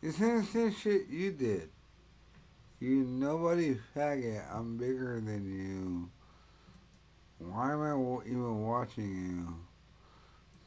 It's 0.02 0.18
the 0.18 0.44
same 0.52 0.74
shit 0.74 1.08
you 1.10 1.32
did. 1.32 1.70
You 2.80 3.04
nobody 3.04 3.78
faggot. 3.96 4.44
I'm 4.54 4.78
bigger 4.78 5.22
than 5.24 5.46
you. 5.46 6.10
Why 7.40 7.74
am 7.74 7.82
I 7.82 7.94
even 8.28 8.64
watching 8.68 9.10
you? 9.10 9.67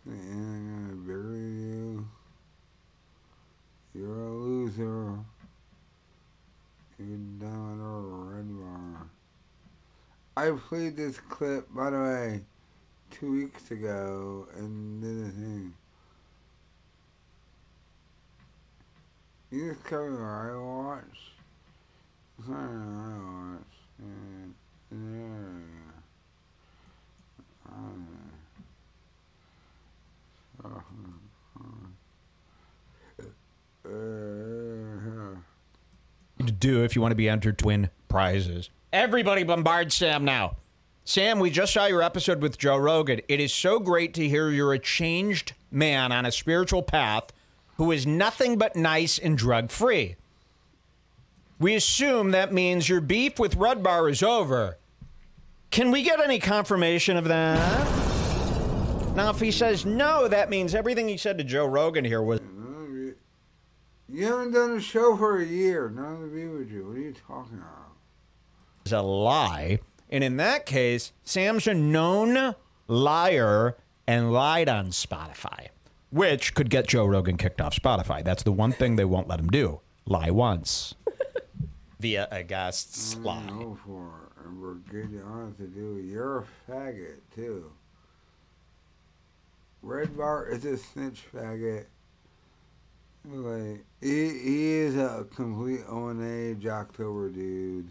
And 0.07 0.91
I'm 0.91 1.05
bigger 1.07 1.23
than 1.23 1.61
you. 1.61 2.09
You're 3.95 4.27
a 4.27 4.33
loser. 4.33 5.19
You're 6.99 7.19
down 7.39 7.81
a 7.81 8.35
red 8.35 8.49
bar. 8.59 9.07
I 10.37 10.59
played 10.69 10.97
this 10.97 11.19
clip, 11.19 11.67
by 11.75 11.91
the 11.91 11.99
way, 11.99 12.41
two 13.11 13.33
weeks 13.33 13.71
ago 13.71 14.49
and 14.57 15.03
did 15.03 15.27
a 15.27 15.31
thing. 15.31 15.75
You 19.51 19.73
just 19.73 19.85
cover 19.85 20.13
what 20.13 20.23
I 20.23 20.57
watch. 20.57 21.35
It's 22.39 22.49
not 22.49 22.59
I 22.59 23.57
watch. 23.57 23.67
And. 24.01 24.55
I 27.67 28.20
know. 33.91 35.36
So, 36.38 36.45
uh, 36.45 36.51
do 36.59 36.84
if 36.84 36.95
you 36.97 37.03
want 37.03 37.12
to 37.12 37.16
be 37.16 37.28
entered 37.28 37.59
to 37.59 37.66
win 37.66 37.91
prizes. 38.09 38.70
Everybody 38.93 39.45
bombard 39.45 39.93
Sam 39.93 40.24
now. 40.24 40.57
Sam, 41.05 41.41
we 41.41 41.51
just 41.51 41.72
saw 41.72 41.86
your 41.86 42.03
episode 42.03 42.43
with 42.43 42.59
Joe 42.59 42.76
Rogan. 42.76 43.20
It 43.28 43.41
is 43.41 43.53
so 43.53 43.78
great 43.78 44.14
to 44.14 44.28
hear 44.28 44.51
you're 44.51 44.72
a 44.72 44.78
changed 44.78 45.55
man 45.70 46.12
on 46.12 46.26
a 46.26 46.32
spiritual 46.32 46.82
path 46.82 47.32
who 47.76 47.91
is 47.91 48.07
nothing 48.07 48.59
but 48.59 48.76
nice 48.76 49.18
and 49.18 49.36
drug 49.36 49.70
free. 49.70 50.16
We 51.59 51.74
assume 51.74 52.30
that 52.30 52.53
means 52.53 52.88
your 52.88 53.01
beef 53.01 53.38
with 53.38 53.57
Red 53.57 53.82
Bar 53.82 54.09
is 54.09 54.22
over. 54.22 54.78
Can 55.70 55.91
we 55.91 56.03
get 56.03 56.20
any 56.20 56.38
confirmation 56.38 57.16
of 57.16 57.24
that? 57.24 57.59
Now, 59.14 59.30
if 59.30 59.41
he 59.41 59.51
says 59.51 59.84
no, 59.84 60.28
that 60.28 60.51
means 60.51 60.74
everything 60.74 61.09
he 61.09 61.16
said 61.16 61.38
to 61.38 61.45
Joe 61.45 61.66
Rogan 61.66 62.05
here 62.05 62.22
was 62.22 62.41
You 64.13 64.27
haven't 64.27 64.53
done 64.53 64.73
a 64.73 64.81
show 64.81 65.17
for 65.17 65.39
a 65.39 65.45
year. 65.45 65.89
None 65.89 66.21
to 66.23 66.27
be 66.27 66.47
with 66.47 66.71
you. 66.71 66.87
What 66.87 66.97
are 66.97 67.01
you 67.01 67.15
talking 67.27 67.59
about? 67.59 67.93
It's 68.85 68.93
a 68.93 69.03
lie. 69.03 69.79
And 70.09 70.25
in 70.25 70.37
that 70.39 70.67
case, 70.67 71.13
Sam's 71.23 71.69
a 71.69 71.75
known 71.75 72.57
liar 72.89 73.77
and 74.09 74.33
lied 74.33 74.69
on 74.69 74.89
Spotify, 74.89 75.69
which 76.11 76.55
could 76.55 76.71
get 76.71 76.89
Joe 76.89 77.07
Rogan 77.07 77.37
kicked 77.37 77.61
off 77.61 77.77
Spotify. 77.77 78.25
That's 78.25 78.43
the 78.43 78.53
one 78.53 78.73
thing 78.73 78.97
they 78.97 79.05
won't 79.05 79.29
let 79.29 79.39
him 79.39 79.49
do 79.49 79.81
lie 80.07 80.31
once 80.31 80.95
via 82.01 82.27
a 82.33 82.43
guest's 82.43 83.17
lie. 83.19 83.47
Go 83.47 83.79
for 83.87 84.27
it. 84.27 84.45
And 84.45 84.61
we're 84.61 84.75
good 84.75 85.23
honest 85.25 85.59
to 85.59 85.69
do. 85.69 85.99
You're 86.05 86.39
a 86.39 86.45
faggot, 86.69 87.19
too. 87.33 87.71
Red 89.83 90.17
Bar 90.17 90.47
is 90.49 90.65
a 90.65 90.77
snitch 90.77 91.27
faggot. 91.33 91.85
Like, 93.25 93.85
he, 94.01 94.29
he 94.29 94.73
is 94.73 94.97
a 94.97 95.27
complete 95.35 95.83
O&A 95.89 96.55
Jocktober 96.55 97.33
dude. 97.33 97.89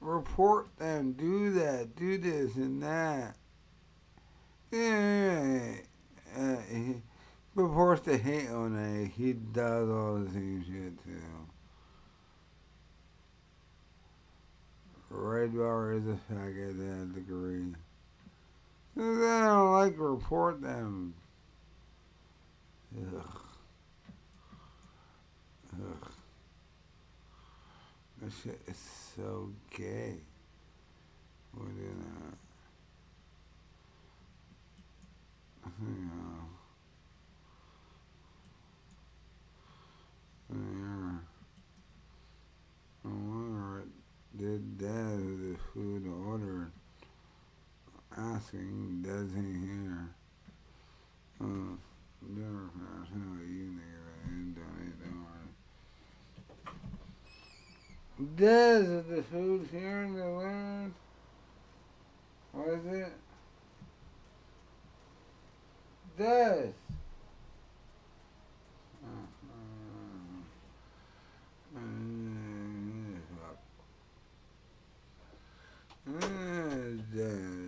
Report 0.00 0.68
them, 0.78 1.12
do 1.12 1.52
that, 1.52 1.96
do 1.96 2.16
this 2.18 2.54
and 2.56 2.82
that. 2.82 3.36
Yeah, 4.70 5.72
uh, 6.36 6.56
he 6.70 7.02
purports 7.54 8.02
to 8.02 8.16
hate 8.16 8.48
O&A. 8.48 9.06
He 9.06 9.32
does 9.32 9.88
all 9.88 10.16
the 10.16 10.30
same 10.30 10.64
shit 10.64 11.04
too. 11.04 11.22
Red 15.10 15.56
Bar 15.56 15.92
is 15.92 16.06
a 16.06 16.18
faggot 16.30 16.72
to 16.72 16.84
that 16.84 17.14
degree. 17.14 17.74
They 18.94 19.02
don't 19.02 19.72
like 19.72 19.94
report 19.96 20.60
them. 20.60 21.14
Ugh. 22.96 23.40
Ugh. 25.74 26.12
That 28.20 28.32
shit 28.42 28.60
is 28.66 28.78
so 29.16 29.50
gay. 29.76 30.14
We're 31.54 31.66
doing 31.66 32.04
that. 32.04 32.38
You 35.80 35.86
know. 35.86 36.48
Yeah. 40.50 41.18
I 43.04 43.08
wonder 43.08 43.62
what 43.76 43.88
did 44.38 44.78
Dad 44.78 45.18
the 45.18 45.56
food 45.72 46.04
order 46.26 46.70
asking 48.16 49.02
does 49.02 49.30
he 49.34 49.66
hear? 49.66 50.10
Uh, 51.40 51.76
fast, 52.28 53.10
how 53.14 53.40
you 53.48 53.72
donate 54.52 54.96
the 55.00 55.08
Does 58.36 58.86
the 59.06 59.22
food 59.22 59.68
here 59.72 60.02
in 60.02 60.14
the 60.14 60.26
land? 60.26 60.94
What 62.52 62.68
is 62.68 62.86
it? 62.86 63.12
Does. 66.18 66.74
Does. 76.04 77.00
does 77.14 77.67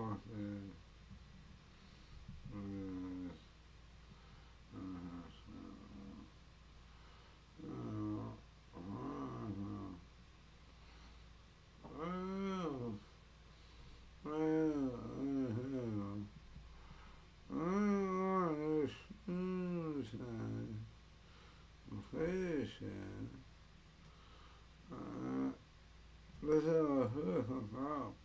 Uh, 26.51 26.55
Listen, 26.55 27.69
uh, 27.77 28.20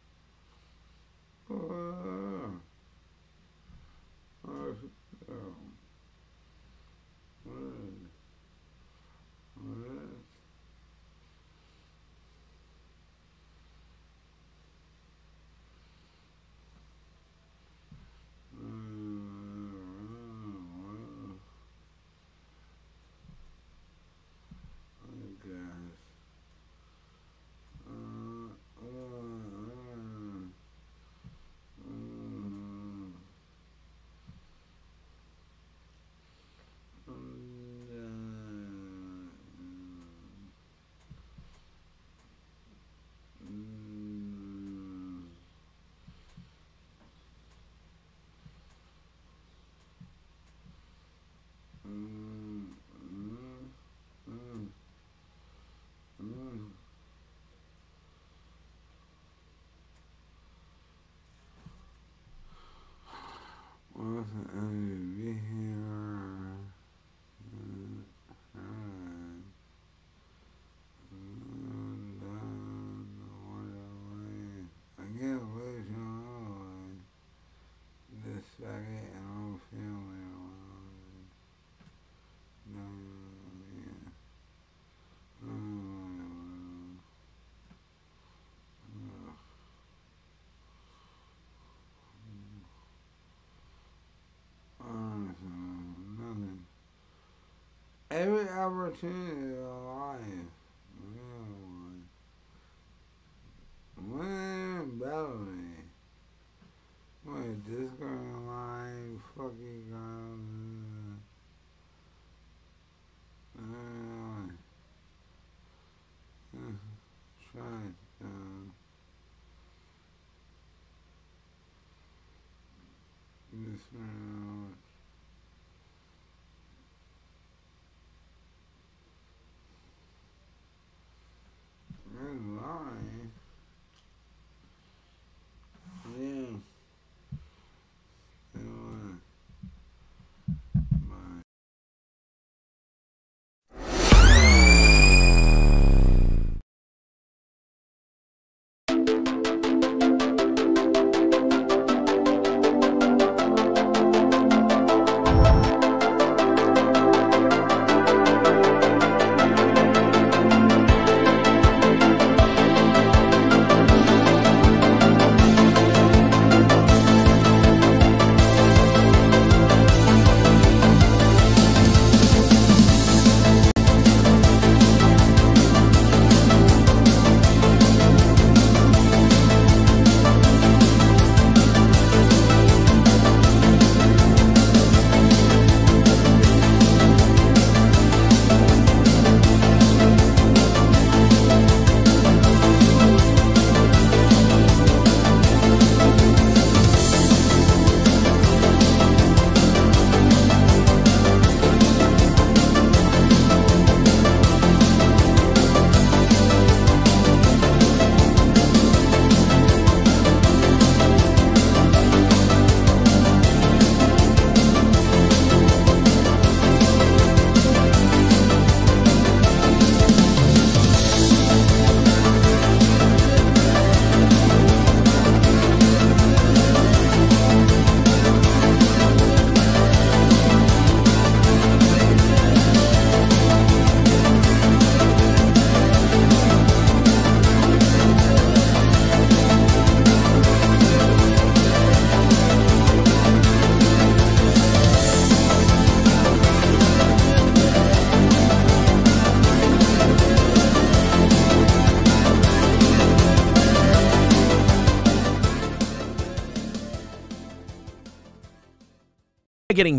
Every 98.17 98.49
opportunity 98.49 99.53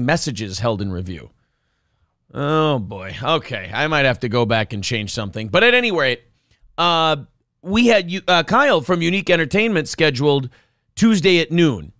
messages 0.07 0.57
held 0.57 0.81
in 0.81 0.91
review. 0.91 1.29
Oh 2.33 2.79
boy. 2.79 3.15
Okay, 3.21 3.69
I 3.71 3.85
might 3.87 4.05
have 4.05 4.21
to 4.21 4.29
go 4.29 4.45
back 4.45 4.73
and 4.73 4.83
change 4.83 5.11
something. 5.11 5.49
But 5.49 5.63
at 5.63 5.75
any 5.75 5.91
rate, 5.91 6.23
uh, 6.77 7.17
we 7.61 7.87
had 7.87 8.11
uh, 8.27 8.43
Kyle 8.43 8.81
from 8.81 9.01
Unique 9.01 9.29
Entertainment 9.29 9.87
scheduled 9.87 10.49
Tuesday 10.95 11.39
at 11.39 11.51
noon. 11.51 11.91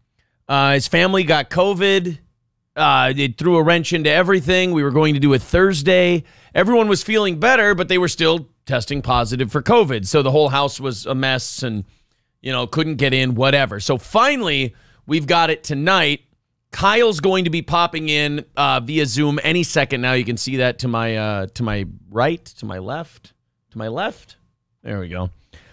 Uh, 0.47 0.73
his 0.73 0.87
family 0.87 1.23
got 1.23 1.49
COVID. 1.49 2.17
Uh, 2.75 3.13
it 3.15 3.37
threw 3.37 3.57
a 3.57 3.63
wrench 3.63 3.91
into 3.91 4.09
everything. 4.09 4.71
We 4.71 4.83
were 4.83 4.91
going 4.91 5.13
to 5.13 5.19
do 5.19 5.33
it 5.33 5.41
Thursday. 5.41 6.23
Everyone 6.53 6.87
was 6.87 7.03
feeling 7.03 7.39
better, 7.39 7.75
but 7.75 7.87
they 7.87 7.97
were 7.97 8.07
still 8.07 8.49
testing 8.65 9.01
positive 9.01 9.51
for 9.51 9.61
COVID. 9.61 10.05
So 10.05 10.21
the 10.21 10.31
whole 10.31 10.49
house 10.49 10.79
was 10.79 11.05
a 11.05 11.15
mess 11.15 11.63
and, 11.63 11.85
you 12.41 12.51
know, 12.51 12.67
couldn't 12.67 12.95
get 12.95 13.13
in, 13.13 13.35
whatever. 13.35 13.79
So 13.79 13.97
finally, 13.97 14.75
we've 15.07 15.25
got 15.25 15.49
it 15.49 15.63
tonight. 15.63 16.21
Kyle's 16.77 17.21
going 17.21 17.45
to 17.45 17.49
be 17.49 17.63
popping 17.63 18.07
in 18.07 18.45
uh, 18.55 18.79
via 18.81 19.07
Zoom 19.07 19.39
any 19.41 19.63
second 19.63 19.99
now. 19.99 20.13
You 20.13 20.23
can 20.23 20.37
see 20.37 20.57
that 20.57 20.77
to 20.79 20.87
my 20.87 21.17
uh, 21.17 21.47
to 21.55 21.63
my 21.63 21.87
right, 22.11 22.45
to 22.45 22.67
my 22.67 22.77
left, 22.77 23.33
to 23.71 23.79
my 23.79 23.87
left. 23.87 24.37
There 24.83 24.99
we 24.99 25.07
go. 25.07 25.31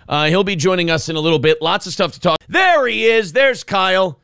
Uh, 0.08 0.28
he'll 0.28 0.44
be 0.44 0.56
joining 0.56 0.90
us 0.90 1.10
in 1.10 1.16
a 1.16 1.20
little 1.20 1.38
bit. 1.38 1.60
Lots 1.60 1.86
of 1.86 1.92
stuff 1.92 2.12
to 2.12 2.20
talk. 2.20 2.38
There 2.48 2.86
he 2.86 3.04
is. 3.04 3.34
There's 3.34 3.64
Kyle. 3.64 4.18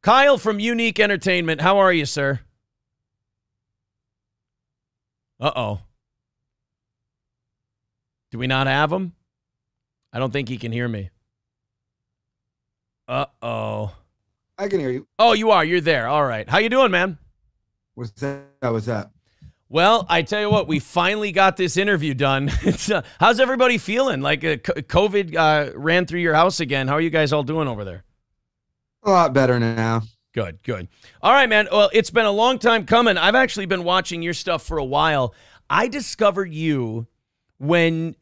Kyle 0.00 0.38
from 0.38 0.60
Unique 0.60 1.00
Entertainment. 1.00 1.60
How 1.60 1.78
are 1.78 1.92
you, 1.92 2.06
sir? 2.06 2.38
Uh 5.40 5.50
oh. 5.56 5.80
Do 8.30 8.38
we 8.38 8.46
not 8.46 8.68
have 8.68 8.92
him? 8.92 9.12
I 10.12 10.20
don't 10.20 10.32
think 10.32 10.48
he 10.48 10.56
can 10.56 10.70
hear 10.70 10.86
me. 10.86 11.10
Uh 13.08 13.26
oh. 13.42 13.96
I 14.58 14.68
can 14.68 14.80
hear 14.80 14.90
you. 14.90 15.06
Oh, 15.18 15.32
you 15.32 15.50
are. 15.50 15.64
You're 15.64 15.80
there. 15.80 16.08
All 16.08 16.24
right. 16.24 16.48
How 16.48 16.58
you 16.58 16.68
doing, 16.68 16.90
man? 16.90 17.18
What's 17.94 18.12
that? 18.12 18.44
What's 18.60 18.86
that? 18.86 19.10
Well, 19.68 20.06
I 20.10 20.20
tell 20.20 20.40
you 20.40 20.50
what, 20.50 20.68
we 20.68 20.80
finally 20.80 21.32
got 21.32 21.56
this 21.56 21.78
interview 21.78 22.12
done. 22.12 22.50
It's, 22.62 22.90
uh, 22.90 23.02
how's 23.18 23.40
everybody 23.40 23.78
feeling? 23.78 24.20
Like 24.20 24.44
uh, 24.44 24.56
COVID 24.56 25.34
uh, 25.34 25.72
ran 25.74 26.04
through 26.04 26.20
your 26.20 26.34
house 26.34 26.60
again. 26.60 26.88
How 26.88 26.94
are 26.94 27.00
you 27.00 27.08
guys 27.08 27.32
all 27.32 27.42
doing 27.42 27.68
over 27.68 27.82
there? 27.82 28.04
A 29.02 29.10
lot 29.10 29.32
better 29.32 29.58
now. 29.58 30.02
Good, 30.34 30.62
good. 30.62 30.88
All 31.22 31.32
right, 31.32 31.48
man. 31.48 31.68
Well, 31.72 31.90
it's 31.92 32.10
been 32.10 32.26
a 32.26 32.30
long 32.30 32.58
time 32.58 32.84
coming. 32.84 33.16
I've 33.16 33.34
actually 33.34 33.66
been 33.66 33.82
watching 33.82 34.22
your 34.22 34.34
stuff 34.34 34.62
for 34.62 34.76
a 34.76 34.84
while. 34.84 35.34
I 35.70 35.88
discovered 35.88 36.52
you 36.52 37.06
when 37.58 38.14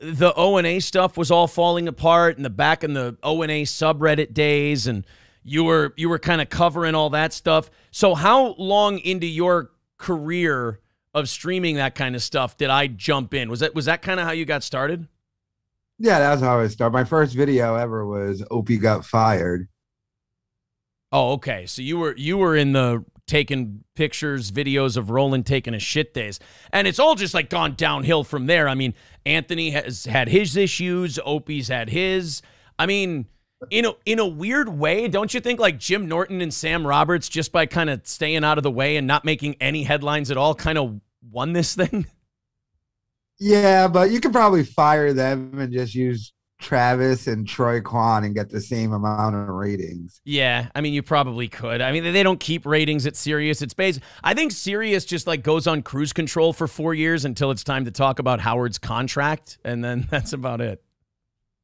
the 0.00 0.32
O 0.34 0.56
and 0.56 0.66
A 0.66 0.80
stuff 0.80 1.16
was 1.16 1.30
all 1.30 1.46
falling 1.46 1.88
apart, 1.88 2.36
and 2.36 2.44
the 2.44 2.50
back 2.50 2.82
in 2.84 2.94
the 2.94 3.16
O 3.22 3.42
and 3.42 3.50
A 3.50 3.62
subreddit 3.62 4.34
days, 4.34 4.86
and 4.86 5.04
you 5.46 5.64
were 5.64 5.94
you 5.96 6.08
were 6.08 6.18
kind 6.18 6.40
of 6.40 6.50
covering 6.50 6.94
all 6.94 7.10
that 7.10 7.32
stuff. 7.32 7.70
So, 7.92 8.14
how 8.14 8.54
long 8.58 8.98
into 8.98 9.26
your 9.26 9.70
career 9.96 10.80
of 11.14 11.28
streaming 11.28 11.76
that 11.76 11.94
kind 11.94 12.14
of 12.14 12.22
stuff 12.22 12.56
did 12.56 12.68
I 12.68 12.88
jump 12.88 13.32
in? 13.32 13.48
Was 13.48 13.60
that 13.60 13.74
was 13.74 13.84
that 13.86 14.02
kind 14.02 14.20
of 14.20 14.26
how 14.26 14.32
you 14.32 14.44
got 14.44 14.62
started? 14.62 15.06
Yeah, 15.98 16.18
that's 16.18 16.42
how 16.42 16.58
I 16.58 16.66
started. 16.66 16.92
My 16.92 17.04
first 17.04 17.34
video 17.34 17.76
ever 17.76 18.04
was 18.04 18.44
Opie 18.50 18.76
got 18.76 19.06
fired. 19.06 19.68
Oh, 21.12 21.32
okay. 21.34 21.64
So 21.66 21.80
you 21.80 21.98
were 21.98 22.14
you 22.16 22.36
were 22.36 22.56
in 22.56 22.72
the 22.72 23.04
taking 23.26 23.84
pictures, 23.94 24.50
videos 24.50 24.96
of 24.96 25.10
Roland 25.10 25.46
taking 25.46 25.74
a 25.74 25.78
shit 25.78 26.14
days. 26.14 26.38
And 26.72 26.86
it's 26.86 26.98
all 26.98 27.14
just 27.14 27.34
like 27.34 27.50
gone 27.50 27.74
downhill 27.74 28.24
from 28.24 28.46
there. 28.46 28.68
I 28.68 28.74
mean, 28.74 28.94
Anthony 29.24 29.70
has 29.70 30.04
had 30.04 30.28
his 30.28 30.56
issues, 30.56 31.18
Opie's 31.24 31.68
had 31.68 31.90
his. 31.90 32.42
I 32.78 32.86
mean, 32.86 33.26
in 33.70 33.86
a 33.86 33.92
in 34.04 34.18
a 34.18 34.26
weird 34.26 34.68
way, 34.68 35.08
don't 35.08 35.32
you 35.32 35.40
think 35.40 35.60
like 35.60 35.78
Jim 35.78 36.08
Norton 36.08 36.40
and 36.40 36.52
Sam 36.52 36.86
Roberts 36.86 37.28
just 37.28 37.52
by 37.52 37.66
kind 37.66 37.90
of 37.90 38.06
staying 38.06 38.44
out 38.44 38.58
of 38.58 38.64
the 38.64 38.70
way 38.70 38.96
and 38.96 39.06
not 39.06 39.24
making 39.24 39.56
any 39.60 39.82
headlines 39.82 40.30
at 40.30 40.36
all 40.36 40.54
kind 40.54 40.78
of 40.78 41.00
won 41.30 41.52
this 41.52 41.74
thing? 41.74 42.06
Yeah, 43.38 43.86
but 43.88 44.10
you 44.10 44.20
could 44.20 44.32
probably 44.32 44.64
fire 44.64 45.12
them 45.12 45.58
and 45.58 45.70
just 45.70 45.94
use 45.94 46.32
Travis 46.58 47.26
and 47.26 47.46
Troy 47.46 47.80
Kwan 47.80 48.24
and 48.24 48.34
get 48.34 48.48
the 48.48 48.60
same 48.60 48.92
amount 48.92 49.36
of 49.36 49.48
ratings. 49.48 50.20
Yeah, 50.24 50.70
I 50.74 50.80
mean, 50.80 50.94
you 50.94 51.02
probably 51.02 51.48
could. 51.48 51.82
I 51.82 51.92
mean, 51.92 52.12
they 52.12 52.22
don't 52.22 52.40
keep 52.40 52.64
ratings 52.64 53.06
at 53.06 53.14
Sirius. 53.14 53.60
It's 53.60 53.74
based. 53.74 54.00
I 54.24 54.32
think 54.32 54.52
Sirius 54.52 55.04
just 55.04 55.26
like 55.26 55.42
goes 55.42 55.66
on 55.66 55.82
cruise 55.82 56.12
control 56.14 56.52
for 56.52 56.66
four 56.66 56.94
years 56.94 57.24
until 57.24 57.50
it's 57.50 57.62
time 57.62 57.84
to 57.84 57.90
talk 57.90 58.18
about 58.18 58.40
Howard's 58.40 58.78
contract, 58.78 59.58
and 59.64 59.84
then 59.84 60.06
that's 60.10 60.32
about 60.32 60.60
it. 60.60 60.82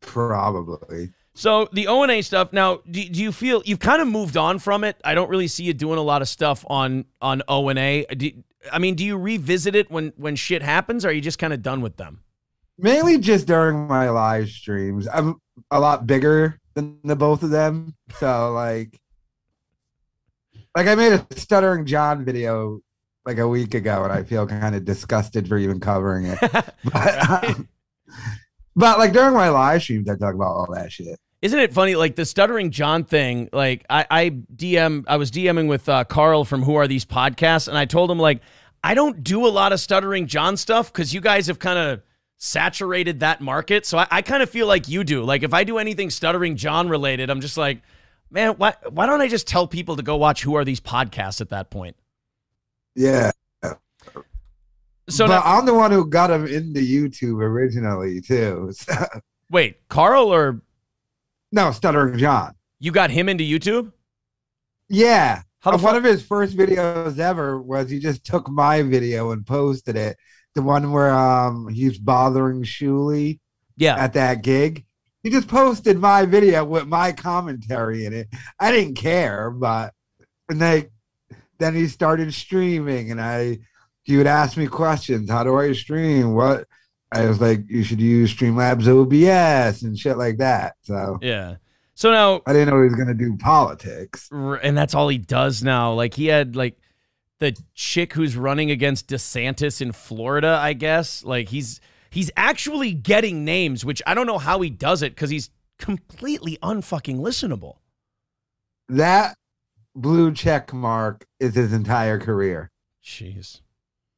Probably. 0.01 1.11
So 1.35 1.69
the 1.73 1.87
O 1.87 2.03
and 2.03 2.13
A 2.13 2.23
stuff. 2.23 2.53
Now, 2.53 2.81
do, 2.91 3.05
do 3.09 3.23
you 3.23 3.33
feel 3.33 3.63
you've 3.65 3.81
kind 3.81 4.03
of 4.03 4.09
moved 4.09 4.37
on 4.37 4.59
from 4.59 4.85
it? 4.85 5.01
I 5.05 5.15
don't 5.15 5.31
really 5.31 5.49
see 5.49 5.65
you 5.65 5.73
doing 5.73 5.99
a 5.99 6.03
lot 6.03 6.23
of 6.23 6.29
stuff 6.29 6.65
on 6.69 7.07
on 7.21 7.43
O 7.49 7.69
and 7.69 7.79
A. 7.79 8.05
Do- 8.05 8.33
I 8.71 8.79
mean, 8.79 8.95
do 8.95 9.05
you 9.05 9.17
revisit 9.17 9.75
it 9.75 9.91
when 9.91 10.13
when 10.17 10.37
shit 10.37 10.63
happens? 10.63 11.05
Or 11.05 11.09
are 11.09 11.13
you 11.13 11.21
just 11.21 11.39
kind 11.39 11.53
of 11.53 11.63
done 11.63 11.81
with 11.81 11.97
them? 11.97 12.21
Mainly 12.79 13.19
just 13.19 13.47
during 13.47 13.87
my 13.87 14.11
live 14.11 14.49
streams. 14.49 15.09
I'm 15.09 15.41
a 15.71 15.81
lot 15.81 16.07
bigger 16.07 16.59
than 16.75 16.99
the 17.05 17.17
both 17.17 17.43
of 17.43 17.51
them. 17.51 17.95
So 18.19 18.53
like 18.53 19.01
like 20.77 20.87
I 20.87 20.95
made 20.95 21.13
a 21.13 21.27
stuttering 21.37 21.87
John 21.87 22.25
video 22.25 22.81
like 23.25 23.39
a 23.39 23.49
week 23.49 23.75
ago 23.75 24.05
and 24.05 24.13
I 24.13 24.23
feel 24.23 24.47
kind 24.47 24.75
of 24.75 24.85
disgusted 24.85 25.49
for 25.49 25.57
even 25.59 25.81
covering 25.81 26.27
it. 26.27 26.39
but, 26.85 27.31
um, 27.31 27.69
but 28.77 28.99
like 28.99 29.13
during 29.13 29.35
my 29.35 29.49
live 29.49 29.83
streams 29.83 30.09
I 30.09 30.17
talk 30.17 30.35
about 30.35 30.55
all 30.55 30.69
that 30.75 30.93
shit. 30.93 31.19
Isn't 31.43 31.59
it 31.59 31.75
funny? 31.75 31.97
Like 31.97 32.15
the 32.15 32.25
stuttering 32.25 32.71
John 32.71 33.03
thing. 33.05 33.49
Like 33.53 33.85
I, 33.91 34.07
I 34.09 34.31
DM, 34.31 35.05
I 35.09 35.17
was 35.17 35.33
DMing 35.33 35.69
with 35.69 35.89
uh, 35.89 36.05
Carl 36.05 36.45
from 36.45 36.63
Who 36.63 36.77
Are 36.77 36.87
These 36.87 37.05
Podcasts, 37.05 37.67
and 37.67 37.77
I 37.77 37.85
told 37.85 38.11
him 38.11 38.19
like 38.19 38.41
I 38.85 38.95
don't 38.95 39.23
do 39.25 39.47
a 39.47 39.49
lot 39.49 39.73
of 39.73 39.81
stuttering 39.81 40.29
John 40.29 40.57
stuff 40.57 40.93
because 40.93 41.13
you 41.13 41.21
guys 41.21 41.49
have 41.49 41.59
kind 41.59 41.79
of 41.79 42.03
saturated 42.39 43.21
that 43.21 43.41
market. 43.41 43.87
So 43.87 43.99
I, 43.99 44.07
I 44.11 44.23
kind 44.23 44.43
of 44.43 44.51
feel 44.51 44.67
like 44.67 44.89
you 44.89 45.05
do. 45.05 45.25
Like 45.25 45.43
if 45.43 45.53
I 45.53 45.65
do 45.65 45.79
anything 45.79 46.11
stuttering 46.11 46.57
John 46.57 46.89
related, 46.89 47.29
I'm 47.29 47.41
just 47.41 47.57
like, 47.57 47.83
man, 48.31 48.53
why 48.53 48.75
why 48.91 49.07
don't 49.07 49.21
I 49.21 49.29
just 49.29 49.49
tell 49.49 49.67
people 49.67 49.97
to 49.97 50.03
go 50.03 50.17
watch 50.17 50.43
Who 50.43 50.55
Are 50.55 50.65
These 50.65 50.81
Podcasts 50.81 51.41
at 51.41 51.51
that 51.51 51.71
point? 51.71 51.97
Yeah. 52.95 53.33
So 55.09 55.27
but 55.27 55.35
now, 55.35 55.43
I'm 55.45 55.67
the 55.67 55.75
one 55.75 55.91
who 55.91 56.07
got 56.09 56.31
him 56.31 56.47
into 56.47 56.81
YouTube 56.81 57.43
originally 57.43 58.21
too. 58.21 58.73
So, 58.81 58.95
wait, 59.51 59.77
Carl 59.89 60.33
or 60.33 60.63
no, 61.51 61.71
Stuttering 61.73 62.19
John. 62.19 62.55
you 62.81 62.93
got 62.93 63.11
him 63.11 63.29
into 63.29 63.45
YouTube? 63.45 63.93
Yeah. 64.89 65.43
How 65.61 65.73
Uh, 65.73 65.79
one 65.79 65.97
of 65.97 66.05
his 66.05 66.23
first 66.23 66.57
videos 66.57 67.19
ever 67.19 67.61
was 67.61 67.91
he 67.91 67.99
just 67.99 68.25
took 68.25 68.49
my 68.49 68.83
video 68.83 69.31
and 69.33 69.47
posted 69.47 69.97
it. 69.97 70.17
The 70.55 70.63
one 70.63 70.91
where 70.93 71.13
um 71.13 71.69
he's 71.69 71.99
bothering 71.99 72.63
Shuli 72.63 73.41
Yeah. 73.77 73.97
at 73.97 74.13
that 74.15 74.43
gig. 74.43 74.85
He 75.23 75.31
just 75.31 75.49
posted 75.49 75.99
my 75.99 76.25
video 76.27 76.65
with 76.65 76.87
my 76.89 77.13
commentary 77.13 78.07
in 78.07 78.13
it. 78.13 78.29
I 78.59 78.73
didn't 78.73 78.95
care, 78.97 79.51
but 79.51 79.95
and 80.49 80.61
they 80.61 80.89
then 81.59 81.75
he 81.75 81.87
started 81.87 82.35
streaming 82.35 83.11
and 83.13 83.21
I 83.21 83.59
he 84.03 84.17
would 84.17 84.27
ask 84.27 84.57
me 84.57 84.67
questions. 84.67 85.31
How 85.31 85.45
do 85.45 85.57
I 85.59 85.73
stream? 85.73 86.35
What 86.35 86.67
I 87.13 87.27
was 87.27 87.41
like, 87.41 87.65
you 87.69 87.85
should 87.85 88.01
use 88.01 88.35
Streamlabs 88.35 88.89
OBS 88.89 89.83
and 89.83 89.99
shit 89.99 90.17
like 90.17 90.39
that. 90.39 90.75
So 90.83 91.19
Yeah. 91.23 91.57
So 91.95 92.11
now 92.11 92.43
I 92.47 92.53
didn't 92.53 92.69
know 92.69 92.81
he 92.83 92.89
was 92.89 92.95
gonna 92.95 93.15
do 93.15 93.37
politics. 93.37 94.29
And 94.33 94.77
that's 94.77 94.95
all 94.95 95.09
he 95.09 95.19
does 95.19 95.63
now. 95.63 95.93
Like 95.93 96.15
he 96.15 96.27
had 96.27 96.57
like 96.57 96.79
the 97.39 97.57
chick 97.75 98.13
who's 98.13 98.37
running 98.37 98.71
against 98.71 99.09
DeSantis 99.09 99.81
in 99.81 99.93
Florida, 99.93 100.59
I 100.61 100.73
guess. 100.73 101.23
Like 101.23 101.49
he's 101.51 101.81
he's 102.11 102.31
actually 102.37 102.93
getting 102.93 103.45
names, 103.45 103.85
which 103.85 104.03
I 104.07 104.15
don't 104.15 104.27
know 104.27 104.39
how 104.39 104.61
he 104.61 104.71
does 104.71 105.03
it 105.03 105.15
because 105.15 105.31
he's 105.31 105.51
completely 105.79 106.59
unfucking 106.63 107.19
listenable. 107.19 107.77
That 108.89 109.37
blue 109.95 110.33
check 110.33 110.73
mark 110.73 111.27
is 111.39 111.55
his 111.55 111.73
entire 111.73 112.19
career 112.19 112.71
Jeez. 113.05 113.61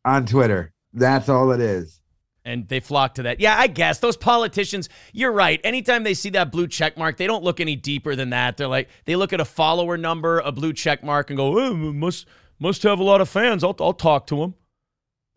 On 0.05 0.27
Twitter. 0.27 0.73
That's 0.93 1.29
all 1.29 1.51
it 1.53 1.61
is. 1.61 2.01
And 2.45 2.69
they 2.69 2.81
flock 2.81 3.15
to 3.15 3.23
that. 3.23 3.41
Yeah, 3.41 3.59
I 3.59 3.69
guess 3.69 4.01
those 4.01 4.19
politicians, 4.19 4.91
you're 5.15 5.33
right. 5.33 5.59
Anytime 5.65 6.03
they 6.05 6.13
see 6.13 6.29
that 6.31 6.53
blue 6.53 6.67
check 6.67 6.99
mark, 6.99 7.17
they 7.17 7.27
don't 7.27 7.43
look 7.43 7.59
any 7.59 7.75
deeper 7.75 8.15
than 8.15 8.31
that. 8.31 8.59
They're 8.59 8.69
like, 8.69 8.91
they 9.07 9.17
look 9.17 9.33
at 9.33 9.41
a 9.41 9.47
follower 9.47 9.97
number, 9.97 10.41
a 10.41 10.53
blue 10.53 10.75
check 10.75 11.03
mark, 11.03 11.31
and 11.31 11.39
go, 11.39 11.59
oh, 11.59 11.75
must 11.75 12.27
must 12.59 12.83
have 12.83 12.99
a 12.99 13.03
lot 13.03 13.21
of 13.23 13.31
fans. 13.31 13.65
I'll, 13.65 13.75
I'll 13.81 13.95
talk 13.95 14.27
to 14.27 14.37
them. 14.37 14.55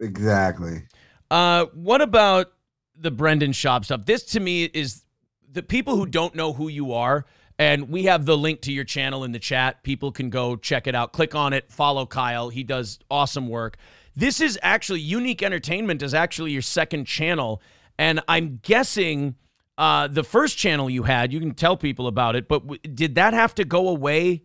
Exactly. 0.01 0.83
Uh, 1.31 1.65
what 1.73 2.01
about 2.01 2.51
the 2.95 3.09
Brendan 3.09 3.51
Schaub 3.51 3.85
stuff? 3.85 4.05
This 4.05 4.23
to 4.23 4.39
me 4.39 4.65
is 4.65 5.03
the 5.49 5.63
people 5.63 5.95
who 5.95 6.05
don't 6.05 6.35
know 6.35 6.53
who 6.53 6.67
you 6.67 6.91
are, 6.91 7.25
and 7.57 7.89
we 7.89 8.03
have 8.03 8.25
the 8.25 8.37
link 8.37 8.61
to 8.61 8.71
your 8.73 8.83
channel 8.83 9.23
in 9.23 9.31
the 9.31 9.39
chat. 9.39 9.81
People 9.81 10.11
can 10.11 10.29
go 10.29 10.55
check 10.57 10.87
it 10.87 10.93
out. 10.93 11.13
Click 11.13 11.35
on 11.35 11.53
it, 11.53 11.71
follow 11.71 12.05
Kyle. 12.05 12.49
He 12.49 12.63
does 12.63 12.99
awesome 13.09 13.47
work. 13.47 13.77
This 14.17 14.41
is 14.41 14.57
actually 14.63 15.01
Unique 15.01 15.43
Entertainment 15.43 16.01
is 16.01 16.15
actually 16.15 16.49
your 16.49 16.63
second 16.63 17.05
channel, 17.05 17.61
and 17.99 18.19
I'm 18.27 18.59
guessing 18.63 19.35
uh, 19.77 20.07
the 20.07 20.23
first 20.23 20.57
channel 20.57 20.89
you 20.89 21.03
had. 21.03 21.31
You 21.31 21.39
can 21.39 21.53
tell 21.53 21.77
people 21.77 22.07
about 22.07 22.35
it, 22.35 22.47
but 22.47 22.61
w- 22.61 22.81
did 22.81 23.13
that 23.13 23.35
have 23.35 23.53
to 23.53 23.63
go 23.63 23.87
away 23.89 24.41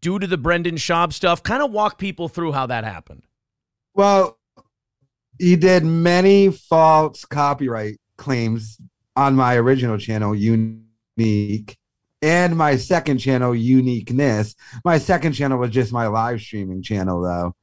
due 0.00 0.18
to 0.18 0.26
the 0.26 0.36
Brendan 0.36 0.74
Schaub 0.74 1.12
stuff? 1.12 1.40
Kind 1.40 1.62
of 1.62 1.70
walk 1.70 1.98
people 1.98 2.28
through 2.28 2.50
how 2.50 2.66
that 2.66 2.82
happened. 2.82 3.22
Well, 3.94 4.40
he 5.38 5.54
did 5.54 5.84
many 5.84 6.50
false 6.50 7.24
copyright 7.24 8.00
claims 8.16 8.76
on 9.14 9.36
my 9.36 9.54
original 9.54 9.98
channel, 9.98 10.34
Unique, 10.34 11.76
and 12.22 12.56
my 12.56 12.74
second 12.74 13.18
channel, 13.18 13.54
Uniqueness. 13.54 14.56
My 14.84 14.98
second 14.98 15.34
channel 15.34 15.58
was 15.58 15.70
just 15.70 15.92
my 15.92 16.08
live 16.08 16.40
streaming 16.40 16.82
channel, 16.82 17.22
though. 17.22 17.54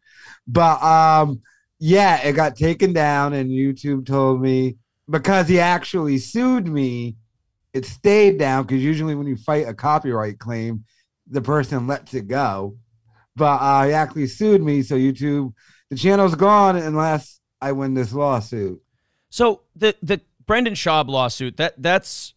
But 0.52 0.82
um, 0.82 1.42
yeah, 1.78 2.22
it 2.28 2.34
got 2.34 2.56
taken 2.56 2.92
down, 2.92 3.34
and 3.34 3.52
YouTube 3.52 4.06
told 4.06 4.42
me 4.42 4.78
because 5.10 5.48
he 5.48 5.60
actually 5.60 6.18
sued 6.18 6.68
me, 6.68 7.16
it 7.74 7.86
stayed 7.86 8.40
down 8.40 8.64
because 8.64 8.84
usually 8.84 9.14
when 9.14 9.28
you 9.28 9.38
fight 9.38 9.68
a 9.68 9.74
copyright 9.74 10.40
claim, 10.40 10.86
the 11.28 11.42
person 11.42 11.86
lets 11.86 12.14
it 12.16 12.28
go. 12.28 12.78
But 13.36 13.62
uh, 13.62 13.86
he 13.86 13.94
actually 13.94 14.28
sued 14.28 14.62
me, 14.62 14.82
so 14.82 14.96
YouTube, 14.96 15.54
the 15.90 15.96
channel's 15.96 16.36
gone 16.36 16.76
unless 16.76 17.40
I 17.62 17.72
win 17.72 17.94
this 17.94 18.12
lawsuit. 18.12 18.82
So 19.30 19.62
the 19.76 19.96
the 20.02 20.22
Brendan 20.48 20.74
Schaub 20.74 21.08
lawsuit 21.10 21.58
that 21.58 21.76
that's 21.78 22.34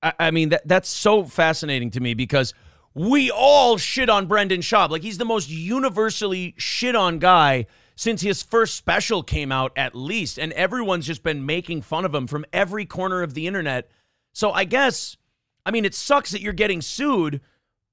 I, 0.00 0.12
I 0.20 0.30
mean 0.30 0.50
that 0.50 0.66
that's 0.66 0.88
so 0.88 1.24
fascinating 1.24 1.90
to 1.92 2.00
me 2.00 2.14
because 2.14 2.54
we 2.96 3.30
all 3.30 3.76
shit 3.76 4.08
on 4.08 4.26
Brendan 4.26 4.62
Schaub 4.62 4.88
like 4.88 5.02
he's 5.02 5.18
the 5.18 5.24
most 5.26 5.50
universally 5.50 6.54
shit 6.56 6.96
on 6.96 7.18
guy 7.18 7.66
since 7.94 8.22
his 8.22 8.42
first 8.42 8.74
special 8.74 9.22
came 9.22 9.52
out 9.52 9.70
at 9.76 9.94
least 9.94 10.38
and 10.38 10.50
everyone's 10.54 11.06
just 11.06 11.22
been 11.22 11.44
making 11.44 11.82
fun 11.82 12.06
of 12.06 12.14
him 12.14 12.26
from 12.26 12.46
every 12.54 12.86
corner 12.86 13.22
of 13.22 13.34
the 13.34 13.46
internet. 13.46 13.90
So 14.32 14.50
I 14.50 14.64
guess 14.64 15.18
I 15.66 15.72
mean 15.72 15.84
it 15.84 15.94
sucks 15.94 16.30
that 16.30 16.40
you're 16.40 16.54
getting 16.54 16.80
sued 16.80 17.42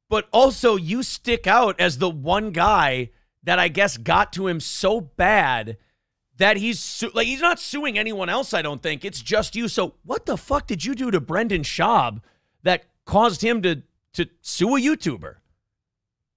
but 0.08 0.30
also 0.32 0.78
you 0.78 1.04
stick 1.04 1.48
out 1.48 1.78
as 1.82 1.98
the 1.98 2.10
one 2.10 2.52
guy 2.52 3.10
that 3.44 3.60
I 3.60 3.68
guess 3.68 3.98
got 3.98 4.32
to 4.34 4.48
him 4.48 4.62
so 4.62 5.02
bad 5.02 5.76
that 6.38 6.56
he's 6.56 6.80
su- 6.80 7.12
like 7.14 7.28
he's 7.28 7.42
not 7.42 7.60
suing 7.60 8.00
anyone 8.00 8.30
else. 8.30 8.54
I 8.54 8.62
don't 8.62 8.82
think 8.82 9.04
it's 9.04 9.22
just 9.22 9.54
you. 9.54 9.68
So 9.68 9.96
what 10.06 10.26
the 10.26 10.38
fuck 10.38 10.66
did 10.66 10.86
you 10.86 10.96
do 10.96 11.12
to 11.12 11.20
Brendan 11.20 11.64
Schaub 11.64 12.22
that 12.64 12.86
caused 13.04 13.42
him 13.42 13.62
to 13.64 13.84
to 14.14 14.28
sue 14.42 14.76
a 14.76 14.80
YouTuber? 14.80 15.36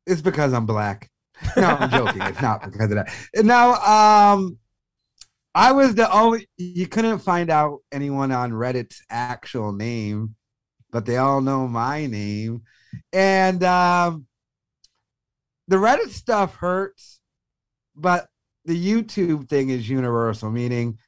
It's 0.06 0.22
because 0.22 0.52
I'm 0.52 0.66
black. 0.66 1.10
No, 1.56 1.66
I'm 1.66 1.90
joking. 1.90 2.22
It's 2.22 2.40
not 2.40 2.62
because 2.64 2.90
of 2.90 2.96
that. 2.96 3.12
Now, 3.44 3.74
um, 3.74 4.58
I 5.54 5.72
was 5.72 5.94
the 5.94 6.10
only. 6.10 6.48
You 6.56 6.86
couldn't 6.86 7.18
find 7.18 7.50
out 7.50 7.80
anyone 7.92 8.32
on 8.32 8.52
Reddit's 8.52 9.02
actual 9.10 9.72
name, 9.72 10.34
but 10.90 11.04
they 11.04 11.18
all 11.18 11.42
know 11.42 11.68
my 11.68 12.06
name, 12.06 12.62
and 13.12 13.62
um, 13.64 14.26
the 15.68 15.76
Reddit 15.76 16.08
stuff 16.08 16.54
hurts, 16.54 17.20
but 17.94 18.28
the 18.64 18.76
YouTube 18.76 19.48
thing 19.48 19.70
is 19.70 19.88
universal, 19.88 20.50
meaning 20.50 20.98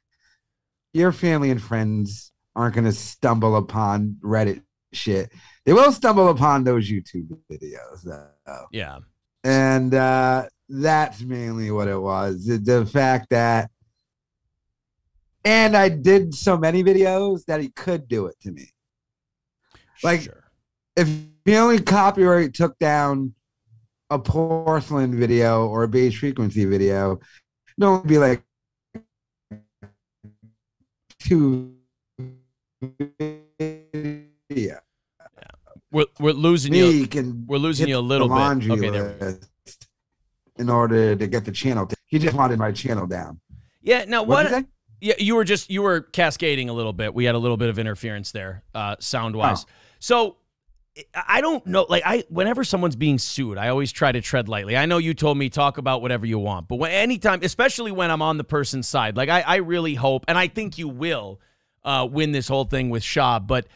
your 0.93 1.11
family 1.11 1.51
and 1.51 1.61
friends 1.61 2.31
aren't 2.55 2.75
going 2.75 2.85
to 2.85 2.91
stumble 2.91 3.55
upon 3.55 4.17
Reddit 4.23 4.63
shit. 4.93 5.31
They 5.69 5.73
will 5.73 5.91
stumble 5.91 6.29
upon 6.29 6.63
those 6.63 6.89
YouTube 6.89 7.37
videos, 7.47 8.01
though 8.01 8.65
Yeah. 8.71 8.97
and 9.43 9.93
uh 9.93 10.47
that's 10.67 11.21
mainly 11.21 11.69
what 11.69 11.87
it 11.87 12.01
was 12.01 12.47
the, 12.47 12.57
the 12.57 12.87
fact 12.87 13.29
that 13.29 13.69
and 15.45 15.77
i 15.77 15.87
did 15.89 16.33
so 16.33 16.57
many 16.57 16.83
videos 16.83 17.45
that 17.45 17.61
he 17.61 17.69
could 17.69 18.07
do 18.07 18.25
it 18.25 18.35
to 18.41 18.51
me 18.51 18.67
like 20.03 20.21
Sure. 20.21 20.43
if 20.95 21.07
only 21.55 21.79
copyright 21.79 22.55
took 22.55 22.77
down 22.79 23.35
a 24.09 24.17
porcelain 24.17 25.15
video 25.19 25.67
or 25.67 25.83
a 25.83 25.87
base 25.87 26.15
frequency 26.17 26.65
video 26.65 27.19
don't 27.79 28.07
be 28.07 28.17
like 28.17 28.41
two 31.19 31.75
video. 34.49 34.79
We're, 35.91 36.05
we're 36.19 36.33
losing 36.33 36.73
you. 36.73 37.07
We're 37.47 37.57
losing 37.57 37.87
you 37.87 37.97
a 37.97 37.99
little 37.99 38.27
bit. 38.29 38.71
Okay, 38.71 38.89
there 38.89 39.03
we 39.05 39.19
go. 39.19 39.25
list 39.25 39.87
in 40.57 40.69
order 40.69 41.15
to 41.15 41.27
get 41.27 41.45
the 41.45 41.51
channel. 41.51 41.87
t- 41.87 41.95
he 42.05 42.19
just 42.19 42.35
wanted 42.35 42.59
my 42.59 42.71
channel 42.71 43.07
down. 43.07 43.39
Yeah. 43.81 44.05
Now 44.05 44.23
what? 44.23 44.51
you? 44.51 44.67
Yeah, 45.01 45.13
you 45.17 45.35
were 45.35 45.45
just 45.45 45.69
you 45.69 45.81
were 45.81 46.01
cascading 46.01 46.67
a 46.69 46.73
little 46.73 46.91
bit. 46.93 47.13
We 47.13 47.23
had 47.23 47.33
a 47.33 47.37
little 47.37 47.55
bit 47.55 47.69
of 47.69 47.79
interference 47.79 48.33
there, 48.33 48.63
uh, 48.75 48.97
sound 48.99 49.35
wise. 49.35 49.65
Oh. 49.65 49.71
So 49.99 50.35
I- 51.15 51.39
don't 51.39 51.65
know. 51.65 51.85
Like 51.87 52.03
I, 52.05 52.25
whenever 52.27 52.65
someone's 52.65 52.97
being 52.97 53.17
sued, 53.17 53.57
I 53.57 53.69
always 53.69 53.93
try 53.93 54.11
to 54.11 54.19
tread 54.19 54.49
lightly. 54.49 54.75
I 54.75 54.85
know 54.85 54.97
you 54.97 55.13
told 55.13 55.37
me 55.37 55.49
talk 55.49 55.77
about 55.77 56.01
whatever 56.01 56.25
you 56.25 56.37
want, 56.37 56.67
but 56.67 56.75
when 56.75 56.91
anytime, 56.91 57.39
especially 57.43 57.93
when 57.93 58.11
I'm 58.11 58.21
on 58.21 58.37
the 58.37 58.43
person's 58.43 58.87
side, 58.87 59.15
like 59.15 59.29
I, 59.29 59.39
I 59.41 59.55
really 59.57 59.95
hope, 59.95 60.25
and 60.27 60.37
I 60.37 60.49
think 60.49 60.77
you 60.77 60.89
will 60.89 61.39
uh, 61.85 62.05
win 62.11 62.33
this 62.33 62.49
whole 62.49 62.65
thing 62.65 62.89
with 62.89 63.03
Schaub. 63.03 63.47
But 63.47 63.67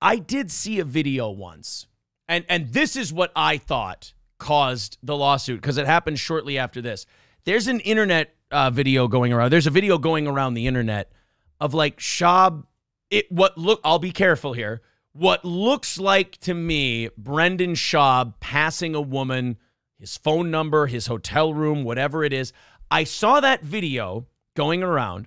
I 0.00 0.16
did 0.16 0.50
see 0.50 0.78
a 0.78 0.84
video 0.84 1.30
once, 1.30 1.86
and 2.28 2.44
and 2.48 2.72
this 2.72 2.96
is 2.96 3.12
what 3.12 3.32
I 3.34 3.58
thought 3.58 4.12
caused 4.38 4.98
the 5.02 5.16
lawsuit 5.16 5.60
because 5.60 5.78
it 5.78 5.86
happened 5.86 6.18
shortly 6.18 6.58
after 6.58 6.82
this. 6.82 7.06
There's 7.44 7.68
an 7.68 7.80
internet 7.80 8.34
uh, 8.50 8.70
video 8.70 9.08
going 9.08 9.32
around. 9.32 9.50
There's 9.50 9.66
a 9.66 9.70
video 9.70 9.98
going 9.98 10.26
around 10.26 10.54
the 10.54 10.66
internet 10.66 11.12
of 11.60 11.74
like 11.74 11.98
Schaub. 11.98 12.64
It 13.10 13.30
what 13.30 13.56
look. 13.56 13.80
I'll 13.84 13.98
be 13.98 14.12
careful 14.12 14.52
here. 14.52 14.82
What 15.12 15.44
looks 15.44 15.98
like 15.98 16.36
to 16.38 16.52
me 16.52 17.08
Brendan 17.16 17.74
Schaub 17.74 18.34
passing 18.40 18.94
a 18.94 19.00
woman, 19.00 19.56
his 19.98 20.16
phone 20.16 20.50
number, 20.50 20.86
his 20.86 21.06
hotel 21.06 21.54
room, 21.54 21.84
whatever 21.84 22.22
it 22.22 22.32
is. 22.32 22.52
I 22.90 23.04
saw 23.04 23.40
that 23.40 23.62
video 23.62 24.26
going 24.54 24.82
around, 24.82 25.26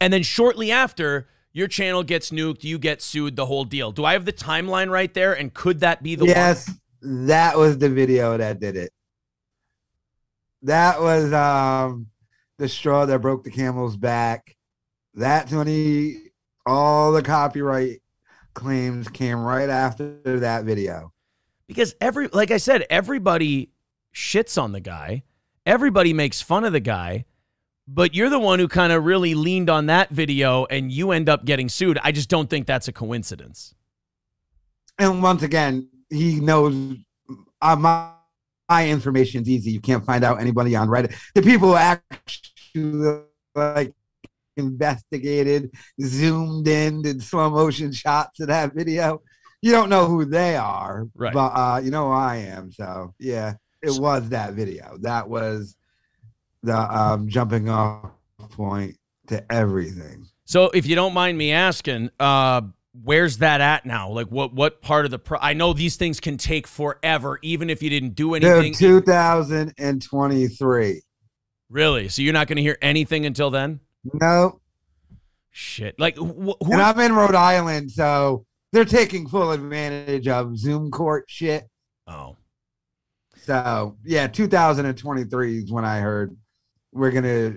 and 0.00 0.12
then 0.12 0.22
shortly 0.22 0.70
after, 0.70 1.26
your 1.52 1.68
channel 1.68 2.02
gets 2.02 2.30
nuked, 2.30 2.64
you 2.64 2.78
get 2.78 3.02
sued, 3.02 3.36
the 3.36 3.46
whole 3.46 3.64
deal. 3.64 3.90
Do 3.92 4.04
I 4.04 4.12
have 4.12 4.24
the 4.24 4.32
timeline 4.32 4.90
right 4.90 5.12
there? 5.12 5.32
And 5.32 5.52
could 5.52 5.80
that 5.80 6.02
be 6.02 6.14
the 6.14 6.24
one? 6.24 6.34
yes, 6.34 6.70
that 7.02 7.56
was 7.56 7.78
the 7.78 7.88
video 7.88 8.36
that 8.36 8.60
did 8.60 8.76
it. 8.76 8.92
That 10.62 11.00
was 11.00 11.32
um 11.32 12.08
the 12.58 12.68
straw 12.68 13.06
that 13.06 13.20
broke 13.20 13.44
the 13.44 13.50
camel's 13.50 13.96
back. 13.96 14.56
That's 15.14 15.52
when 15.52 15.66
he 15.66 16.30
all 16.66 17.12
the 17.12 17.22
copyright 17.22 18.02
claims 18.54 19.08
came 19.08 19.38
right 19.38 19.68
after 19.70 20.18
that 20.24 20.64
video. 20.64 21.12
because 21.68 21.94
every 22.00 22.28
like 22.28 22.50
I 22.50 22.56
said, 22.56 22.84
everybody 22.90 23.70
shits 24.14 24.60
on 24.60 24.72
the 24.72 24.80
guy. 24.80 25.22
Everybody 25.64 26.12
makes 26.12 26.42
fun 26.42 26.64
of 26.64 26.72
the 26.72 26.80
guy. 26.80 27.24
But 27.90 28.14
you're 28.14 28.28
the 28.28 28.38
one 28.38 28.58
who 28.58 28.68
kind 28.68 28.92
of 28.92 29.04
really 29.04 29.34
leaned 29.34 29.70
on 29.70 29.86
that 29.86 30.10
video 30.10 30.66
and 30.66 30.92
you 30.92 31.10
end 31.12 31.28
up 31.30 31.46
getting 31.46 31.70
sued. 31.70 31.98
I 32.02 32.12
just 32.12 32.28
don't 32.28 32.50
think 32.50 32.66
that's 32.66 32.86
a 32.86 32.92
coincidence. 32.92 33.74
And 34.98 35.22
once 35.22 35.42
again, 35.42 35.88
he 36.10 36.38
knows 36.38 36.96
uh, 37.62 37.76
my 37.76 38.10
my 38.68 38.82
is 38.82 39.48
easy. 39.48 39.70
You 39.70 39.80
can't 39.80 40.04
find 40.04 40.22
out 40.22 40.40
anybody 40.40 40.76
on 40.76 40.88
Reddit. 40.88 41.14
The 41.34 41.40
people 41.40 41.68
who 41.68 41.76
actually 41.76 43.22
like 43.54 43.94
investigated, 44.58 45.70
zoomed 46.02 46.68
in, 46.68 47.00
did 47.00 47.22
slow 47.22 47.48
motion 47.48 47.92
shots 47.92 48.40
of 48.40 48.48
that 48.48 48.74
video. 48.74 49.22
You 49.62 49.72
don't 49.72 49.88
know 49.88 50.04
who 50.04 50.26
they 50.26 50.56
are, 50.56 51.06
Right. 51.14 51.32
But 51.32 51.48
uh, 51.48 51.80
you 51.82 51.90
know 51.90 52.08
who 52.08 52.12
I 52.12 52.36
am. 52.36 52.70
So 52.70 53.14
yeah, 53.18 53.54
it 53.82 53.98
was 53.98 54.28
that 54.28 54.52
video. 54.52 54.98
That 55.00 55.28
was 55.28 55.74
the 56.62 56.76
um, 56.76 57.28
jumping 57.28 57.68
off 57.68 58.10
point 58.50 58.96
to 59.28 59.44
everything. 59.52 60.24
So 60.44 60.70
if 60.70 60.86
you 60.86 60.94
don't 60.94 61.12
mind 61.14 61.36
me 61.36 61.52
asking, 61.52 62.10
uh, 62.18 62.62
where's 63.04 63.38
that 63.38 63.60
at 63.60 63.84
now? 63.86 64.10
Like 64.10 64.28
what 64.28 64.54
what 64.54 64.80
part 64.80 65.04
of 65.04 65.10
the 65.10 65.18
pro- 65.18 65.38
I 65.40 65.52
know 65.52 65.72
these 65.72 65.96
things 65.96 66.20
can 66.20 66.36
take 66.38 66.66
forever, 66.66 67.38
even 67.42 67.68
if 67.70 67.82
you 67.82 67.90
didn't 67.90 68.14
do 68.14 68.34
anything. 68.34 68.72
Dude, 68.72 69.04
2023. 69.04 71.02
really? 71.70 72.08
So 72.08 72.22
you're 72.22 72.32
not 72.32 72.46
going 72.48 72.56
to 72.56 72.62
hear 72.62 72.78
anything 72.80 73.26
until 73.26 73.50
then? 73.50 73.80
No, 74.20 74.60
Shit. 75.50 75.98
Like 75.98 76.16
wh- 76.16 76.20
who? 76.64 76.72
and 76.72 76.80
I'm 76.80 76.98
in 77.00 77.12
Rhode 77.12 77.34
Island, 77.34 77.90
so 77.90 78.46
they're 78.72 78.84
taking 78.84 79.28
full 79.28 79.50
advantage 79.50 80.28
of 80.28 80.56
Zoom 80.56 80.90
court 80.90 81.24
shit. 81.28 81.68
oh. 82.06 82.36
So 83.44 83.96
yeah, 84.04 84.26
2023 84.26 85.58
is 85.58 85.72
when 85.72 85.84
I 85.84 86.00
heard 86.00 86.36
we're 86.98 87.10
gonna 87.12 87.54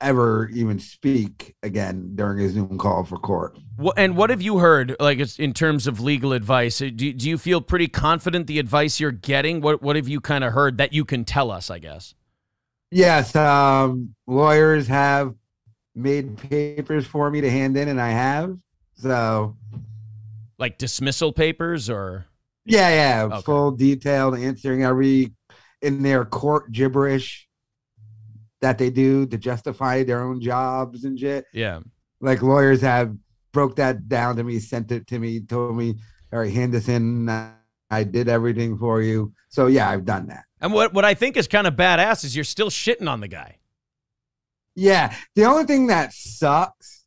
ever 0.00 0.48
even 0.52 0.78
speak 0.78 1.54
again 1.62 2.12
during 2.14 2.40
a 2.40 2.48
Zoom 2.48 2.76
call 2.78 3.04
for 3.04 3.16
court. 3.16 3.58
And 3.96 4.16
what 4.16 4.30
have 4.30 4.42
you 4.42 4.58
heard, 4.58 4.96
like 5.00 5.18
it's- 5.18 5.38
in 5.38 5.52
terms 5.54 5.86
of 5.86 6.00
legal 6.00 6.32
advice? 6.32 6.80
Uh, 6.82 6.90
Do, 6.94 7.12
do 7.12 7.28
you 7.28 7.38
feel 7.38 7.60
pretty 7.60 7.88
confident 7.88 8.46
the 8.46 8.58
advice 8.58 9.00
you're 9.00 9.12
getting? 9.12 9.60
What 9.60 9.82
what 9.82 9.96
have 9.96 10.08
you 10.08 10.20
kind 10.20 10.44
of 10.44 10.52
heard 10.52 10.78
that 10.78 10.92
you 10.92 11.04
can 11.04 11.24
tell 11.24 11.50
us? 11.50 11.70
I 11.70 11.78
guess. 11.78 12.14
Yes, 12.90 13.34
um, 13.34 14.14
lawyers 14.26 14.86
have 14.88 15.34
made 15.94 16.36
papers 16.36 17.06
for 17.06 17.30
me 17.30 17.40
to 17.40 17.50
hand 17.50 17.76
in, 17.76 17.88
and 17.88 18.00
I 18.00 18.10
have. 18.10 18.56
So 18.94 19.56
Like 20.58 20.78
dismissal 20.78 21.32
papers 21.32 21.90
or 21.90 22.26
yeah, 22.64 22.88
yeah, 22.90 23.24
Okay. 23.24 23.42
full 23.42 23.70
detailed 23.72 24.38
answering 24.38 24.84
every 24.84 25.32
in 25.82 26.02
their 26.02 26.24
court 26.24 26.72
gibberish 26.72 27.46
that 28.64 28.78
they 28.78 28.88
do 28.90 29.26
to 29.26 29.36
justify 29.36 30.02
their 30.02 30.22
own 30.22 30.40
jobs 30.40 31.04
and 31.04 31.18
shit. 31.18 31.44
yeah. 31.52 31.80
like 32.20 32.40
lawyers 32.42 32.80
have 32.80 33.14
broke 33.52 33.76
that 33.76 34.08
down 34.08 34.36
to 34.36 34.42
me, 34.42 34.58
sent 34.58 34.90
it 34.90 35.06
to 35.06 35.18
me, 35.18 35.40
told 35.40 35.76
me, 35.76 35.94
all 36.32 36.38
right, 36.40 36.52
hand 36.52 36.72
this 36.72 36.88
in. 36.88 37.28
I 37.90 38.02
did 38.04 38.28
everything 38.28 38.76
for 38.78 39.02
you. 39.02 39.32
So 39.50 39.66
yeah, 39.68 39.88
I've 39.88 40.04
done 40.04 40.26
that. 40.28 40.44
And 40.60 40.72
what 40.72 40.94
what 40.94 41.04
I 41.04 41.12
think 41.14 41.36
is 41.36 41.46
kind 41.46 41.66
of 41.66 41.74
badass 41.74 42.24
is 42.24 42.34
you're 42.34 42.44
still 42.44 42.70
shitting 42.70 43.08
on 43.08 43.20
the 43.20 43.28
guy. 43.28 43.58
Yeah. 44.74 45.14
The 45.36 45.44
only 45.44 45.64
thing 45.64 45.86
that 45.88 46.12
sucks 46.14 47.04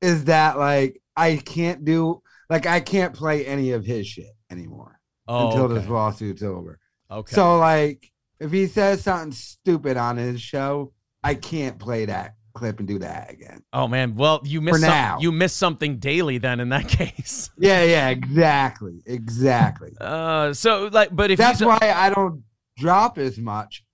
is 0.00 0.24
that 0.26 0.58
like 0.58 1.00
I 1.16 1.36
can't 1.36 1.84
do 1.84 2.22
like 2.50 2.66
I 2.66 2.80
can't 2.80 3.14
play 3.14 3.46
any 3.46 3.72
of 3.72 3.84
his 3.86 4.06
shit 4.06 4.36
anymore 4.50 5.00
Oh, 5.26 5.46
until 5.48 5.64
okay. 5.64 5.74
this 5.80 5.88
lawsuit's 5.88 6.42
over. 6.42 6.78
okay. 7.10 7.34
So 7.34 7.58
like 7.58 8.12
if 8.40 8.52
he 8.52 8.66
says 8.66 9.02
something 9.02 9.32
stupid 9.32 9.96
on 9.96 10.16
his 10.16 10.40
show, 10.40 10.92
I 11.22 11.34
can't 11.34 11.78
play 11.78 12.06
that 12.06 12.34
clip 12.54 12.78
and 12.78 12.86
do 12.86 13.00
that 13.00 13.32
again. 13.32 13.62
oh 13.72 13.88
man, 13.88 14.14
well 14.14 14.40
you 14.44 14.60
miss 14.60 14.80
some, 14.80 14.88
now. 14.88 15.18
you 15.20 15.32
miss 15.32 15.52
something 15.52 15.98
daily 15.98 16.38
then 16.38 16.60
in 16.60 16.68
that 16.68 16.88
case. 16.88 17.50
Yeah, 17.58 17.82
yeah, 17.82 18.08
exactly. 18.10 19.02
Exactly. 19.06 19.92
Uh, 20.00 20.52
so 20.52 20.88
like, 20.92 21.14
but 21.14 21.30
if 21.30 21.38
That's 21.38 21.60
why 21.60 21.78
I 21.82 22.10
don't 22.10 22.44
drop 22.76 23.18
as 23.18 23.38
much. 23.38 23.84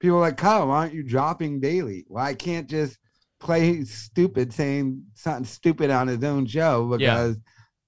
People 0.00 0.18
are 0.18 0.20
like, 0.20 0.36
Kyle, 0.38 0.68
why 0.68 0.76
aren't 0.78 0.94
you 0.94 1.02
dropping 1.02 1.60
daily? 1.60 2.06
Well, 2.08 2.24
I 2.24 2.34
can't 2.34 2.68
just 2.68 2.98
play 3.38 3.84
stupid 3.84 4.52
saying 4.52 5.04
something 5.14 5.44
stupid 5.44 5.90
on 5.90 6.08
his 6.08 6.22
own 6.24 6.46
show 6.46 6.86
because 6.96 7.36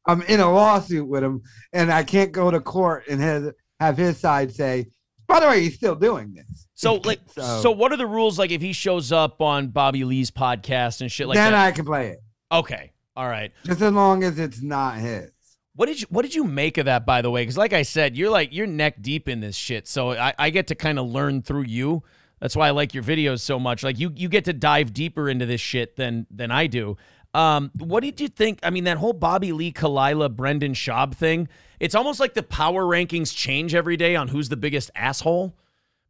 I'm 0.06 0.22
in 0.22 0.40
a 0.40 0.52
lawsuit 0.52 1.08
with 1.08 1.22
him 1.22 1.42
and 1.72 1.92
I 1.92 2.02
can't 2.04 2.32
go 2.32 2.50
to 2.50 2.60
court 2.60 3.04
and 3.08 3.20
have, 3.20 3.52
have 3.80 3.96
his 3.96 4.18
side 4.18 4.52
say, 4.54 4.88
by 5.32 5.40
the 5.40 5.46
way, 5.48 5.60
he's 5.62 5.74
still 5.74 5.94
doing 5.94 6.34
this. 6.34 6.66
So 6.74 6.94
like, 7.04 7.20
So- 7.28 7.60
so, 7.62 7.70
what 7.70 7.92
are 7.92 7.96
the 7.96 8.06
rules? 8.06 8.38
Like, 8.38 8.50
if 8.50 8.60
he 8.62 8.72
shows 8.72 9.12
up 9.12 9.40
on 9.40 9.68
Bobby 9.68 10.04
Lee's 10.04 10.30
podcast 10.30 11.00
and 11.00 11.10
shit 11.10 11.28
like 11.28 11.36
then 11.36 11.52
that. 11.52 11.66
I 11.66 11.72
can 11.72 11.84
play 11.84 12.08
it. 12.10 12.18
okay, 12.50 12.92
all 13.16 13.28
right. 13.28 13.52
Just 13.64 13.80
as 13.82 13.92
long 13.92 14.24
as 14.24 14.38
it's 14.38 14.62
not 14.62 14.96
his. 14.98 15.30
What 15.74 15.86
did 15.86 16.00
you 16.00 16.06
What 16.10 16.22
did 16.22 16.34
you 16.34 16.44
make 16.44 16.76
of 16.78 16.84
that, 16.84 17.06
by 17.06 17.22
the 17.22 17.30
way? 17.30 17.42
Because 17.42 17.56
like 17.56 17.72
I 17.72 17.82
said, 17.82 18.16
you're 18.16 18.30
like 18.30 18.52
you're 18.52 18.66
neck 18.66 19.00
deep 19.00 19.26
in 19.28 19.40
this 19.40 19.56
shit, 19.56 19.88
so 19.88 20.12
I, 20.12 20.34
I 20.38 20.50
get 20.50 20.66
to 20.66 20.74
kind 20.74 20.98
of 20.98 21.06
learn 21.08 21.40
through 21.42 21.62
you. 21.64 22.02
That's 22.40 22.54
why 22.56 22.66
I 22.68 22.70
like 22.72 22.92
your 22.92 23.02
videos 23.04 23.40
so 23.40 23.58
much. 23.58 23.82
Like 23.82 23.98
you 23.98 24.12
you 24.14 24.28
get 24.28 24.44
to 24.46 24.52
dive 24.52 24.92
deeper 24.92 25.30
into 25.30 25.46
this 25.46 25.60
shit 25.62 25.96
than 25.96 26.26
than 26.30 26.50
I 26.50 26.66
do. 26.66 26.98
Um, 27.34 27.70
what 27.78 28.02
did 28.02 28.20
you 28.20 28.28
think? 28.28 28.58
I 28.62 28.70
mean, 28.70 28.84
that 28.84 28.98
whole 28.98 29.12
Bobby 29.12 29.52
Lee, 29.52 29.72
Khalyla, 29.72 30.34
Brendan 30.34 30.74
Schaub 30.74 31.14
thing. 31.14 31.48
It's 31.80 31.94
almost 31.94 32.20
like 32.20 32.34
the 32.34 32.42
power 32.42 32.84
rankings 32.84 33.34
change 33.34 33.74
every 33.74 33.96
day 33.96 34.14
on 34.16 34.28
who's 34.28 34.48
the 34.48 34.56
biggest 34.56 34.90
asshole. 34.94 35.56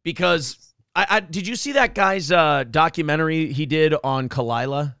Because 0.03 0.73
I, 0.95 1.07
I 1.09 1.19
did 1.21 1.47
you 1.47 1.55
see 1.55 1.73
that 1.73 1.95
guy's 1.95 2.31
uh, 2.31 2.65
documentary 2.69 3.53
he 3.53 3.65
did 3.65 3.95
on 4.03 4.29
Khalyla? 4.29 4.95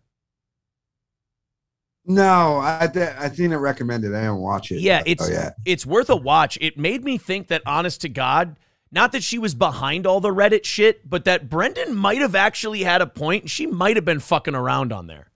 No, 2.05 2.59
I 2.61 2.89
th- 2.91 3.15
I 3.17 3.29
seen 3.29 3.53
it 3.53 3.57
recommended. 3.57 4.13
I 4.13 4.21
didn't 4.21 4.39
watch 4.39 4.71
it. 4.71 4.81
Yeah, 4.81 5.03
it's 5.05 5.29
oh, 5.29 5.31
yeah. 5.31 5.51
it's 5.65 5.85
worth 5.85 6.09
a 6.09 6.15
watch. 6.15 6.57
It 6.59 6.77
made 6.77 7.03
me 7.03 7.17
think 7.17 7.47
that 7.47 7.61
honest 7.65 8.01
to 8.01 8.09
God, 8.09 8.57
not 8.91 9.13
that 9.13 9.23
she 9.23 9.39
was 9.39 9.55
behind 9.55 10.05
all 10.05 10.19
the 10.19 10.33
Reddit 10.33 10.65
shit, 10.65 11.09
but 11.09 11.23
that 11.25 11.49
Brendan 11.49 11.95
might 11.95 12.19
have 12.19 12.35
actually 12.35 12.83
had 12.83 13.01
a 13.01 13.07
point 13.07 13.43
point. 13.43 13.49
she 13.49 13.65
might 13.65 13.95
have 13.95 14.03
been 14.03 14.19
fucking 14.19 14.55
around 14.55 14.91
on 14.91 15.07
there. 15.07 15.29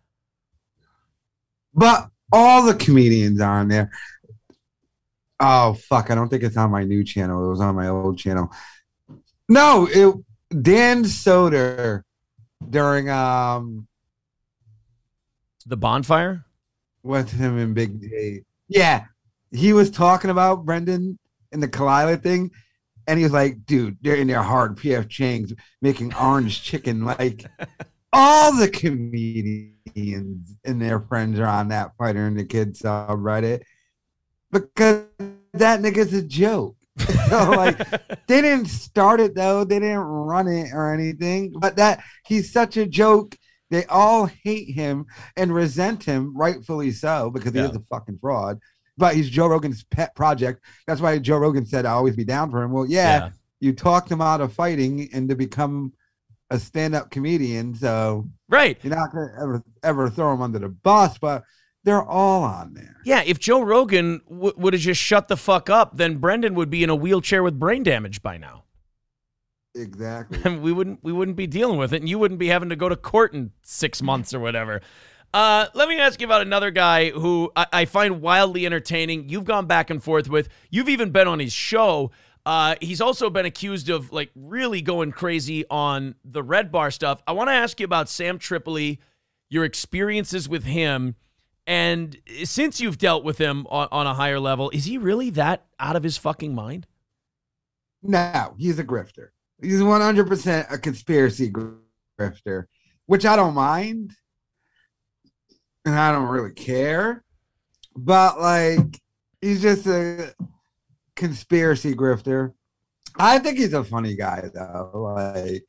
But 1.78 2.10
all 2.34 2.64
the 2.66 2.76
comedians 2.76 3.40
are 3.40 3.60
on 3.60 3.68
there. 3.68 3.92
Oh 5.40 5.76
fuck! 5.76 6.10
I 6.10 6.16
don't 6.16 6.30
think 6.30 6.42
it's 6.44 6.58
on 6.58 6.72
my 6.72 6.84
new 6.84 7.04
channel. 7.04 7.46
It 7.46 7.50
was 7.50 7.62
on 7.62 7.76
my 7.76 7.88
old 7.88 8.18
channel. 8.18 8.52
No, 9.48 9.88
it 9.90 10.16
Dan 10.64 11.04
Soder 11.04 12.02
during 12.68 13.10
um 13.10 13.88
The 15.68 15.78
bonfire? 15.78 16.44
with 17.04 17.32
him 17.32 17.58
and 17.58 17.74
Big 17.76 18.02
J. 18.02 18.42
Yeah, 18.68 19.06
he 19.52 19.72
was 19.72 19.90
talking 19.92 20.30
about 20.30 20.66
Brendan 20.66 21.18
and 21.54 21.64
the 21.64 21.68
Khalyla 21.70 22.22
thing, 22.22 22.52
and 23.06 23.18
he 23.18 23.24
was 23.24 23.32
like, 23.32 23.66
"Dude, 23.66 23.98
they're 24.02 24.16
in 24.16 24.28
their 24.28 24.42
hard 24.42 24.76
PF 24.78 25.08
Chang's 25.08 25.54
making 25.82 26.14
orange 26.16 26.64
chicken. 26.64 27.06
Like 27.06 27.46
all 28.12 28.58
the 28.58 28.68
comedians 28.68 29.77
and 29.96 30.82
their 30.82 31.00
friends 31.00 31.40
are 31.40 31.48
on 31.48 31.70
that 31.70 31.92
fighter 31.98 32.26
and 32.28 32.38
the 32.38 32.46
kids 32.46 32.82
subreddit 32.82 33.62
because 34.52 35.04
that 35.54 35.82
nigga's 35.82 36.14
a 36.14 36.22
joke." 36.22 36.76
so 37.30 37.52
like 37.52 37.78
they 38.28 38.42
didn't 38.42 38.66
start 38.66 39.20
it 39.20 39.36
though 39.36 39.64
they 39.64 39.78
didn't 39.80 40.00
run 40.00 40.48
it 40.48 40.72
or 40.74 40.92
anything 40.92 41.54
but 41.60 41.76
that 41.76 42.02
he's 42.26 42.52
such 42.52 42.76
a 42.76 42.88
joke 42.88 43.38
they 43.70 43.86
all 43.86 44.26
hate 44.26 44.74
him 44.74 45.06
and 45.36 45.54
resent 45.54 46.04
him 46.04 46.36
rightfully 46.36 46.90
so 46.90 47.30
because 47.30 47.54
he 47.54 47.60
Yeah. 47.60 47.70
is 47.70 47.76
a 47.76 47.82
fucking 47.82 48.18
fraud 48.20 48.58
but 48.98 49.14
he's 49.14 49.30
joe 49.30 49.46
rogan's 49.46 49.84
pet 49.84 50.16
project 50.16 50.64
that's 50.88 51.00
why 51.00 51.20
joe 51.20 51.38
rogan 51.38 51.68
said 51.68 51.86
i'll 51.86 51.98
always 51.98 52.16
be 52.16 52.26
down 52.26 52.50
for 52.50 52.64
him 52.64 52.72
well 52.72 52.88
yeah, 52.88 53.26
Yeah. 53.26 53.30
you 53.60 53.74
talked 53.74 54.12
him 54.12 54.20
out 54.22 54.42
of 54.42 54.54
fighting 54.54 55.08
and 55.14 55.30
to 55.30 55.36
become 55.36 55.94
a 56.50 56.60
stand-up 56.60 57.12
comedian 57.12 57.76
so 57.76 58.28
Right. 58.50 58.78
you're 58.82 58.96
not 58.96 59.12
gonna 59.12 59.32
ever 59.42 59.64
ever 59.84 60.10
throw 60.10 60.34
him 60.34 60.42
under 60.42 60.60
the 60.60 60.70
bus 60.70 61.18
but 61.18 61.44
they're 61.84 62.04
all 62.04 62.44
on 62.44 62.74
there 62.74 62.98
Yeah, 63.06 63.24
if 63.26 63.40
Joe 63.40 63.62
Rogan 63.62 64.22
w- 64.30 64.54
would 64.58 64.74
have 64.74 64.82
just 64.82 65.02
shut 65.02 65.28
the 65.30 65.38
fuck 65.38 65.70
up, 65.70 65.96
then 65.96 66.18
Brendan 66.18 66.54
would 66.56 66.70
be 66.70 66.84
in 66.84 66.90
a 66.90 66.96
wheelchair 66.96 67.44
with 67.44 67.58
brain 67.60 67.84
damage 67.84 68.22
by 68.22 68.38
now. 68.38 68.64
exactly 69.76 70.40
And 70.44 70.62
we 70.64 70.72
wouldn't 70.74 71.00
we 71.04 71.12
wouldn't 71.14 71.38
be 71.38 71.48
dealing 71.48 71.78
with 71.78 71.94
it, 71.94 72.02
and 72.02 72.10
you 72.10 72.20
wouldn't 72.20 72.40
be 72.40 72.48
having 72.48 72.70
to 72.70 72.76
go 72.76 72.90
to 72.90 72.96
court 72.96 73.34
in 73.34 73.52
six 73.64 74.02
months 74.02 74.34
or 74.34 74.40
whatever. 74.40 74.82
Uh, 75.34 75.68
let 75.74 75.88
me 75.90 76.00
ask 76.00 76.20
you 76.22 76.26
about 76.28 76.42
another 76.42 76.72
guy 76.72 77.10
who 77.12 77.52
I, 77.56 77.68
I 77.74 77.86
find 77.86 78.22
wildly 78.22 78.66
entertaining. 78.66 79.30
You've 79.30 79.44
gone 79.46 79.66
back 79.68 79.90
and 79.90 80.02
forth 80.02 80.30
with. 80.30 80.48
You've 80.70 80.90
even 80.90 81.12
been 81.12 81.28
on 81.28 81.40
his 81.40 81.52
show. 81.54 82.12
Uh, 82.48 82.76
he's 82.80 83.02
also 83.02 83.30
been 83.30 83.46
accused 83.46 83.90
of 83.90 84.14
like 84.14 84.32
really 84.34 84.82
going 84.82 85.12
crazy 85.12 85.66
on 85.70 86.16
the 86.24 86.42
Red 86.42 86.72
Bar 86.72 86.92
stuff. 86.92 87.22
I 87.28 87.34
want 87.34 87.50
to 87.50 87.54
ask 87.54 87.78
you 87.78 87.84
about 87.84 88.08
Sam 88.08 88.40
Tripoli, 88.40 89.02
your 89.50 89.66
experiences 89.66 90.48
with 90.48 90.64
him, 90.64 91.16
and 91.66 92.18
since 92.46 92.80
you've 92.80 92.98
dealt 92.98 93.26
with 93.26 93.38
him 93.38 93.68
on, 93.70 93.90
on 93.92 94.08
a 94.08 94.14
higher 94.14 94.40
level, 94.40 94.70
is 94.70 94.86
he 94.86 94.98
really 94.98 95.30
that 95.32 95.66
out 95.78 95.98
of 95.98 96.04
his 96.04 96.16
fucking 96.16 96.56
mind? 96.56 96.88
No, 98.02 98.56
he's 98.58 98.80
a 98.80 98.84
grifter. 98.86 99.32
He's 99.62 99.82
100% 99.82 100.72
a 100.72 100.78
conspiracy 100.78 101.52
grifter, 101.52 102.68
which 103.08 103.26
I 103.26 103.36
don't 103.36 103.56
mind. 103.56 104.14
And 105.84 105.96
I 105.96 106.14
don't 106.14 106.30
really 106.30 106.54
care. 106.54 107.26
But, 107.94 108.40
like, 108.40 109.02
he's 109.42 109.62
just 109.62 109.86
a 109.88 110.34
conspiracy 111.18 111.94
grifter. 111.94 112.54
I 113.18 113.40
think 113.40 113.58
he's 113.58 113.74
a 113.74 113.84
funny 113.84 114.16
guy, 114.16 114.50
though. 114.54 115.14
Like, 115.16 115.66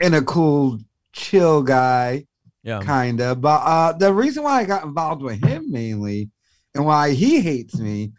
and 0.00 0.14
a 0.14 0.22
cool, 0.22 0.78
chill 1.12 1.62
guy, 1.62 2.26
Yeah. 2.62 2.80
kind 2.80 3.20
of. 3.20 3.40
But 3.42 3.60
uh, 3.62 3.92
the 3.92 4.14
reason 4.14 4.42
why 4.44 4.60
I 4.60 4.64
got 4.64 4.84
involved 4.84 5.20
with 5.22 5.44
him 5.44 5.70
mainly 5.70 6.30
and 6.74 6.86
why 6.86 7.10
he 7.12 7.40
hates 7.40 7.78
me 7.78 8.12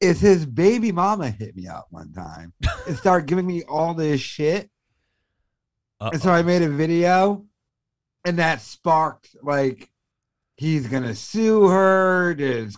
is 0.00 0.20
his 0.20 0.46
baby 0.46 0.90
mama 0.90 1.30
hit 1.30 1.54
me 1.54 1.66
up 1.68 1.86
one 1.90 2.12
time 2.12 2.52
and 2.86 2.96
started 2.96 3.28
giving 3.28 3.46
me 3.46 3.62
all 3.64 3.92
this 3.94 4.20
shit. 4.20 4.70
And 6.00 6.20
so 6.20 6.32
I 6.32 6.42
made 6.42 6.62
a 6.62 6.68
video, 6.68 7.46
and 8.24 8.38
that 8.40 8.60
sparked 8.60 9.36
like 9.40 9.88
he's 10.56 10.88
gonna 10.88 11.14
sue 11.14 11.68
her. 11.68 12.34
There's 12.34 12.76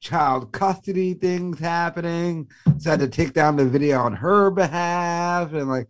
child 0.00 0.50
custody 0.52 1.14
things 1.14 1.58
happening. 1.58 2.48
So 2.78 2.90
I 2.90 2.92
had 2.92 3.00
to 3.00 3.08
take 3.08 3.32
down 3.32 3.56
the 3.56 3.66
video 3.66 3.98
on 4.00 4.14
her 4.14 4.50
behalf, 4.50 5.52
and 5.52 5.68
like, 5.68 5.88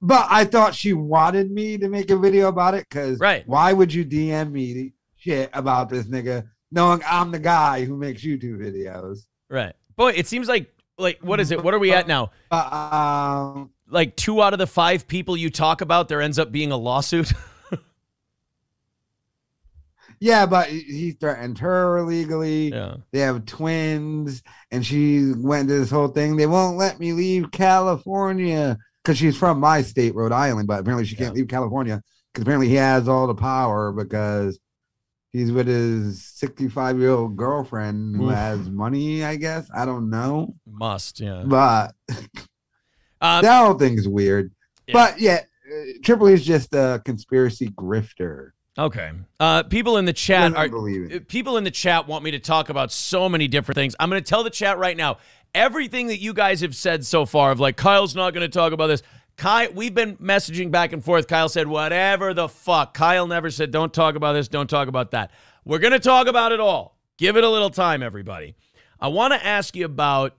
but 0.00 0.26
I 0.30 0.44
thought 0.44 0.74
she 0.74 0.92
wanted 0.92 1.50
me 1.50 1.76
to 1.78 1.88
make 1.88 2.10
a 2.10 2.16
video 2.16 2.48
about 2.48 2.74
it 2.74 2.86
because 2.88 3.18
Right. 3.18 3.46
why 3.46 3.72
would 3.72 3.92
you 3.92 4.04
DM 4.04 4.52
me 4.52 4.92
shit 5.16 5.50
about 5.52 5.88
this 5.88 6.06
nigga 6.06 6.48
knowing 6.70 7.02
I'm 7.06 7.30
the 7.32 7.38
guy 7.40 7.84
who 7.84 7.96
makes 7.96 8.22
YouTube 8.22 8.58
videos? 8.58 9.26
Right. 9.50 9.74
Boy, 9.96 10.12
it 10.12 10.26
seems 10.26 10.48
like 10.48 10.72
like 10.96 11.18
what 11.22 11.40
is 11.40 11.50
it? 11.50 11.62
What 11.62 11.74
are 11.74 11.78
we 11.78 11.92
at 11.92 12.06
now? 12.08 12.30
Uh, 12.50 13.48
um, 13.54 13.70
Like 13.88 14.14
two 14.16 14.42
out 14.42 14.52
of 14.52 14.58
the 14.58 14.66
five 14.66 15.08
people 15.08 15.36
you 15.36 15.50
talk 15.50 15.80
about, 15.80 16.08
there 16.08 16.20
ends 16.20 16.38
up 16.38 16.52
being 16.52 16.70
a 16.72 16.76
lawsuit. 16.76 17.32
Yeah, 20.20 20.46
but 20.46 20.68
he- 20.68 21.12
threatened 21.12 21.58
her 21.58 21.98
illegally. 21.98 22.68
Yeah. 22.70 22.96
They 23.12 23.20
have 23.20 23.46
twins, 23.46 24.42
and 24.70 24.84
she 24.84 25.32
went 25.36 25.68
to 25.68 25.78
this 25.78 25.90
whole 25.90 26.08
thing. 26.08 26.36
They 26.36 26.46
won't 26.46 26.76
let 26.76 26.98
me 27.00 27.12
leave 27.12 27.50
California 27.50 28.76
because 29.02 29.18
she's 29.18 29.36
from 29.36 29.60
my 29.60 29.82
state, 29.82 30.14
Rhode 30.14 30.32
Island, 30.32 30.68
but 30.68 30.80
apparently 30.80 31.06
she 31.06 31.16
can't 31.16 31.34
leave 31.34 31.48
California 31.48 32.02
because 32.32 32.42
apparently 32.42 32.68
he 32.68 32.74
has 32.74 33.08
all 33.08 33.26
the 33.26 33.34
power 33.34 33.92
because 33.92 34.58
he's 35.32 35.52
with 35.52 35.66
his 35.66 36.24
65 36.24 36.98
year 36.98 37.10
old 37.10 37.36
girlfriend 37.36 38.16
who 38.16 38.28
Oof. 38.28 38.34
has 38.34 38.68
money, 38.70 39.24
I 39.24 39.36
guess. 39.36 39.68
I 39.74 39.84
don't 39.84 40.10
know. 40.10 40.54
Must, 40.66 41.20
yeah. 41.20 41.44
But 41.46 41.94
Uh, 43.20 43.40
that 43.42 43.64
whole 43.64 43.78
thing 43.78 43.94
is 43.94 44.08
weird. 44.08 44.52
But 44.92 45.20
yeah, 45.20 45.42
uh, 45.70 46.24
is 46.26 46.44
just 46.44 46.74
a 46.74 47.00
conspiracy 47.04 47.68
grifter. 47.68 48.50
Okay. 48.78 49.10
Uh, 49.40 49.64
people 49.64 49.96
in 49.96 50.04
the 50.04 50.12
chat 50.12 50.54
are 50.54 50.68
people 51.26 51.56
in 51.56 51.64
the 51.64 51.70
chat 51.70 52.06
want 52.06 52.22
me 52.22 52.30
to 52.30 52.38
talk 52.38 52.68
about 52.68 52.92
so 52.92 53.28
many 53.28 53.48
different 53.48 53.74
things. 53.74 53.96
I'm 53.98 54.08
going 54.08 54.22
to 54.22 54.28
tell 54.28 54.44
the 54.44 54.50
chat 54.50 54.78
right 54.78 54.96
now. 54.96 55.18
Everything 55.54 56.08
that 56.08 56.18
you 56.18 56.32
guys 56.32 56.60
have 56.60 56.76
said 56.76 57.04
so 57.04 57.26
far 57.26 57.50
of 57.50 57.58
like 57.58 57.76
Kyle's 57.76 58.14
not 58.14 58.34
going 58.34 58.48
to 58.48 58.52
talk 58.52 58.72
about 58.72 58.86
this. 58.86 59.02
Kyle, 59.36 59.72
we've 59.72 59.94
been 59.94 60.16
messaging 60.16 60.70
back 60.70 60.92
and 60.92 61.02
forth. 61.02 61.26
Kyle 61.26 61.48
said 61.48 61.66
whatever 61.66 62.34
the 62.34 62.48
fuck. 62.48 62.94
Kyle 62.94 63.26
never 63.26 63.50
said 63.50 63.70
don't 63.70 63.92
talk 63.92 64.14
about 64.14 64.34
this, 64.34 64.46
don't 64.46 64.68
talk 64.68 64.88
about 64.88 65.10
that. 65.12 65.30
We're 65.64 65.78
going 65.78 65.92
to 65.92 65.98
talk 65.98 66.26
about 66.26 66.52
it 66.52 66.60
all. 66.60 66.96
Give 67.16 67.36
it 67.36 67.44
a 67.44 67.48
little 67.48 67.70
time, 67.70 68.02
everybody. 68.02 68.54
I 69.00 69.08
want 69.08 69.32
to 69.32 69.44
ask 69.44 69.74
you 69.74 69.84
about. 69.84 70.36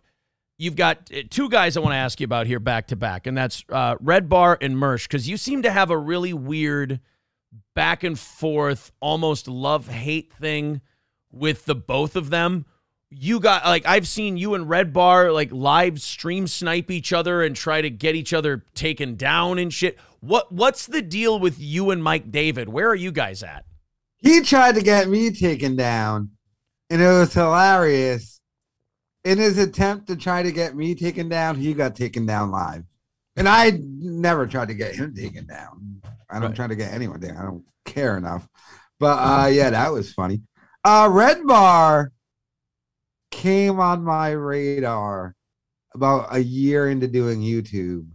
You've 0.58 0.76
got 0.76 1.10
uh, 1.14 1.22
two 1.30 1.48
guys 1.48 1.78
I 1.78 1.80
want 1.80 1.94
to 1.94 1.98
ask 1.98 2.20
you 2.20 2.26
about 2.26 2.46
here 2.46 2.60
back 2.60 2.88
to 2.88 2.98
back, 2.98 3.28
and 3.28 3.38
that's 3.38 3.64
uh, 3.70 3.96
Red 4.02 4.28
Bar 4.28 4.58
and 4.60 4.76
Mersh, 4.76 5.04
because 5.04 5.30
you 5.30 5.38
seem 5.38 5.62
to 5.62 5.72
have 5.72 5.90
a 5.90 5.98
really 5.98 6.34
weird 6.34 7.00
back 7.74 8.04
and 8.04 8.18
forth, 8.18 8.92
almost 9.00 9.48
love 9.48 9.88
hate 9.88 10.34
thing 10.34 10.82
with 11.32 11.66
the 11.66 11.76
both 11.76 12.16
of 12.16 12.30
them. 12.30 12.66
You 13.12 13.40
got 13.40 13.66
like 13.66 13.88
I've 13.88 14.08
seen 14.08 14.38
you 14.38 14.54
and 14.54 14.70
Red 14.70 14.94
Bar 14.94 15.32
like 15.32 15.52
live 15.52 16.00
stream 16.00 16.46
snipe 16.46 16.92
each 16.92 17.12
other 17.12 17.42
and 17.42 17.56
try 17.56 17.82
to 17.82 17.90
get 17.90 18.16
each 18.16 18.34
other 18.34 18.66
taken 18.76 19.16
down 19.16 19.58
and 19.58 19.74
shit. 19.74 19.98
What 20.20 20.52
what's 20.52 20.86
the 20.86 21.02
deal 21.02 21.40
with 21.40 21.60
you 21.60 21.90
and 21.90 22.04
Mike 22.04 22.32
David? 22.32 22.70
Where 22.70 22.88
are 22.88 22.96
you 22.96 23.12
guys 23.12 23.42
at? 23.42 23.66
He 24.18 24.42
tried 24.42 24.76
to 24.76 24.82
get 24.82 25.10
me 25.10 25.32
taken 25.32 25.76
down, 25.76 26.32
and 26.90 27.02
it 27.02 27.08
was 27.08 27.34
hilarious. 27.34 28.42
In 29.24 29.38
his 29.38 29.58
attempt 29.58 30.08
to 30.08 30.16
try 30.16 30.44
to 30.44 30.52
get 30.52 30.76
me 30.76 30.94
taken 30.94 31.30
down, 31.30 31.56
he 31.56 31.74
got 31.74 31.96
taken 31.96 32.26
down 32.26 32.52
live. 32.52 32.84
And 33.36 33.48
I 33.48 33.80
never 33.82 34.46
tried 34.46 34.68
to 34.68 34.74
get 34.74 34.96
him 34.96 35.16
taken 35.16 35.48
down. 35.48 35.89
I 36.30 36.40
don't 36.40 36.56
try 36.56 36.68
to 36.68 36.76
get 36.76 36.94
anyone 36.94 37.20
there. 37.20 37.38
I 37.40 37.44
don't 37.44 37.64
care 37.86 38.18
enough. 38.18 38.48
But 39.00 39.18
uh 39.18 39.48
yeah, 39.48 39.70
that 39.72 39.92
was 39.92 40.14
funny. 40.14 40.42
Uh 40.84 41.10
Red 41.12 41.46
Bar 41.46 42.12
came 43.32 43.80
on 43.80 44.04
my 44.04 44.32
radar 44.32 45.36
about 45.94 46.36
a 46.36 46.40
year 46.40 46.90
into 46.90 47.08
doing 47.08 47.42
YouTube. 47.42 48.08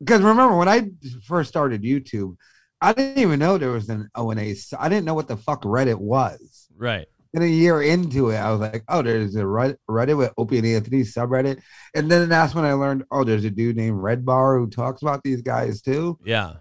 Because 0.00 0.20
remember 0.20 0.56
when 0.56 0.68
I 0.68 0.90
first 1.26 1.48
started 1.48 1.82
YouTube, 1.82 2.36
I 2.80 2.92
didn't 2.92 3.18
even 3.18 3.38
know 3.38 3.56
there 3.56 3.70
was 3.70 3.88
an 3.88 4.08
O 4.14 4.30
and 4.30 4.40
A. 4.40 4.54
I 4.78 4.88
didn't 4.88 5.06
know 5.06 5.14
what 5.14 5.28
the 5.28 5.36
fuck 5.36 5.62
Reddit 5.62 5.98
was. 5.98 6.68
Right. 6.76 7.06
Then 7.32 7.42
a 7.42 7.46
year 7.46 7.82
into 7.82 8.30
it, 8.30 8.36
I 8.36 8.50
was 8.50 8.60
like, 8.60 8.84
oh, 8.88 9.02
there's 9.02 9.36
a 9.36 9.46
Red- 9.46 9.78
Reddit 9.88 10.16
with 10.16 10.32
Opie 10.38 10.58
and 10.58 10.66
Anthony 10.66 11.02
subreddit. 11.02 11.60
And 11.94 12.10
then 12.10 12.28
that's 12.28 12.54
when 12.54 12.64
I 12.64 12.72
learned, 12.72 13.04
oh, 13.10 13.24
there's 13.24 13.44
a 13.44 13.50
dude 13.50 13.76
named 13.76 14.00
Red 14.00 14.24
Bar 14.24 14.58
who 14.58 14.68
talks 14.68 15.02
about 15.02 15.22
these 15.22 15.42
guys 15.42 15.82
too. 15.82 16.18
Yeah. 16.24 16.54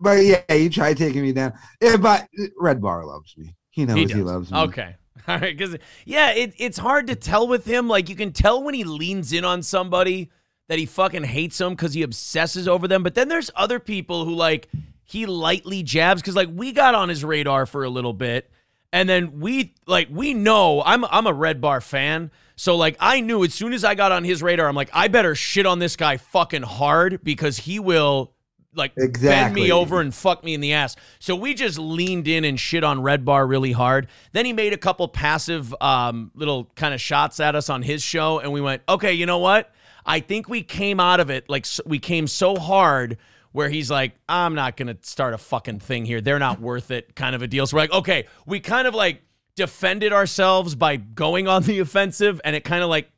But 0.00 0.24
yeah, 0.24 0.42
he 0.48 0.68
tried 0.68 0.96
taking 0.96 1.22
me 1.22 1.32
down. 1.32 1.52
Yeah, 1.80 1.96
but 1.96 2.28
Red 2.58 2.82
Bar 2.82 3.06
loves 3.06 3.36
me. 3.38 3.54
He 3.70 3.84
knows 3.84 3.96
he, 3.96 4.06
does. 4.06 4.16
loves 4.16 4.50
me. 4.50 4.58
Okay. 4.58 4.96
All 5.28 5.38
right. 5.38 5.56
Because, 5.56 5.76
yeah, 6.04 6.32
it, 6.32 6.54
it's 6.58 6.78
hard 6.78 7.06
to 7.06 7.14
tell 7.14 7.46
with 7.46 7.64
him. 7.64 7.88
Like, 7.88 8.08
you 8.08 8.16
can 8.16 8.32
tell 8.32 8.62
when 8.62 8.74
he 8.74 8.84
leans 8.84 9.32
in 9.32 9.44
on 9.44 9.62
somebody 9.62 10.30
that 10.68 10.78
he 10.78 10.86
fucking 10.86 11.24
hates 11.24 11.58
them 11.58 11.74
because 11.74 11.94
he 11.94 12.02
obsesses 12.02 12.66
over 12.66 12.88
them. 12.88 13.02
But 13.02 13.14
then 13.14 13.28
there's 13.28 13.50
other 13.54 13.78
people 13.78 14.24
who, 14.24 14.34
like, 14.34 14.68
he 15.04 15.26
lightly 15.26 15.82
jabs 15.82 16.20
because, 16.20 16.36
like, 16.36 16.48
we 16.52 16.72
got 16.72 16.94
on 16.94 17.08
his 17.08 17.24
radar 17.24 17.66
for 17.66 17.84
a 17.84 17.90
little 17.90 18.12
bit. 18.12 18.50
And 18.92 19.08
then 19.08 19.40
we, 19.40 19.74
like, 19.86 20.08
we 20.10 20.34
know 20.34 20.82
I'm, 20.82 21.04
I'm 21.06 21.26
a 21.26 21.32
Red 21.32 21.60
Bar 21.60 21.80
fan. 21.80 22.30
So, 22.56 22.76
like, 22.76 22.96
I 23.00 23.20
knew 23.20 23.42
as 23.42 23.54
soon 23.54 23.72
as 23.72 23.84
I 23.84 23.94
got 23.94 24.12
on 24.12 24.22
his 24.24 24.42
radar, 24.42 24.68
I'm 24.68 24.76
like, 24.76 24.90
I 24.92 25.08
better 25.08 25.34
shit 25.34 25.64
on 25.64 25.78
this 25.78 25.96
guy 25.96 26.18
fucking 26.18 26.62
hard 26.62 27.24
because 27.24 27.56
he 27.56 27.80
will 27.80 28.32
like 28.74 28.94
bend 28.94 29.54
me 29.54 29.70
over 29.70 30.00
and 30.00 30.14
fuck 30.14 30.42
me 30.44 30.54
in 30.54 30.60
the 30.60 30.72
ass. 30.72 30.96
So 31.18 31.36
we 31.36 31.54
just 31.54 31.78
leaned 31.78 32.28
in 32.28 32.44
and 32.44 32.58
shit 32.58 32.84
on 32.84 33.02
Red 33.02 33.24
Bar 33.24 33.46
really 33.46 33.72
hard. 33.72 34.08
Then 34.32 34.46
he 34.46 34.52
made 34.52 34.72
a 34.72 34.78
couple 34.78 35.06
passive 35.08 35.74
um, 35.80 36.30
little 36.34 36.70
kind 36.74 36.94
of 36.94 37.00
shots 37.00 37.40
at 37.40 37.54
us 37.54 37.68
on 37.68 37.82
his 37.82 38.02
show, 38.02 38.38
and 38.38 38.52
we 38.52 38.60
went, 38.60 38.82
okay, 38.88 39.12
you 39.12 39.26
know 39.26 39.38
what? 39.38 39.72
I 40.04 40.20
think 40.20 40.48
we 40.48 40.62
came 40.62 40.98
out 41.00 41.20
of 41.20 41.30
it 41.30 41.48
like 41.48 41.66
we 41.86 41.98
came 41.98 42.26
so 42.26 42.56
hard 42.56 43.18
where 43.52 43.68
he's 43.68 43.90
like, 43.90 44.12
I'm 44.28 44.54
not 44.54 44.76
gonna 44.76 44.96
start 45.02 45.34
a 45.34 45.38
fucking 45.38 45.80
thing 45.80 46.04
here. 46.04 46.20
They're 46.20 46.38
not 46.38 46.60
worth 46.60 46.90
it, 46.90 47.14
kind 47.14 47.34
of 47.34 47.42
a 47.42 47.46
deal. 47.46 47.66
So 47.66 47.76
we're 47.76 47.82
like, 47.82 47.92
okay, 47.92 48.26
we 48.46 48.60
kind 48.60 48.86
of 48.88 48.94
like 48.94 49.22
defended 49.54 50.12
ourselves 50.12 50.74
by 50.74 50.96
going 50.96 51.48
on 51.48 51.62
the 51.62 51.78
offensive, 51.78 52.40
and 52.44 52.56
it 52.56 52.64
kind 52.64 52.82
of 52.82 52.88
like 52.88 53.10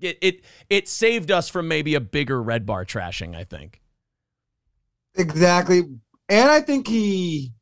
it 0.00 0.18
it 0.20 0.44
it 0.68 0.88
saved 0.88 1.30
us 1.30 1.48
from 1.48 1.68
maybe 1.68 1.94
a 1.94 2.00
bigger 2.00 2.42
red 2.42 2.64
bar 2.66 2.84
trashing. 2.84 3.36
I 3.36 3.44
think. 3.44 3.80
Exactly. 5.16 5.82
And 6.28 6.48
I 6.48 6.60
think 6.60 6.86
he, 6.86 7.52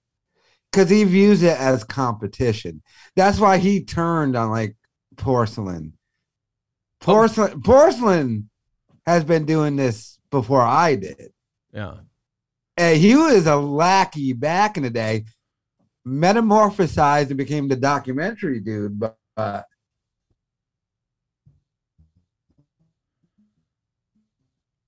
because 0.71 0.91
he 0.91 1.05
views 1.05 1.43
it 1.43 1.59
as 1.59 1.85
competition. 1.85 2.83
That's 3.17 3.39
why 3.39 3.59
he 3.59 3.85
turned 3.85 4.37
on 4.37 4.51
like 4.51 4.77
porcelain. 5.17 5.95
Oh. 5.95 7.05
Porcelain, 7.05 7.63
porcelain 7.63 8.51
has 9.07 9.25
been 9.25 9.47
doing 9.47 9.77
this 9.77 10.19
before 10.31 10.61
I 10.61 10.97
did. 10.97 11.33
Yeah. 11.73 11.95
And 12.79 12.97
he 12.97 13.17
was 13.17 13.47
a 13.49 13.57
lackey 13.57 14.33
back 14.33 14.77
in 14.77 14.85
the 14.85 14.91
day, 14.91 15.25
metamorphosized 16.07 17.27
and 17.29 17.37
became 17.37 17.67
the 17.67 17.75
documentary 17.75 18.61
dude. 18.61 19.01
But 19.01 19.19
uh, 19.37 19.63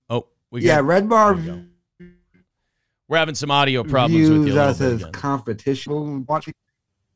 Oh, 0.08 0.26
we 0.50 0.62
yeah, 0.62 0.76
got, 0.76 0.84
Red 0.84 1.08
Bar 1.08 1.34
We 1.34 1.64
We're 3.08 3.18
having 3.18 3.34
some 3.34 3.50
audio 3.50 3.82
problems 3.82 4.28
with 4.28 4.38
you. 4.38 4.42
views 4.44 4.54
a 4.54 4.58
little 4.58 4.70
us 4.70 4.80
as 4.80 5.00
again. 5.00 5.12
competition. 5.12 6.24
Watching. 6.26 6.54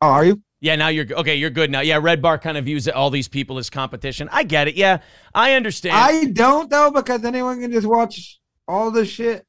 Oh, 0.01 0.09
are 0.09 0.25
you? 0.25 0.43
Yeah, 0.61 0.77
now 0.77 0.89
you're 0.89 1.07
okay. 1.19 1.37
You're 1.37 1.51
good 1.51 1.71
now. 1.71 1.81
Yeah, 1.81 1.99
Red 2.03 2.21
Bar 2.21 2.39
kind 2.39 2.57
of 2.57 2.65
views 2.65 2.89
all 2.89 3.11
these 3.11 3.29
people 3.29 3.59
as 3.59 3.71
competition. 3.71 4.29
I 4.33 4.43
get 4.45 4.67
it. 4.67 4.75
Yeah, 4.75 4.99
I 5.35 5.53
understand. 5.55 5.95
I 5.97 6.25
don't 6.25 6.69
though 6.71 6.91
because 6.91 7.25
anyone 7.25 7.61
can 7.61 7.71
just 7.71 7.87
watch 7.87 8.41
all 8.67 8.91
the 8.91 9.05
shit 9.05 9.47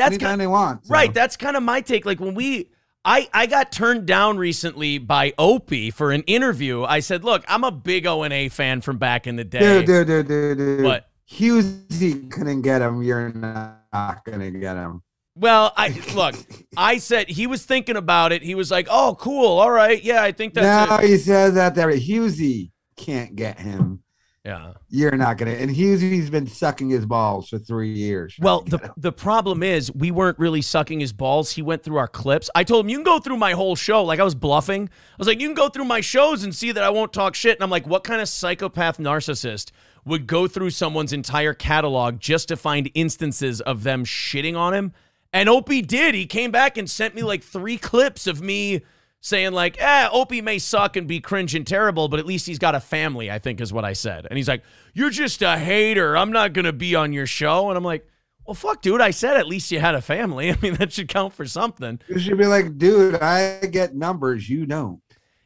That's 0.00 0.14
anytime 0.14 0.30
kind 0.30 0.40
they 0.40 0.46
want. 0.46 0.86
so. 0.86 0.94
right. 0.94 1.12
That's 1.12 1.36
kind 1.36 1.58
of 1.58 1.62
my 1.62 1.82
take. 1.82 2.06
Like 2.06 2.20
when 2.20 2.34
we, 2.34 2.70
I 3.04 3.28
I 3.34 3.44
got 3.44 3.70
turned 3.70 4.06
down 4.06 4.38
recently 4.38 4.96
by 4.96 5.34
Opie 5.38 5.90
for 5.90 6.10
an 6.10 6.22
interview. 6.22 6.84
I 6.84 7.00
said, 7.00 7.22
look, 7.22 7.44
I'm 7.46 7.64
a 7.64 7.70
big 7.70 8.06
O 8.06 8.22
and 8.22 8.32
A 8.32 8.48
fan 8.48 8.80
from 8.80 8.96
back 8.96 9.26
in 9.26 9.36
the 9.36 9.44
day. 9.44 9.84
dude, 9.84 9.86
dude, 9.86 10.06
dude, 10.06 10.28
dude, 10.28 10.58
dude. 10.58 10.84
What? 10.84 11.06
Husey 11.30 12.30
couldn't 12.30 12.62
get 12.62 12.80
him. 12.80 13.02
You're 13.02 13.30
not 13.32 14.24
gonna 14.24 14.50
get 14.50 14.76
him. 14.76 15.02
Well, 15.36 15.72
I 15.76 15.88
look. 16.14 16.34
I 16.76 16.96
said 16.96 17.28
he 17.28 17.46
was 17.46 17.64
thinking 17.64 17.96
about 17.96 18.32
it. 18.32 18.42
He 18.42 18.54
was 18.54 18.70
like, 18.70 18.88
"Oh, 18.90 19.16
cool. 19.20 19.58
All 19.58 19.70
right. 19.70 20.02
Yeah, 20.02 20.22
I 20.22 20.32
think 20.32 20.54
that's 20.54 20.90
no, 20.90 20.96
it." 20.96 21.08
he 21.08 21.18
says 21.18 21.54
that 21.54 21.74
there. 21.74 21.90
Husey 21.90 22.70
can't 22.96 23.36
get 23.36 23.58
him. 23.58 24.02
Yeah. 24.44 24.72
You're 24.88 25.16
not 25.16 25.36
gonna. 25.36 25.52
And 25.52 25.70
Husey's 25.70 26.30
been 26.30 26.46
sucking 26.46 26.88
his 26.88 27.04
balls 27.04 27.50
for 27.50 27.58
three 27.58 27.92
years. 27.92 28.34
Well, 28.40 28.62
the 28.66 28.92
the 28.96 29.12
problem 29.12 29.62
is 29.62 29.92
we 29.92 30.10
weren't 30.10 30.38
really 30.38 30.62
sucking 30.62 31.00
his 31.00 31.12
balls. 31.12 31.50
He 31.52 31.62
went 31.62 31.82
through 31.82 31.98
our 31.98 32.08
clips. 32.08 32.48
I 32.54 32.64
told 32.64 32.86
him 32.86 32.88
you 32.88 32.96
can 32.96 33.04
go 33.04 33.18
through 33.18 33.36
my 33.36 33.52
whole 33.52 33.76
show. 33.76 34.02
Like 34.02 34.18
I 34.18 34.24
was 34.24 34.34
bluffing. 34.34 34.88
I 34.88 35.16
was 35.18 35.26
like, 35.26 35.40
you 35.40 35.48
can 35.48 35.54
go 35.54 35.68
through 35.68 35.84
my 35.84 36.00
shows 36.00 36.42
and 36.42 36.54
see 36.54 36.72
that 36.72 36.82
I 36.82 36.88
won't 36.88 37.12
talk 37.12 37.34
shit. 37.34 37.56
And 37.56 37.62
I'm 37.62 37.70
like, 37.70 37.86
what 37.86 38.02
kind 38.02 38.22
of 38.22 38.28
psychopath 38.28 38.96
narcissist 38.98 39.72
would 40.06 40.26
go 40.26 40.48
through 40.48 40.70
someone's 40.70 41.12
entire 41.12 41.52
catalog 41.52 42.18
just 42.18 42.48
to 42.48 42.56
find 42.56 42.90
instances 42.94 43.60
of 43.60 43.82
them 43.82 44.06
shitting 44.06 44.56
on 44.56 44.72
him? 44.72 44.92
And 45.34 45.50
Opie 45.50 45.82
did. 45.82 46.14
He 46.14 46.26
came 46.26 46.50
back 46.50 46.78
and 46.78 46.88
sent 46.88 47.14
me 47.14 47.22
like 47.22 47.44
three 47.44 47.76
clips 47.76 48.26
of 48.26 48.40
me 48.40 48.80
saying 49.20 49.52
like, 49.52 49.80
eh, 49.80 50.08
Opie 50.10 50.40
may 50.42 50.58
suck 50.58 50.96
and 50.96 51.06
be 51.06 51.20
cringe 51.20 51.54
and 51.54 51.66
terrible, 51.66 52.08
but 52.08 52.18
at 52.20 52.26
least 52.26 52.46
he's 52.46 52.58
got 52.58 52.74
a 52.74 52.80
family, 52.80 53.30
I 53.30 53.38
think 53.38 53.60
is 53.60 53.72
what 53.72 53.84
I 53.84 53.92
said. 53.92 54.26
And 54.30 54.36
he's 54.36 54.48
like, 54.48 54.62
you're 54.94 55.10
just 55.10 55.42
a 55.42 55.56
hater. 55.58 56.16
I'm 56.16 56.32
not 56.32 56.52
going 56.52 56.64
to 56.64 56.72
be 56.72 56.94
on 56.94 57.12
your 57.12 57.26
show. 57.26 57.68
And 57.68 57.76
I'm 57.76 57.84
like, 57.84 58.06
well, 58.46 58.54
fuck, 58.54 58.80
dude. 58.82 59.00
I 59.00 59.10
said 59.10 59.36
at 59.36 59.46
least 59.46 59.70
you 59.70 59.78
had 59.78 59.94
a 59.94 60.00
family. 60.00 60.50
I 60.52 60.56
mean, 60.62 60.74
that 60.74 60.92
should 60.92 61.08
count 61.08 61.34
for 61.34 61.46
something. 61.46 62.00
You 62.08 62.18
should 62.18 62.38
be 62.38 62.46
like, 62.46 62.78
dude, 62.78 63.16
I 63.16 63.60
get 63.66 63.94
numbers. 63.94 64.48
You 64.48 64.66
don't. 64.66 65.00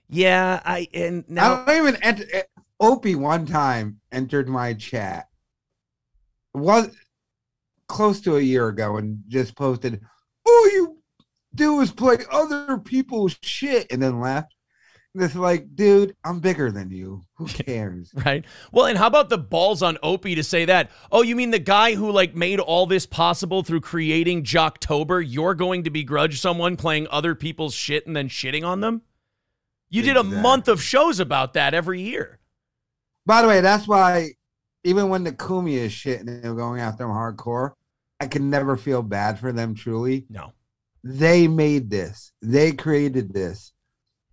Yeah, 0.09 0.61
I 0.65 0.87
and 0.95 1.25
now 1.29 1.65
I 1.67 1.75
don't 1.77 1.87
even 1.89 2.03
enter. 2.03 2.25
eh, 2.33 2.43
Opie 2.79 3.15
one 3.15 3.47
time 3.47 3.99
entered 4.13 4.49
my 4.49 4.75
chat. 4.75 5.27
Was 6.53 6.91
close 7.89 8.21
to 8.23 8.37
a 8.37 8.41
year 8.41 8.69
ago 8.69 8.97
and 8.99 9.23
just 9.29 9.57
posted, 9.57 10.01
"All 10.47 10.71
you 10.71 10.99
do 11.55 11.81
is 11.81 11.91
play 11.93 12.19
other 12.31 12.79
people's 12.79 13.37
shit," 13.43 13.87
and 13.91 14.03
then 14.03 14.21
left. 14.21 14.55
And 15.15 15.23
it's 15.23 15.37
like, 15.37 15.77
dude, 15.77 16.17
I'm 16.25 16.41
bigger 16.41 16.73
than 16.73 16.91
you. 16.91 17.23
Who 17.37 17.47
cares? 17.47 18.11
right? 18.25 18.45
Well, 18.73 18.87
and 18.87 18.99
how 18.99 19.07
about 19.07 19.29
the 19.29 19.39
balls 19.39 19.81
on 19.81 19.97
Opie 20.03 20.35
to 20.35 20.43
say 20.43 20.65
that? 20.65 20.91
Oh, 21.13 21.23
you 21.23 21.37
mean 21.37 21.51
the 21.53 21.61
guy 21.61 21.95
who 21.95 22.11
like 22.11 22.35
made 22.35 22.59
all 22.59 22.87
this 22.87 23.07
possible 23.07 23.63
through 23.63 23.83
creating 23.83 24.43
Jocktober? 24.43 25.25
You're 25.27 25.55
going 25.55 25.85
to 25.85 25.91
begrudge 25.91 26.41
someone 26.41 26.77
playing 26.77 27.07
other 27.11 27.37
people's 27.37 27.75
shit 27.75 28.07
and 28.07 28.17
then 28.17 28.29
shitting 28.29 28.65
on 28.65 28.81
them? 28.81 29.03
You 29.89 30.03
did 30.03 30.17
a 30.17 30.25
month 30.25 30.67
of 30.67 30.83
shows 30.83 31.21
about 31.21 31.53
that 31.55 31.73
every 31.73 32.01
year. 32.01 32.41
By 33.25 33.43
the 33.43 33.47
way, 33.49 33.61
that's 33.61 33.87
why 33.87 34.31
even 34.83 35.09
when 35.09 35.23
the 35.23 35.33
Kumi 35.33 35.77
is 35.77 35.93
shit 35.93 36.19
and 36.19 36.43
they're 36.43 36.55
going 36.55 36.81
after 36.81 37.05
them 37.05 37.13
hardcore, 37.13 37.75
I 38.21 38.27
can 38.27 38.51
never 38.51 38.77
feel 38.77 39.03
bad 39.03 39.39
for 39.39 39.53
them 39.53 39.77
truly. 39.77 40.27
No. 40.29 40.53
They 41.05 41.47
made 41.49 41.91
this. 41.91 42.33
They 42.41 42.73
created 42.73 43.35
this. 43.35 43.73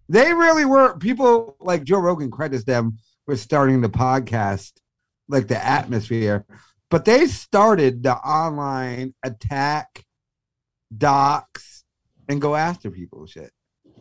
They 0.08 0.34
really 0.34 0.66
were 0.66 0.98
people 0.98 1.58
like 1.60 1.84
Joe 1.84 2.00
Rogan 2.00 2.32
credits 2.32 2.64
them 2.64 2.98
with 3.28 3.40
starting 3.42 3.82
the 3.82 3.90
podcast, 3.90 4.72
like 5.28 5.48
the 5.48 5.64
atmosphere. 5.64 6.46
But 6.90 7.06
they 7.06 7.28
started 7.28 8.04
the 8.04 8.16
online 8.16 9.14
attack 9.24 10.06
docs 10.98 11.84
and 12.28 12.42
go 12.42 12.56
after 12.56 12.90
people 12.90 13.26
shit. 13.26 13.52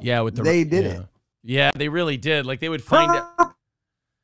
Yeah, 0.00 0.20
with 0.20 0.36
the 0.36 0.42
They 0.42 0.64
did 0.64 0.84
yeah. 0.84 0.90
it. 0.92 1.06
Yeah, 1.42 1.70
they 1.74 1.88
really 1.88 2.16
did. 2.16 2.46
Like 2.46 2.60
they 2.60 2.68
would 2.68 2.82
find 2.82 3.10
out. 3.10 3.54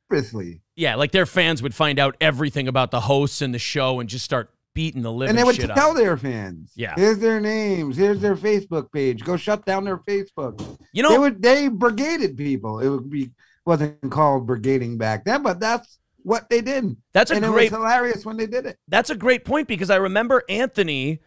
Purposely. 0.09 0.61
Yeah, 0.75 0.95
like 0.95 1.11
their 1.11 1.25
fans 1.25 1.61
would 1.61 1.75
find 1.75 1.99
out 1.99 2.15
everything 2.21 2.69
about 2.69 2.91
the 2.91 3.01
hosts 3.01 3.41
and 3.41 3.53
the 3.53 3.59
show 3.59 3.99
and 3.99 4.07
just 4.07 4.23
start 4.23 4.53
beating 4.77 5.01
the 5.01 5.11
living 5.11 5.31
and 5.31 5.39
they 5.39 5.43
would 5.43 5.55
tell 5.55 5.95
them. 5.95 6.03
their 6.03 6.15
fans. 6.17 6.71
Yeah. 6.75 6.93
Here's 6.95 7.17
their 7.17 7.39
names. 7.39 7.97
Here's 7.97 8.19
their 8.19 8.35
Facebook 8.35 8.91
page. 8.91 9.23
Go 9.23 9.35
shut 9.35 9.65
down 9.65 9.83
their 9.85 9.97
Facebook. 9.97 10.63
You 10.93 11.01
know- 11.01 11.09
they 11.09 11.17
would 11.17 11.41
they 11.41 11.67
brigaded 11.67 12.37
people. 12.37 12.79
It 12.79 12.87
would 12.87 13.09
be 13.09 13.31
wasn't 13.65 14.11
called 14.11 14.45
brigading 14.45 14.99
back 14.99 15.25
then, 15.25 15.41
but 15.41 15.59
that's 15.59 15.97
what 16.21 16.47
they 16.51 16.61
did. 16.61 16.95
That's 17.11 17.31
a 17.31 17.37
and 17.37 17.45
great- 17.45 17.71
it 17.71 17.71
was 17.71 17.79
hilarious 17.79 18.23
when 18.23 18.37
they 18.37 18.45
did 18.45 18.67
it. 18.67 18.77
That's 18.87 19.09
a 19.09 19.15
great 19.15 19.45
point 19.45 19.67
because 19.67 19.89
I 19.89 19.95
remember 19.95 20.43
Anthony 20.47 21.21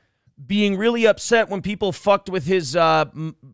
being 0.46 0.76
really 0.76 1.04
upset 1.08 1.48
when 1.48 1.60
people 1.60 1.90
fucked 1.90 2.28
with 2.30 2.46
his 2.46 2.76
uh 2.76 3.06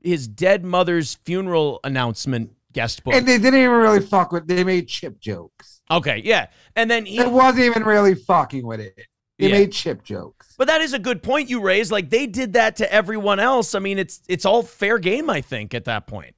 his 0.02 0.28
dead 0.28 0.62
mother's 0.62 1.14
funeral 1.24 1.80
announcement 1.84 2.50
guest 2.74 3.02
book. 3.02 3.14
And 3.14 3.26
they 3.26 3.38
didn't 3.38 3.60
even 3.60 3.70
really 3.70 4.00
fuck 4.00 4.30
with 4.30 4.46
they 4.46 4.62
made 4.62 4.88
chip 4.88 5.18
jokes. 5.20 5.80
okay, 5.90 6.20
yeah. 6.22 6.48
And 6.76 6.90
then 6.90 7.06
he 7.06 7.18
It 7.18 7.30
wasn't 7.30 7.64
even 7.64 7.82
really 7.82 8.14
fucking 8.14 8.66
with 8.66 8.80
it. 8.80 8.94
They 9.38 9.48
Yeah. 9.48 9.58
made 9.58 9.72
chip 9.72 10.02
jokes. 10.02 10.54
But 10.56 10.66
that 10.68 10.80
is 10.80 10.92
a 10.94 10.98
good 10.98 11.22
point 11.22 11.50
you 11.50 11.60
raised. 11.60 11.90
Like 11.92 12.08
they 12.10 12.26
did 12.26 12.54
that 12.54 12.76
to 12.76 12.90
everyone 12.92 13.38
else. 13.38 13.74
I 13.74 13.78
mean, 13.80 13.98
it's 13.98 14.20
it's 14.28 14.44
all 14.46 14.62
fair 14.62 14.98
game, 14.98 15.28
I 15.28 15.40
think, 15.42 15.74
at 15.74 15.84
that 15.84 16.06
point. 16.06 16.34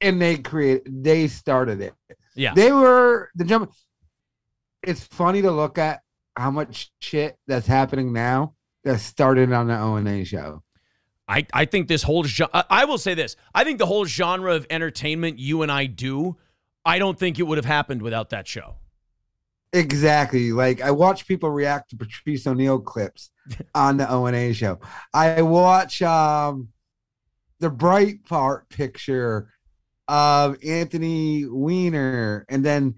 And 0.00 0.20
they 0.20 0.38
created 0.38 1.04
they 1.04 1.28
started 1.28 1.80
it. 1.80 1.94
Yeah. 2.34 2.54
They 2.54 2.72
were 2.72 3.30
the 3.34 3.44
jump. 3.44 3.72
It's 4.82 5.04
funny 5.04 5.42
to 5.42 5.50
look 5.50 5.76
at 5.78 6.00
how 6.36 6.50
much 6.50 6.90
shit 7.00 7.36
that's 7.46 7.66
happening 7.66 8.12
now 8.12 8.54
that 8.84 9.00
started 9.00 9.52
on 9.52 9.66
the 9.66 9.78
O 9.78 9.96
and 9.96 10.08
A 10.08 10.24
show. 10.24 10.62
I, 11.28 11.46
I 11.52 11.64
think 11.64 11.86
this 11.86 12.02
whole 12.02 12.24
I 12.52 12.86
will 12.86 12.98
say 12.98 13.14
this. 13.14 13.36
I 13.54 13.62
think 13.62 13.78
the 13.78 13.86
whole 13.86 14.04
genre 14.04 14.54
of 14.54 14.66
entertainment 14.70 15.38
you 15.38 15.62
and 15.62 15.70
I 15.70 15.86
do, 15.86 16.36
I 16.84 16.98
don't 16.98 17.18
think 17.18 17.38
it 17.38 17.44
would 17.44 17.58
have 17.58 17.66
happened 17.66 18.02
without 18.02 18.30
that 18.30 18.48
show. 18.48 18.76
Exactly. 19.72 20.52
Like 20.52 20.80
I 20.80 20.90
watch 20.90 21.26
people 21.28 21.50
react 21.50 21.90
to 21.90 21.96
Patrice 21.96 22.46
O'Neal 22.46 22.80
clips 22.80 23.30
on 23.74 23.96
the 23.98 24.10
O 24.10 24.26
and 24.26 24.36
A 24.36 24.52
show. 24.52 24.80
I 25.14 25.42
watch 25.42 26.02
um 26.02 26.68
the 27.60 27.70
Breitbart 27.70 28.68
picture 28.70 29.52
of 30.08 30.56
Anthony 30.64 31.44
Weiner, 31.46 32.44
and 32.48 32.64
then 32.64 32.94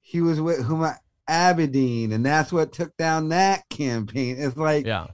he 0.00 0.20
was 0.22 0.40
with 0.40 0.60
Huma 0.60 0.96
Abedin, 1.28 2.12
and 2.14 2.24
that's 2.24 2.52
what 2.52 2.72
took 2.72 2.96
down 2.96 3.28
that 3.30 3.68
campaign. 3.68 4.36
It's 4.38 4.56
like 4.56 4.86
Yeah. 4.86 5.08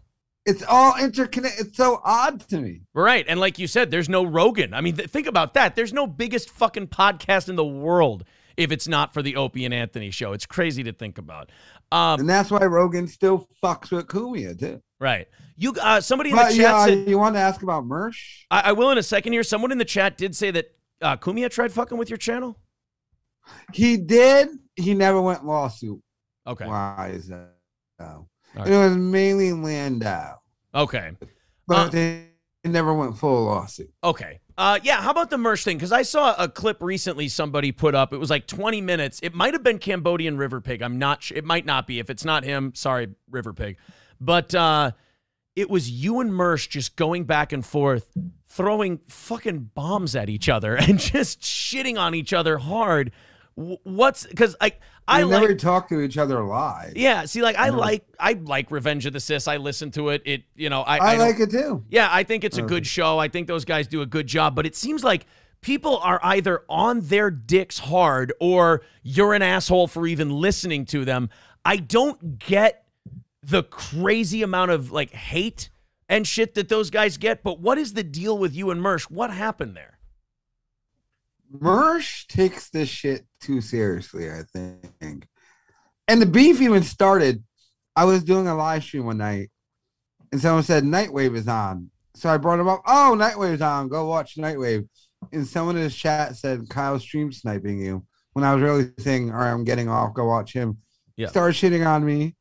it's 0.46 0.62
all 0.62 0.94
interconnected. 1.00 1.68
It's 1.68 1.76
so 1.76 2.00
odd 2.04 2.40
to 2.50 2.60
me. 2.60 2.82
Right. 2.94 3.24
And 3.26 3.40
like 3.40 3.58
you 3.58 3.66
said, 3.66 3.90
there's 3.90 4.10
no 4.10 4.22
Rogan. 4.24 4.74
I 4.74 4.82
mean, 4.82 4.94
th- 4.96 5.08
think 5.08 5.26
about 5.26 5.54
that. 5.54 5.74
There's 5.74 5.92
no 5.94 6.06
biggest 6.06 6.50
fucking 6.50 6.88
podcast 6.88 7.48
in 7.48 7.56
the 7.56 7.64
world 7.64 8.24
if 8.56 8.72
it's 8.72 8.88
not 8.88 9.12
for 9.14 9.22
the 9.22 9.36
Opie 9.36 9.64
and 9.64 9.72
Anthony 9.74 10.10
show. 10.10 10.32
It's 10.32 10.46
crazy 10.46 10.82
to 10.84 10.92
think 10.92 11.18
about. 11.18 11.50
Um, 11.90 12.20
and 12.20 12.28
that's 12.28 12.50
why 12.50 12.64
Rogan 12.64 13.06
still 13.06 13.46
fucks 13.62 13.90
with 13.90 14.06
Cumia 14.06 14.58
too. 14.58 14.80
right. 15.00 15.28
You 15.56 15.74
uh, 15.80 16.00
somebody 16.00 16.30
in 16.30 16.36
the 16.36 16.42
But 16.42 16.48
chat 16.50 16.58
yeah, 16.58 16.84
said 16.86 17.08
you 17.08 17.18
want 17.18 17.34
to 17.36 17.40
ask 17.40 17.62
about 17.62 17.84
Mersh? 17.84 18.44
I, 18.50 18.60
I 18.66 18.72
will 18.72 18.90
in 18.90 18.98
a 18.98 19.02
second 19.02 19.32
here. 19.34 19.42
Someone 19.42 19.70
in 19.70 19.78
the 19.78 19.84
chat 19.84 20.16
did 20.16 20.34
say 20.34 20.50
that 20.50 20.74
uh, 21.02 21.16
Cumia 21.16 21.50
tried 21.50 21.72
fucking 21.72 21.98
with 21.98 22.08
your 22.10 22.16
channel. 22.16 22.58
He 23.72 23.96
did. 23.96 24.48
He 24.76 24.94
never 24.94 25.20
went 25.20 25.44
lawsuit. 25.44 26.00
Okay. 26.46 26.66
Why 26.66 27.12
is 27.14 27.28
that? 27.28 27.50
All 28.00 28.26
It 28.56 28.70
was 28.70 28.96
mainly 28.96 29.52
Landau, 29.52 30.36
Okay. 30.74 31.12
but 31.66 31.94
Uh, 31.94 32.18
they 32.62 32.70
never 32.70 32.94
went 32.94 33.18
full 33.18 33.44
lawsuit. 33.44 33.93
Okay. 34.05 34.40
Uh, 34.56 34.78
yeah. 34.82 35.01
How 35.01 35.10
about 35.10 35.30
the 35.30 35.39
merch 35.39 35.64
thing? 35.64 35.76
Because 35.76 35.93
I 35.93 36.02
saw 36.02 36.34
a 36.36 36.48
clip 36.48 36.78
recently 36.80 37.28
somebody 37.28 37.72
put 37.72 37.94
up. 37.94 38.12
It 38.12 38.18
was 38.18 38.30
like 38.30 38.47
20 38.47 38.80
minutes. 38.80 39.18
It 39.22 39.34
might 39.34 39.55
have 39.55 39.62
been 39.62 39.78
Cambodian 39.78 40.36
River 40.36 40.60
Pig. 40.60 40.82
I'm 40.82 40.98
not. 40.98 41.22
sure. 41.22 41.36
It 41.36 41.44
might 41.44 41.66
not 41.66 41.86
be. 41.86 41.98
If 41.98 42.10
it's 42.10 42.24
not 42.24 42.44
him, 42.44 42.72
sorry, 42.74 43.09
River 43.30 43.52
Pig. 43.52 43.78
But 44.20 44.55
uh, 44.55 44.93
it 45.56 45.68
was 45.68 45.90
you 45.90 46.20
and 46.20 46.30
Mersh 46.30 46.68
just 46.68 46.97
going 46.97 47.24
back 47.24 47.52
and 47.52 47.64
forth, 47.66 48.09
throwing 48.48 49.01
fucking 49.09 49.70
bombs 49.74 50.14
at 50.14 50.28
each 50.28 50.48
other 50.48 50.76
and 50.80 50.98
just 50.98 51.40
shitting 51.40 51.98
on 51.98 52.14
each 52.14 52.32
other 52.32 52.59
hard. 52.59 53.12
What's 53.54 54.26
because 54.26 54.56
like 54.60 54.80
I 55.06 55.18
They 55.18 55.24
like 55.24 55.40
never 55.42 55.54
talk 55.54 55.88
to 55.90 56.00
each 56.00 56.16
other 56.16 56.42
live. 56.42 56.96
Yeah, 56.96 57.26
see, 57.26 57.42
like 57.42 57.58
I 57.58 57.66
Never. 57.66 57.76
like 57.76 58.06
I 58.18 58.32
like 58.32 58.70
Revenge 58.70 59.04
of 59.06 59.12
the 59.12 59.20
Cis. 59.20 59.46
I 59.46 59.58
listen 59.58 59.90
to 59.92 60.08
it. 60.10 60.22
It 60.24 60.44
you 60.54 60.70
know 60.70 60.82
I 60.82 60.98
I, 60.98 61.16
don't- 61.16 61.26
like 61.26 61.40
it 61.40 61.50
too. 61.50 61.84
Yeah, 61.90 62.08
I 62.10 62.22
think 62.22 62.44
it's 62.44 62.56
a 62.58 62.62
oh, 62.62 62.66
good 62.66 62.86
show. 62.86 63.18
I 63.18 63.28
think 63.28 63.48
those 63.48 63.64
guys 63.64 63.86
do 63.86 64.00
a 64.00 64.06
good 64.06 64.26
job. 64.26 64.54
But 64.54 64.64
it 64.64 64.74
seems 64.74 65.04
like 65.04 65.26
people 65.60 65.98
are 65.98 66.20
either 66.22 66.62
on 66.68 67.00
their 67.00 67.30
dicks 67.30 67.78
hard 67.78 68.32
or 68.40 68.82
you're 69.02 69.34
an 69.34 69.42
asshole 69.42 69.88
for 69.88 70.06
even 70.06 70.30
listening 70.30 70.84
to 70.86 71.04
them. 71.04 71.28
I 71.64 71.76
don't 71.76 72.38
get 72.38 72.84
the 73.42 73.64
crazy 73.64 74.42
amount 74.42 74.70
of 74.70 74.92
like 74.92 75.10
hate 75.10 75.68
and 76.08 76.26
shit 76.26 76.54
that 76.54 76.68
those 76.68 76.90
guys 76.90 77.16
get. 77.16 77.42
But 77.42 77.60
what 77.60 77.76
is 77.78 77.92
the 77.94 78.02
deal 78.02 78.38
with 78.38 78.54
you 78.54 78.70
and 78.70 78.80
Mersh? 78.80 79.10
What 79.10 79.30
happened 79.30 79.76
there? 79.76 79.91
Mersh 81.52 82.26
takes 82.28 82.70
this 82.70 82.88
shit 82.88 83.26
too 83.40 83.60
seriously, 83.60 84.30
I 84.30 84.42
think. 84.54 85.26
And 86.08 86.22
the 86.22 86.26
beef 86.26 86.60
even 86.60 86.82
started. 86.82 87.42
I 87.94 88.04
was 88.04 88.24
doing 88.24 88.48
a 88.48 88.54
live 88.54 88.82
stream 88.82 89.04
one 89.04 89.18
night, 89.18 89.50
and 90.30 90.40
someone 90.40 90.62
said 90.62 90.84
Nightwave 90.84 91.36
is 91.36 91.46
on. 91.48 91.90
So 92.14 92.30
I 92.30 92.38
brought 92.38 92.60
him 92.60 92.68
up. 92.68 92.82
Oh, 92.86 93.14
Nightwave's 93.16 93.60
on. 93.60 93.88
Go 93.88 94.06
watch 94.06 94.36
Nightwave. 94.36 94.88
And 95.32 95.46
someone 95.46 95.76
in 95.76 95.82
his 95.82 95.94
chat 95.94 96.36
said 96.36 96.68
Kyle's 96.68 97.02
stream 97.02 97.32
sniping 97.32 97.80
you. 97.80 98.04
When 98.32 98.44
I 98.44 98.54
was 98.54 98.62
really 98.62 98.90
saying, 98.98 99.30
all 99.30 99.38
right, 99.38 99.52
I'm 99.52 99.64
getting 99.64 99.88
off. 99.88 100.14
Go 100.14 100.26
watch 100.26 100.52
him. 100.52 100.78
Yeah. 101.16 101.28
Started 101.28 101.54
shitting 101.54 101.86
on 101.86 102.04
me. 102.04 102.34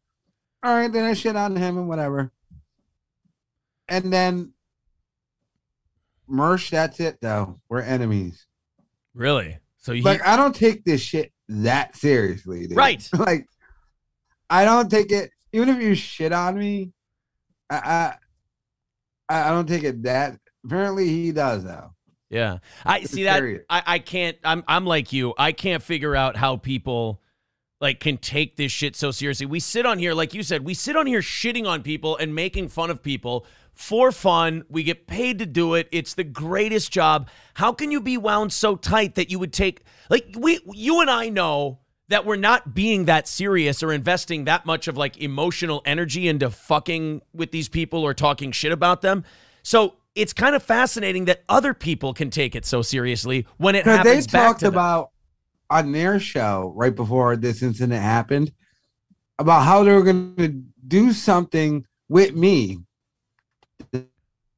All 0.64 0.74
right, 0.74 0.92
then 0.92 1.06
I 1.06 1.14
shit 1.14 1.36
on 1.36 1.56
him 1.56 1.78
and 1.78 1.88
whatever. 1.90 2.32
And 3.88 4.12
then 4.12 4.54
Mersh, 6.30 6.70
that's 6.70 7.00
it 7.02 7.18
though. 7.22 7.60
We're 7.68 7.82
enemies. 7.82 8.46
Really? 9.14 9.58
So 9.78 9.92
you 9.92 10.04
Like 10.04 10.26
I 10.26 10.36
don't 10.36 10.56
take 10.56 10.84
this 10.84 11.02
shit 11.02 11.32
that 11.50 11.96
seriously, 11.96 12.68
dude. 12.68 12.78
Right. 12.78 13.08
Like 13.18 13.48
I 14.50 14.66
don't 14.66 14.90
take 14.90 15.12
it 15.12 15.32
even 15.54 15.70
if 15.70 15.82
you 15.82 15.96
shit 15.96 16.32
on 16.32 16.58
me, 16.58 16.92
I 17.70 18.14
I, 19.30 19.48
I 19.48 19.50
don't 19.50 19.68
take 19.68 19.84
it 19.84 20.04
that 20.04 20.38
apparently 20.66 21.08
he 21.08 21.32
does 21.32 21.64
though. 21.64 21.92
Yeah. 22.30 22.60
I 22.86 23.04
see 23.04 23.24
that 23.24 23.44
I, 23.70 23.84
I 23.86 24.00
can't 24.00 24.38
I'm 24.44 24.64
I'm 24.68 24.86
like 24.86 25.12
you. 25.14 25.34
I 25.38 25.52
can't 25.52 25.84
figure 25.84 26.16
out 26.16 26.38
how 26.38 26.58
people 26.58 27.22
like 27.82 28.00
can 28.00 28.18
take 28.18 28.56
this 28.56 28.72
shit 28.72 28.96
so 28.96 29.12
seriously. 29.12 29.48
We 29.48 29.60
sit 29.60 29.86
on 29.86 30.00
here, 30.00 30.14
like 30.14 30.34
you 30.34 30.44
said, 30.44 30.64
we 30.64 30.74
sit 30.74 30.96
on 30.96 31.08
here 31.08 31.20
shitting 31.20 31.68
on 31.68 31.82
people 31.82 32.16
and 32.16 32.34
making 32.34 32.70
fun 32.70 32.92
of 32.92 33.02
people 33.02 33.46
for 33.74 34.12
fun. 34.12 34.64
We 34.70 34.84
get 34.84 35.08
paid 35.08 35.40
to 35.40 35.46
do 35.46 35.74
it. 35.74 35.90
It's 35.92 36.14
the 36.14 36.24
greatest 36.24 36.92
job. 36.92 37.28
How 37.56 37.74
can 37.74 37.92
you 37.92 38.00
be 38.00 38.18
wound 38.18 38.54
so 38.54 38.76
tight 38.76 39.16
that 39.16 39.32
you 39.32 39.40
would 39.40 39.52
take 39.52 39.84
like 40.10 40.36
we 40.38 40.60
you 40.72 41.02
and 41.02 41.10
I 41.10 41.30
know 41.30 41.80
that 42.10 42.26
we're 42.26 42.36
not 42.36 42.74
being 42.76 43.06
that 43.06 43.28
serious 43.28 43.82
or 43.82 43.92
investing 43.92 44.44
that 44.44 44.66
much 44.66 44.88
of 44.88 44.98
like 44.98 45.18
emotional 45.18 45.82
energy 45.86 46.28
into 46.28 46.50
fucking 46.50 47.22
with 47.34 47.52
these 47.52 47.70
people 47.70 48.04
or 48.04 48.14
talking 48.14 48.52
shit 48.52 48.72
about 48.72 49.02
them. 49.02 49.24
So 49.64 49.96
it's 50.14 50.34
kind 50.34 50.54
of 50.54 50.62
fascinating 50.62 51.26
that 51.26 51.44
other 51.48 51.74
people 51.74 52.14
can 52.14 52.30
take 52.30 52.54
it 52.54 52.66
so 52.66 52.82
seriously 52.82 53.48
when 53.58 53.76
it 53.76 53.86
they 53.86 53.92
happens 53.92 54.28
back 54.28 54.48
talked 54.48 54.64
about 54.64 55.12
on 55.72 55.92
their 55.92 56.20
show 56.20 56.74
right 56.76 56.94
before 56.94 57.36
this 57.36 57.64
incident 57.64 58.02
happened 58.02 58.52
about 59.40 59.64
how 59.64 59.84
they 59.84 59.92
were 59.92 60.04
going 60.04 60.36
to 60.36 60.50
do 60.88 61.14
something 61.14 61.86
with 62.10 62.36
me. 62.36 62.78
This 63.92 64.06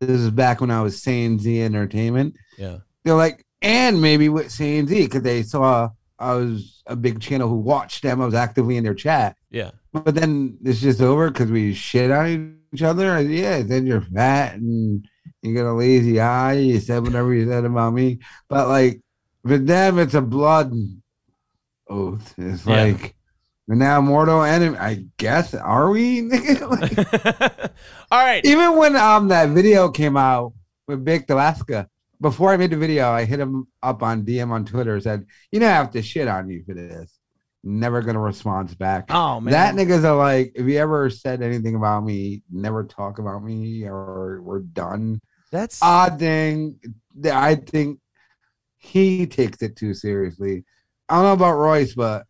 is 0.01 0.31
back 0.31 0.59
when 0.59 0.71
I 0.71 0.81
was 0.81 1.01
saying 1.01 1.39
Z 1.39 1.61
Entertainment. 1.61 2.35
Yeah. 2.57 2.79
They're 3.03 3.15
like, 3.15 3.45
and 3.61 4.01
maybe 4.01 4.27
with 4.27 4.51
saying 4.51 4.87
Z 4.87 5.03
because 5.03 5.21
they 5.21 5.43
saw 5.43 5.89
I 6.19 6.35
was 6.35 6.81
a 6.87 6.95
big 6.95 7.21
channel 7.21 7.47
who 7.47 7.55
watched 7.55 8.03
them. 8.03 8.21
I 8.21 8.25
was 8.25 8.33
actively 8.33 8.77
in 8.77 8.83
their 8.83 8.93
chat. 8.93 9.37
Yeah. 9.49 9.71
But 9.93 10.15
then 10.15 10.57
it's 10.63 10.81
just 10.81 11.01
over 11.01 11.29
because 11.29 11.51
we 11.51 11.73
shit 11.73 12.11
on 12.11 12.59
each 12.73 12.81
other. 12.81 13.21
Yeah, 13.21 13.61
then 13.61 13.85
you're 13.85 14.01
fat 14.01 14.55
and 14.55 15.05
you 15.41 15.53
got 15.53 15.69
a 15.69 15.73
lazy 15.73 16.19
eye. 16.19 16.53
You 16.53 16.79
said 16.79 17.03
whatever 17.03 17.33
you 17.33 17.47
said 17.47 17.65
about 17.65 17.93
me. 17.93 18.19
But 18.49 18.67
like 18.67 19.01
with 19.43 19.67
them, 19.67 19.99
it's 19.99 20.13
a 20.13 20.21
blood 20.21 20.73
oath. 21.93 22.33
It's 22.37 22.65
Yeah. 22.65 22.83
like 22.83 23.15
we're 23.67 23.75
now 23.75 24.01
mortal 24.01 24.41
enemy. 24.43 24.77
I 24.77 25.05
guess 25.17 25.53
are 25.53 25.89
we? 25.89 26.21
Like, 26.61 26.97
All 28.11 28.19
right. 28.25 28.43
even 28.45 28.77
when 28.77 28.95
um 28.95 29.27
that 29.29 29.49
video 29.49 29.89
came 29.89 30.17
out 30.17 30.53
with 30.87 31.03
Big 31.05 31.29
Alaska, 31.29 31.87
before 32.19 32.51
I 32.51 32.57
made 32.57 32.71
the 32.71 32.77
video, 32.77 33.09
I 33.09 33.25
hit 33.25 33.39
him 33.39 33.67
up 33.81 34.03
on 34.03 34.23
DM 34.25 34.51
on 34.51 34.65
Twitter. 34.65 34.99
Said, 34.99 35.25
"You 35.51 35.59
know, 35.59 35.67
I 35.67 35.71
have 35.71 35.91
to 35.91 36.01
shit 36.01 36.27
on 36.27 36.49
you 36.49 36.63
for 36.65 36.73
this." 36.73 37.19
Never 37.65 38.01
gonna 38.01 38.19
respond 38.19 38.77
back. 38.77 39.05
Oh 39.09 39.39
man. 39.39 39.51
That 39.53 39.75
niggas 39.75 40.03
are 40.03 40.17
like, 40.17 40.51
if 40.55 40.65
you 40.67 40.77
ever 40.79 41.09
said 41.09 41.41
anything 41.41 41.75
about 41.75 42.03
me, 42.03 42.41
never 42.51 42.83
talk 42.83 43.19
about 43.19 43.43
me, 43.43 43.85
or 43.85 44.41
we're 44.41 44.59
done. 44.59 45.21
That's 45.51 45.81
Odd 45.81 46.19
thing. 46.19 46.79
I 47.31 47.55
think 47.55 47.99
he 48.77 49.25
takes 49.27 49.61
it 49.61 49.75
too 49.77 49.93
seriously. 49.93 50.65
I 51.09 51.15
don't 51.15 51.23
know 51.23 51.33
about 51.33 51.55
Royce, 51.55 51.95
but 51.95 52.25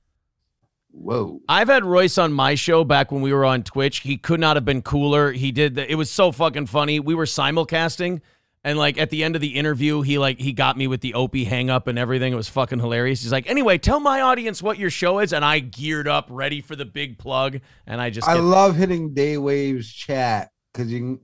whoa. 0.92 1.42
I've 1.48 1.70
had 1.70 1.86
Royce 1.86 2.18
on 2.18 2.34
my 2.34 2.56
show 2.56 2.84
back 2.84 3.12
when 3.12 3.22
we 3.22 3.34
were 3.34 3.46
on 3.46 3.64
Twitch. 3.64 4.00
He 4.00 4.18
could 4.18 4.40
not 4.40 4.56
have 4.58 4.66
been 4.66 4.82
cooler. 4.82 5.32
He 5.32 5.52
did 5.52 5.76
the, 5.76 5.90
it 5.90 5.96
was 5.96 6.10
so 6.10 6.32
fucking 6.32 6.68
funny. 6.68 7.00
We 7.00 7.16
were 7.16 7.26
simulcasting 7.26 8.22
and 8.64 8.78
like 8.78 8.98
at 8.98 9.10
the 9.10 9.24
end 9.24 9.36
of 9.36 9.42
the 9.42 9.56
interview, 9.56 10.02
he 10.02 10.18
like 10.18 10.40
he 10.40 10.54
got 10.54 10.78
me 10.78 10.88
with 10.88 11.02
the 11.02 11.14
Opie 11.16 11.44
hang 11.44 11.70
up 11.70 11.88
and 11.88 12.00
everything. 12.00 12.32
It 12.32 12.38
was 12.38 12.48
fucking 12.48 12.80
hilarious. 12.80 13.22
He's 13.22 13.32
like, 13.32 13.50
"Anyway, 13.50 13.78
tell 13.78 14.00
my 14.00 14.22
audience 14.22 14.64
what 14.64 14.78
your 14.78 14.90
show 14.90 15.20
is." 15.20 15.34
And 15.34 15.44
I 15.44 15.60
geared 15.60 16.08
up, 16.08 16.28
ready 16.30 16.62
for 16.62 16.76
the 16.76 16.86
big 16.86 17.18
plug, 17.18 17.60
and 17.86 18.00
I 18.00 18.10
just 18.10 18.28
I 18.28 18.36
love 18.36 18.78
hitting 18.78 19.14
Daywave's 19.14 19.92
chat 19.92 20.52
because 20.72 20.92
you 20.92 21.00
can 21.00 21.20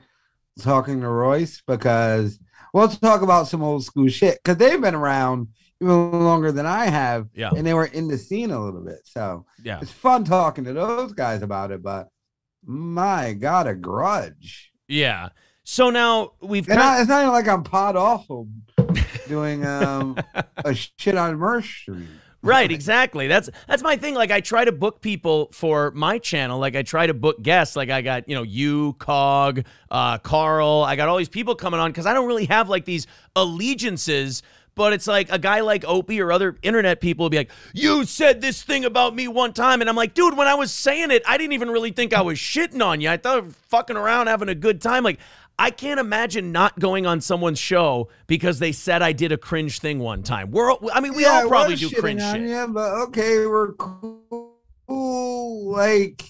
talking 0.59 0.99
to 0.99 1.07
Royce 1.07 1.61
because 1.65 2.39
well, 2.73 2.85
let's 2.85 2.99
talk 2.99 3.21
about 3.21 3.47
some 3.47 3.63
old 3.63 3.85
school 3.85 4.09
shit 4.09 4.39
because 4.43 4.57
they've 4.57 4.81
been 4.81 4.95
around 4.95 5.47
even 5.81 6.11
longer 6.23 6.51
than 6.51 6.65
I 6.65 6.85
have, 6.85 7.27
Yeah. 7.33 7.51
and 7.55 7.65
they 7.65 7.73
were 7.73 7.85
in 7.85 8.07
the 8.07 8.17
scene 8.17 8.51
a 8.51 8.63
little 8.63 8.81
bit. 8.81 8.99
So 9.05 9.45
yeah. 9.63 9.79
it's 9.81 9.91
fun 9.91 10.23
talking 10.23 10.63
to 10.65 10.73
those 10.73 11.13
guys 11.13 11.41
about 11.41 11.71
it. 11.71 11.81
But 11.81 12.09
my 12.65 13.33
God, 13.33 13.67
a 13.67 13.75
grudge. 13.75 14.71
Yeah. 14.87 15.29
So 15.63 15.89
now 15.89 16.31
we've 16.41 16.67
kind- 16.67 16.79
I, 16.79 16.99
it's 16.99 17.09
not 17.09 17.21
even 17.21 17.31
like 17.31 17.47
I'm 17.47 17.63
pod 17.63 17.95
awful 17.95 18.49
doing 19.27 19.65
um 19.65 20.17
a 20.57 20.73
shit 20.73 21.15
on 21.15 21.61
stream. 21.61 22.07
Right, 22.41 22.71
exactly. 22.71 23.27
That's 23.27 23.49
that's 23.67 23.83
my 23.83 23.97
thing. 23.97 24.15
Like 24.15 24.31
I 24.31 24.39
try 24.39 24.63
to 24.63 24.71
book 24.71 25.01
people 25.01 25.49
for 25.51 25.91
my 25.91 26.19
channel. 26.19 26.57
Like 26.57 26.75
I 26.75 26.83
try 26.83 27.05
to 27.05 27.13
book 27.13 27.41
guests. 27.41 27.75
Like 27.75 27.89
I 27.89 28.01
got, 28.01 28.29
you 28.29 28.35
know, 28.35 28.43
you, 28.43 28.93
Cog, 28.93 29.65
uh, 29.91 30.17
Carl. 30.19 30.83
I 30.87 30.95
got 30.95 31.09
all 31.09 31.17
these 31.17 31.27
people 31.29 31.55
coming 31.55 31.81
on 31.81 31.91
because 31.91 32.05
I 32.05 32.13
don't 32.13 32.27
really 32.27 32.45
have 32.45 32.69
like 32.69 32.85
these 32.85 33.07
allegiances. 33.35 34.41
But 34.79 34.93
it's 34.93 35.07
like 35.07 35.29
a 35.29 35.37
guy 35.37 35.59
like 35.59 35.83
Opie 35.83 36.21
or 36.21 36.31
other 36.31 36.55
internet 36.61 37.01
people 37.01 37.25
will 37.25 37.29
be 37.29 37.35
like, 37.35 37.51
You 37.73 38.05
said 38.05 38.39
this 38.39 38.63
thing 38.63 38.85
about 38.85 39.13
me 39.13 39.27
one 39.27 39.51
time. 39.51 39.81
And 39.81 39.89
I'm 39.89 39.95
like, 39.97 40.13
dude, 40.13 40.37
when 40.37 40.47
I 40.47 40.53
was 40.53 40.71
saying 40.71 41.11
it, 41.11 41.21
I 41.27 41.37
didn't 41.37 41.51
even 41.51 41.69
really 41.69 41.91
think 41.91 42.13
I 42.13 42.21
was 42.21 42.37
shitting 42.37 42.81
on 42.81 43.01
you. 43.01 43.09
I 43.09 43.17
thought 43.17 43.41
we 43.43 43.47
were 43.49 43.53
fucking 43.67 43.97
around 43.97 44.27
having 44.27 44.47
a 44.47 44.55
good 44.55 44.81
time. 44.81 45.03
Like, 45.03 45.19
I 45.59 45.69
can't 45.69 45.99
imagine 45.99 46.53
not 46.53 46.79
going 46.79 47.05
on 47.05 47.19
someone's 47.19 47.59
show 47.59 48.07
because 48.27 48.59
they 48.59 48.71
said 48.71 49.01
I 49.01 49.11
did 49.11 49.33
a 49.33 49.37
cringe 49.37 49.79
thing 49.79 49.99
one 49.99 50.23
time. 50.23 50.49
We're, 50.49 50.71
I 50.93 51.01
mean, 51.01 51.13
we 51.13 51.23
Yeah, 51.23 51.41
all 51.41 51.49
probably 51.49 51.73
was 51.73 51.81
do 51.81 51.89
cringe 51.99 52.21
shit. 52.21 52.39
you, 52.43 52.67
but 52.69 52.93
okay, 53.09 53.45
we're 53.45 53.73
cool. 53.73 54.55
Like 54.87 56.23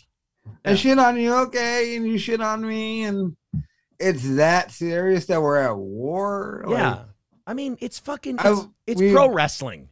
I 0.66 0.74
shit 0.74 0.98
on 0.98 1.20
you, 1.20 1.36
okay, 1.36 1.96
and 1.96 2.08
you 2.08 2.18
shit 2.18 2.42
on 2.42 2.66
me, 2.66 3.04
and 3.04 3.36
it's 4.00 4.28
that 4.38 4.72
serious 4.72 5.28
that 5.28 5.40
we're 5.40 5.58
at 5.58 5.78
war. 5.78 6.64
Like, 6.66 6.80
Yeah. 6.80 7.04
I 7.50 7.54
mean, 7.56 7.78
it's 7.82 7.98
fucking 7.98 8.40
I- 8.40 8.52
it's, 8.52 8.68
it's 8.86 9.02
we- 9.02 9.12
pro 9.12 9.28
wrestling. 9.30 9.90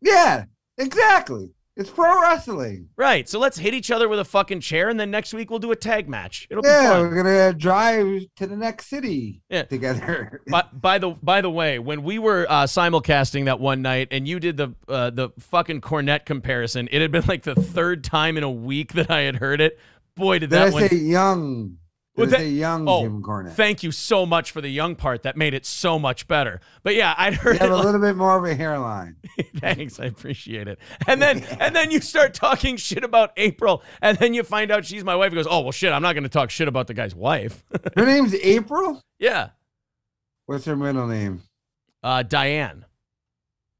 Yeah, 0.00 0.44
exactly. 0.76 1.50
It's 1.76 1.90
pro 1.90 2.20
wrestling. 2.20 2.88
Right. 2.96 3.28
So 3.28 3.38
let's 3.38 3.56
hit 3.56 3.72
each 3.72 3.92
other 3.92 4.08
with 4.08 4.18
a 4.18 4.24
fucking 4.24 4.58
chair, 4.60 4.88
and 4.88 4.98
then 4.98 5.12
next 5.12 5.32
week 5.32 5.48
we'll 5.48 5.60
do 5.60 5.70
a 5.70 5.76
tag 5.76 6.08
match. 6.08 6.48
It'll 6.50 6.64
Yeah, 6.66 6.80
be 6.82 6.86
fun. 6.88 7.00
we're 7.02 7.22
gonna 7.22 7.52
drive 7.52 8.22
to 8.36 8.46
the 8.48 8.56
next 8.56 8.88
city 8.88 9.42
Yeah. 9.48 9.62
together. 9.62 10.40
But 10.48 10.80
by 10.80 10.98
the 10.98 11.10
by 11.10 11.40
the 11.40 11.50
way, 11.50 11.78
when 11.78 12.02
we 12.02 12.18
were 12.18 12.46
uh, 12.48 12.64
simulcasting 12.64 13.44
that 13.44 13.60
one 13.60 13.80
night, 13.82 14.08
and 14.10 14.26
you 14.26 14.40
did 14.40 14.56
the 14.56 14.74
uh, 14.88 15.10
the 15.10 15.28
fucking 15.38 15.80
Cornette 15.80 16.24
comparison, 16.26 16.88
it 16.90 17.00
had 17.00 17.12
been 17.12 17.26
like 17.28 17.44
the 17.44 17.54
third 17.54 18.02
time 18.02 18.36
in 18.36 18.42
a 18.42 18.50
week 18.50 18.94
that 18.94 19.08
I 19.08 19.20
had 19.20 19.36
heard 19.36 19.60
it. 19.60 19.78
Boy, 20.16 20.40
did 20.40 20.50
Did 20.50 20.56
that 20.58 20.68
I 20.68 20.70
one! 20.70 20.88
say 20.88 20.96
young? 20.96 21.76
Well, 22.18 22.26
that- 22.28 22.38
say 22.40 22.48
young 22.50 22.88
oh, 22.88 23.02
Jim 23.02 23.22
Cornette? 23.22 23.52
Thank 23.52 23.82
you 23.82 23.90
so 23.92 24.26
much 24.26 24.50
for 24.50 24.60
the 24.60 24.68
young 24.68 24.94
part. 24.96 25.22
That 25.22 25.36
made 25.36 25.54
it 25.54 25.64
so 25.64 25.98
much 25.98 26.28
better. 26.28 26.60
But 26.82 26.94
yeah, 26.94 27.14
I'd 27.16 27.34
You 27.34 27.38
heard 27.40 27.56
have 27.58 27.70
it. 27.70 27.72
a 27.72 27.76
like- 27.76 27.84
little 27.86 28.00
bit 28.00 28.16
more 28.16 28.36
of 28.38 28.44
a 28.44 28.54
hairline. 28.54 29.16
Thanks, 29.56 29.98
I 30.00 30.04
appreciate 30.06 30.68
it. 30.68 30.78
And 31.06 31.20
then 31.22 31.42
and 31.60 31.74
then 31.74 31.90
you 31.90 32.00
start 32.00 32.34
talking 32.34 32.76
shit 32.76 33.04
about 33.04 33.30
April, 33.36 33.82
and 34.02 34.18
then 34.18 34.34
you 34.34 34.42
find 34.42 34.70
out 34.70 34.84
she's 34.84 35.04
my 35.04 35.14
wife. 35.16 35.30
He 35.32 35.36
goes, 35.36 35.46
"Oh 35.48 35.60
well, 35.60 35.72
shit, 35.72 35.92
I'm 35.92 36.02
not 36.02 36.12
going 36.14 36.22
to 36.24 36.28
talk 36.28 36.50
shit 36.50 36.68
about 36.68 36.86
the 36.86 36.94
guy's 36.94 37.14
wife." 37.14 37.64
Her 37.96 38.04
name's 38.06 38.34
April. 38.34 39.02
yeah, 39.18 39.50
What's 40.46 40.64
her 40.64 40.76
middle 40.76 41.06
name? 41.06 41.42
uh, 42.02 42.22
Diane. 42.22 42.84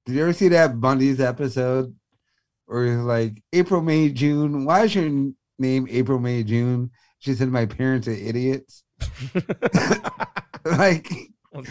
Did 0.06 0.14
you 0.16 0.22
ever 0.22 0.32
see 0.32 0.48
that 0.48 0.80
Bundy's 0.80 1.20
episode 1.20 1.94
where 2.66 2.86
he's 2.86 2.96
like 2.96 3.42
April, 3.52 3.80
May, 3.82 4.08
June? 4.10 4.64
Why 4.64 4.84
is 4.84 4.94
your 4.94 5.08
name 5.58 5.86
April, 5.90 6.18
May, 6.18 6.42
June? 6.42 6.90
She 7.18 7.34
said 7.34 7.48
my 7.48 7.66
parents 7.66 8.06
are 8.08 8.12
idiots. 8.12 8.84
like, 10.64 11.10
Oh 11.54 11.62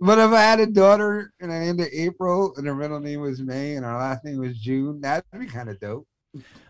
but 0.00 0.18
if 0.18 0.30
I 0.32 0.40
had 0.40 0.60
a 0.60 0.66
daughter 0.66 1.32
and 1.40 1.50
I 1.50 1.60
named 1.60 1.80
her 1.80 1.88
April 1.92 2.54
and 2.56 2.66
her 2.66 2.74
middle 2.74 3.00
name 3.00 3.20
was 3.20 3.40
May 3.40 3.74
and 3.74 3.84
her 3.84 3.96
last 3.96 4.22
name 4.24 4.38
was 4.38 4.58
June, 4.58 5.00
that'd 5.00 5.24
be 5.38 5.46
kind 5.46 5.70
of 5.70 5.80
dope. 5.80 6.06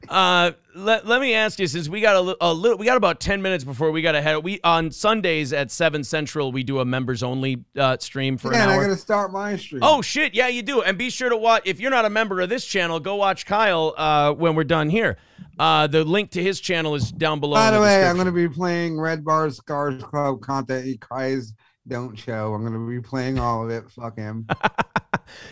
Uh, 0.09 0.53
let, 0.75 1.07
let 1.07 1.21
me 1.23 1.35
ask 1.35 1.59
you, 1.59 1.67
since 1.67 1.89
we 1.89 2.01
got 2.03 2.15
a, 2.17 2.21
li- 2.21 2.37
a 2.41 2.53
little, 2.53 2.77
we 2.77 2.85
got 2.85 2.99
about 2.99 3.19
ten 3.19 3.41
minutes 3.41 3.65
before 3.65 3.91
we 3.91 4.03
got 4.03 4.13
to 4.13 4.21
head. 4.21 4.45
We 4.45 4.61
on 4.63 4.91
Sundays 4.91 5.55
at 5.55 5.71
seven 5.71 6.05
central, 6.05 6.53
we 6.53 6.63
do 6.63 6.81
a 6.81 6.85
members 6.85 7.23
only 7.23 7.65
uh, 7.77 7.97
stream 7.99 8.37
for 8.37 8.53
yeah, 8.53 8.59
an 8.59 8.63
and 8.65 8.71
I 8.71 8.75
hour. 8.75 8.83
gotta 8.85 8.97
start 8.97 9.33
my 9.33 9.57
stream. 9.57 9.81
Oh 9.83 10.03
shit, 10.03 10.35
yeah, 10.35 10.49
you 10.49 10.63
do. 10.63 10.83
And 10.83 10.99
be 10.99 11.09
sure 11.09 11.31
to 11.31 11.37
watch 11.37 11.63
if 11.65 11.81
you're 11.81 11.91
not 11.91 12.05
a 12.05 12.11
member 12.11 12.43
of 12.43 12.51
this 12.51 12.67
channel, 12.67 13.01
go 13.01 13.17
watch 13.17 13.47
Kyle 13.47 13.95
uh, 13.97 14.33
when 14.35 14.55
we're 14.55 14.65
done 14.65 14.91
here. 14.91 15.17
Uh, 15.59 15.87
the 15.87 16.05
link 16.05 16.31
to 16.33 16.43
his 16.43 16.61
channel 16.61 16.95
is 16.95 17.13
down 17.13 17.41
below. 17.41 17.55
By 17.55 17.69
in 17.69 17.75
the 17.75 17.81
way, 17.81 18.05
I'm 18.05 18.17
going 18.17 18.27
to 18.27 18.33
be 18.33 18.49
playing 18.49 18.99
Red 18.99 19.25
Bar 19.25 19.51
Scars 19.51 20.03
Club 20.03 20.41
content. 20.41 20.85
He 20.85 20.97
cries, 20.97 21.53
don't 21.87 22.17
show. 22.17 22.55
I'm 22.55 22.63
going 22.63 22.73
to 22.73 22.89
be 22.89 23.01
playing 23.01 23.39
all 23.39 23.65
of 23.65 23.71
it. 23.71 23.91
Fuck 23.91 24.17
him. 24.17 24.47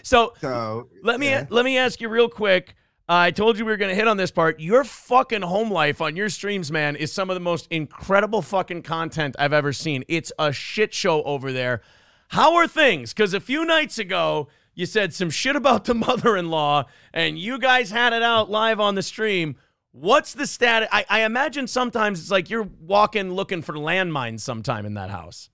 So 0.02 0.34
So 0.40 0.88
let 1.02 1.18
me 1.18 1.30
yeah. 1.30 1.46
let 1.48 1.64
me 1.64 1.78
ask 1.78 2.00
you 2.00 2.08
real 2.08 2.28
quick. 2.28 2.74
Uh, 3.08 3.14
I 3.14 3.30
told 3.30 3.58
you 3.58 3.64
we 3.64 3.72
were 3.72 3.76
going 3.76 3.90
to 3.90 3.96
hit 3.96 4.06
on 4.06 4.16
this 4.16 4.30
part. 4.30 4.60
Your 4.60 4.84
fucking 4.84 5.42
home 5.42 5.70
life 5.70 6.00
on 6.00 6.14
your 6.14 6.28
streams, 6.28 6.70
man, 6.70 6.94
is 6.94 7.12
some 7.12 7.30
of 7.30 7.34
the 7.34 7.40
most 7.40 7.66
incredible 7.70 8.42
fucking 8.42 8.82
content 8.82 9.34
I've 9.38 9.52
ever 9.52 9.72
seen. 9.72 10.04
It's 10.08 10.32
a 10.38 10.52
shit 10.52 10.94
show 10.94 11.22
over 11.24 11.52
there. 11.52 11.82
How 12.28 12.54
are 12.54 12.68
things? 12.68 13.12
Because 13.12 13.34
a 13.34 13.40
few 13.40 13.64
nights 13.64 13.98
ago, 13.98 14.48
you 14.74 14.86
said 14.86 15.12
some 15.12 15.30
shit 15.30 15.56
about 15.56 15.84
the 15.84 15.94
mother-in-law, 15.94 16.84
and 17.12 17.38
you 17.38 17.58
guys 17.58 17.90
had 17.90 18.12
it 18.12 18.22
out 18.22 18.50
live 18.50 18.78
on 18.78 18.94
the 18.94 19.02
stream. 19.02 19.56
What's 19.92 20.32
the 20.32 20.46
status? 20.46 20.88
I, 20.90 21.04
I 21.08 21.20
imagine 21.20 21.66
sometimes 21.66 22.20
it's 22.20 22.30
like 22.30 22.48
you're 22.48 22.68
walking 22.80 23.32
looking 23.32 23.62
for 23.62 23.74
landmines 23.74 24.40
sometime 24.40 24.86
in 24.86 24.94
that 24.94 25.10
house. 25.10 25.50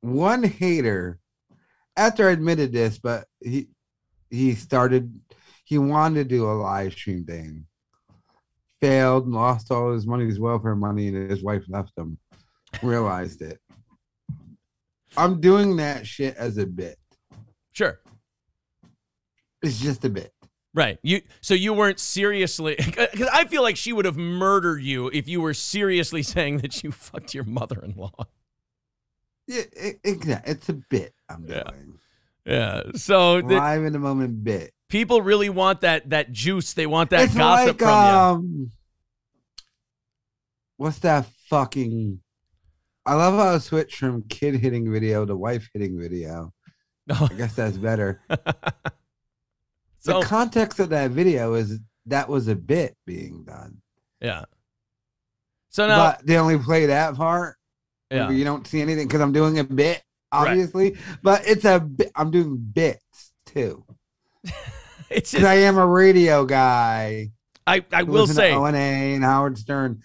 one 0.00 0.42
hater 0.42 1.20
after 1.96 2.28
I 2.28 2.32
admitted 2.32 2.72
this, 2.72 2.98
but 2.98 3.26
he 3.40 3.68
he 4.30 4.54
started 4.54 5.20
he 5.64 5.78
wanted 5.78 6.28
to 6.28 6.36
do 6.36 6.50
a 6.50 6.52
live 6.52 6.92
stream 6.92 7.24
thing. 7.24 7.66
Failed, 8.80 9.24
and 9.24 9.34
lost 9.34 9.72
all 9.72 9.92
his 9.92 10.06
money, 10.06 10.24
his 10.26 10.38
welfare 10.38 10.76
money, 10.76 11.08
and 11.08 11.30
his 11.30 11.42
wife 11.42 11.64
left 11.68 11.96
him. 11.96 12.18
Realized 12.82 13.42
it. 13.42 13.58
I'm 15.16 15.40
doing 15.40 15.76
that 15.76 16.06
shit 16.06 16.36
as 16.36 16.58
a 16.58 16.66
bit. 16.66 16.96
Sure. 17.72 17.98
It's 19.62 19.80
just 19.80 20.04
a 20.04 20.08
bit. 20.08 20.32
Right. 20.74 20.98
You 21.02 21.22
so 21.40 21.54
you 21.54 21.72
weren't 21.72 21.98
seriously 21.98 22.76
cuz 22.76 23.26
I 23.32 23.44
feel 23.46 23.62
like 23.62 23.76
she 23.76 23.92
would 23.92 24.04
have 24.04 24.16
murdered 24.16 24.82
you 24.82 25.08
if 25.12 25.26
you 25.26 25.40
were 25.40 25.54
seriously 25.54 26.22
saying 26.34 26.58
that 26.58 26.82
you 26.82 26.92
fucked 26.92 27.34
your 27.34 27.44
mother-in-law. 27.44 28.12
Yeah, 29.46 29.62
it, 29.72 30.00
it- 30.04 30.40
it's 30.46 30.68
a 30.68 30.74
bit 30.74 31.14
I'm 31.28 31.46
Yeah. 31.48 31.62
doing. 31.64 31.98
Yeah. 32.46 32.82
So 32.94 33.40
the, 33.40 33.56
Live 33.56 33.84
in 33.84 33.92
the 33.92 33.98
moment 33.98 34.44
bit. 34.44 34.72
people 34.88 35.20
really 35.22 35.48
want 35.50 35.80
that 35.82 36.10
that 36.10 36.32
juice. 36.32 36.74
They 36.74 36.86
want 36.86 37.10
that 37.10 37.24
it's 37.24 37.34
gossip 37.34 37.80
like 37.80 37.88
from 37.88 37.88
um 38.14 38.70
what's 40.76 40.98
that 41.00 41.26
fucking 41.48 42.20
I 43.06 43.14
love 43.14 43.34
how 43.34 43.54
I 43.54 43.58
switched 43.58 43.96
from 43.96 44.22
kid 44.28 44.54
hitting 44.56 44.92
video 44.92 45.24
to 45.24 45.34
wife 45.34 45.68
hitting 45.72 45.98
video. 45.98 46.52
you. 47.06 47.14
I 47.20 47.28
guess 47.34 47.54
that's 47.54 47.78
better. 47.78 48.20
So 50.08 50.20
the 50.20 50.26
context 50.26 50.78
of 50.80 50.88
that 50.90 51.10
video 51.12 51.54
is 51.54 51.78
that 52.06 52.28
was 52.28 52.48
a 52.48 52.56
bit 52.56 52.96
being 53.06 53.44
done. 53.44 53.78
yeah. 54.20 54.44
So 55.70 55.86
now 55.86 56.12
but 56.12 56.26
they 56.26 56.36
only 56.38 56.58
play 56.58 56.86
that 56.86 57.14
part. 57.14 57.56
yeah. 58.10 58.30
You 58.30 58.42
don't 58.44 58.66
see 58.66 58.80
anything 58.80 59.06
because 59.06 59.20
I'm 59.20 59.32
doing 59.32 59.58
a 59.58 59.64
bit, 59.64 60.02
Right. 60.32 60.48
obviously. 60.50 60.96
But 61.22 61.46
it's 61.46 61.64
a 61.64 61.78
bit 61.80 62.10
I'm 62.16 62.30
doing 62.30 62.56
bits 62.56 63.32
too. 63.46 63.84
It's 65.10 65.32
Because 65.32 65.46
I 65.46 65.54
am 65.54 65.78
a 65.78 65.86
radio 65.86 66.44
guy. 66.44 67.30
I 67.66 67.82
I 67.92 68.02
will 68.02 68.22
listen 68.22 68.36
to 68.36 68.42
say 68.42 68.52
ONA 68.52 68.76
and 68.76 69.24
Howard 69.24 69.56
Stern. 69.56 70.02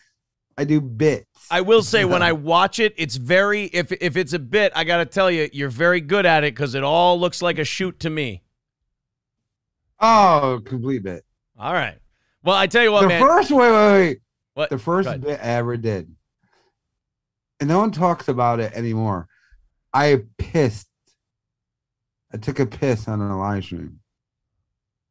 I 0.57 0.63
do 0.63 0.80
bits. 0.80 1.25
I 1.51 1.59
will 1.61 1.81
say 1.84 2.05
when 2.13 2.21
I 2.23 2.31
watch 2.31 2.80
it, 2.80 2.93
it's 2.97 3.17
very 3.17 3.65
if 3.65 3.91
if 3.91 4.15
it's 4.15 4.31
a 4.31 4.39
bit, 4.39 4.71
I 4.75 4.85
got 4.85 4.97
to 4.97 5.05
tell 5.05 5.30
you, 5.30 5.49
you're 5.51 5.67
very 5.69 5.99
good 5.99 6.25
at 6.25 6.45
it 6.45 6.55
cuz 6.55 6.73
it 6.73 6.84
all 6.84 7.19
looks 7.19 7.41
like 7.41 7.59
a 7.59 7.65
shoot 7.65 7.99
to 8.01 8.09
me. 8.09 8.43
Oh, 10.05 10.61
complete 10.65 11.01
bit. 11.03 11.23
All 11.57 11.73
right. 11.73 11.97
Well, 12.43 12.55
I 12.55 12.67
tell 12.67 12.84
you 12.84 12.91
what, 12.91 13.01
the 13.03 13.07
man. 13.07 13.21
first 13.21 13.51
wait, 13.51 13.71
wait, 13.71 13.91
wait. 13.93 14.17
what? 14.53 14.69
The 14.69 14.77
first 14.77 15.21
bit 15.21 15.39
I 15.41 15.43
ever 15.43 15.77
did. 15.77 16.13
And 17.59 17.69
no 17.69 17.80
one 17.80 17.91
talks 17.91 18.27
about 18.27 18.59
it 18.59 18.73
anymore. 18.73 19.27
I 19.93 20.23
pissed. 20.38 20.89
I 22.34 22.38
took 22.38 22.59
a 22.59 22.65
piss 22.65 23.07
on 23.07 23.21
a 23.21 23.38
live 23.39 23.63
stream. 23.63 23.99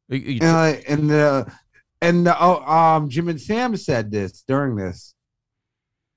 You- 0.09 0.19
you 0.19 0.39
And 0.43 0.51
I, 0.57 0.69
and 0.87 1.09
the 1.09 1.51
and 2.03 2.27
the, 2.27 2.37
oh 2.39 2.63
um 2.65 3.09
Jim 3.09 3.29
and 3.29 3.41
Sam 3.41 3.77
said 3.77 4.11
this 4.11 4.43
during 4.47 4.77
this 4.77 5.15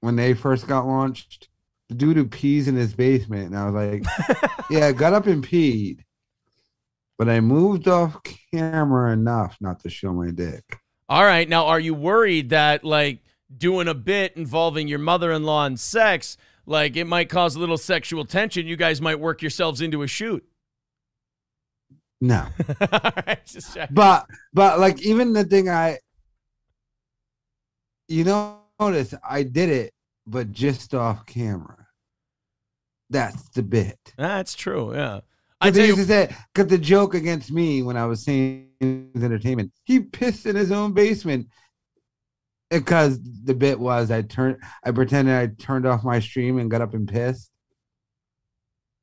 when 0.02 0.18
they 0.18 0.34
first 0.34 0.68
got 0.68 0.86
launched. 0.86 1.48
The 1.88 1.96
dude 1.96 2.18
who 2.18 2.26
pees 2.26 2.68
in 2.68 2.76
his 2.76 2.94
basement, 2.96 3.46
and 3.52 3.58
I 3.58 3.70
was 3.70 3.76
like, 3.76 4.04
"Yeah, 4.72 4.92
got 4.92 5.14
up 5.14 5.28
and 5.28 5.48
peed, 5.48 6.00
but 7.18 7.30
I 7.30 7.40
moved 7.40 7.88
off 7.88 8.18
camera 8.54 9.14
enough 9.14 9.58
not 9.62 9.80
to 9.82 9.90
show 9.90 10.14
my 10.14 10.32
dick." 10.32 10.64
All 11.08 11.24
right. 11.24 11.48
Now, 11.48 11.68
are 11.68 11.80
you 11.80 11.94
worried 11.94 12.50
that 12.50 12.84
like 12.84 13.20
doing 13.56 13.88
a 13.88 13.94
bit 13.94 14.36
involving 14.36 14.88
your 14.88 15.00
mother-in-law 15.00 15.66
and 15.66 15.80
sex, 15.80 16.38
like 16.66 16.96
it 16.96 17.06
might 17.06 17.30
cause 17.30 17.56
a 17.56 17.60
little 17.60 17.78
sexual 17.78 18.26
tension? 18.26 18.68
You 18.68 18.76
guys 18.76 19.02
might 19.02 19.20
work 19.20 19.42
yourselves 19.42 19.82
into 19.82 20.02
a 20.02 20.08
shoot. 20.08 20.44
No, 22.22 22.48
right. 22.92 23.40
But 23.92 24.26
but 24.54 24.80
like 24.80 25.02
even 25.02 25.34
the 25.34 25.44
thing 25.44 25.70
I, 25.70 26.00
you 28.08 28.24
notice 28.24 29.14
I 29.28 29.44
did 29.44 29.70
it, 29.70 29.94
but 30.26 30.52
just 30.52 30.96
off 30.96 31.26
camera. 31.26 31.88
That's 33.12 33.50
the 33.50 33.62
bit. 33.62 34.00
That's 34.18 34.56
true. 34.56 34.96
Yeah. 34.96 35.20
I 35.62 35.72
tell 35.72 35.86
you, 35.86 35.96
because 35.96 36.68
the 36.68 36.78
joke 36.78 37.14
against 37.14 37.52
me 37.52 37.82
when 37.82 37.98
I 37.98 38.06
was 38.06 38.24
saying 38.24 38.70
entertainment, 38.82 39.72
he 39.84 40.02
pissed 40.02 40.46
in 40.46 40.56
his 40.56 40.72
own 40.72 40.94
basement. 40.94 41.48
Because 42.70 43.20
the 43.44 43.54
bit 43.54 43.80
was 43.80 44.10
I 44.10 44.24
turned, 44.24 44.58
I 44.84 44.92
pretended 44.92 45.36
I 45.36 45.48
turned 45.64 45.86
off 45.86 46.04
my 46.04 46.20
stream 46.20 46.58
and 46.58 46.70
got 46.70 46.82
up 46.82 46.96
and 46.96 47.08
pissed, 47.08 47.52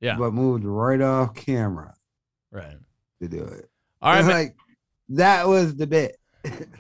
yeah. 0.01 0.17
but 0.19 0.35
moved 0.35 0.65
right 0.65 1.01
off 1.01 1.35
camera 1.35 1.95
Right. 2.51 2.77
to 3.21 3.29
do 3.29 3.45
it. 3.45 3.71
All 4.03 4.13
right. 4.13 4.25
Like 4.25 4.57
that 5.11 5.47
was 5.47 5.77
the 5.77 5.87
bit. 5.87 6.17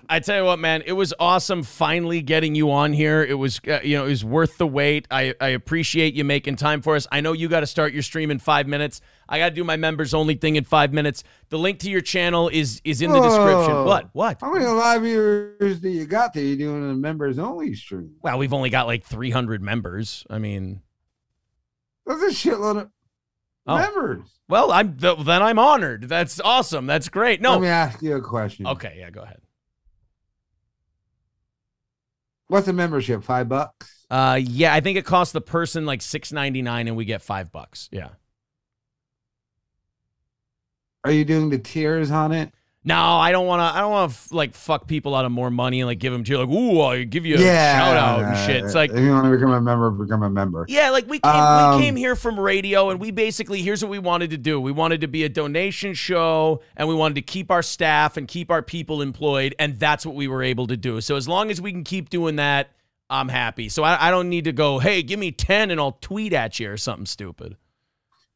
I 0.08 0.20
tell 0.20 0.36
you 0.36 0.44
what, 0.44 0.58
man, 0.58 0.82
it 0.86 0.92
was 0.92 1.14
awesome 1.20 1.62
finally 1.62 2.20
getting 2.20 2.54
you 2.54 2.70
on 2.72 2.92
here. 2.92 3.22
It 3.22 3.34
was, 3.34 3.60
uh, 3.68 3.80
you 3.82 3.96
know, 3.96 4.06
it 4.06 4.08
was 4.08 4.24
worth 4.24 4.58
the 4.58 4.66
wait. 4.66 5.06
I, 5.10 5.34
I 5.40 5.48
appreciate 5.48 6.14
you 6.14 6.24
making 6.24 6.56
time 6.56 6.82
for 6.82 6.96
us. 6.96 7.06
I 7.12 7.20
know 7.20 7.32
you 7.32 7.48
got 7.48 7.60
to 7.60 7.66
start 7.66 7.92
your 7.92 8.02
stream 8.02 8.30
in 8.30 8.38
five 8.38 8.66
minutes. 8.66 9.00
I 9.28 9.38
got 9.38 9.50
to 9.50 9.54
do 9.54 9.64
my 9.64 9.76
members 9.76 10.14
only 10.14 10.34
thing 10.34 10.56
in 10.56 10.64
five 10.64 10.92
minutes. 10.92 11.22
The 11.48 11.58
link 11.58 11.78
to 11.80 11.90
your 11.90 12.00
channel 12.00 12.48
is 12.48 12.80
is 12.84 13.02
in 13.02 13.12
the 13.12 13.20
description. 13.20 13.84
What? 13.84 14.10
What? 14.12 14.38
How 14.40 14.52
many 14.52 14.66
live 14.66 15.02
viewers 15.02 15.80
do 15.80 15.88
you 15.88 16.06
got 16.06 16.34
there? 16.34 16.42
you're 16.42 16.56
doing 16.56 16.90
a 16.90 16.94
members 16.94 17.38
only 17.38 17.74
stream? 17.74 18.16
Well, 18.20 18.38
we've 18.38 18.52
only 18.52 18.70
got 18.70 18.86
like 18.86 19.04
300 19.04 19.62
members. 19.62 20.26
I 20.28 20.38
mean, 20.38 20.82
That's 22.06 22.22
a 22.22 22.26
shitload 22.26 22.82
of. 22.82 22.90
Oh. 23.64 23.78
Members. 23.78 24.28
Well, 24.48 24.72
I'm 24.72 24.96
th- 24.96 25.20
then 25.20 25.40
I'm 25.40 25.58
honored. 25.58 26.08
That's 26.08 26.40
awesome. 26.40 26.86
That's 26.86 27.08
great. 27.08 27.40
No. 27.40 27.52
Let 27.52 27.60
me 27.60 27.68
ask 27.68 28.02
you 28.02 28.16
a 28.16 28.20
question. 28.20 28.66
Okay, 28.66 28.96
yeah, 28.98 29.08
go 29.08 29.22
ahead. 29.22 29.40
What's 32.52 32.66
the 32.66 32.74
membership? 32.74 33.24
Five 33.24 33.48
bucks? 33.48 34.04
Uh, 34.10 34.38
yeah, 34.38 34.74
I 34.74 34.80
think 34.80 34.98
it 34.98 35.06
costs 35.06 35.32
the 35.32 35.40
person 35.40 35.86
like 35.86 36.02
six 36.02 36.32
ninety 36.32 36.60
nine, 36.60 36.86
and 36.86 36.98
we 36.98 37.06
get 37.06 37.22
five 37.22 37.50
bucks. 37.50 37.88
Yeah. 37.90 38.10
Are 41.02 41.10
you 41.10 41.24
doing 41.24 41.48
the 41.48 41.58
tiers 41.58 42.10
on 42.10 42.30
it? 42.30 42.52
No, 42.84 42.96
I 42.96 43.30
don't 43.30 43.46
want 43.46 43.60
to. 43.60 43.78
I 43.78 43.80
don't 43.80 43.92
want 43.92 44.12
to 44.12 44.34
like 44.34 44.54
fuck 44.54 44.88
people 44.88 45.14
out 45.14 45.24
of 45.24 45.30
more 45.30 45.50
money 45.52 45.80
and 45.80 45.86
like 45.86 46.00
give 46.00 46.12
them 46.12 46.24
to 46.24 46.32
you 46.32 46.38
like, 46.38 46.48
ooh, 46.48 46.80
I'll 46.80 47.04
give 47.04 47.24
you 47.24 47.36
a 47.36 47.38
shout 47.38 47.96
out 47.96 48.24
and 48.24 48.36
shit. 48.38 48.64
It's 48.64 48.74
like, 48.74 48.90
if 48.90 48.98
you 48.98 49.10
want 49.10 49.24
to 49.26 49.30
become 49.30 49.52
a 49.52 49.60
member, 49.60 49.88
become 49.90 50.24
a 50.24 50.28
member. 50.30 50.66
yeah, 50.68 50.90
like 50.90 51.06
we 51.06 51.20
came, 51.20 51.32
Um, 51.32 51.76
we 51.78 51.84
came 51.84 51.94
here 51.94 52.16
from 52.16 52.40
radio, 52.40 52.90
and 52.90 52.98
we 52.98 53.12
basically 53.12 53.62
here's 53.62 53.84
what 53.84 53.90
we 53.90 54.00
wanted 54.00 54.30
to 54.30 54.36
do. 54.36 54.60
We 54.60 54.72
wanted 54.72 55.02
to 55.02 55.06
be 55.06 55.22
a 55.22 55.28
donation 55.28 55.94
show, 55.94 56.60
and 56.76 56.88
we 56.88 56.94
wanted 56.96 57.14
to 57.14 57.22
keep 57.22 57.52
our 57.52 57.62
staff 57.62 58.16
and 58.16 58.26
keep 58.26 58.50
our 58.50 58.62
people 58.62 59.00
employed, 59.00 59.54
and 59.60 59.78
that's 59.78 60.04
what 60.04 60.16
we 60.16 60.26
were 60.26 60.42
able 60.42 60.66
to 60.66 60.76
do. 60.76 61.00
So 61.00 61.14
as 61.14 61.28
long 61.28 61.52
as 61.52 61.60
we 61.60 61.70
can 61.70 61.84
keep 61.84 62.10
doing 62.10 62.34
that, 62.36 62.70
I'm 63.08 63.28
happy. 63.28 63.68
So 63.68 63.84
I, 63.84 64.08
I 64.08 64.10
don't 64.10 64.28
need 64.28 64.44
to 64.44 64.52
go, 64.52 64.80
hey, 64.80 65.04
give 65.04 65.20
me 65.20 65.30
ten, 65.30 65.70
and 65.70 65.78
I'll 65.78 65.98
tweet 66.00 66.32
at 66.32 66.58
you 66.58 66.68
or 66.72 66.76
something 66.76 67.06
stupid. 67.06 67.56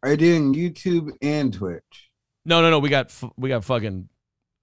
Are 0.04 0.10
you 0.10 0.16
doing 0.16 0.54
YouTube 0.54 1.10
and 1.20 1.52
Twitch? 1.52 2.10
No, 2.44 2.62
no, 2.62 2.70
no. 2.70 2.78
We 2.78 2.90
got 2.90 3.06
f- 3.06 3.24
we 3.36 3.48
got 3.48 3.64
fucking 3.64 4.08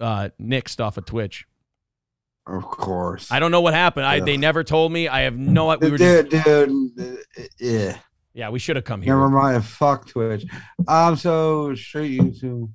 uh, 0.04 0.30
nixed 0.40 0.84
off 0.84 0.98
of 0.98 1.06
Twitch. 1.06 1.48
Of 2.46 2.64
course. 2.64 3.32
I 3.32 3.40
don't 3.40 3.52
know 3.52 3.62
what 3.62 3.74
happened. 3.74 4.06
I 4.06 4.20
they 4.20 4.36
never 4.36 4.64
told 4.64 4.92
me. 4.92 5.08
I 5.08 5.22
have 5.22 5.38
no. 5.38 5.78
We 5.78 5.92
were 5.92 5.98
dude, 5.98 6.30
just, 6.30 6.46
dude, 6.46 7.18
yeah. 7.58 7.98
yeah, 8.34 8.50
we 8.50 8.60
should 8.60 8.76
have 8.76 8.84
come 8.84 9.02
here. 9.02 9.14
Never 9.14 9.30
mind. 9.30 9.64
Fuck 9.64 10.08
Twitch. 10.08 10.46
Um, 10.88 11.16
so 11.16 11.74
straight 11.74 12.20
YouTube. 12.20 12.70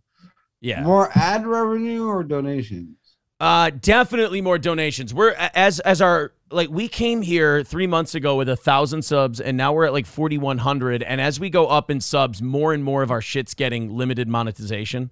Yeah. 0.63 0.83
More 0.83 1.11
ad 1.15 1.47
revenue 1.47 2.07
or 2.07 2.25
donations? 2.25 2.97
Uh, 3.41 3.71
definitely 3.71 4.41
more 4.41 4.59
donations. 4.59 5.13
We're 5.13 5.35
as 5.55 5.81
as 5.81 6.01
our 6.01 6.33
like 6.51 6.71
we 6.71 6.89
came 6.89 7.21
here 7.21 7.63
three 7.63 7.87
months 7.87 8.15
ago 8.15 8.37
with 8.37 8.49
a 8.49 8.57
thousand 8.57 9.03
subs, 9.03 9.39
and 9.39 9.57
now 9.57 9.75
we're 9.75 9.85
at 9.85 9.93
like 9.93 10.07
forty 10.07 10.39
one 10.39 10.59
hundred. 10.59 11.03
And 11.03 11.21
as 11.21 11.39
we 11.39 11.51
go 11.51 11.67
up 11.67 11.91
in 11.91 12.01
subs, 12.01 12.41
more 12.41 12.73
and 12.73 12.83
more 12.83 13.03
of 13.03 13.11
our 13.11 13.21
shit's 13.21 13.53
getting 13.55 13.97
limited 13.97 14.29
monetization. 14.29 15.11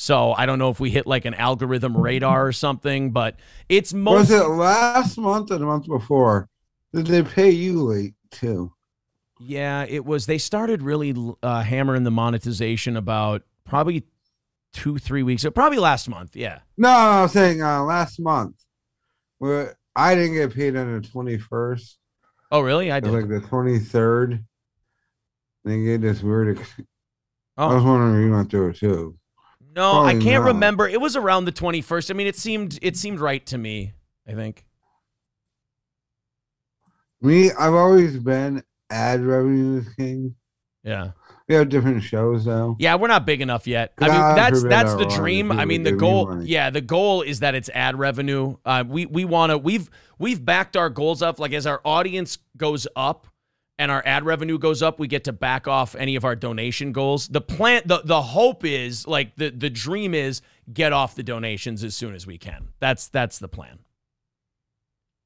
So 0.00 0.32
I 0.32 0.46
don't 0.46 0.60
know 0.60 0.70
if 0.70 0.78
we 0.78 0.90
hit 0.90 1.08
like 1.08 1.24
an 1.24 1.34
algorithm 1.34 1.96
radar 1.96 2.46
or 2.46 2.52
something, 2.52 3.10
but 3.10 3.34
it's 3.68 3.92
most. 3.92 4.30
Was 4.30 4.30
it 4.30 4.46
last 4.46 5.18
month 5.18 5.50
or 5.50 5.58
the 5.58 5.66
month 5.66 5.88
before? 5.88 6.48
Did 6.94 7.08
they 7.08 7.24
pay 7.24 7.50
you 7.50 7.82
late 7.82 8.14
too? 8.30 8.72
Yeah, 9.40 9.84
it 9.88 10.04
was. 10.04 10.26
They 10.26 10.38
started 10.38 10.82
really 10.82 11.16
uh, 11.42 11.62
hammering 11.62 12.04
the 12.04 12.12
monetization 12.12 12.96
about 12.96 13.42
probably 13.64 14.04
two, 14.72 14.98
three 14.98 15.24
weeks. 15.24 15.44
Probably 15.52 15.78
last 15.78 16.08
month. 16.08 16.36
Yeah. 16.36 16.60
No, 16.76 16.88
I 16.90 17.22
was 17.22 17.32
saying 17.32 17.60
uh, 17.60 17.82
last 17.82 18.20
month. 18.20 18.54
Where 19.38 19.76
I 19.96 20.14
didn't 20.14 20.34
get 20.34 20.54
paid 20.54 20.76
on 20.76 21.00
the 21.00 21.08
twenty 21.08 21.38
first. 21.38 21.98
Oh, 22.52 22.60
really? 22.60 22.92
I 22.92 23.00
did. 23.00 23.10
like 23.12 23.28
the 23.28 23.40
twenty 23.40 23.80
third. 23.80 24.44
They 25.64 25.82
gave 25.82 26.02
this 26.02 26.22
weird. 26.22 26.56
Ex- 26.56 26.74
I 27.56 27.64
Oh. 27.64 27.74
was 27.74 27.82
wondering 27.82 28.22
if 28.22 28.26
you 28.28 28.32
went 28.32 28.48
through 28.52 28.68
it 28.68 28.76
too. 28.76 29.17
No, 29.78 30.02
I 30.02 30.14
can't 30.14 30.42
not. 30.42 30.54
remember. 30.54 30.88
It 30.88 31.00
was 31.00 31.14
around 31.14 31.44
the 31.44 31.52
21st. 31.52 32.10
I 32.10 32.14
mean, 32.14 32.26
it 32.26 32.34
seemed 32.34 32.80
it 32.82 32.96
seemed 32.96 33.20
right 33.20 33.46
to 33.46 33.56
me, 33.56 33.92
I 34.26 34.32
think. 34.32 34.64
Me, 37.22 37.52
I've 37.52 37.74
always 37.74 38.18
been 38.18 38.64
ad 38.90 39.24
revenue 39.24 39.84
king. 39.96 40.34
Yeah. 40.82 41.12
We 41.48 41.54
have 41.54 41.68
different 41.68 42.02
shows 42.02 42.44
though. 42.44 42.74
Yeah, 42.80 42.96
we're 42.96 43.06
not 43.06 43.24
big 43.24 43.40
enough 43.40 43.68
yet. 43.68 43.92
I 44.00 44.08
mean, 44.08 44.36
that's 44.36 44.64
that's 44.64 44.94
the 44.96 45.06
dream. 45.06 45.52
I 45.52 45.64
mean, 45.64 45.84
the 45.84 45.92
me 45.92 45.98
goal. 45.98 46.42
Yeah, 46.42 46.70
the 46.70 46.80
goal 46.80 47.22
is 47.22 47.40
that 47.40 47.54
it's 47.54 47.70
ad 47.70 47.96
revenue. 47.96 48.56
Uh, 48.64 48.82
we 48.86 49.06
we 49.06 49.24
want 49.24 49.50
to. 49.50 49.58
We've 49.58 49.88
we've 50.18 50.44
backed 50.44 50.76
our 50.76 50.90
goals 50.90 51.22
up. 51.22 51.38
Like 51.38 51.52
as 51.52 51.66
our 51.66 51.80
audience 51.84 52.38
goes 52.56 52.88
up 52.96 53.28
and 53.78 53.90
our 53.90 54.02
ad 54.04 54.24
revenue 54.24 54.58
goes 54.58 54.82
up, 54.82 54.98
we 54.98 55.06
get 55.06 55.24
to 55.24 55.32
back 55.32 55.68
off 55.68 55.94
any 55.94 56.16
of 56.16 56.24
our 56.24 56.34
donation 56.34 56.92
goals. 56.92 57.28
The 57.28 57.40
plan, 57.40 57.82
the 57.86 58.02
the 58.04 58.20
hope 58.22 58.64
is 58.64 59.06
like 59.06 59.36
the 59.36 59.50
the 59.50 59.70
dream 59.70 60.14
is 60.14 60.42
get 60.72 60.92
off 60.92 61.14
the 61.14 61.22
donations 61.22 61.84
as 61.84 61.94
soon 61.94 62.14
as 62.14 62.26
we 62.26 62.38
can. 62.38 62.68
That's 62.80 63.08
that's 63.08 63.38
the 63.38 63.48
plan. 63.48 63.78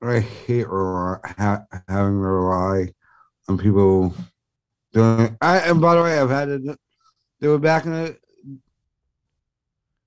I 0.02 0.20
hate 0.20 0.66
having 0.68 1.66
to 1.88 2.18
rely 2.18 2.92
on 3.48 3.56
people 3.58 4.14
doing. 4.92 5.36
I 5.40 5.58
and 5.60 5.80
by 5.80 5.94
the 5.94 6.02
way, 6.02 6.18
I've 6.18 6.30
had 6.30 6.48
it. 6.48 6.78
They 7.40 7.48
were 7.48 7.58
back 7.58 7.86
in 7.86 7.92
the 7.92 8.16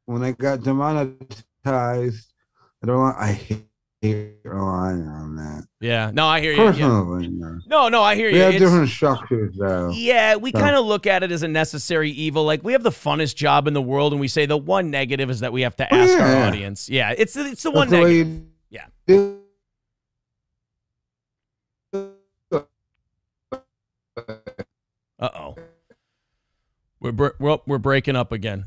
when 0.05 0.23
I 0.23 0.31
got 0.34 0.61
demonetized. 0.61 1.34
I 1.65 2.85
don't. 2.85 2.99
want- 2.99 3.17
I 3.17 3.31
hate 3.31 3.65
relying 4.14 5.07
on 5.07 5.36
that. 5.38 5.65
Yeah. 5.82 6.11
No, 6.14 6.26
I 6.27 6.40
hear 6.41 6.52
you. 6.53 6.64
Yeah. 6.64 6.72
Personally, 6.72 7.27
no. 7.30 7.60
No, 7.68 7.90
no, 7.90 8.02
I 8.02 8.15
hear 8.15 8.27
you. 8.30 8.36
we 8.36 8.40
have 8.40 8.53
It's- 8.53 8.69
different 8.69 8.90
structures 8.90 9.56
though. 9.57 9.90
Yeah, 9.94 10.36
we 10.36 10.52
So- 10.52 10.60
kind 10.60 10.76
of 10.76 10.86
look 10.86 11.07
at 11.07 11.23
it 11.23 11.32
as 11.32 11.44
a 11.44 11.48
necessary 11.48 12.11
evil. 12.11 12.44
Like 12.45 12.64
we 12.64 12.73
have 12.73 12.84
the 12.84 12.91
funnest 12.91 13.36
job 13.36 13.68
in 13.68 13.73
the 13.73 13.82
world, 13.82 14.14
and 14.14 14.19
we 14.19 14.27
say 14.27 14.45
the 14.45 14.57
one 14.57 14.91
negative 14.91 15.30
is 15.30 15.40
that 15.41 15.52
we 15.53 15.61
have 15.61 15.76
to 15.77 15.88
Oh, 15.94 15.98
ask 15.98 16.19
our 16.19 16.44
audience. 16.48 16.90
Yeah, 16.90 17.14
it's 17.18 17.34
the- 17.34 17.45
it's 17.48 17.64
the 17.64 17.69
That's 17.72 17.77
one 17.77 17.90
the 17.90 17.98
negative. 18.02 18.41
Yeah. 18.69 18.86
do 19.07 19.40
Uh 25.18 25.30
oh. 25.34 25.56
We're 26.99 27.32
we're 27.40 27.60
we're 27.65 27.77
breaking 27.77 28.15
up 28.15 28.32
again. 28.32 28.65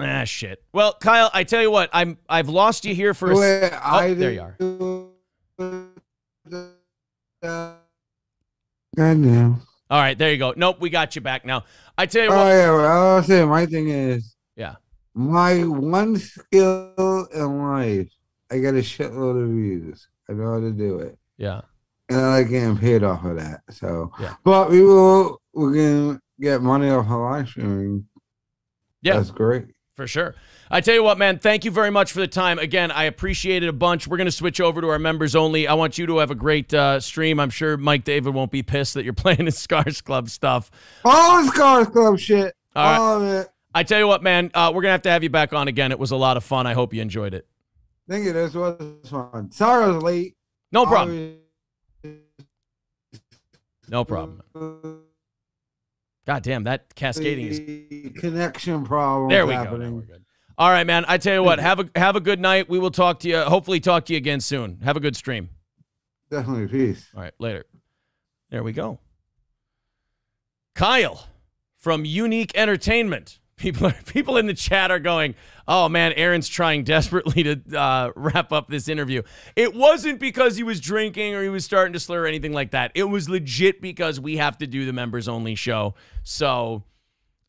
Ah 0.00 0.24
shit. 0.24 0.62
Well, 0.72 0.94
Kyle, 0.94 1.30
I 1.34 1.44
tell 1.44 1.60
you 1.62 1.70
what, 1.70 1.90
I'm 1.92 2.18
I've 2.28 2.48
lost 2.48 2.84
you 2.84 2.94
here 2.94 3.14
for 3.14 3.30
a 3.32 3.34
the 3.36 3.40
s- 3.64 3.72
oh, 3.74 3.78
I 3.96 4.14
there 4.14 4.32
you 4.32 4.40
are. 4.40 4.56
Goddamn. 8.96 9.60
All 9.90 10.00
right, 10.00 10.16
there 10.16 10.30
you 10.32 10.38
go. 10.38 10.54
Nope, 10.56 10.80
we 10.80 10.90
got 10.90 11.14
you 11.14 11.20
back 11.22 11.44
now. 11.44 11.64
I 11.98 12.06
tell 12.06 12.24
you 12.24 12.30
what. 12.30 12.38
Oh 12.38 12.48
yeah, 12.48 12.70
well, 12.70 13.12
I 13.12 13.16
was 13.16 13.26
saying 13.26 13.48
my 13.48 13.66
thing 13.66 13.88
is 13.88 14.34
Yeah. 14.56 14.76
my 15.14 15.64
one 15.64 16.16
skill 16.16 17.26
in 17.34 17.58
life. 17.62 18.08
I 18.50 18.58
got 18.58 18.70
a 18.74 18.78
shitload 18.78 19.42
of 19.42 19.50
views. 19.50 20.06
I 20.28 20.32
know 20.34 20.52
how 20.54 20.60
to 20.60 20.72
do 20.72 20.98
it, 21.00 21.18
Yeah. 21.36 21.62
and 22.08 22.18
I 22.18 22.38
like 22.38 22.48
getting 22.48 22.76
paid 22.78 23.02
off 23.02 23.24
of 23.24 23.36
that. 23.36 23.60
So, 23.70 24.10
Yeah. 24.20 24.34
but 24.44 24.70
we 24.70 24.82
will. 24.82 25.40
We're 25.54 25.74
gonna 25.74 26.20
get 26.40 26.62
money 26.62 26.88
off 26.90 27.04
of 27.06 27.12
live 27.20 27.48
streaming. 27.48 28.06
Yeah. 29.02 29.16
that's 29.16 29.30
great. 29.30 29.66
For 29.96 30.06
sure. 30.06 30.34
I 30.70 30.80
tell 30.80 30.94
you 30.94 31.02
what, 31.02 31.18
man, 31.18 31.38
thank 31.38 31.66
you 31.66 31.70
very 31.70 31.90
much 31.90 32.12
for 32.12 32.20
the 32.20 32.26
time. 32.26 32.58
Again, 32.58 32.90
I 32.90 33.04
appreciate 33.04 33.62
it 33.62 33.68
a 33.68 33.74
bunch. 33.74 34.06
We're 34.08 34.16
going 34.16 34.26
to 34.26 34.32
switch 34.32 34.58
over 34.58 34.80
to 34.80 34.88
our 34.88 34.98
members 34.98 35.36
only. 35.36 35.68
I 35.68 35.74
want 35.74 35.98
you 35.98 36.06
to 36.06 36.18
have 36.18 36.30
a 36.30 36.34
great 36.34 36.72
uh, 36.72 36.98
stream. 36.98 37.38
I'm 37.38 37.50
sure 37.50 37.76
Mike 37.76 38.04
David 38.04 38.32
won't 38.32 38.50
be 38.50 38.62
pissed 38.62 38.94
that 38.94 39.04
you're 39.04 39.12
playing 39.12 39.44
his 39.44 39.58
Scars 39.58 40.00
Club 40.00 40.30
stuff. 40.30 40.70
All 41.04 41.42
the 41.42 41.48
Scars 41.48 41.88
Club 41.88 42.18
shit. 42.18 42.54
All 42.74 42.84
right. 42.84 42.98
all 42.98 43.22
of 43.22 43.28
it. 43.28 43.48
I 43.74 43.82
tell 43.82 43.98
you 43.98 44.06
what, 44.06 44.22
man, 44.22 44.50
uh, 44.54 44.70
we're 44.74 44.82
going 44.82 44.90
to 44.90 44.92
have 44.92 45.02
to 45.02 45.10
have 45.10 45.22
you 45.22 45.30
back 45.30 45.52
on 45.52 45.68
again. 45.68 45.92
It 45.92 45.98
was 45.98 46.10
a 46.10 46.16
lot 46.16 46.36
of 46.38 46.44
fun. 46.44 46.66
I 46.66 46.72
hope 46.72 46.94
you 46.94 47.02
enjoyed 47.02 47.34
it. 47.34 47.46
Thank 48.08 48.24
you. 48.24 48.32
This 48.32 48.54
was 48.54 48.76
fun. 49.10 49.50
Sorry 49.52 49.84
I 49.84 49.88
was 49.88 50.02
late. 50.02 50.36
No 50.72 50.86
problem. 50.86 51.36
No 53.88 54.04
problem. 54.06 55.02
God 56.26 56.42
damn, 56.42 56.64
that 56.64 56.94
cascading 56.94 57.46
is. 57.46 58.20
Connection 58.20 58.84
problem. 58.84 59.28
There 59.28 59.46
we 59.46 59.54
go. 59.54 59.58
happening. 59.64 59.96
We're 59.96 60.02
good. 60.02 60.24
All 60.56 60.70
right, 60.70 60.86
man. 60.86 61.04
I 61.08 61.18
tell 61.18 61.34
you 61.34 61.42
what, 61.42 61.58
have 61.58 61.80
a 61.80 61.90
have 61.96 62.14
a 62.14 62.20
good 62.20 62.38
night. 62.38 62.68
We 62.68 62.78
will 62.78 62.90
talk 62.90 63.20
to 63.20 63.28
you. 63.28 63.38
Hopefully, 63.40 63.80
talk 63.80 64.04
to 64.06 64.12
you 64.12 64.18
again 64.18 64.40
soon. 64.40 64.80
Have 64.82 64.96
a 64.96 65.00
good 65.00 65.16
stream. 65.16 65.48
Definitely 66.30 66.68
peace. 66.68 67.08
All 67.14 67.22
right, 67.22 67.34
later. 67.38 67.64
There 68.50 68.62
we 68.62 68.72
go. 68.72 69.00
Kyle 70.74 71.26
from 71.76 72.04
Unique 72.04 72.52
Entertainment. 72.54 73.38
People 73.56 73.86
are 73.86 73.94
people 74.06 74.36
in 74.36 74.46
the 74.46 74.54
chat 74.54 74.90
are 74.90 74.98
going, 74.98 75.34
"Oh 75.68 75.88
man, 75.88 76.12
Aaron's 76.14 76.48
trying 76.48 76.84
desperately 76.84 77.42
to 77.42 77.60
uh, 77.78 78.12
wrap 78.16 78.52
up 78.52 78.68
this 78.68 78.88
interview." 78.88 79.22
It 79.56 79.74
wasn't 79.74 80.20
because 80.20 80.56
he 80.56 80.62
was 80.62 80.80
drinking 80.80 81.34
or 81.34 81.42
he 81.42 81.48
was 81.48 81.64
starting 81.64 81.92
to 81.92 82.00
slur 82.00 82.22
or 82.22 82.26
anything 82.26 82.52
like 82.52 82.70
that. 82.72 82.92
It 82.94 83.04
was 83.04 83.28
legit 83.28 83.80
because 83.80 84.18
we 84.20 84.36
have 84.38 84.58
to 84.58 84.66
do 84.66 84.84
the 84.86 84.92
members 84.92 85.28
only 85.28 85.54
show. 85.54 85.94
So 86.22 86.84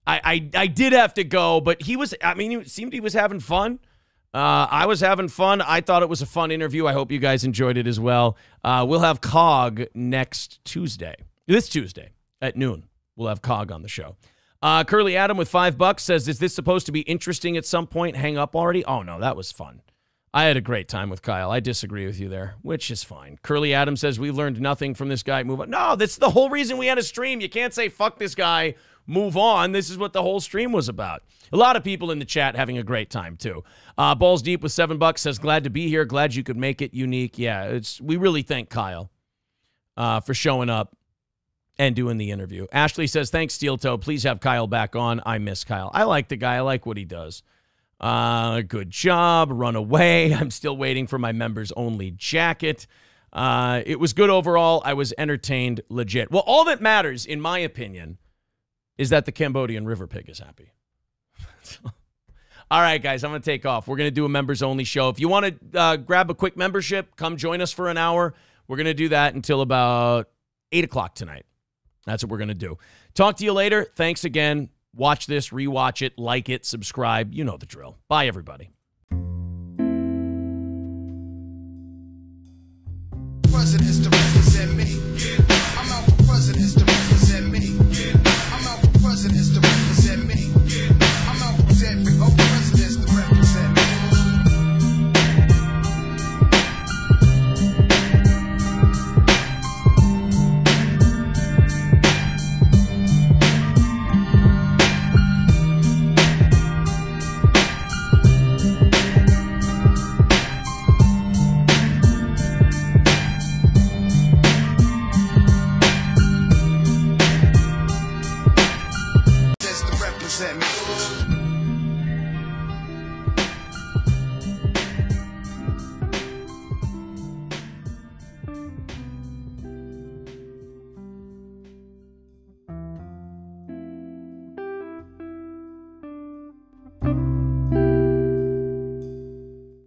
I, 0.05 0.21
I 0.23 0.49
I 0.63 0.67
did 0.67 0.93
have 0.93 1.13
to 1.15 1.23
go, 1.23 1.61
but 1.61 1.81
he 1.81 1.95
was. 1.95 2.13
I 2.23 2.33
mean, 2.33 2.51
it 2.51 2.69
seemed 2.69 2.93
he 2.93 2.99
was 2.99 3.13
having 3.13 3.39
fun. 3.39 3.79
Uh, 4.33 4.67
I 4.69 4.87
was 4.87 4.99
having 4.99 5.27
fun. 5.27 5.61
I 5.61 5.81
thought 5.81 6.01
it 6.01 6.09
was 6.09 6.23
a 6.23 6.25
fun 6.25 6.49
interview. 6.49 6.87
I 6.87 6.93
hope 6.93 7.11
you 7.11 7.19
guys 7.19 7.43
enjoyed 7.43 7.77
it 7.77 7.85
as 7.85 7.99
well. 7.99 8.35
Uh, 8.63 8.83
we'll 8.87 9.01
have 9.01 9.21
Cog 9.21 9.83
next 9.93 10.63
Tuesday. 10.65 11.15
This 11.45 11.69
Tuesday 11.69 12.13
at 12.41 12.57
noon. 12.57 12.85
We'll 13.15 13.27
have 13.27 13.43
Cog 13.43 13.71
on 13.71 13.83
the 13.83 13.87
show. 13.87 14.15
Uh, 14.63 14.85
Curly 14.85 15.17
Adam 15.17 15.35
with 15.35 15.49
five 15.49 15.77
bucks 15.77 16.03
says, 16.03 16.25
"Is 16.29 16.39
this 16.39 16.55
supposed 16.55 16.85
to 16.85 16.93
be 16.93 17.01
interesting 17.01 17.57
at 17.57 17.65
some 17.65 17.85
point? 17.85 18.15
Hang 18.15 18.37
up 18.37 18.55
already? 18.55 18.85
Oh 18.85 19.01
no, 19.01 19.19
that 19.19 19.35
was 19.35 19.51
fun. 19.51 19.81
I 20.33 20.45
had 20.45 20.55
a 20.55 20.61
great 20.61 20.87
time 20.87 21.09
with 21.09 21.21
Kyle. 21.21 21.51
I 21.51 21.59
disagree 21.59 22.05
with 22.05 22.17
you 22.17 22.29
there, 22.29 22.55
which 22.61 22.89
is 22.89 23.03
fine. 23.03 23.37
Curly 23.43 23.73
Adam 23.73 23.97
says 23.97 24.21
we 24.21 24.31
learned 24.31 24.61
nothing 24.61 24.95
from 24.95 25.09
this 25.09 25.21
guy. 25.21 25.43
Move 25.43 25.59
on. 25.59 25.69
No, 25.69 25.97
that's 25.97 26.15
the 26.15 26.29
whole 26.29 26.49
reason 26.49 26.77
we 26.77 26.87
had 26.87 26.97
a 26.97 27.03
stream. 27.03 27.41
You 27.41 27.49
can't 27.49 27.73
say 27.73 27.89
fuck 27.89 28.17
this 28.17 28.35
guy. 28.35 28.75
Move 29.05 29.35
on. 29.35 29.73
This 29.73 29.89
is 29.89 29.97
what 29.97 30.13
the 30.13 30.21
whole 30.21 30.39
stream 30.39 30.71
was 30.71 30.87
about. 30.87 31.23
A 31.51 31.57
lot 31.57 31.75
of 31.75 31.83
people 31.83 32.09
in 32.09 32.19
the 32.19 32.25
chat 32.25 32.55
having 32.55 32.77
a 32.77 32.83
great 32.83 33.09
time 33.09 33.35
too. 33.35 33.65
Uh, 33.97 34.15
Balls 34.15 34.41
deep 34.41 34.63
with 34.63 34.71
seven 34.71 34.97
bucks 34.97 35.21
says 35.21 35.39
glad 35.39 35.65
to 35.65 35.69
be 35.69 35.89
here. 35.89 36.05
Glad 36.05 36.35
you 36.35 36.43
could 36.43 36.55
make 36.55 36.81
it 36.81 36.93
unique. 36.93 37.37
Yeah, 37.37 37.65
it's 37.65 37.99
we 37.99 38.15
really 38.15 38.43
thank 38.43 38.69
Kyle 38.69 39.11
uh, 39.97 40.21
for 40.21 40.33
showing 40.33 40.69
up 40.69 40.95
and 41.77 41.95
doing 41.95 42.17
the 42.17 42.31
interview. 42.31 42.67
Ashley 42.71 43.07
says 43.07 43.29
thanks 43.29 43.53
Steel 43.53 43.77
Toe. 43.77 43.97
Please 43.97 44.23
have 44.23 44.39
Kyle 44.39 44.67
back 44.67 44.95
on. 44.95 45.21
I 45.25 45.37
miss 45.39 45.63
Kyle. 45.63 45.91
I 45.93 46.03
like 46.03 46.27
the 46.27 46.35
guy. 46.35 46.55
I 46.55 46.61
like 46.61 46.85
what 46.85 46.97
he 46.97 47.05
does. 47.05 47.43
Uh, 47.99 48.61
good 48.61 48.89
job. 48.89 49.49
Run 49.51 49.75
away. 49.75 50.33
I'm 50.35 50.51
still 50.51 50.77
waiting 50.77 51.07
for 51.07 51.17
my 51.17 51.31
members 51.31 51.71
only 51.73 52.11
jacket. 52.11 52.85
Uh, 53.31 53.81
it 53.85 53.99
was 53.99 54.13
good 54.13 54.29
overall. 54.29 54.81
I 54.85 54.93
was 54.93 55.13
entertained 55.17 55.81
legit. 55.89 56.29
Well, 56.29 56.43
all 56.45 56.65
that 56.65 56.81
matters, 56.81 57.25
in 57.25 57.41
my 57.41 57.59
opinion, 57.59 58.19
is 58.97 59.09
that 59.09 59.25
the 59.25 59.31
Cambodian 59.31 59.85
river 59.85 60.05
pig 60.05 60.29
is 60.29 60.37
happy. 60.37 60.71
all 62.69 62.81
right, 62.81 63.01
guys, 63.01 63.23
I'm 63.23 63.31
going 63.31 63.41
to 63.41 63.45
take 63.45 63.65
off. 63.65 63.87
We're 63.87 63.97
going 63.97 64.07
to 64.07 64.11
do 64.11 64.25
a 64.25 64.29
members 64.29 64.61
only 64.61 64.83
show. 64.83 65.09
If 65.09 65.19
you 65.19 65.29
want 65.29 65.71
to 65.71 65.79
uh, 65.79 65.95
grab 65.97 66.29
a 66.29 66.35
quick 66.35 66.55
membership, 66.55 67.15
come 67.15 67.37
join 67.37 67.59
us 67.59 67.71
for 67.71 67.89
an 67.89 67.97
hour. 67.97 68.35
We're 68.67 68.77
going 68.77 68.85
to 68.85 68.93
do 68.93 69.09
that 69.09 69.33
until 69.33 69.61
about 69.61 70.29
8 70.71 70.83
o'clock 70.83 71.15
tonight. 71.15 71.45
That's 72.05 72.23
what 72.23 72.31
we're 72.31 72.37
going 72.37 72.49
to 72.49 72.53
do. 72.53 72.77
Talk 73.13 73.37
to 73.37 73.45
you 73.45 73.53
later. 73.53 73.87
Thanks 73.95 74.23
again. 74.23 74.69
Watch 74.95 75.25
this, 75.25 75.49
rewatch 75.49 76.01
it, 76.01 76.19
like 76.19 76.49
it, 76.49 76.65
subscribe. 76.65 77.33
You 77.33 77.43
know 77.43 77.57
the 77.57 77.65
drill. 77.65 77.97
Bye, 78.07 78.27
everybody. 78.27 78.69
me. 84.75 85.03